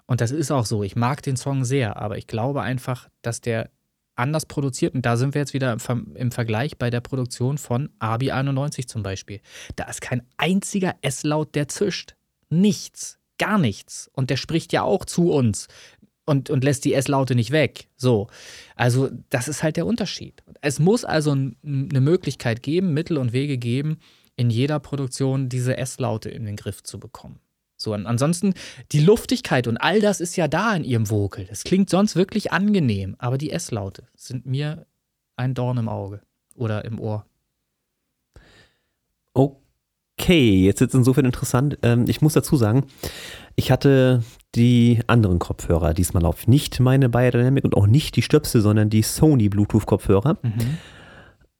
Und 0.06 0.20
das 0.20 0.30
ist 0.30 0.50
auch 0.50 0.66
so. 0.66 0.82
Ich 0.82 0.96
mag 0.96 1.22
den 1.22 1.36
Song 1.36 1.64
sehr, 1.64 1.96
aber 1.96 2.16
ich 2.18 2.26
glaube 2.26 2.62
einfach, 2.62 3.08
dass 3.22 3.40
der 3.40 3.70
anders 4.16 4.46
produziert, 4.46 4.94
und 4.94 5.06
da 5.06 5.16
sind 5.16 5.34
wir 5.34 5.40
jetzt 5.40 5.54
wieder 5.54 5.76
im 6.14 6.32
Vergleich 6.32 6.76
bei 6.76 6.90
der 6.90 7.00
Produktion 7.00 7.56
von 7.56 7.90
Abi 8.00 8.32
91 8.32 8.88
zum 8.88 9.02
Beispiel. 9.02 9.40
Da 9.76 9.84
ist 9.84 10.00
kein 10.00 10.22
einziger 10.36 10.96
S-Laut, 11.02 11.54
der 11.54 11.68
zischt. 11.68 12.16
Nichts 12.50 13.18
gar 13.38 13.58
nichts. 13.58 14.10
Und 14.12 14.30
der 14.30 14.36
spricht 14.36 14.72
ja 14.72 14.82
auch 14.82 15.04
zu 15.04 15.30
uns 15.30 15.68
und, 16.28 16.50
und 16.50 16.62
lässt 16.62 16.84
die 16.84 16.94
S-Laute 16.94 17.34
nicht 17.34 17.50
weg. 17.50 17.88
So. 17.96 18.28
Also, 18.76 19.10
das 19.30 19.48
ist 19.48 19.62
halt 19.62 19.76
der 19.76 19.86
Unterschied. 19.86 20.42
Es 20.60 20.78
muss 20.78 21.04
also 21.04 21.32
eine 21.32 22.00
Möglichkeit 22.00 22.62
geben, 22.62 22.92
Mittel 22.92 23.16
und 23.16 23.32
Wege 23.32 23.58
geben, 23.58 23.98
in 24.36 24.50
jeder 24.50 24.78
Produktion 24.78 25.48
diese 25.48 25.76
S-Laute 25.76 26.28
in 26.28 26.44
den 26.44 26.56
Griff 26.56 26.82
zu 26.82 27.00
bekommen. 27.00 27.40
So, 27.76 27.92
ansonsten, 27.92 28.54
die 28.92 29.00
Luftigkeit 29.00 29.66
und 29.66 29.78
all 29.78 30.00
das 30.00 30.20
ist 30.20 30.36
ja 30.36 30.48
da 30.48 30.74
in 30.74 30.84
ihrem 30.84 31.10
Vocal. 31.10 31.46
Das 31.46 31.64
klingt 31.64 31.88
sonst 31.90 32.14
wirklich 32.14 32.52
angenehm, 32.52 33.14
aber 33.18 33.38
die 33.38 33.50
S-Laute 33.50 34.06
sind 34.14 34.46
mir 34.46 34.86
ein 35.36 35.54
Dorn 35.54 35.78
im 35.78 35.88
Auge 35.88 36.20
oder 36.54 36.84
im 36.84 37.00
Ohr. 37.00 37.24
Okay. 39.32 39.67
Okay, 40.20 40.64
jetzt 40.64 40.80
ist 40.80 40.88
es 40.88 40.94
insofern 40.94 41.24
interessant. 41.24 41.78
Ähm, 41.82 42.06
ich 42.08 42.20
muss 42.20 42.32
dazu 42.32 42.56
sagen, 42.56 42.84
ich 43.54 43.70
hatte 43.70 44.22
die 44.56 45.00
anderen 45.06 45.38
Kopfhörer 45.38 45.94
diesmal 45.94 46.26
auf. 46.26 46.48
Nicht 46.48 46.80
meine 46.80 47.08
Biodynamic 47.08 47.64
und 47.64 47.76
auch 47.76 47.86
nicht 47.86 48.16
die 48.16 48.22
Stöpsel, 48.22 48.60
sondern 48.60 48.90
die 48.90 49.02
Sony 49.02 49.48
Bluetooth-Kopfhörer, 49.48 50.38
mhm. 50.42 50.78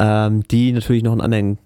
ähm, 0.01 0.43
die 0.49 0.73
natürlich 0.73 1.05
noch 1.05 1.13
einen 1.13 1.21
anderen 1.21 1.59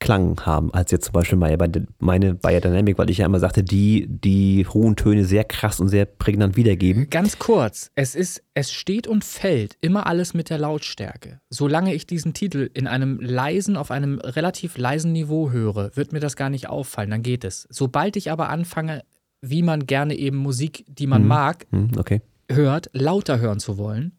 Klang 0.00 0.40
haben, 0.46 0.72
als 0.72 0.90
jetzt 0.90 1.04
zum 1.04 1.12
Beispiel 1.12 1.38
meine, 1.38 1.86
meine 1.98 2.34
Biodynamic, 2.34 2.98
weil 2.98 3.10
ich 3.10 3.18
ja 3.18 3.26
immer 3.26 3.38
sagte, 3.38 3.62
die 3.62 4.06
die 4.08 4.66
hohen 4.66 4.96
Töne 4.96 5.26
sehr 5.26 5.44
krass 5.44 5.78
und 5.78 5.88
sehr 5.88 6.06
prägnant 6.06 6.56
wiedergeben. 6.56 7.10
Ganz 7.10 7.38
kurz, 7.38 7.90
es 7.94 8.14
ist, 8.14 8.42
es 8.54 8.72
steht 8.72 9.06
und 9.06 9.24
fällt 9.24 9.76
immer 9.82 10.06
alles 10.06 10.32
mit 10.32 10.48
der 10.48 10.58
Lautstärke. 10.58 11.40
Solange 11.50 11.94
ich 11.94 12.06
diesen 12.06 12.32
Titel 12.32 12.70
in 12.72 12.86
einem 12.86 13.20
leisen, 13.20 13.76
auf 13.76 13.90
einem 13.90 14.18
relativ 14.18 14.78
leisen 14.78 15.12
Niveau 15.12 15.50
höre, 15.50 15.94
wird 15.94 16.12
mir 16.12 16.20
das 16.20 16.34
gar 16.34 16.48
nicht 16.48 16.68
auffallen, 16.68 17.10
dann 17.10 17.22
geht 17.22 17.44
es. 17.44 17.68
Sobald 17.70 18.16
ich 18.16 18.30
aber 18.30 18.48
anfange, 18.48 19.02
wie 19.42 19.62
man 19.62 19.86
gerne 19.86 20.14
eben 20.14 20.38
Musik, 20.38 20.84
die 20.88 21.06
man 21.06 21.22
mhm. 21.22 21.28
mag, 21.28 21.66
mhm, 21.70 21.90
okay. 21.98 22.22
hört, 22.50 22.88
lauter 22.94 23.38
hören 23.38 23.60
zu 23.60 23.76
wollen, 23.76 24.18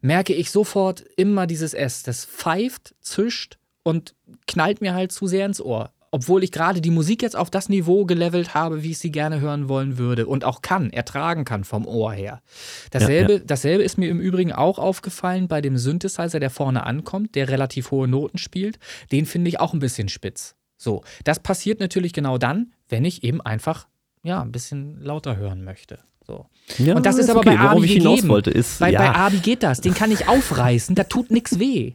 merke 0.00 0.34
ich 0.34 0.52
sofort 0.52 1.04
immer 1.16 1.48
dieses 1.48 1.74
S. 1.74 2.04
Das 2.04 2.24
pfeift, 2.24 2.94
zischt 3.00 3.58
und 3.82 4.14
knallt 4.46 4.80
mir 4.80 4.94
halt 4.94 5.12
zu 5.12 5.26
sehr 5.26 5.46
ins 5.46 5.60
Ohr. 5.60 5.90
Obwohl 6.12 6.42
ich 6.42 6.50
gerade 6.50 6.80
die 6.80 6.90
Musik 6.90 7.22
jetzt 7.22 7.36
auf 7.36 7.50
das 7.50 7.68
Niveau 7.68 8.04
gelevelt 8.04 8.52
habe, 8.52 8.82
wie 8.82 8.90
ich 8.90 8.98
sie 8.98 9.12
gerne 9.12 9.40
hören 9.40 9.68
wollen 9.68 9.96
würde 9.96 10.26
und 10.26 10.44
auch 10.44 10.60
kann, 10.60 10.90
ertragen 10.90 11.44
kann 11.44 11.62
vom 11.62 11.86
Ohr 11.86 12.12
her. 12.12 12.42
Dasselbe, 12.90 13.32
ja, 13.34 13.38
ja. 13.38 13.44
dasselbe 13.46 13.84
ist 13.84 13.96
mir 13.96 14.08
im 14.08 14.18
Übrigen 14.18 14.52
auch 14.52 14.80
aufgefallen 14.80 15.46
bei 15.46 15.60
dem 15.60 15.78
Synthesizer, 15.78 16.40
der 16.40 16.50
vorne 16.50 16.84
ankommt, 16.84 17.36
der 17.36 17.48
relativ 17.48 17.92
hohe 17.92 18.08
Noten 18.08 18.38
spielt. 18.38 18.80
Den 19.12 19.24
finde 19.24 19.50
ich 19.50 19.60
auch 19.60 19.72
ein 19.72 19.78
bisschen 19.78 20.08
spitz. 20.08 20.56
So, 20.76 21.04
das 21.22 21.38
passiert 21.38 21.78
natürlich 21.78 22.12
genau 22.12 22.38
dann, 22.38 22.72
wenn 22.88 23.04
ich 23.04 23.22
eben 23.22 23.40
einfach 23.40 23.86
ja, 24.22 24.42
ein 24.42 24.50
bisschen 24.50 25.00
lauter 25.00 25.36
hören 25.36 25.62
möchte. 25.62 25.98
So. 26.26 26.46
Ja, 26.78 26.96
und 26.96 27.06
das 27.06 27.16
ist, 27.16 27.24
ist 27.24 27.30
aber 27.30 27.40
okay. 27.40 27.56
bei 27.56 27.58
Abi 27.58 27.86
gegeben. 27.86 28.28
Wollte, 28.28 28.50
ist, 28.50 28.78
bei, 28.80 28.90
ja. 28.90 28.98
bei 28.98 29.14
Abi 29.14 29.38
geht 29.38 29.62
das. 29.62 29.80
Den 29.80 29.94
kann 29.94 30.10
ich 30.10 30.28
aufreißen, 30.28 30.94
da 30.94 31.04
tut 31.04 31.30
nichts 31.30 31.58
weh. 31.58 31.94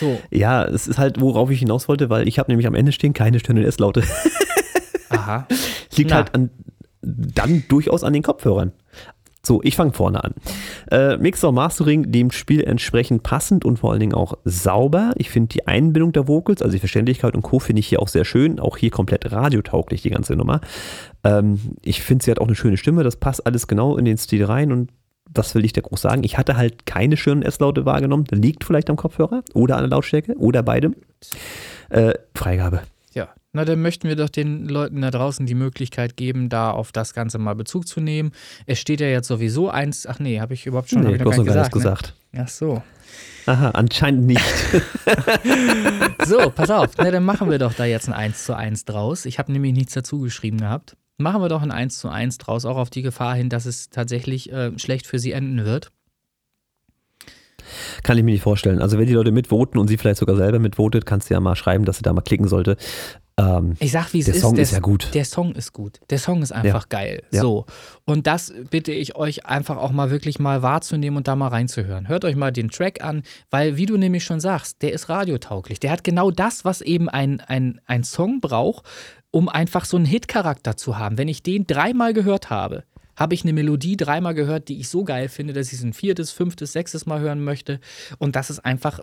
So. 0.00 0.20
Ja, 0.30 0.64
es 0.64 0.86
ist 0.86 0.98
halt, 0.98 1.20
worauf 1.20 1.50
ich 1.50 1.58
hinaus 1.58 1.88
wollte, 1.88 2.10
weil 2.10 2.28
ich 2.28 2.38
habe 2.38 2.50
nämlich 2.50 2.66
am 2.66 2.74
Ende 2.74 2.92
stehen 2.92 3.12
keine 3.12 3.38
stöhnenden 3.40 3.68
S-Laute. 3.68 4.02
Aha. 5.10 5.46
Liegt 5.96 6.10
Na. 6.10 6.16
halt 6.16 6.34
an, 6.34 6.50
dann 7.02 7.64
durchaus 7.68 8.04
an 8.04 8.12
den 8.12 8.22
Kopfhörern. 8.22 8.72
So, 9.46 9.60
ich 9.62 9.76
fange 9.76 9.92
vorne 9.92 10.24
an. 10.24 10.34
Äh, 10.90 11.18
Mixer 11.18 11.52
Mastering 11.52 12.10
dem 12.10 12.30
Spiel 12.30 12.64
entsprechend 12.64 13.22
passend 13.22 13.66
und 13.66 13.78
vor 13.78 13.90
allen 13.90 14.00
Dingen 14.00 14.14
auch 14.14 14.38
sauber. 14.44 15.12
Ich 15.16 15.28
finde 15.28 15.48
die 15.48 15.66
Einbindung 15.66 16.12
der 16.12 16.26
Vocals, 16.26 16.62
also 16.62 16.72
die 16.72 16.78
Verständlichkeit 16.78 17.34
und 17.34 17.42
Co. 17.42 17.58
finde 17.58 17.80
ich 17.80 17.86
hier 17.86 18.00
auch 18.00 18.08
sehr 18.08 18.24
schön. 18.24 18.58
Auch 18.58 18.78
hier 18.78 18.90
komplett 18.90 19.30
radiotauglich, 19.30 20.00
die 20.00 20.10
ganze 20.10 20.34
Nummer. 20.34 20.62
Ähm, 21.24 21.60
ich 21.82 22.02
finde, 22.02 22.24
sie 22.24 22.30
hat 22.30 22.38
auch 22.38 22.46
eine 22.46 22.56
schöne 22.56 22.78
Stimme. 22.78 23.04
Das 23.04 23.16
passt 23.16 23.46
alles 23.46 23.66
genau 23.66 23.98
in 23.98 24.06
den 24.06 24.16
Stil 24.16 24.44
rein 24.44 24.72
und 24.72 24.90
was 25.34 25.54
will 25.54 25.64
ich 25.64 25.72
da 25.72 25.80
groß 25.80 26.00
sagen? 26.00 26.24
Ich 26.24 26.38
hatte 26.38 26.56
halt 26.56 26.86
keine 26.86 27.16
schönen 27.16 27.42
S-Laute 27.42 27.84
wahrgenommen. 27.84 28.24
Liegt 28.30 28.64
vielleicht 28.64 28.90
am 28.90 28.96
Kopfhörer 28.96 29.42
oder 29.52 29.76
an 29.76 29.82
der 29.82 29.90
Lautstärke 29.90 30.36
oder 30.36 30.62
beidem. 30.62 30.94
Äh, 31.90 32.14
Freigabe. 32.34 32.82
Ja, 33.12 33.28
na 33.52 33.64
dann 33.64 33.82
möchten 33.82 34.08
wir 34.08 34.16
doch 34.16 34.28
den 34.28 34.68
Leuten 34.68 35.00
da 35.00 35.10
draußen 35.10 35.46
die 35.46 35.54
Möglichkeit 35.54 36.16
geben, 36.16 36.48
da 36.48 36.70
auf 36.70 36.92
das 36.92 37.14
Ganze 37.14 37.38
mal 37.38 37.54
Bezug 37.54 37.86
zu 37.86 38.00
nehmen. 38.00 38.32
Es 38.66 38.80
steht 38.80 39.00
ja 39.00 39.06
jetzt 39.06 39.28
sowieso 39.28 39.70
eins, 39.70 40.06
ach 40.06 40.18
nee, 40.18 40.40
habe 40.40 40.54
ich 40.54 40.66
überhaupt 40.66 40.90
schon 40.90 41.02
nee, 41.02 41.18
du 41.18 41.30
hast 41.30 41.38
noch 41.38 41.44
gar 41.44 41.54
gesagt, 41.54 41.72
gesagt. 41.72 42.14
Ne? 42.32 42.42
Ach 42.44 42.48
so. 42.48 42.82
Aha, 43.46 43.70
anscheinend 43.70 44.26
nicht. 44.26 44.44
so, 46.26 46.50
pass 46.50 46.70
auf, 46.70 46.92
na, 46.96 47.10
dann 47.10 47.24
machen 47.24 47.50
wir 47.50 47.58
doch 47.58 47.74
da 47.74 47.84
jetzt 47.84 48.08
ein 48.08 48.14
1 48.14 48.44
zu 48.44 48.56
1 48.56 48.86
draus. 48.86 49.26
Ich 49.26 49.38
habe 49.38 49.52
nämlich 49.52 49.74
nichts 49.74 49.92
dazu 49.92 50.20
geschrieben 50.20 50.58
gehabt. 50.58 50.96
Machen 51.16 51.40
wir 51.42 51.48
doch 51.48 51.62
ein 51.62 51.70
1 51.70 51.98
zu 51.98 52.08
1 52.08 52.38
draus, 52.38 52.64
auch 52.64 52.76
auf 52.76 52.90
die 52.90 53.02
Gefahr 53.02 53.34
hin, 53.34 53.48
dass 53.48 53.66
es 53.66 53.88
tatsächlich 53.90 54.52
äh, 54.52 54.76
schlecht 54.78 55.06
für 55.06 55.18
sie 55.18 55.32
enden 55.32 55.64
wird. 55.64 55.92
Kann 58.02 58.18
ich 58.18 58.24
mir 58.24 58.32
nicht 58.32 58.42
vorstellen. 58.42 58.80
Also 58.80 58.98
wenn 58.98 59.06
die 59.06 59.14
Leute 59.14 59.32
mitvoten 59.32 59.80
und 59.80 59.88
sie 59.88 59.96
vielleicht 59.96 60.18
sogar 60.18 60.36
selber 60.36 60.58
mitvotet, 60.58 61.06
kannst 61.06 61.30
du 61.30 61.34
ja 61.34 61.40
mal 61.40 61.56
schreiben, 61.56 61.84
dass 61.84 61.96
sie 61.96 62.02
da 62.02 62.12
mal 62.12 62.20
klicken 62.20 62.48
sollte. 62.48 62.76
Ähm, 63.36 63.74
ich 63.80 63.90
sag, 63.90 64.12
wie 64.12 64.20
es 64.20 64.26
der 64.26 64.34
ist. 64.34 64.42
Song 64.42 64.54
der, 64.54 64.62
ist 64.62 64.72
ja 64.72 64.78
gut. 64.78 65.10
Der 65.12 65.24
Song 65.24 65.54
ist 65.54 65.72
gut. 65.72 66.00
Der 66.10 66.18
Song 66.18 66.42
ist 66.42 66.52
einfach 66.52 66.82
ja. 66.82 66.88
geil. 66.88 67.22
Ja. 67.32 67.40
So. 67.40 67.66
Und 68.04 68.26
das 68.26 68.52
bitte 68.70 68.92
ich 68.92 69.16
euch 69.16 69.46
einfach 69.46 69.76
auch 69.76 69.90
mal 69.90 70.10
wirklich 70.10 70.38
mal 70.38 70.62
wahrzunehmen 70.62 71.16
und 71.16 71.26
da 71.26 71.34
mal 71.34 71.48
reinzuhören. 71.48 72.08
Hört 72.08 72.24
euch 72.24 72.36
mal 72.36 72.52
den 72.52 72.70
Track 72.70 73.02
an, 73.02 73.22
weil, 73.50 73.76
wie 73.76 73.86
du 73.86 73.96
nämlich 73.96 74.24
schon 74.24 74.40
sagst, 74.40 74.82
der 74.82 74.92
ist 74.92 75.08
radiotauglich. 75.08 75.80
Der 75.80 75.90
hat 75.90 76.04
genau 76.04 76.30
das, 76.30 76.64
was 76.64 76.80
eben 76.80 77.08
ein, 77.08 77.40
ein, 77.40 77.80
ein 77.86 78.04
Song 78.04 78.40
braucht, 78.40 78.84
um 79.34 79.48
einfach 79.48 79.84
so 79.84 79.96
einen 79.96 80.06
Hit-Charakter 80.06 80.76
zu 80.76 80.96
haben. 80.96 81.18
Wenn 81.18 81.26
ich 81.26 81.42
den 81.42 81.66
dreimal 81.66 82.12
gehört 82.12 82.50
habe, 82.50 82.84
habe 83.16 83.34
ich 83.34 83.42
eine 83.42 83.52
Melodie 83.52 83.96
dreimal 83.96 84.32
gehört, 84.32 84.68
die 84.68 84.78
ich 84.78 84.88
so 84.88 85.02
geil 85.02 85.28
finde, 85.28 85.52
dass 85.52 85.72
ich 85.72 85.80
es 85.80 85.82
ein 85.84 85.92
viertes, 85.92 86.30
fünftes, 86.30 86.72
sechstes 86.72 87.04
Mal 87.04 87.18
hören 87.18 87.42
möchte. 87.42 87.80
Und 88.18 88.36
das 88.36 88.48
ist 88.48 88.60
einfach, 88.60 89.00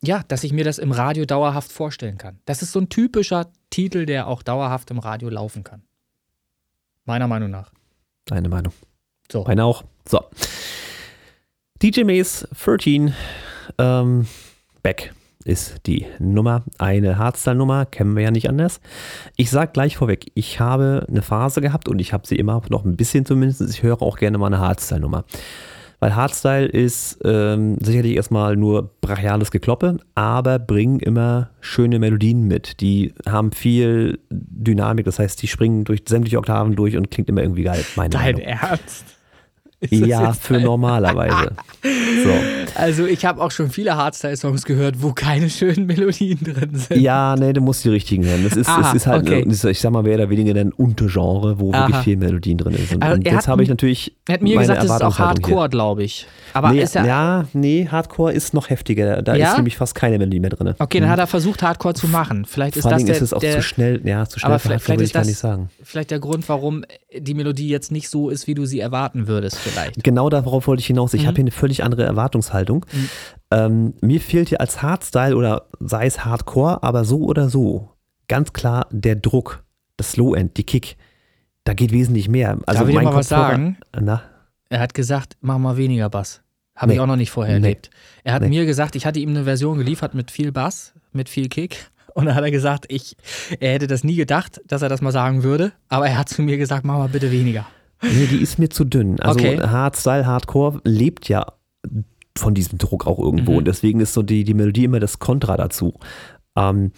ja, 0.00 0.22
dass 0.28 0.42
ich 0.42 0.54
mir 0.54 0.64
das 0.64 0.78
im 0.78 0.90
Radio 0.90 1.26
dauerhaft 1.26 1.70
vorstellen 1.70 2.16
kann. 2.16 2.38
Das 2.46 2.62
ist 2.62 2.72
so 2.72 2.80
ein 2.80 2.88
typischer 2.88 3.52
Titel, 3.68 4.06
der 4.06 4.26
auch 4.26 4.42
dauerhaft 4.42 4.90
im 4.90 5.00
Radio 5.00 5.28
laufen 5.28 5.64
kann. 5.64 5.82
Meiner 7.04 7.28
Meinung 7.28 7.50
nach. 7.50 7.70
Deine 8.24 8.48
Meinung. 8.48 8.72
So. 9.30 9.44
Meine 9.44 9.64
auch. 9.64 9.84
So. 10.08 10.24
DJ 11.82 12.04
Maze 12.04 12.48
13 12.54 13.12
ähm, 13.76 14.26
Back 14.82 15.12
ist 15.48 15.86
die 15.86 16.06
Nummer. 16.18 16.62
Eine 16.78 17.18
Hardstyle-Nummer, 17.18 17.86
kennen 17.86 18.14
wir 18.14 18.22
ja 18.22 18.30
nicht 18.30 18.48
anders. 18.48 18.80
Ich 19.36 19.50
sage 19.50 19.72
gleich 19.72 19.96
vorweg, 19.96 20.26
ich 20.34 20.60
habe 20.60 21.06
eine 21.08 21.22
Phase 21.22 21.60
gehabt 21.60 21.88
und 21.88 21.98
ich 21.98 22.12
habe 22.12 22.26
sie 22.26 22.36
immer 22.36 22.62
noch 22.68 22.84
ein 22.84 22.96
bisschen 22.96 23.24
zumindest. 23.24 23.62
Ich 23.62 23.82
höre 23.82 24.02
auch 24.02 24.18
gerne 24.18 24.38
mal 24.38 24.46
eine 24.46 24.60
Hardstyle-Nummer. 24.60 25.24
Weil 26.00 26.14
Hardstyle 26.14 26.66
ist 26.66 27.18
ähm, 27.24 27.76
sicherlich 27.80 28.14
erstmal 28.14 28.56
nur 28.56 28.90
brachiales 29.00 29.50
Gekloppe, 29.50 29.96
aber 30.14 30.60
bringen 30.60 31.00
immer 31.00 31.50
schöne 31.60 31.98
Melodien 31.98 32.42
mit. 32.44 32.80
Die 32.80 33.14
haben 33.26 33.50
viel 33.50 34.20
Dynamik, 34.30 35.06
das 35.06 35.18
heißt, 35.18 35.42
die 35.42 35.48
springen 35.48 35.84
durch 35.84 36.04
sämtliche 36.06 36.38
Oktaven 36.38 36.76
durch 36.76 36.96
und 36.96 37.10
klingt 37.10 37.28
immer 37.28 37.42
irgendwie 37.42 37.64
geil. 37.64 37.84
Meine 37.96 38.10
Dein 38.10 38.36
Meinung. 38.36 38.42
Ernst? 38.42 39.17
Ja, 39.90 40.32
für 40.32 40.60
normalerweise. 40.60 41.52
So. 42.24 42.30
Also 42.74 43.06
ich 43.06 43.24
habe 43.24 43.40
auch 43.40 43.50
schon 43.50 43.70
viele 43.70 43.96
Hardstyle-Songs 43.96 44.64
gehört, 44.64 45.02
wo 45.02 45.12
keine 45.12 45.48
schönen 45.48 45.86
Melodien 45.86 46.38
drin 46.42 46.70
sind. 46.74 47.00
Ja, 47.00 47.36
nee, 47.38 47.52
du 47.52 47.60
musst 47.60 47.84
die 47.84 47.90
richtigen 47.90 48.24
hören. 48.24 48.42
Das 48.42 48.56
ist, 48.56 48.68
Aha, 48.68 48.92
ist 48.92 49.06
halt, 49.06 49.28
okay. 49.28 49.44
ich 49.48 49.80
sag 49.80 49.92
mal, 49.92 50.02
mehr 50.02 50.16
oder 50.16 50.28
weniger 50.28 50.58
ein 50.58 50.72
Untergenre, 50.72 51.60
wo 51.60 51.72
Aha. 51.72 51.86
wirklich 51.86 52.04
viel 52.04 52.16
Melodien 52.16 52.58
drin 52.58 52.74
sind. 52.74 53.02
Also 53.02 53.14
und 53.14 53.24
jetzt 53.24 53.46
habe 53.46 53.62
ich 53.62 53.68
natürlich. 53.68 54.16
Er 54.26 54.34
hat 54.34 54.42
mir 54.42 54.58
gesagt, 54.58 54.82
das 54.82 54.90
ist 54.90 55.02
auch 55.02 55.18
Hardcore, 55.18 55.68
glaube 55.68 56.02
ich. 56.02 56.26
Aber 56.54 56.72
nee, 56.72 56.82
ist 56.82 56.94
ja, 56.94 57.06
ja, 57.06 57.44
nee, 57.52 57.86
Hardcore 57.88 58.32
ist 58.32 58.54
noch 58.54 58.70
heftiger. 58.70 59.22
Da 59.22 59.36
ja? 59.36 59.50
ist 59.50 59.56
nämlich 59.56 59.76
fast 59.76 59.94
keine 59.94 60.18
Melodie 60.18 60.40
mehr 60.40 60.50
drin. 60.50 60.74
Okay, 60.78 60.98
dann 60.98 61.08
mhm. 61.08 61.12
hat 61.12 61.18
er 61.20 61.26
versucht, 61.28 61.62
Hardcore 61.62 61.94
zu 61.94 62.08
machen. 62.08 62.44
Vielleicht 62.44 62.76
ist 62.76 62.82
Vor 62.82 62.90
das 62.90 63.04
der, 63.04 63.14
ist 63.14 63.22
es 63.22 63.32
auch 63.32 63.40
der, 63.40 63.56
zu 63.56 63.62
schnell, 63.62 64.00
ja, 64.04 64.26
zu 64.26 64.40
schnell. 64.40 64.50
Aber 64.50 64.58
vielleicht, 64.58 64.84
vielleicht 64.84 65.14
ist 65.14 65.44
das 65.44 65.58
vielleicht 65.82 66.10
der 66.10 66.18
Grund, 66.18 66.48
warum 66.48 66.84
die 67.16 67.34
Melodie 67.34 67.68
jetzt 67.68 67.92
nicht 67.92 68.08
so 68.08 68.30
ist, 68.30 68.46
wie 68.46 68.54
du 68.54 68.66
sie 68.66 68.80
erwarten 68.80 69.28
würdest 69.28 69.67
vielleicht. 69.68 70.02
Genau 70.02 70.28
darauf 70.30 70.66
wollte 70.66 70.80
ich 70.80 70.86
hinaus. 70.86 71.14
Ich 71.14 71.22
mhm. 71.22 71.26
habe 71.26 71.36
hier 71.36 71.44
eine 71.44 71.50
völlig 71.50 71.84
andere 71.84 72.04
Erwartungshaltung. 72.04 72.86
Mhm. 72.92 73.08
Ähm, 73.50 73.94
mir 74.00 74.20
fehlt 74.20 74.48
hier 74.48 74.60
als 74.60 74.82
Hardstyle 74.82 75.36
oder 75.36 75.66
sei 75.80 76.06
es 76.06 76.24
Hardcore, 76.24 76.82
aber 76.82 77.04
so 77.04 77.24
oder 77.24 77.48
so 77.48 77.90
ganz 78.28 78.52
klar 78.52 78.86
der 78.90 79.16
Druck, 79.16 79.64
das 79.96 80.12
Slow-End, 80.12 80.56
die 80.56 80.64
Kick. 80.64 80.96
Da 81.64 81.74
geht 81.74 81.92
wesentlich 81.92 82.28
mehr. 82.28 82.58
Also 82.66 82.80
Darf 82.80 82.88
ich 82.88 82.96
dir 82.96 83.02
mal 83.02 83.14
was 83.14 83.28
sagen? 83.28 83.78
Na? 83.98 84.22
Er 84.70 84.80
hat 84.80 84.94
gesagt, 84.94 85.36
mach 85.40 85.58
mal 85.58 85.76
weniger 85.76 86.08
Bass. 86.08 86.42
Habe 86.76 86.88
nee. 86.88 86.94
ich 86.94 87.00
auch 87.00 87.06
noch 87.06 87.16
nicht 87.16 87.30
vorher 87.30 87.58
nee. 87.58 87.66
erlebt. 87.66 87.90
Er 88.22 88.34
hat 88.34 88.42
nee. 88.42 88.48
mir 88.48 88.64
gesagt, 88.64 88.94
ich 88.94 89.04
hatte 89.04 89.18
ihm 89.18 89.30
eine 89.30 89.44
Version 89.44 89.78
geliefert 89.78 90.14
mit 90.14 90.30
viel 90.30 90.52
Bass, 90.52 90.94
mit 91.12 91.28
viel 91.28 91.48
Kick. 91.48 91.90
Und 92.14 92.26
dann 92.26 92.34
hat 92.34 92.44
er 92.44 92.50
gesagt, 92.50 92.86
ich, 92.88 93.16
er 93.60 93.72
hätte 93.74 93.86
das 93.86 94.02
nie 94.02 94.16
gedacht, 94.16 94.60
dass 94.66 94.82
er 94.82 94.88
das 94.88 95.02
mal 95.02 95.12
sagen 95.12 95.42
würde. 95.42 95.72
Aber 95.88 96.08
er 96.08 96.18
hat 96.18 96.28
zu 96.28 96.42
mir 96.42 96.56
gesagt, 96.56 96.84
mach 96.84 96.96
mal 96.96 97.08
bitte 97.08 97.30
weniger. 97.30 97.66
Nee, 98.02 98.26
die 98.26 98.42
ist 98.42 98.58
mir 98.58 98.70
zu 98.70 98.84
dünn. 98.84 99.20
Also 99.20 99.40
okay. 99.40 99.60
Hardstyle, 99.60 100.26
Hardcore 100.26 100.80
lebt 100.84 101.28
ja 101.28 101.46
von 102.36 102.54
diesem 102.54 102.78
Druck 102.78 103.06
auch 103.06 103.18
irgendwo. 103.18 103.52
Mhm. 103.52 103.58
Und 103.58 103.68
deswegen 103.68 104.00
ist 104.00 104.14
so 104.14 104.22
die, 104.22 104.44
die 104.44 104.54
Melodie 104.54 104.84
immer 104.84 105.00
das 105.00 105.18
Kontra 105.18 105.56
dazu. 105.56 105.94
Ähm, 106.56 106.92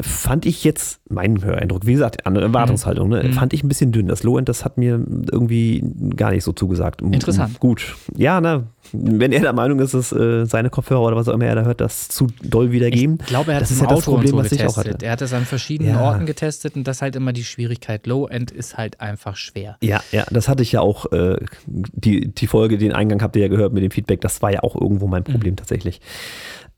fand 0.00 0.46
ich 0.46 0.64
jetzt, 0.64 1.00
mein 1.08 1.42
Höreindruck, 1.42 1.86
wie 1.86 1.92
gesagt, 1.92 2.26
andere 2.26 2.44
Erwartungshaltung, 2.44 3.08
ne, 3.08 3.24
mhm. 3.24 3.32
fand 3.32 3.52
ich 3.52 3.62
ein 3.62 3.68
bisschen 3.68 3.92
dünn. 3.92 4.06
Das 4.06 4.22
Low-End, 4.22 4.48
das 4.48 4.64
hat 4.64 4.78
mir 4.78 5.04
irgendwie 5.30 5.82
gar 6.16 6.30
nicht 6.30 6.44
so 6.44 6.52
zugesagt. 6.52 7.02
Interessant. 7.02 7.58
Gut. 7.58 7.96
Ja, 8.16 8.40
na, 8.40 8.64
wenn 8.92 9.32
er 9.32 9.40
der 9.40 9.52
Meinung 9.52 9.80
ist, 9.80 9.94
dass 9.94 10.12
äh, 10.12 10.46
seine 10.46 10.70
Kopfhörer 10.70 11.02
oder 11.02 11.16
was 11.16 11.28
auch 11.28 11.34
immer 11.34 11.46
er 11.46 11.56
da 11.56 11.62
hört, 11.62 11.80
das 11.80 12.08
zu 12.08 12.28
doll 12.42 12.72
wiedergeben. 12.72 13.18
Ich 13.20 13.26
glaube, 13.26 13.50
er 13.50 13.56
hat 13.56 13.62
das 13.62 13.70
ist 13.72 13.80
ja 13.80 13.86
das 13.86 14.04
Problem, 14.04 14.30
so 14.30 14.36
was 14.36 14.52
ich 14.52 14.64
auch 14.64 14.76
hatte. 14.76 14.96
Er 15.02 15.12
hat 15.12 15.22
es 15.22 15.32
an 15.32 15.44
verschiedenen 15.44 15.94
ja. 15.94 16.00
Orten 16.00 16.26
getestet 16.26 16.76
und 16.76 16.86
das 16.86 16.98
ist 16.98 17.02
halt 17.02 17.16
immer 17.16 17.32
die 17.32 17.44
Schwierigkeit. 17.44 18.06
Low-End 18.06 18.50
ist 18.50 18.76
halt 18.76 19.00
einfach 19.00 19.36
schwer. 19.36 19.76
Ja, 19.82 20.00
ja, 20.12 20.24
das 20.30 20.48
hatte 20.48 20.62
ich 20.62 20.72
ja 20.72 20.80
auch, 20.80 21.10
äh, 21.12 21.36
die, 21.66 22.32
die 22.32 22.46
Folge, 22.46 22.78
den 22.78 22.92
Eingang 22.92 23.22
habt 23.22 23.36
ihr 23.36 23.42
ja 23.42 23.48
gehört 23.48 23.72
mit 23.72 23.82
dem 23.82 23.90
Feedback, 23.90 24.20
das 24.20 24.40
war 24.42 24.52
ja 24.52 24.62
auch 24.62 24.74
irgendwo 24.74 25.06
mein 25.06 25.24
Problem 25.24 25.54
mhm. 25.54 25.56
tatsächlich. 25.56 26.00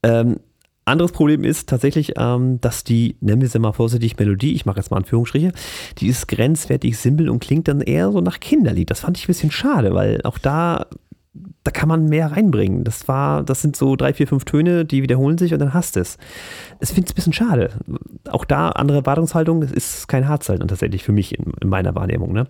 Ähm, 0.03 0.41
anderes 0.85 1.13
Problem 1.13 1.45
ist 1.45 1.69
tatsächlich, 1.69 2.15
ähm, 2.19 2.61
dass 2.61 2.85
die, 2.85 3.17
nennen 3.21 3.41
wir 3.41 3.49
sie 3.49 3.59
mal 3.59 3.73
vorsichtig, 3.73 4.19
Melodie, 4.19 4.55
ich 4.55 4.67
mache 4.67 4.79
jetzt 4.79 4.91
mal 4.91 4.97
Anführungsstriche, 4.99 5.53
die 5.99 6.09
ist 6.09 6.29
grenzwertig 6.29 6.99
simpel 6.99 7.29
und 7.29 7.41
klingt 7.41 7.69
dann 7.69 7.81
eher 7.81 8.11
so 8.11 8.21
nach 8.21 8.41
Kinderlied. 8.41 8.91
Das 8.91 9.01
fand 9.01 9.17
ich 9.17 9.25
ein 9.25 9.29
bisschen 9.29 9.51
schade, 9.51 9.95
weil 9.95 10.21
auch 10.25 10.39
da, 10.39 10.87
da 11.63 11.71
kann 11.71 11.89
man 11.89 12.07
mehr 12.07 12.33
reinbringen. 12.33 12.83
Das 12.83 13.07
war, 13.07 13.45
das 13.45 13.63
sind 13.63 13.77
so 13.77 13.95
drei, 13.95 14.13
vier, 14.13 14.27
fünf 14.27 14.45
Töne, 14.45 14.85
die 14.85 15.03
wiederholen 15.03 15.39
sich 15.39 15.53
und 15.53 15.61
dann 15.61 15.73
hast 15.73 15.97
es. 15.97 16.19
Es 16.81 16.91
finde 16.91 17.07
ich 17.07 17.13
ein 17.13 17.17
bisschen 17.17 17.33
schade. 17.33 17.71
Auch 18.29 18.45
da 18.45 18.71
andere 18.71 18.99
Erwartungshaltung, 18.99 19.61
das 19.61 19.71
ist 19.71 20.09
kein 20.09 20.29
Hardstyle 20.29 20.67
tatsächlich 20.67 21.05
für 21.05 21.13
mich 21.13 21.39
in, 21.39 21.53
in 21.61 21.69
meiner 21.69 21.95
Wahrnehmung. 21.95 22.33
Ne? 22.33 22.49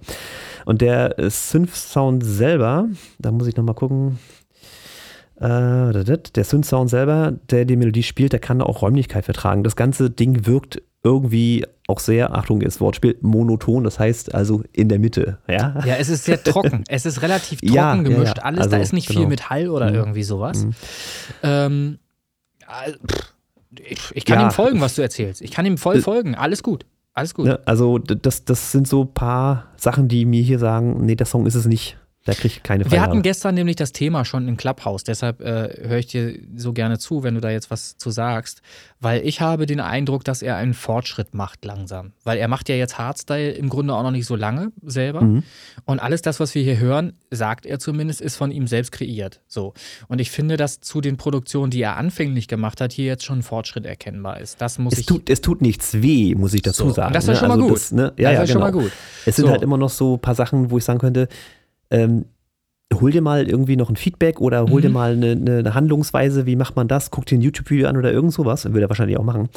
Und 0.64 0.80
der 0.80 1.16
Synth-Sound 1.18 2.24
selber, 2.24 2.88
da 3.18 3.30
muss 3.30 3.46
ich 3.46 3.56
nochmal 3.56 3.74
gucken, 3.74 4.18
der 5.42 6.44
Synth-Sound 6.44 6.90
selber, 6.90 7.32
der 7.50 7.64
die 7.64 7.76
Melodie 7.76 8.02
spielt, 8.02 8.32
der 8.32 8.40
kann 8.40 8.62
auch 8.62 8.82
Räumlichkeit 8.82 9.24
vertragen. 9.24 9.64
Das 9.64 9.76
ganze 9.76 10.10
Ding 10.10 10.46
wirkt 10.46 10.82
irgendwie 11.04 11.66
auch 11.88 11.98
sehr, 11.98 12.34
Achtung, 12.34 12.62
ist 12.62 12.80
Wortspiel, 12.80 13.18
monoton, 13.20 13.82
das 13.84 13.98
heißt 13.98 14.34
also 14.34 14.62
in 14.72 14.88
der 14.88 14.98
Mitte. 14.98 15.38
Ja, 15.48 15.82
ja 15.84 15.96
es 15.96 16.08
ist 16.08 16.24
sehr 16.24 16.42
trocken. 16.44 16.84
es 16.88 17.06
ist 17.06 17.22
relativ 17.22 17.60
trocken 17.60 17.74
ja, 17.74 17.94
gemischt. 17.96 18.38
Ja. 18.38 18.44
Alles, 18.44 18.60
also, 18.60 18.70
da 18.70 18.76
ist 18.78 18.92
nicht 18.92 19.08
genau. 19.08 19.20
viel 19.20 19.28
Metall 19.28 19.68
oder 19.68 19.90
mhm. 19.90 19.96
irgendwie 19.96 20.22
sowas. 20.22 20.64
Mhm. 20.64 20.74
Ähm, 21.42 21.98
ich, 23.78 23.98
ich, 24.14 24.24
kann 24.24 24.40
ihm 24.40 24.50
folgen, 24.50 24.80
was 24.80 24.94
du 24.94 25.02
erzählst. 25.02 25.42
Ich 25.42 25.50
kann 25.50 25.66
ihm 25.66 25.76
voll 25.76 25.96
äh, 25.96 26.00
folgen. 26.00 26.34
Alles 26.34 26.62
gut. 26.62 26.86
Alles 27.14 27.34
gut. 27.34 27.60
also, 27.66 27.98
das, 27.98 28.44
das 28.44 28.72
sind 28.72 28.88
so 28.88 29.02
ein 29.02 29.12
paar 29.12 29.66
Sachen, 29.76 30.08
die 30.08 30.24
mir 30.24 30.42
hier 30.42 30.58
sagen, 30.58 31.04
nee, 31.04 31.14
der 31.14 31.26
Song 31.26 31.46
ist 31.46 31.56
es 31.56 31.66
nicht. 31.66 31.98
Da 32.24 32.34
kriege 32.34 32.48
ich 32.48 32.62
keine 32.62 32.84
Freigabe. 32.84 32.96
Wir 32.96 33.02
hatten 33.02 33.22
gestern 33.22 33.56
nämlich 33.56 33.74
das 33.74 33.90
Thema 33.90 34.24
schon 34.24 34.46
im 34.46 34.56
Clubhouse, 34.56 35.02
deshalb 35.02 35.40
äh, 35.40 35.88
höre 35.88 35.98
ich 35.98 36.06
dir 36.06 36.38
so 36.56 36.72
gerne 36.72 36.98
zu, 36.98 37.24
wenn 37.24 37.34
du 37.34 37.40
da 37.40 37.50
jetzt 37.50 37.70
was 37.70 37.96
zu 37.96 38.10
sagst, 38.10 38.62
weil 39.00 39.26
ich 39.26 39.40
habe 39.40 39.66
den 39.66 39.80
Eindruck, 39.80 40.24
dass 40.24 40.40
er 40.40 40.54
einen 40.54 40.74
Fortschritt 40.74 41.34
macht 41.34 41.64
langsam, 41.64 42.12
weil 42.22 42.38
er 42.38 42.46
macht 42.46 42.68
ja 42.68 42.76
jetzt 42.76 42.96
Hardstyle 42.96 43.50
im 43.50 43.68
Grunde 43.68 43.94
auch 43.94 44.04
noch 44.04 44.12
nicht 44.12 44.26
so 44.26 44.36
lange 44.36 44.70
selber 44.84 45.22
mhm. 45.22 45.42
und 45.84 45.98
alles 45.98 46.22
das, 46.22 46.38
was 46.38 46.54
wir 46.54 46.62
hier 46.62 46.78
hören, 46.78 47.14
sagt 47.32 47.66
er 47.66 47.80
zumindest, 47.80 48.20
ist 48.20 48.36
von 48.36 48.52
ihm 48.52 48.68
selbst 48.68 48.92
kreiert. 48.92 49.40
So 49.48 49.74
und 50.06 50.20
ich 50.20 50.30
finde, 50.30 50.56
dass 50.56 50.80
zu 50.80 51.00
den 51.00 51.16
Produktionen, 51.16 51.72
die 51.72 51.82
er 51.82 51.96
anfänglich 51.96 52.46
gemacht 52.46 52.80
hat, 52.80 52.92
hier 52.92 53.06
jetzt 53.06 53.24
schon 53.24 53.40
ein 53.40 53.42
Fortschritt 53.42 53.84
erkennbar 53.84 54.38
ist. 54.38 54.60
Das 54.60 54.78
muss 54.78 54.92
es 54.92 55.00
ich. 55.00 55.06
Tut, 55.06 55.28
es 55.28 55.40
tut 55.40 55.60
nichts 55.60 56.00
weh, 56.00 56.36
muss 56.36 56.54
ich 56.54 56.62
dazu 56.62 56.88
so, 56.88 56.94
sagen. 56.94 57.12
das 57.12 57.24
ist 57.24 57.30
ne? 57.30 57.36
schon 57.36 57.48
mal 57.48 57.54
also 57.54 57.66
gut. 57.66 57.76
Das, 57.76 57.90
ne? 57.90 58.12
ja, 58.16 58.30
das 58.30 58.36
ja, 58.36 58.42
ist 58.42 58.52
genau. 58.52 58.52
schon 58.52 58.60
mal 58.60 58.82
gut. 58.82 58.92
Es 59.26 59.36
sind 59.36 59.46
so. 59.46 59.50
halt 59.50 59.62
immer 59.62 59.76
noch 59.76 59.90
so 59.90 60.14
ein 60.14 60.20
paar 60.20 60.36
Sachen, 60.36 60.70
wo 60.70 60.78
ich 60.78 60.84
sagen 60.84 61.00
könnte 61.00 61.28
ähm, 61.92 62.24
hol 63.00 63.10
dir 63.10 63.22
mal 63.22 63.48
irgendwie 63.48 63.76
noch 63.76 63.88
ein 63.88 63.96
Feedback 63.96 64.40
oder 64.40 64.62
hol 64.62 64.80
mhm. 64.80 64.82
dir 64.82 64.88
mal 64.90 65.12
eine, 65.12 65.32
eine, 65.32 65.74
Handlungsweise, 65.74 66.46
wie 66.46 66.56
macht 66.56 66.76
man 66.76 66.88
das, 66.88 67.10
guck 67.10 67.26
dir 67.26 67.38
ein 67.38 67.42
YouTube-Video 67.42 67.88
an 67.88 67.96
oder 67.96 68.12
irgend 68.12 68.32
sowas, 68.32 68.72
will 68.72 68.82
er 68.82 68.88
wahrscheinlich 68.88 69.18
auch 69.18 69.24
machen. 69.24 69.48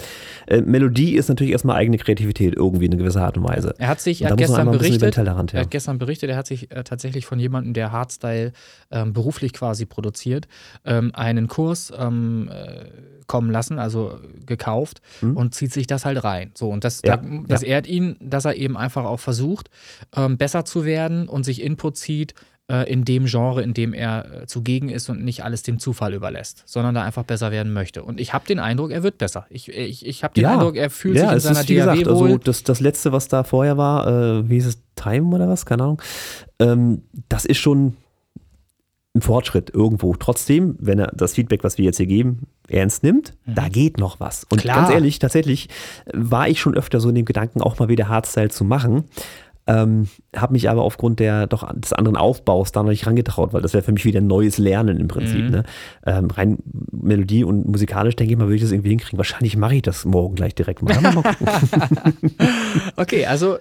Äh, 0.48 0.62
Melodie 0.62 1.16
ist 1.16 1.30
natürlich 1.30 1.52
erstmal 1.52 1.78
eigene 1.78 1.98
Kreativität 1.98 2.56
irgendwie 2.56 2.86
in 2.86 2.94
einer 2.94 3.02
gewissen 3.02 3.22
Art 3.22 3.38
und 3.38 3.44
Weise. 3.44 3.74
Er 3.78 3.88
hat 3.88 4.02
sich, 4.02 4.22
er 4.22 4.32
hat 4.32 4.38
gestern 4.38 4.72
berichtet, 4.72 5.16
ja. 5.16 5.24
er 5.24 5.62
hat 5.62 5.72
gestern 5.72 5.98
berichtet, 5.98 6.30
er 6.30 6.38
hat 6.38 6.48
sich 6.48 6.72
äh, 6.72 6.84
tatsächlich 6.84 7.26
von 7.26 7.40
jemandem, 7.40 7.74
der 7.74 7.92
Hardstyle 7.92 8.52
ähm, 8.92 9.14
beruflich 9.14 9.54
quasi 9.54 9.86
produziert, 9.86 10.48
ähm, 10.86 11.12
einen 11.14 11.48
Kurs 11.48 11.92
ähm, 11.98 12.50
äh, 12.52 12.86
kommen 13.28 13.52
lassen, 13.52 13.80
also 13.80 14.20
gekauft 14.46 15.02
mhm. 15.22 15.38
und 15.38 15.56
zieht 15.56 15.74
sich 15.74 15.88
das 15.88 16.06
halt 16.06 16.24
rein. 16.24 16.52
So, 16.54 16.70
und 16.70 16.84
das, 16.84 17.02
ja, 17.04 17.18
da, 17.18 17.24
das 17.48 17.62
ja. 17.62 17.70
ehrt 17.70 17.88
ihn, 17.88 18.18
dass 18.20 18.46
er 18.46 18.56
eben 18.56 18.78
einfach 18.78 19.06
auch 19.06 19.20
versucht, 19.20 19.70
ähm, 20.16 20.38
besser 20.38 20.66
zu 20.66 20.86
werden 20.86 21.28
und 21.28 21.44
sich 21.44 21.62
Input 21.62 21.98
zieht, 21.98 22.34
äh, 22.72 22.92
in 22.92 23.06
dem 23.06 23.26
Genre, 23.26 23.62
in 23.62 23.74
dem 23.74 23.94
er 23.94 24.44
äh, 24.44 24.48
zugegen 24.48 24.90
ist 24.90 25.10
und 25.10 25.24
nicht 25.24 25.44
alles 25.44 25.64
dem 25.64 25.80
Zufall 25.80 26.14
überlässt, 26.14 26.64
sondern 26.66 26.96
da 26.96 27.04
einfach 27.04 27.24
besser 27.24 27.52
werden 27.52 27.74
möchte. 27.74 28.04
Und 28.04 28.20
ich 28.20 28.34
habe 28.34 28.46
den 28.46 28.60
Eindruck, 28.60 28.92
er 28.92 29.04
wird 29.04 29.18
besser. 29.18 29.46
Ich, 29.50 29.70
ich, 29.70 30.06
ich 30.06 30.24
habe 30.24 30.34
den 30.34 30.44
ja. 30.44 30.54
Eindruck, 30.54 30.76
er 30.76 30.90
fühlt 30.90 31.18
ja, 31.18 31.28
sich 31.28 31.34
in 31.34 31.40
seiner 31.40 31.60
ist, 31.60 31.70
DAW 31.70 31.76
gesagt, 31.76 32.20
wohl. 32.20 32.28
Also 32.30 32.38
das, 32.40 32.64
das 32.64 32.80
letzte, 32.80 33.12
was 33.12 33.28
da 33.28 33.44
vorher 33.44 33.78
war, 33.78 34.08
äh, 34.08 34.50
wie 34.50 34.56
hieß 34.56 34.68
es, 34.68 34.82
Time 34.96 35.36
oder 35.36 35.48
was? 35.48 35.66
Keine 35.66 35.84
Ahnung. 35.84 36.02
Ähm, 36.60 37.04
das 37.30 37.46
ist 37.46 37.58
schon 37.58 37.98
ein 39.16 39.22
Fortschritt 39.22 39.70
irgendwo. 39.74 40.14
Trotzdem, 40.16 40.76
wenn 40.80 41.00
er 41.00 41.12
das 41.16 41.34
Feedback, 41.34 41.64
was 41.64 41.78
wir 41.78 41.86
jetzt 41.86 41.98
hier 41.98 42.06
geben, 42.06 42.48
ernst 42.68 43.04
nimmt, 43.04 43.34
mhm. 43.46 43.56
da 43.56 43.70
geht 43.70 43.98
noch 43.98 44.20
was. 44.20 44.44
Und 44.50 44.62
Klar. 44.62 44.78
ganz 44.78 44.90
ehrlich, 44.90 45.20
tatsächlich 45.20 45.70
war 46.14 46.50
ich 46.50 46.60
schon 46.60 46.76
öfter 46.76 47.00
so 47.00 47.10
in 47.10 47.16
dem 47.16 47.26
Gedanken, 47.26 47.62
auch 47.62 47.80
mal 47.80 47.88
wieder 47.88 48.10
Hardstyle 48.10 48.50
zu 48.50 48.66
machen. 48.66 49.06
Ähm, 49.68 50.08
habe 50.36 50.54
mich 50.54 50.70
aber 50.70 50.84
aufgrund 50.84 51.20
der 51.20 51.48
doch 51.48 51.68
des 51.74 51.92
anderen 51.94 52.18
Aufbaus 52.18 52.72
da 52.72 52.84
noch 52.84 52.92
nicht 52.92 53.08
rangetraut, 53.08 53.52
weil 53.52 53.62
das 53.62 53.74
wäre 53.74 53.84
für 53.84 53.92
mich 53.92 54.06
wieder 54.06 54.22
ein 54.22 54.28
neues 54.28 54.58
Lernen 54.58 55.00
im 55.00 55.08
Prinzip. 55.08 55.46
Mhm. 55.46 55.50
Ne? 55.50 55.64
Ähm, 56.06 56.30
rein 56.30 56.58
Melodie 56.92 57.44
und 57.44 57.68
musikalisch 57.68 58.16
denke 58.16 58.34
ich 58.34 58.38
mal, 58.38 58.46
würde 58.46 58.58
ich 58.58 58.62
das 58.62 58.72
irgendwie 58.72 58.90
hinkriegen. 58.90 59.18
Wahrscheinlich 59.18 59.58
mache 59.58 59.76
ich 59.76 59.82
das 59.82 60.06
morgen 60.06 60.36
gleich 60.36 60.54
direkt 60.54 60.84
mal. 60.84 61.00
mal 61.02 61.24
okay, 62.96 63.26
also 63.26 63.56
äh, 63.56 63.60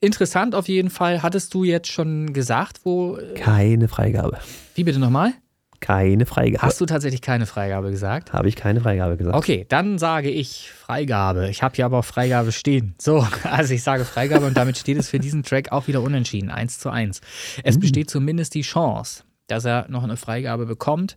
interessant 0.00 0.54
auf 0.54 0.68
jeden 0.68 0.88
Fall. 0.88 1.22
Hattest 1.22 1.52
du 1.52 1.64
jetzt 1.64 1.88
schon 1.88 2.32
gesagt, 2.32 2.80
wo. 2.84 3.16
Äh, 3.16 3.34
Keine 3.34 3.88
Freigabe. 3.88 4.38
Wie 4.74 4.84
bitte 4.84 4.98
nochmal? 4.98 5.34
Keine 5.80 6.26
Freigabe. 6.26 6.62
Hast 6.62 6.80
du 6.80 6.86
tatsächlich 6.86 7.22
keine 7.22 7.46
Freigabe 7.46 7.90
gesagt? 7.90 8.32
Habe 8.32 8.48
ich 8.48 8.56
keine 8.56 8.80
Freigabe 8.80 9.16
gesagt. 9.16 9.36
Okay, 9.36 9.66
dann 9.68 9.98
sage 9.98 10.30
ich 10.30 10.70
Freigabe. 10.70 11.48
Ich 11.48 11.62
habe 11.62 11.74
hier 11.74 11.84
aber 11.84 11.98
auch 11.98 12.04
Freigabe 12.04 12.52
stehen. 12.52 12.94
So, 12.98 13.26
also 13.44 13.74
ich 13.74 13.82
sage 13.82 14.04
Freigabe 14.04 14.46
und 14.46 14.56
damit 14.56 14.78
steht 14.78 14.98
es 14.98 15.08
für 15.08 15.18
diesen 15.18 15.42
Track 15.42 15.72
auch 15.72 15.86
wieder 15.86 16.02
unentschieden, 16.02 16.50
1 16.50 16.78
zu 16.78 16.90
1. 16.90 17.20
Es 17.62 17.76
mhm. 17.76 17.80
besteht 17.80 18.10
zumindest 18.10 18.54
die 18.54 18.62
Chance, 18.62 19.24
dass 19.46 19.64
er 19.64 19.86
noch 19.88 20.04
eine 20.04 20.16
Freigabe 20.16 20.66
bekommt. 20.66 21.16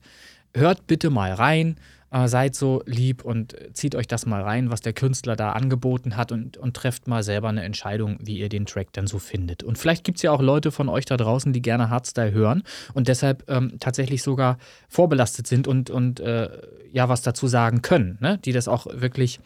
Hört 0.55 0.87
bitte 0.87 1.09
mal 1.09 1.33
rein 1.33 1.77
äh, 2.11 2.27
seid 2.27 2.55
so 2.55 2.81
lieb 2.85 3.23
und 3.23 3.55
zieht 3.73 3.95
euch 3.95 4.07
das 4.07 4.25
mal 4.25 4.41
rein, 4.41 4.71
was 4.71 4.81
der 4.81 4.93
Künstler 4.93 5.35
da 5.35 5.51
angeboten 5.51 6.17
hat 6.17 6.31
und, 6.31 6.57
und 6.57 6.75
trefft 6.75 7.07
mal 7.07 7.23
selber 7.23 7.49
eine 7.49 7.63
Entscheidung, 7.63 8.17
wie 8.21 8.37
ihr 8.37 8.49
den 8.49 8.65
Track 8.65 8.93
dann 8.93 9.07
so 9.07 9.19
findet. 9.19 9.63
Und 9.63 9.77
vielleicht 9.77 10.03
gibt 10.03 10.17
es 10.17 10.23
ja 10.23 10.31
auch 10.31 10.41
Leute 10.41 10.71
von 10.71 10.89
euch 10.89 11.05
da 11.05 11.17
draußen, 11.17 11.53
die 11.53 11.61
gerne 11.61 11.89
Hardstyle 11.89 12.31
hören 12.31 12.63
und 12.93 13.07
deshalb 13.07 13.49
ähm, 13.49 13.73
tatsächlich 13.79 14.23
sogar 14.23 14.57
vorbelastet 14.87 15.47
sind 15.47 15.67
und, 15.67 15.89
und 15.89 16.19
äh, 16.19 16.49
ja 16.91 17.09
was 17.09 17.21
dazu 17.21 17.47
sagen 17.47 17.81
können, 17.81 18.17
ne? 18.21 18.37
die 18.37 18.51
das 18.51 18.67
auch 18.67 18.87
wirklich 18.91 19.39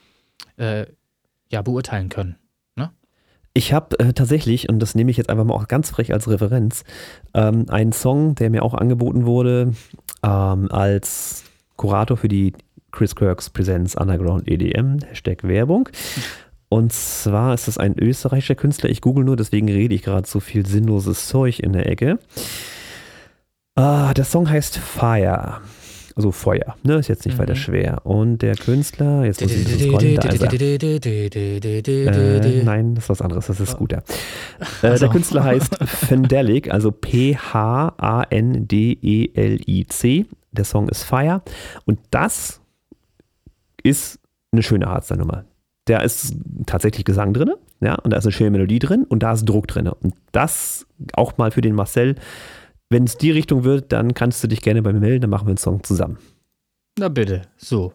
äh, 0.58 0.86
ja, 1.50 1.62
beurteilen 1.62 2.10
können. 2.10 2.38
Ne? 2.76 2.92
Ich 3.54 3.74
habe 3.74 4.00
äh, 4.00 4.14
tatsächlich, 4.14 4.70
und 4.70 4.80
das 4.80 4.96
nehme 4.96 5.12
ich 5.12 5.18
jetzt 5.18 5.30
einfach 5.30 5.46
mal 5.46 5.54
auch 5.54 5.68
ganz 5.68 5.90
frech 5.90 6.14
als 6.14 6.30
Referenz, 6.30 6.84
ähm, 7.34 7.66
einen 7.70 7.92
Song, 7.92 8.36
der 8.36 8.50
mir 8.50 8.64
auch 8.64 8.74
angeboten 8.74 9.26
wurde, 9.26 9.74
ähm, 10.24 10.72
als 10.72 11.44
Kurator 11.78 12.18
für 12.18 12.28
die 12.28 12.54
Chris 12.92 13.16
Kirks 13.16 13.50
Presents 13.50 13.96
Underground 13.96 14.48
EDM, 14.48 15.00
Hashtag 15.10 15.44
Werbung. 15.44 15.90
Und 16.70 16.92
zwar 16.94 17.54
ist 17.54 17.68
das 17.68 17.78
ein 17.78 17.98
österreichischer 18.00 18.56
Künstler. 18.56 18.90
Ich 18.90 19.02
google 19.02 19.24
nur, 19.24 19.36
deswegen 19.36 19.68
rede 19.70 19.94
ich 19.94 20.02
gerade 20.02 20.28
so 20.28 20.40
viel 20.40 20.66
sinnloses 20.66 21.28
Zeug 21.28 21.60
in 21.60 21.74
der 21.74 21.88
Ecke. 21.88 22.18
Ah, 23.76 24.14
der 24.14 24.26
Song 24.26 24.50
heißt 24.50 24.78
Fire. 24.78 25.62
Also 26.16 26.32
Feuer, 26.32 26.76
ne? 26.84 26.98
Ist 26.98 27.08
jetzt 27.08 27.26
nicht 27.26 27.36
mhm. 27.36 27.42
weiter 27.42 27.56
schwer. 27.56 28.06
Und 28.06 28.44
der 28.44 28.56
Künstler, 28.56 29.26
jetzt 29.26 29.42
muss 29.42 29.52
ich 29.52 29.68
scrollen, 29.68 30.16
da 30.16 30.30
ist 30.30 30.44
er. 30.44 30.54
Äh, 32.14 32.64
nein, 32.64 32.94
das 32.94 33.06
ist 33.06 33.10
was 33.10 33.22
anderes, 33.22 33.48
das 33.48 33.60
ist 33.60 33.72
Scooter. 33.72 34.04
Äh, 34.84 35.00
der 35.00 35.10
Künstler 35.10 35.44
heißt 35.44 35.78
Fendelic, 35.86 36.72
also 36.72 36.92
P-H-A-N-D-E-L-I-C. 36.92 37.56
Der 40.54 40.66
Song 40.66 40.90
ist 40.90 41.04
Fire. 41.04 41.42
Und 41.86 42.00
das 42.12 42.62
ist 43.84 44.20
eine 44.52 44.64
schöne 44.64 44.88
Hardstyle-Nummer. 44.88 45.46
Da 45.86 46.00
ist 46.00 46.36
tatsächlich 46.66 47.04
Gesang 47.04 47.34
drin, 47.34 47.52
ja, 47.82 47.96
und 47.96 48.12
da 48.12 48.18
ist 48.18 48.26
eine 48.26 48.32
schöne 48.32 48.52
Melodie 48.52 48.80
drin 48.80 49.04
und 49.04 49.22
da 49.22 49.34
ist 49.34 49.44
Druck 49.44 49.68
drin. 49.68 49.88
Und 49.88 50.14
das 50.32 50.88
auch 51.14 51.38
mal 51.38 51.52
für 51.52 51.62
den 51.62 51.76
Marcel. 51.76 52.16
Wenn 52.90 53.04
es 53.04 53.18
die 53.18 53.32
Richtung 53.32 53.66
wird, 53.66 53.92
dann 53.92 54.14
kannst 54.14 54.42
du 54.44 54.48
dich 54.48 54.62
gerne 54.62 54.82
bei 54.82 54.94
mir 54.94 55.02
melden, 55.02 55.22
dann 55.22 55.30
machen 55.30 55.48
wir 55.48 55.52
einen 55.52 55.58
Song 55.58 55.84
zusammen. 55.84 56.18
Na 56.98 57.10
bitte, 57.10 57.42
so. 57.58 57.92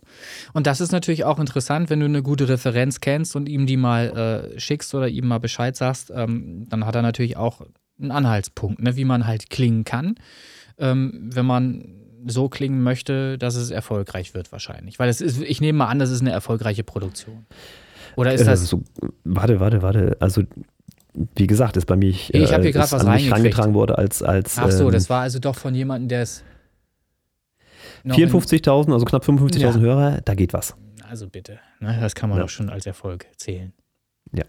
Und 0.52 0.66
das 0.66 0.80
ist 0.80 0.90
natürlich 0.90 1.24
auch 1.24 1.39
interessant, 1.39 1.89
wenn 1.89 2.01
du 2.01 2.06
eine 2.06 2.22
gute 2.22 2.48
Referenz 2.48 3.01
kennst 3.01 3.36
und 3.36 3.48
ihm 3.48 3.64
die 3.64 3.76
mal 3.76 4.52
äh, 4.56 4.60
schickst 4.60 4.93
oder 4.94 5.09
ihm 5.09 5.28
mal 5.28 5.39
Bescheid 5.39 5.76
sagst, 5.76 6.12
ähm, 6.14 6.66
dann 6.68 6.85
hat 6.85 6.97
er 6.97 7.02
natürlich 7.02 7.36
auch 7.36 7.62
einen 8.01 8.10
Anhaltspunkt, 8.10 8.82
ne, 8.82 8.97
wie 8.97 9.05
man 9.05 9.26
halt 9.26 9.51
klingen 9.51 9.85
kann, 9.85 10.16
ähm, 10.78 11.30
wenn 11.32 11.47
man 11.47 11.98
so 12.27 12.49
klingen 12.49 12.82
möchte, 12.82 13.39
dass 13.39 13.55
es 13.55 13.70
erfolgreich 13.70 14.35
wird 14.35 14.53
wahrscheinlich. 14.53 14.99
Weil 14.99 15.09
es 15.09 15.20
ist, 15.20 15.40
ich 15.40 15.61
nehme 15.61 15.78
mal 15.78 15.86
an, 15.86 15.99
das 15.99 16.11
ist 16.11 16.20
eine 16.20 16.31
erfolgreiche 16.31 16.85
Produktion. 16.85 17.47
Oder 18.16 18.35
ist 18.35 18.43
äh, 18.43 18.47
das. 18.47 18.66
So, 18.66 18.82
warte, 19.24 19.61
warte, 19.61 19.82
warte. 19.82 20.16
Also 20.20 20.43
wie 21.35 21.47
gesagt, 21.47 21.77
ist 21.77 21.86
bei 21.86 21.97
mir 21.97 22.11
ich, 22.11 22.32
ich 22.32 22.53
habe 22.53 22.62
hier 22.62 22.73
gerade 22.73 22.93
was 22.93 23.05
reingetragen 23.05 23.74
wurde 23.74 23.99
als 23.99 24.23
als 24.23 24.59
Ach 24.59 24.70
so, 24.70 24.86
ähm, 24.86 24.93
das 24.93 25.11
war 25.11 25.23
also 25.23 25.39
doch 25.39 25.57
von 25.57 25.74
jemandem, 25.74 26.09
der 26.09 26.23
es 26.23 26.45
54.000, 28.05 28.93
also 28.93 29.05
knapp 29.05 29.24
55.000 29.24 29.59
ja. 29.59 29.77
Hörer, 29.78 30.20
da 30.24 30.35
geht 30.35 30.53
was. 30.53 30.77
Also 31.09 31.28
bitte, 31.28 31.59
ne, 31.81 31.99
das 32.01 32.15
kann 32.15 32.31
man 32.31 32.39
ja. 32.39 32.45
doch 32.45 32.51
schon 32.51 32.70
als 32.70 32.86
Erfolg 32.86 33.27
zählen. 33.36 33.73
Ja, 34.32 34.45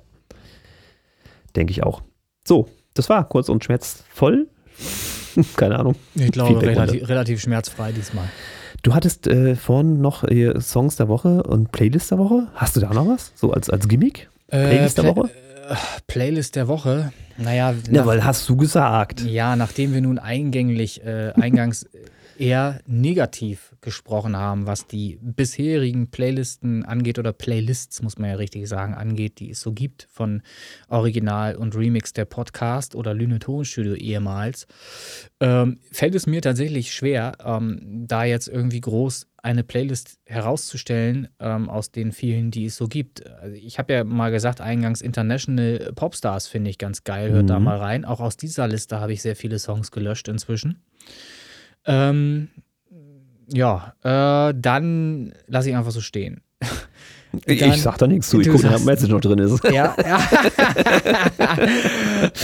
denke 1.56 1.72
ich 1.72 1.84
auch. 1.84 2.02
So, 2.46 2.68
das 2.94 3.10
war 3.10 3.28
kurz 3.28 3.50
und 3.50 3.64
schmerzvoll. 3.64 4.48
Keine 5.56 5.80
Ahnung. 5.80 5.96
Ich 6.16 6.32
glaube, 6.32 6.62
relativ, 6.62 7.08
relativ, 7.08 7.42
schmerzfrei 7.42 7.92
diesmal. 7.92 8.26
Du 8.82 8.94
hattest 8.94 9.28
äh, 9.28 9.56
vorhin 9.56 10.02
noch 10.02 10.24
äh, 10.24 10.60
Songs 10.62 10.96
der 10.96 11.08
Woche 11.08 11.44
und 11.44 11.72
Playlist 11.72 12.12
der 12.12 12.18
Woche. 12.18 12.48
Hast 12.56 12.76
du 12.76 12.80
da 12.80 12.94
noch 12.94 13.08
was? 13.08 13.34
So 13.36 13.52
als, 13.52 13.70
als 13.70 13.88
Gimmick? 13.88 14.30
Äh, 14.48 14.68
Playlist 14.68 15.00
äh, 15.00 15.02
der 15.02 15.16
Woche? 15.16 15.30
Playlist 16.08 16.56
der 16.56 16.68
Woche. 16.68 17.12
Naja, 17.38 17.74
ja, 17.90 18.06
weil 18.06 18.24
hast 18.26 18.48
du 18.50 18.58
gesagt. 18.58 19.22
Ja, 19.22 19.56
nachdem 19.56 19.94
wir 19.94 20.02
nun 20.02 20.20
eingänglich, 20.20 21.04
äh, 21.06 21.32
eingangs 21.36 21.88
eher 22.40 22.80
negativ 22.86 23.76
gesprochen 23.82 24.38
haben, 24.38 24.66
was 24.66 24.88
die 24.88 25.20
bisherigen 25.22 26.10
Playlisten 26.10 26.86
angeht 26.86 27.20
oder 27.20 27.34
Playlists, 27.34 28.02
muss 28.02 28.18
man 28.18 28.30
ja 28.30 28.36
richtig 28.38 28.68
sagen, 28.68 28.94
angeht, 28.94 29.40
die 29.40 29.52
es 29.52 29.62
so 29.62 29.74
gibt 29.74 30.08
von 30.12 30.42
Original 30.88 31.56
und 31.56 31.76
Remix 31.76 32.14
der 32.14 32.26
Podcast 32.26 32.96
oder 32.96 33.14
Lüne 33.14 33.40
Tonstudio 33.40 33.94
ehemals, 33.94 34.68
ähm, 35.42 35.80
fällt 35.92 36.16
es 36.16 36.28
mir 36.28 36.42
tatsächlich 36.42 36.94
schwer, 36.94 37.34
ähm, 37.44 38.06
da 38.08 38.24
jetzt 38.24 38.48
irgendwie 38.48 38.82
groß 38.82 39.28
eine 39.44 39.64
Playlist 39.64 40.20
herauszustellen 40.26 41.30
ähm, 41.40 41.70
aus 41.70 41.92
den 41.92 42.12
vielen, 42.12 42.52
die 42.52 42.66
es 42.66 42.76
so 42.76 42.88
gibt. 42.88 43.26
Also 43.28 43.56
ich 43.56 43.80
habe 43.80 43.94
ja 43.94 44.04
mal 44.04 44.32
gesagt, 44.32 44.62
eingangs 44.62 45.02
International 45.02 45.92
Popstars 45.96 46.48
finde 46.48 46.70
ich 46.70 46.78
ganz 46.78 47.04
geil, 47.04 47.32
hört 47.32 47.44
mhm. 47.44 47.48
da 47.48 47.60
mal 47.60 47.78
rein. 47.78 48.06
Auch 48.06 48.20
aus 48.20 48.38
dieser 48.38 48.68
Liste 48.68 49.00
habe 49.00 49.14
ich 49.14 49.22
sehr 49.22 49.36
viele 49.36 49.60
Songs 49.60 49.92
gelöscht 49.92 50.28
inzwischen. 50.28 50.82
Ähm, 51.86 52.50
ja, 53.48 53.94
äh, 54.04 54.54
dann 54.56 55.34
lasse 55.48 55.70
ich 55.70 55.76
einfach 55.76 55.92
so 55.92 56.02
stehen. 56.02 56.42
Dann, 57.32 57.72
ich 57.72 57.82
sag 57.82 57.98
da 57.98 58.08
nichts 58.08 58.30
zu, 58.30 58.42
ich 58.42 58.50
gucke, 58.50 58.74
ob 58.74 58.86
Message 58.86 59.12
noch 59.12 59.22
drin 59.22 59.40
ist. 59.40 59.64
Ja, 59.72 59.96
ja. 60.04 60.20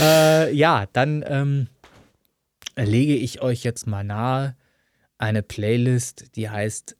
äh, 0.00 0.54
ja 0.54 0.86
dann 0.92 1.24
ähm, 1.26 1.66
lege 2.76 3.14
ich 3.14 3.42
euch 3.42 3.64
jetzt 3.64 3.86
mal 3.86 4.04
nahe 4.04 4.56
eine 5.18 5.42
Playlist, 5.42 6.36
die 6.36 6.50
heißt 6.50 6.96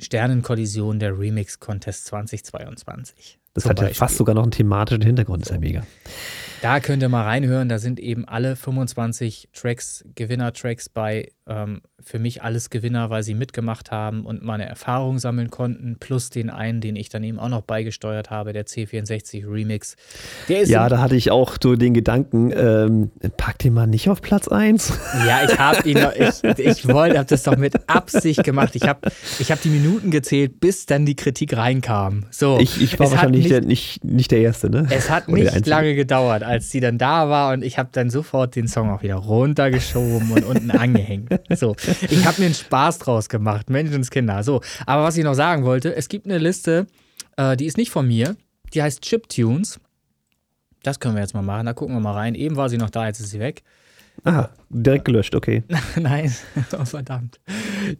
Sternenkollision 0.00 0.98
der 0.98 1.18
Remix 1.18 1.60
Contest 1.60 2.06
2022. 2.06 3.37
Das 3.54 3.64
hat 3.66 3.80
ja 3.80 3.88
fast 3.88 4.16
sogar 4.16 4.34
noch 4.34 4.42
einen 4.42 4.52
thematischen 4.52 5.02
Hintergrund, 5.02 5.42
ist 5.42 5.50
ja 5.50 5.58
mega. 5.58 5.82
Da 6.60 6.80
könnt 6.80 7.02
ihr 7.02 7.08
mal 7.08 7.24
reinhören, 7.24 7.68
da 7.68 7.78
sind 7.78 8.00
eben 8.00 8.24
alle 8.26 8.56
25 8.56 9.50
Tracks, 9.52 10.04
Gewinner-Tracks 10.14 10.88
bei. 10.88 11.30
Ähm, 11.48 11.80
für 12.00 12.18
mich 12.18 12.42
alles 12.42 12.70
Gewinner, 12.70 13.10
weil 13.10 13.22
sie 13.22 13.34
mitgemacht 13.34 13.90
haben 13.90 14.24
und 14.24 14.42
meine 14.42 14.66
Erfahrung 14.66 15.18
sammeln 15.18 15.50
konnten, 15.50 15.96
plus 15.98 16.30
den 16.30 16.48
einen, 16.48 16.80
den 16.80 16.94
ich 16.94 17.08
dann 17.08 17.24
eben 17.24 17.38
auch 17.38 17.48
noch 17.48 17.62
beigesteuert 17.62 18.30
habe, 18.30 18.52
der 18.52 18.66
C64 18.66 19.50
Remix. 19.50 19.96
ja, 20.46 20.88
da 20.88 21.00
hatte 21.00 21.16
ich 21.16 21.30
auch 21.30 21.56
so 21.60 21.74
den 21.74 21.94
Gedanken, 21.94 22.52
ähm, 22.54 23.10
pack 23.36 23.58
den 23.58 23.74
mal 23.74 23.86
nicht 23.86 24.08
auf 24.08 24.22
Platz 24.22 24.48
1. 24.48 24.92
Ja, 25.26 25.40
ich 25.44 25.58
habe 25.58 25.88
ihn 25.88 26.00
noch, 26.00 26.12
ich, 26.14 26.58
ich 26.58 26.88
wollte, 26.88 27.18
habe 27.18 27.28
das 27.28 27.42
doch 27.42 27.56
mit 27.56 27.88
Absicht 27.88 28.44
gemacht. 28.44 28.76
Ich 28.76 28.84
habe 28.84 29.10
ich 29.38 29.50
hab 29.50 29.60
die 29.60 29.68
Minuten 29.68 30.10
gezählt, 30.10 30.60
bis 30.60 30.86
dann 30.86 31.06
die 31.06 31.16
Kritik 31.16 31.56
reinkam. 31.56 32.26
So, 32.30 32.58
ich, 32.60 32.80
ich 32.80 32.98
war 32.98 33.10
wahrscheinlich 33.10 33.44
nicht, 33.44 33.52
der, 33.52 33.60
nicht, 33.62 34.04
nicht 34.04 34.30
der 34.30 34.40
Erste, 34.40 34.70
ne? 34.70 34.86
Es 34.90 35.10
hat 35.10 35.28
nicht 35.28 35.66
lange 35.66 35.94
gedauert, 35.94 36.42
als 36.42 36.70
sie 36.70 36.80
dann 36.80 36.98
da 36.98 37.28
war 37.28 37.52
und 37.52 37.64
ich 37.64 37.78
habe 37.78 37.88
dann 37.92 38.10
sofort 38.10 38.54
den 38.54 38.68
Song 38.68 38.90
auch 38.90 39.02
wieder 39.02 39.16
runtergeschoben 39.16 40.30
und 40.30 40.44
unten 40.44 40.70
angehängt. 40.70 41.37
So, 41.56 41.76
ich 42.08 42.26
habe 42.26 42.40
mir 42.40 42.46
einen 42.46 42.54
Spaß 42.54 42.98
draus 42.98 43.28
gemacht, 43.28 43.70
Menschenskinder. 43.70 44.42
So, 44.42 44.60
aber 44.86 45.04
was 45.04 45.16
ich 45.16 45.24
noch 45.24 45.34
sagen 45.34 45.64
wollte, 45.64 45.94
es 45.94 46.08
gibt 46.08 46.26
eine 46.26 46.38
Liste, 46.38 46.86
äh, 47.36 47.56
die 47.56 47.66
ist 47.66 47.76
nicht 47.76 47.90
von 47.90 48.06
mir, 48.06 48.36
die 48.74 48.82
heißt 48.82 49.02
Chiptunes. 49.02 49.80
Das 50.82 51.00
können 51.00 51.14
wir 51.14 51.22
jetzt 51.22 51.34
mal 51.34 51.42
machen, 51.42 51.66
da 51.66 51.72
gucken 51.72 51.96
wir 51.96 52.00
mal 52.00 52.12
rein. 52.12 52.34
Eben 52.34 52.56
war 52.56 52.68
sie 52.68 52.78
noch 52.78 52.90
da, 52.90 53.06
jetzt 53.06 53.20
ist 53.20 53.30
sie 53.30 53.40
weg. 53.40 53.62
Aha, 54.24 54.50
direkt 54.68 55.04
gelöscht, 55.04 55.34
okay. 55.34 55.62
Nein, 55.96 56.34
oh, 56.72 56.84
verdammt. 56.84 57.40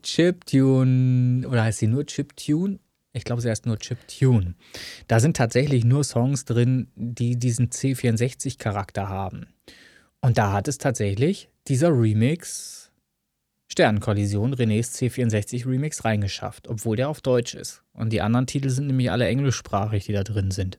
Chiptune, 0.02 1.46
oder 1.48 1.64
heißt 1.64 1.78
sie 1.78 1.86
nur 1.86 2.06
Chiptune? 2.06 2.78
Ich 3.12 3.24
glaube, 3.24 3.42
sie 3.42 3.50
heißt 3.50 3.66
nur 3.66 3.78
Chiptune. 3.78 4.54
Da 5.08 5.18
sind 5.18 5.36
tatsächlich 5.36 5.84
nur 5.84 6.04
Songs 6.04 6.44
drin, 6.44 6.88
die 6.94 7.36
diesen 7.36 7.70
C64-Charakter 7.70 9.08
haben. 9.08 9.46
Und 10.20 10.38
da 10.38 10.52
hat 10.52 10.68
es 10.68 10.78
tatsächlich 10.78 11.48
dieser 11.68 11.90
Remix 11.90 12.77
Sternenkollision 13.68 14.54
Renés 14.54 14.94
C64 14.96 15.66
Remix 15.66 16.04
reingeschafft, 16.04 16.68
obwohl 16.68 16.96
der 16.96 17.08
auf 17.08 17.20
Deutsch 17.20 17.54
ist. 17.54 17.82
Und 17.92 18.12
die 18.12 18.22
anderen 18.22 18.46
Titel 18.46 18.70
sind 18.70 18.86
nämlich 18.86 19.10
alle 19.10 19.26
englischsprachig, 19.26 20.06
die 20.06 20.12
da 20.12 20.24
drin 20.24 20.50
sind. 20.50 20.78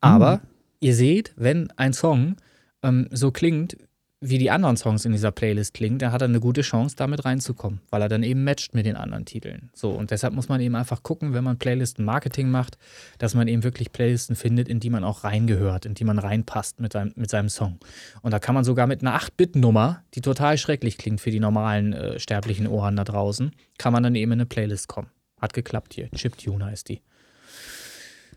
Aber 0.00 0.36
mhm. 0.36 0.40
ihr 0.80 0.94
seht, 0.94 1.32
wenn 1.36 1.70
ein 1.72 1.92
Song 1.92 2.36
ähm, 2.82 3.08
so 3.10 3.30
klingt, 3.30 3.76
wie 4.22 4.36
die 4.36 4.50
anderen 4.50 4.76
Songs 4.76 5.06
in 5.06 5.12
dieser 5.12 5.30
Playlist 5.30 5.72
klingen, 5.72 5.98
dann 5.98 6.12
hat 6.12 6.20
er 6.20 6.28
eine 6.28 6.40
gute 6.40 6.60
Chance, 6.60 6.94
damit 6.94 7.24
reinzukommen, 7.24 7.80
weil 7.88 8.02
er 8.02 8.08
dann 8.10 8.22
eben 8.22 8.44
matcht 8.44 8.74
mit 8.74 8.84
den 8.84 8.96
anderen 8.96 9.24
Titeln. 9.24 9.70
So, 9.72 9.92
und 9.92 10.10
deshalb 10.10 10.34
muss 10.34 10.50
man 10.50 10.60
eben 10.60 10.74
einfach 10.74 11.02
gucken, 11.02 11.32
wenn 11.32 11.42
man 11.42 11.58
Playlisten-Marketing 11.58 12.50
macht, 12.50 12.76
dass 13.16 13.34
man 13.34 13.48
eben 13.48 13.64
wirklich 13.64 13.92
Playlisten 13.92 14.36
findet, 14.36 14.68
in 14.68 14.78
die 14.78 14.90
man 14.90 15.04
auch 15.04 15.24
reingehört, 15.24 15.86
in 15.86 15.94
die 15.94 16.04
man 16.04 16.18
reinpasst 16.18 16.80
mit 16.80 16.92
seinem, 16.92 17.12
mit 17.16 17.30
seinem 17.30 17.48
Song. 17.48 17.78
Und 18.20 18.32
da 18.32 18.38
kann 18.38 18.54
man 18.54 18.64
sogar 18.64 18.86
mit 18.86 19.00
einer 19.00 19.18
8-Bit-Nummer, 19.18 20.02
die 20.14 20.20
total 20.20 20.58
schrecklich 20.58 20.98
klingt 20.98 21.22
für 21.22 21.30
die 21.30 21.40
normalen 21.40 21.94
äh, 21.94 22.20
sterblichen 22.20 22.66
Ohren 22.66 22.96
da 22.96 23.04
draußen, 23.04 23.52
kann 23.78 23.94
man 23.94 24.02
dann 24.02 24.14
eben 24.14 24.32
in 24.32 24.40
eine 24.40 24.46
Playlist 24.46 24.88
kommen. 24.88 25.08
Hat 25.40 25.54
geklappt 25.54 25.94
hier. 25.94 26.10
Chiptune 26.10 26.66
heißt 26.66 26.90
die. 26.90 27.00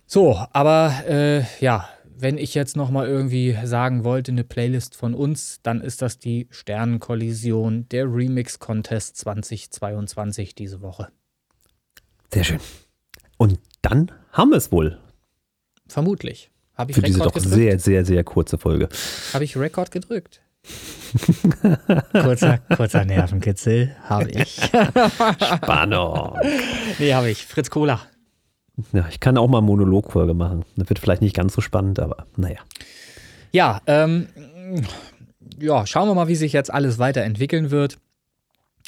So, 0.06 0.40
aber 0.52 0.94
äh, 1.08 1.44
ja, 1.60 1.90
wenn 2.18 2.38
ich 2.38 2.54
jetzt 2.54 2.76
nochmal 2.76 3.08
irgendwie 3.08 3.58
sagen 3.64 4.04
wollte, 4.04 4.32
eine 4.32 4.44
Playlist 4.44 4.96
von 4.96 5.14
uns, 5.14 5.60
dann 5.64 5.82
ist 5.82 6.02
das 6.02 6.20
die 6.20 6.48
Sternenkollision, 6.50 7.88
der 7.90 8.06
Remix 8.06 8.60
Contest 8.60 9.18
2022 9.18 10.56
diese 10.56 10.82
Woche. 10.82 11.10
Sehr 12.34 12.44
schön. 12.44 12.60
Und 13.38 13.60
dann 13.82 14.12
haben 14.32 14.52
wir 14.52 14.58
es 14.58 14.72
wohl. 14.72 15.00
Vermutlich. 15.88 16.50
Habe 16.76 16.92
ich 16.92 16.96
Für 16.96 17.04
diese 17.04 17.20
doch 17.20 17.34
gedrückt? 17.34 17.54
sehr, 17.54 17.80
sehr, 17.80 18.06
sehr 18.06 18.24
kurze 18.24 18.58
Folge. 18.58 18.90
Habe 19.34 19.44
ich 19.44 19.56
Rekord 19.58 19.92
gedrückt? 19.92 20.42
kurzer, 22.14 22.60
kurzer 22.76 23.06
Nervenkitzel 23.06 23.96
habe 24.04 24.32
ich. 24.32 24.62
Spannung. 24.64 26.40
Nee, 26.98 27.14
habe 27.14 27.30
ich. 27.30 27.46
Fritz 27.46 27.70
Cola. 27.70 28.02
Ja, 28.92 29.08
ich 29.10 29.20
kann 29.20 29.38
auch 29.38 29.48
mal 29.48 29.60
eine 29.60 29.68
Monologfolge 29.68 30.34
machen. 30.34 30.66
Das 30.76 30.90
wird 30.90 31.00
vielleicht 31.00 31.22
nicht 31.22 31.36
ganz 31.36 31.54
so 31.54 31.62
spannend, 31.62 32.00
aber 32.00 32.26
naja. 32.36 32.60
Ja, 33.52 33.82
ähm, 33.86 34.28
ja, 35.60 35.86
schauen 35.86 36.08
wir 36.08 36.16
mal, 36.16 36.28
wie 36.28 36.36
sich 36.36 36.54
jetzt 36.54 36.74
alles 36.74 36.98
weiterentwickeln 36.98 37.70
wird. 37.70 38.00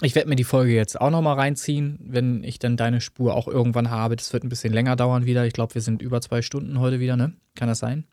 Ich 0.02 0.16
werde 0.16 0.28
mir 0.28 0.36
die 0.36 0.44
Folge 0.44 0.74
jetzt 0.74 1.00
auch 1.00 1.10
nochmal 1.10 1.36
reinziehen, 1.36 2.00
wenn 2.02 2.44
ich 2.44 2.60
dann 2.60 2.76
deine 2.76 3.00
Spur 3.00 3.34
auch 3.34 3.48
irgendwann 3.48 3.92
habe. 3.92 4.16
Das 4.16 4.34
wird 4.34 4.44
ein 4.44 4.50
bisschen 4.50 4.74
länger 4.74 4.96
dauern 4.96 5.26
wieder. 5.26 5.46
Ich 5.46 5.54
glaube, 5.54 5.76
wir 5.76 5.82
sind 5.82 6.02
über 6.02 6.20
zwei 6.20 6.42
Stunden 6.42 6.80
heute 6.80 7.00
wieder, 7.00 7.16
ne? 7.16 7.34
Kann 7.56 7.70
das 7.70 7.80
sein? 7.80 8.06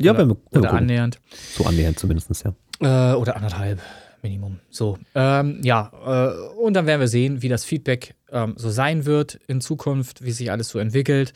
Ja, 0.00 0.12
oder, 0.12 0.20
wenn 0.20 0.28
wir, 0.30 0.36
wenn 0.50 0.60
oder 0.62 0.72
annähernd. 0.72 1.20
So 1.52 1.64
annähernd 1.64 1.98
zumindest, 1.98 2.44
ja. 2.44 3.12
Äh, 3.12 3.14
oder 3.14 3.36
anderthalb. 3.36 3.80
Minimum. 4.22 4.60
So, 4.70 4.98
ähm, 5.14 5.60
ja, 5.62 5.90
äh, 6.04 6.58
und 6.58 6.74
dann 6.74 6.86
werden 6.86 7.00
wir 7.00 7.08
sehen, 7.08 7.42
wie 7.42 7.48
das 7.48 7.64
Feedback 7.64 8.14
ähm, 8.30 8.54
so 8.56 8.70
sein 8.70 9.06
wird 9.06 9.38
in 9.46 9.60
Zukunft, 9.60 10.24
wie 10.24 10.32
sich 10.32 10.50
alles 10.50 10.68
so 10.68 10.78
entwickelt. 10.78 11.32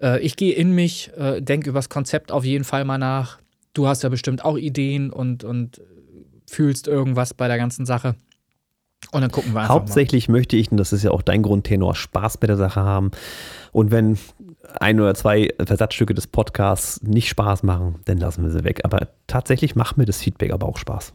Äh, 0.00 0.20
ich 0.20 0.36
gehe 0.36 0.54
in 0.54 0.72
mich, 0.72 1.10
äh, 1.16 1.40
denke 1.40 1.70
über 1.70 1.78
das 1.78 1.88
Konzept 1.88 2.32
auf 2.32 2.44
jeden 2.44 2.64
Fall 2.64 2.84
mal 2.84 2.98
nach. 2.98 3.38
Du 3.74 3.86
hast 3.86 4.02
ja 4.02 4.08
bestimmt 4.08 4.44
auch 4.44 4.56
Ideen 4.56 5.10
und, 5.10 5.44
und 5.44 5.80
fühlst 6.48 6.86
irgendwas 6.86 7.34
bei 7.34 7.48
der 7.48 7.58
ganzen 7.58 7.86
Sache. 7.86 8.14
Und 9.10 9.20
dann 9.20 9.30
gucken 9.30 9.52
wir 9.52 9.60
einfach 9.62 9.74
Hauptsächlich 9.74 10.28
mal. 10.28 10.38
möchte 10.38 10.56
ich, 10.56 10.70
und 10.70 10.76
das 10.76 10.92
ist 10.92 11.02
ja 11.02 11.10
auch 11.10 11.22
dein 11.22 11.42
Grundtenor, 11.42 11.94
Spaß 11.94 12.38
bei 12.38 12.46
der 12.46 12.56
Sache 12.56 12.80
haben. 12.82 13.10
Und 13.72 13.90
wenn 13.90 14.18
ein 14.78 15.00
oder 15.00 15.14
zwei 15.14 15.48
Versatzstücke 15.62 16.14
des 16.14 16.26
Podcasts 16.26 17.02
nicht 17.02 17.28
Spaß 17.28 17.62
machen, 17.62 17.96
dann 18.04 18.18
lassen 18.18 18.44
wir 18.44 18.50
sie 18.50 18.64
weg. 18.64 18.82
Aber 18.84 19.08
tatsächlich 19.26 19.74
macht 19.74 19.98
mir 19.98 20.04
das 20.04 20.22
Feedback 20.22 20.52
aber 20.52 20.68
auch 20.68 20.78
Spaß. 20.78 21.12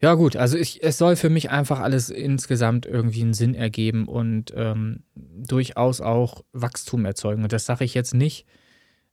Ja, 0.00 0.14
gut, 0.14 0.36
also 0.36 0.56
ich, 0.56 0.82
es 0.84 0.96
soll 0.96 1.16
für 1.16 1.28
mich 1.28 1.50
einfach 1.50 1.80
alles 1.80 2.08
insgesamt 2.08 2.86
irgendwie 2.86 3.22
einen 3.22 3.34
Sinn 3.34 3.54
ergeben 3.54 4.06
und 4.06 4.52
ähm, 4.54 5.02
durchaus 5.16 6.00
auch 6.00 6.44
Wachstum 6.52 7.04
erzeugen. 7.04 7.42
Und 7.42 7.52
das 7.52 7.66
sage 7.66 7.84
ich 7.84 7.94
jetzt 7.94 8.14
nicht, 8.14 8.46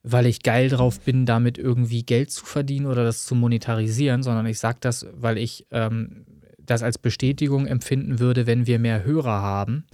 weil 0.04 0.28
ich 0.28 0.44
geil 0.44 0.70
drauf 0.70 1.00
bin, 1.00 1.26
damit 1.26 1.58
irgendwie 1.58 2.04
Geld 2.04 2.30
zu 2.30 2.46
verdienen 2.46 2.86
oder 2.86 3.04
das 3.04 3.26
zu 3.26 3.34
monetarisieren, 3.34 4.22
sondern 4.22 4.46
ich 4.46 4.60
sage 4.60 4.78
das, 4.80 5.08
weil 5.14 5.40
ich 5.40 5.66
ähm, 5.72 6.28
das 6.66 6.84
als 6.84 6.98
Bestätigung 6.98 7.68
empfinden 7.68 8.20
würde, 8.20 8.48
wenn 8.48 8.68
wir 8.68 8.80
mehr 8.80 9.04
Hörer 9.04 9.42
haben, 9.42 9.86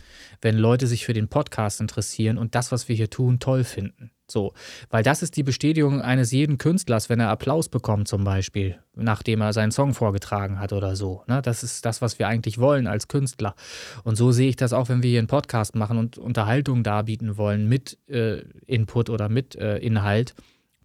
wenn 0.41 0.57
Leute 0.57 0.87
sich 0.87 1.05
für 1.05 1.13
den 1.13 1.27
Podcast 1.27 1.81
interessieren 1.81 2.37
und 2.37 2.55
das, 2.55 2.71
was 2.71 2.87
wir 2.87 2.95
hier 2.95 3.09
tun, 3.09 3.39
toll 3.39 3.63
finden. 3.63 4.11
So, 4.31 4.53
weil 4.89 5.03
das 5.03 5.21
ist 5.21 5.35
die 5.35 5.43
Bestätigung 5.43 6.01
eines 6.01 6.31
jeden 6.31 6.57
Künstlers, 6.57 7.09
wenn 7.09 7.19
er 7.19 7.29
Applaus 7.29 7.67
bekommt, 7.67 8.07
zum 8.07 8.23
Beispiel, 8.23 8.79
nachdem 8.95 9.41
er 9.41 9.51
seinen 9.51 9.71
Song 9.71 9.93
vorgetragen 9.93 10.59
hat 10.59 10.71
oder 10.71 10.95
so. 10.95 11.23
Ne? 11.27 11.41
Das 11.41 11.63
ist 11.63 11.85
das, 11.85 12.01
was 12.01 12.17
wir 12.17 12.29
eigentlich 12.29 12.57
wollen 12.57 12.87
als 12.87 13.09
Künstler. 13.09 13.55
Und 14.03 14.15
so 14.15 14.31
sehe 14.31 14.49
ich 14.49 14.55
das 14.55 14.71
auch, 14.71 14.87
wenn 14.87 15.03
wir 15.03 15.09
hier 15.09 15.19
einen 15.19 15.27
Podcast 15.27 15.75
machen 15.75 15.97
und 15.97 16.17
Unterhaltung 16.17 16.83
darbieten 16.83 17.37
wollen 17.37 17.67
mit 17.67 17.97
äh, 18.07 18.43
Input 18.65 19.09
oder 19.09 19.27
mit 19.27 19.55
äh, 19.55 19.77
Inhalt 19.79 20.33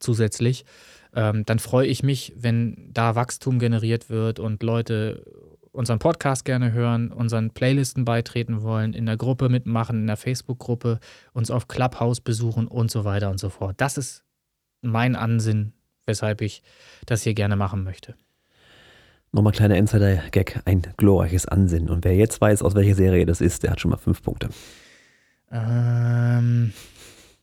zusätzlich. 0.00 0.64
Ähm, 1.14 1.44
dann 1.46 1.58
freue 1.60 1.86
ich 1.86 2.02
mich, 2.02 2.34
wenn 2.36 2.90
da 2.92 3.14
Wachstum 3.14 3.58
generiert 3.58 4.10
wird 4.10 4.40
und 4.40 4.62
Leute 4.62 5.24
unseren 5.76 5.98
Podcast 5.98 6.44
gerne 6.44 6.72
hören, 6.72 7.12
unseren 7.12 7.50
Playlisten 7.50 8.04
beitreten 8.04 8.62
wollen, 8.62 8.92
in 8.92 9.06
der 9.06 9.16
Gruppe 9.16 9.48
mitmachen, 9.48 10.00
in 10.00 10.06
der 10.06 10.16
Facebook-Gruppe, 10.16 10.98
uns 11.32 11.50
auf 11.50 11.68
Clubhouse 11.68 12.20
besuchen 12.20 12.66
und 12.66 12.90
so 12.90 13.04
weiter 13.04 13.30
und 13.30 13.38
so 13.38 13.50
fort. 13.50 13.74
Das 13.78 13.98
ist 13.98 14.24
mein 14.82 15.14
Ansinn, 15.14 15.72
weshalb 16.06 16.40
ich 16.40 16.62
das 17.04 17.22
hier 17.22 17.34
gerne 17.34 17.56
machen 17.56 17.84
möchte. 17.84 18.14
Nochmal 19.32 19.52
kleiner 19.52 19.76
Insider-Gag, 19.76 20.62
ein 20.64 20.82
glorreiches 20.96 21.46
Ansinnen. 21.46 21.90
Und 21.90 22.04
wer 22.04 22.14
jetzt 22.14 22.40
weiß, 22.40 22.62
aus 22.62 22.74
welcher 22.74 22.94
Serie 22.94 23.26
das 23.26 23.40
ist, 23.40 23.62
der 23.62 23.72
hat 23.72 23.80
schon 23.80 23.90
mal 23.90 23.98
fünf 23.98 24.22
Punkte. 24.22 24.48
Ähm. 25.50 26.72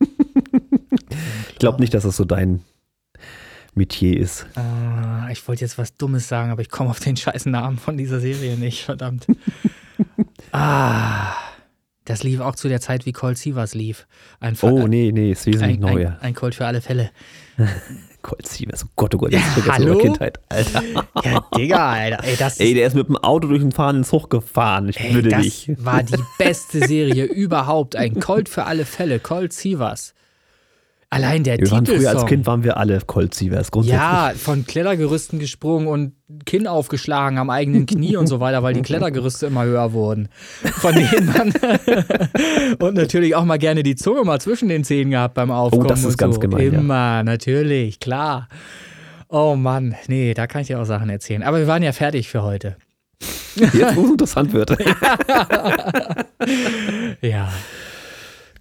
ich 1.50 1.58
glaube 1.58 1.80
nicht, 1.80 1.94
dass 1.94 2.02
das 2.02 2.16
so 2.16 2.24
dein 2.24 2.62
Metier 3.74 4.18
ist. 4.18 4.46
Uh, 4.56 5.30
ich 5.30 5.46
wollte 5.46 5.62
jetzt 5.62 5.78
was 5.78 5.96
Dummes 5.96 6.28
sagen, 6.28 6.50
aber 6.50 6.62
ich 6.62 6.70
komme 6.70 6.90
auf 6.90 7.00
den 7.00 7.16
scheißen 7.16 7.50
Namen 7.50 7.78
von 7.78 7.96
dieser 7.96 8.20
Serie 8.20 8.56
nicht, 8.56 8.82
verdammt. 8.84 9.26
ah, 10.52 11.34
das 12.04 12.22
lief 12.22 12.40
auch 12.40 12.54
zu 12.54 12.68
der 12.68 12.80
Zeit, 12.80 13.06
wie 13.06 13.12
Colt 13.12 13.38
Sievers 13.38 13.74
lief. 13.74 14.06
Ein 14.38 14.56
oh, 14.62 14.86
nee, 14.86 15.10
nee, 15.12 15.32
ist 15.32 15.46
wesentlich 15.46 15.76
ein, 15.76 15.80
neuer. 15.80 16.10
Ein, 16.20 16.28
ein 16.28 16.34
Colt 16.34 16.54
für 16.54 16.66
alle 16.66 16.80
Fälle. 16.80 17.10
Colt 18.22 18.46
Sievers, 18.46 18.84
oh 18.84 18.90
Gott, 18.96 19.14
oh 19.14 19.18
Gott, 19.18 19.34
das 19.34 19.42
ja, 19.42 19.62
ist 19.62 19.72
hallo? 19.72 19.98
Kindheit, 19.98 20.40
Alter. 20.48 20.82
Ja, 21.22 21.44
Digga, 21.56 21.92
Alter. 21.92 22.24
Ey, 22.24 22.36
das 22.36 22.58
ey, 22.60 22.74
der 22.74 22.86
ist 22.86 22.94
mit 22.94 23.08
dem 23.08 23.16
Auto 23.18 23.48
durch 23.48 23.60
den 23.60 23.72
fahrenden 23.72 24.04
Zug 24.04 24.30
gefahren. 24.30 24.88
Ich 24.88 24.98
ey, 24.98 25.14
würde 25.14 25.28
das 25.28 25.42
dich. 25.42 25.70
war 25.78 26.02
die 26.02 26.22
beste 26.38 26.86
Serie 26.86 27.24
überhaupt. 27.24 27.96
Ein 27.96 28.20
Colt 28.20 28.48
für 28.48 28.64
alle 28.64 28.84
Fälle, 28.84 29.20
Colt 29.20 29.52
Sievers. 29.52 30.14
Allein 31.14 31.44
der 31.44 31.58
wir 31.58 31.70
waren 31.70 31.84
Titelsong. 31.84 32.10
früher 32.10 32.20
als 32.20 32.28
Kind 32.28 32.46
waren 32.46 32.64
wir 32.64 32.76
alle 32.76 32.98
Colt 33.06 33.34
Sievers, 33.34 33.70
grundsätzlich. 33.70 34.00
Ja, 34.00 34.32
von 34.36 34.66
Klettergerüsten 34.66 35.38
gesprungen 35.38 35.86
und 35.86 36.12
Kinn 36.44 36.66
aufgeschlagen 36.66 37.38
am 37.38 37.50
eigenen 37.50 37.86
Knie 37.86 38.16
und 38.16 38.26
so 38.26 38.40
weiter, 38.40 38.62
weil 38.62 38.74
die 38.74 38.82
Klettergerüste 38.88 39.46
immer 39.46 39.64
höher 39.64 39.92
wurden. 39.92 40.28
Von 40.62 40.94
denen 40.94 41.26
man 41.26 41.52
und 42.80 42.94
natürlich 42.94 43.34
auch 43.36 43.44
mal 43.44 43.58
gerne 43.58 43.82
die 43.82 43.94
Zunge 43.94 44.24
mal 44.24 44.40
zwischen 44.40 44.68
den 44.68 44.82
Zähnen 44.84 45.12
gehabt 45.12 45.34
beim 45.34 45.50
Aufkommen. 45.50 45.84
Oh, 45.84 45.88
das 45.88 46.04
ist 46.04 46.18
ganz 46.18 46.34
so. 46.34 46.40
gemein, 46.40 46.72
ja. 46.72 46.78
Immer, 46.80 47.22
natürlich, 47.22 48.00
klar. 48.00 48.48
Oh 49.28 49.54
Mann, 49.56 49.94
nee, 50.08 50.34
da 50.34 50.46
kann 50.46 50.62
ich 50.62 50.66
dir 50.68 50.80
auch 50.80 50.84
Sachen 50.84 51.08
erzählen. 51.10 51.42
Aber 51.42 51.58
wir 51.58 51.66
waren 51.66 51.82
ja 51.82 51.92
fertig 51.92 52.28
für 52.28 52.42
heute. 52.42 52.76
Jetzt, 53.56 53.96
wo 53.96 54.04
es 54.04 54.10
interessant 54.10 54.52
wird. 54.52 54.76
Ja. 57.22 57.48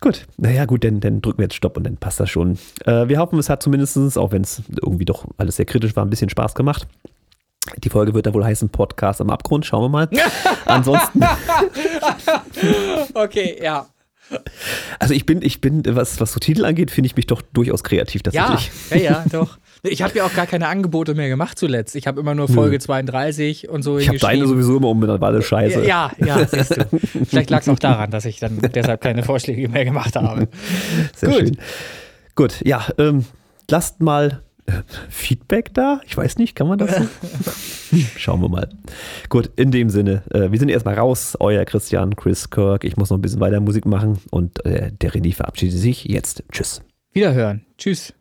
Gut, 0.03 0.25
naja, 0.35 0.65
gut, 0.65 0.83
dann, 0.83 0.99
dann 0.99 1.21
drücken 1.21 1.37
wir 1.39 1.45
jetzt 1.45 1.55
Stopp 1.55 1.77
und 1.77 1.85
dann 1.85 1.95
passt 1.95 2.19
das 2.19 2.29
schon. 2.29 2.59
Äh, 2.85 3.07
wir 3.07 3.19
hoffen, 3.19 3.39
es 3.39 3.49
hat 3.49 3.63
zumindest, 3.63 4.17
auch 4.17 4.33
wenn 4.33 4.41
es 4.41 4.61
irgendwie 4.81 5.05
doch 5.05 5.25
alles 5.37 5.55
sehr 5.55 5.65
kritisch 5.65 5.95
war, 5.95 6.03
ein 6.03 6.09
bisschen 6.09 6.29
Spaß 6.29 6.55
gemacht. 6.55 6.87
Die 7.77 7.89
Folge 7.89 8.13
wird 8.13 8.25
dann 8.25 8.33
wohl 8.33 8.43
heißen 8.43 8.67
Podcast 8.67 9.21
am 9.21 9.29
Abgrund, 9.29 9.65
schauen 9.65 9.83
wir 9.83 9.89
mal. 9.89 10.09
Ansonsten, 10.65 11.21
Okay, 13.13 13.57
ja. 13.61 13.87
also 14.99 15.13
ich 15.13 15.25
bin, 15.25 15.41
ich 15.41 15.61
bin, 15.61 15.83
was, 15.95 16.19
was 16.19 16.33
so 16.33 16.39
Titel 16.39 16.65
angeht, 16.65 16.91
finde 16.91 17.05
ich 17.07 17.15
mich 17.15 17.27
doch 17.27 17.41
durchaus 17.41 17.83
kreativ 17.83 18.21
Ja, 18.31 18.47
tatsächlich. 18.47 18.91
ja, 18.91 19.11
ja, 19.11 19.25
doch. 19.31 19.57
Ich 19.85 20.01
habe 20.01 20.17
ja 20.17 20.25
auch 20.25 20.33
gar 20.33 20.47
keine 20.47 20.67
Angebote 20.69 21.13
mehr 21.13 21.27
gemacht 21.27 21.59
zuletzt. 21.59 21.95
Ich 21.97 22.07
habe 22.07 22.19
immer 22.21 22.33
nur 22.33 22.47
Folge 22.47 22.79
32 22.79 23.67
und 23.67 23.83
so 23.83 23.97
Ich 23.97 24.07
habe 24.07 24.17
deine 24.17 24.47
sowieso 24.47 24.77
immer 24.77 24.87
um, 24.87 25.01
dann 25.01 25.19
war 25.19 25.27
alles 25.27 25.45
scheiße. 25.45 25.85
Ja, 25.85 26.11
ja, 26.17 26.45
siehst 26.47 26.77
du. 26.77 26.85
Vielleicht 27.25 27.49
lag 27.49 27.61
es 27.61 27.69
auch 27.69 27.79
daran, 27.79 28.09
dass 28.09 28.23
ich 28.23 28.39
dann 28.39 28.59
deshalb 28.73 29.01
keine 29.01 29.23
Vorschläge 29.23 29.67
mehr 29.67 29.83
gemacht 29.83 30.15
habe. 30.15 30.47
Sehr 31.15 31.29
Gut. 31.29 31.37
schön. 31.37 31.57
Gut, 32.35 32.61
ja, 32.63 32.85
ähm, 32.97 33.25
lasst 33.69 33.99
mal 33.99 34.41
äh, 34.67 34.71
Feedback 35.09 35.73
da. 35.73 35.99
Ich 36.07 36.15
weiß 36.15 36.37
nicht, 36.37 36.55
kann 36.55 36.67
man 36.67 36.77
das 36.77 36.95
so? 36.95 37.03
Schauen 38.17 38.41
wir 38.41 38.49
mal. 38.49 38.69
Gut, 39.27 39.51
in 39.57 39.71
dem 39.71 39.89
Sinne, 39.89 40.23
äh, 40.31 40.49
wir 40.49 40.59
sind 40.59 40.69
erstmal 40.69 40.97
raus. 40.97 41.35
Euer 41.41 41.65
Christian, 41.65 42.15
Chris 42.15 42.49
Kirk. 42.49 42.85
Ich 42.85 42.95
muss 42.95 43.09
noch 43.09 43.17
ein 43.17 43.21
bisschen 43.21 43.41
weiter 43.41 43.59
Musik 43.59 43.85
machen 43.85 44.19
und 44.31 44.65
äh, 44.65 44.93
der 44.93 45.11
René 45.11 45.35
verabschiedet 45.35 45.77
sich 45.77 46.05
jetzt. 46.05 46.43
Tschüss. 46.51 46.81
Wiederhören. 47.11 47.65
Tschüss. 47.77 48.13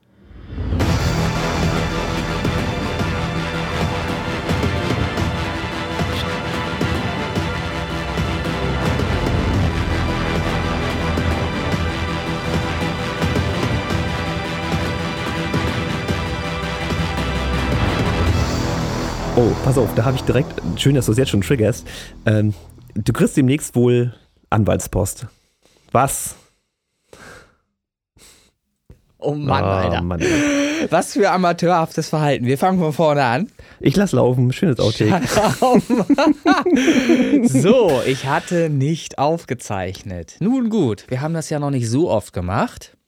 Oh, 19.34 19.50
pass 19.64 19.78
auf, 19.78 19.94
da 19.94 20.04
habe 20.04 20.16
ich 20.16 20.22
direkt, 20.24 20.60
schön, 20.76 20.94
dass 20.94 21.06
du 21.06 21.12
es 21.12 21.18
jetzt 21.18 21.30
schon 21.30 21.40
triggerst. 21.40 21.86
Ähm, 22.26 22.52
du 22.94 23.14
kriegst 23.14 23.34
demnächst 23.34 23.74
wohl 23.74 24.12
Anwaltspost. 24.50 25.26
Was? 25.90 26.34
Oh 29.16 29.34
Mann, 29.34 29.64
Alter. 29.64 30.00
Oh, 30.00 30.04
Mann. 30.04 30.20
Was 30.90 31.14
für 31.14 31.30
amateurhaftes 31.30 32.10
Verhalten. 32.10 32.44
Wir 32.44 32.59
fangen 32.59 32.78
von 32.78 32.92
vorne 32.92 33.24
an. 33.24 33.48
Ich 33.80 33.96
lass 33.96 34.12
laufen. 34.12 34.52
Schönes 34.52 34.78
Outtake. 34.80 35.22
so, 37.44 38.02
ich 38.04 38.26
hatte 38.26 38.68
nicht 38.68 39.18
aufgezeichnet. 39.18 40.36
Nun 40.40 40.68
gut, 40.68 41.06
wir 41.09 41.22
haben 41.22 41.32
das 41.32 41.48
ja 41.48 41.59
noch 41.59 41.70
nicht 41.70 41.88
so 41.88 42.10
oft 42.10 42.34
gemacht. 42.34 42.98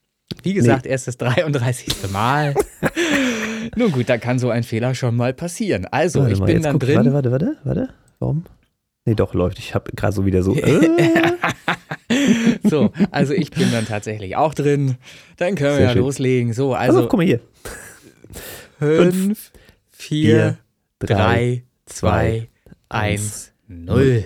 Wie 0.42 0.54
gesagt, 0.54 0.86
erst 0.86 1.08
das 1.08 1.16
33. 1.16 2.10
Mal. 2.12 2.54
Nun 3.76 3.92
gut, 3.92 4.08
da 4.08 4.18
kann 4.18 4.38
so 4.38 4.50
ein 4.50 4.62
Fehler 4.62 4.94
schon 4.94 5.16
mal 5.16 5.32
passieren. 5.32 5.86
Also, 5.90 6.20
Warte 6.20 6.32
ich 6.34 6.38
mal, 6.40 6.46
bin 6.46 6.62
dann 6.62 6.72
guck, 6.72 6.82
drin. 6.82 6.96
Warte, 6.96 7.12
warte, 7.12 7.30
warte, 7.30 7.56
warte. 7.64 7.88
Warum? 8.18 8.44
Nee, 9.06 9.14
doch, 9.14 9.34
läuft. 9.34 9.58
Ich 9.58 9.74
habe 9.74 9.90
gerade 9.94 10.14
so 10.14 10.26
wieder 10.26 10.42
so. 10.42 10.54
Äh, 10.54 11.32
So, 12.62 12.92
also 13.10 13.34
ich 13.34 13.50
bin 13.50 13.70
dann 13.72 13.86
tatsächlich 13.86 14.36
auch 14.36 14.54
drin. 14.54 14.96
Dann 15.36 15.54
können 15.54 15.70
wir 15.70 15.76
Sehr 15.76 15.86
ja 15.86 15.92
schön. 15.92 16.02
loslegen. 16.02 16.52
So, 16.52 16.74
also 16.74 17.02
auf, 17.02 17.08
guck 17.08 17.18
mal 17.18 17.26
hier. 17.26 17.40
5, 18.78 19.52
4, 19.90 20.30
vier, 20.30 20.58
3, 21.00 21.62
2, 21.86 22.48
1, 22.88 23.52
0. 23.68 24.24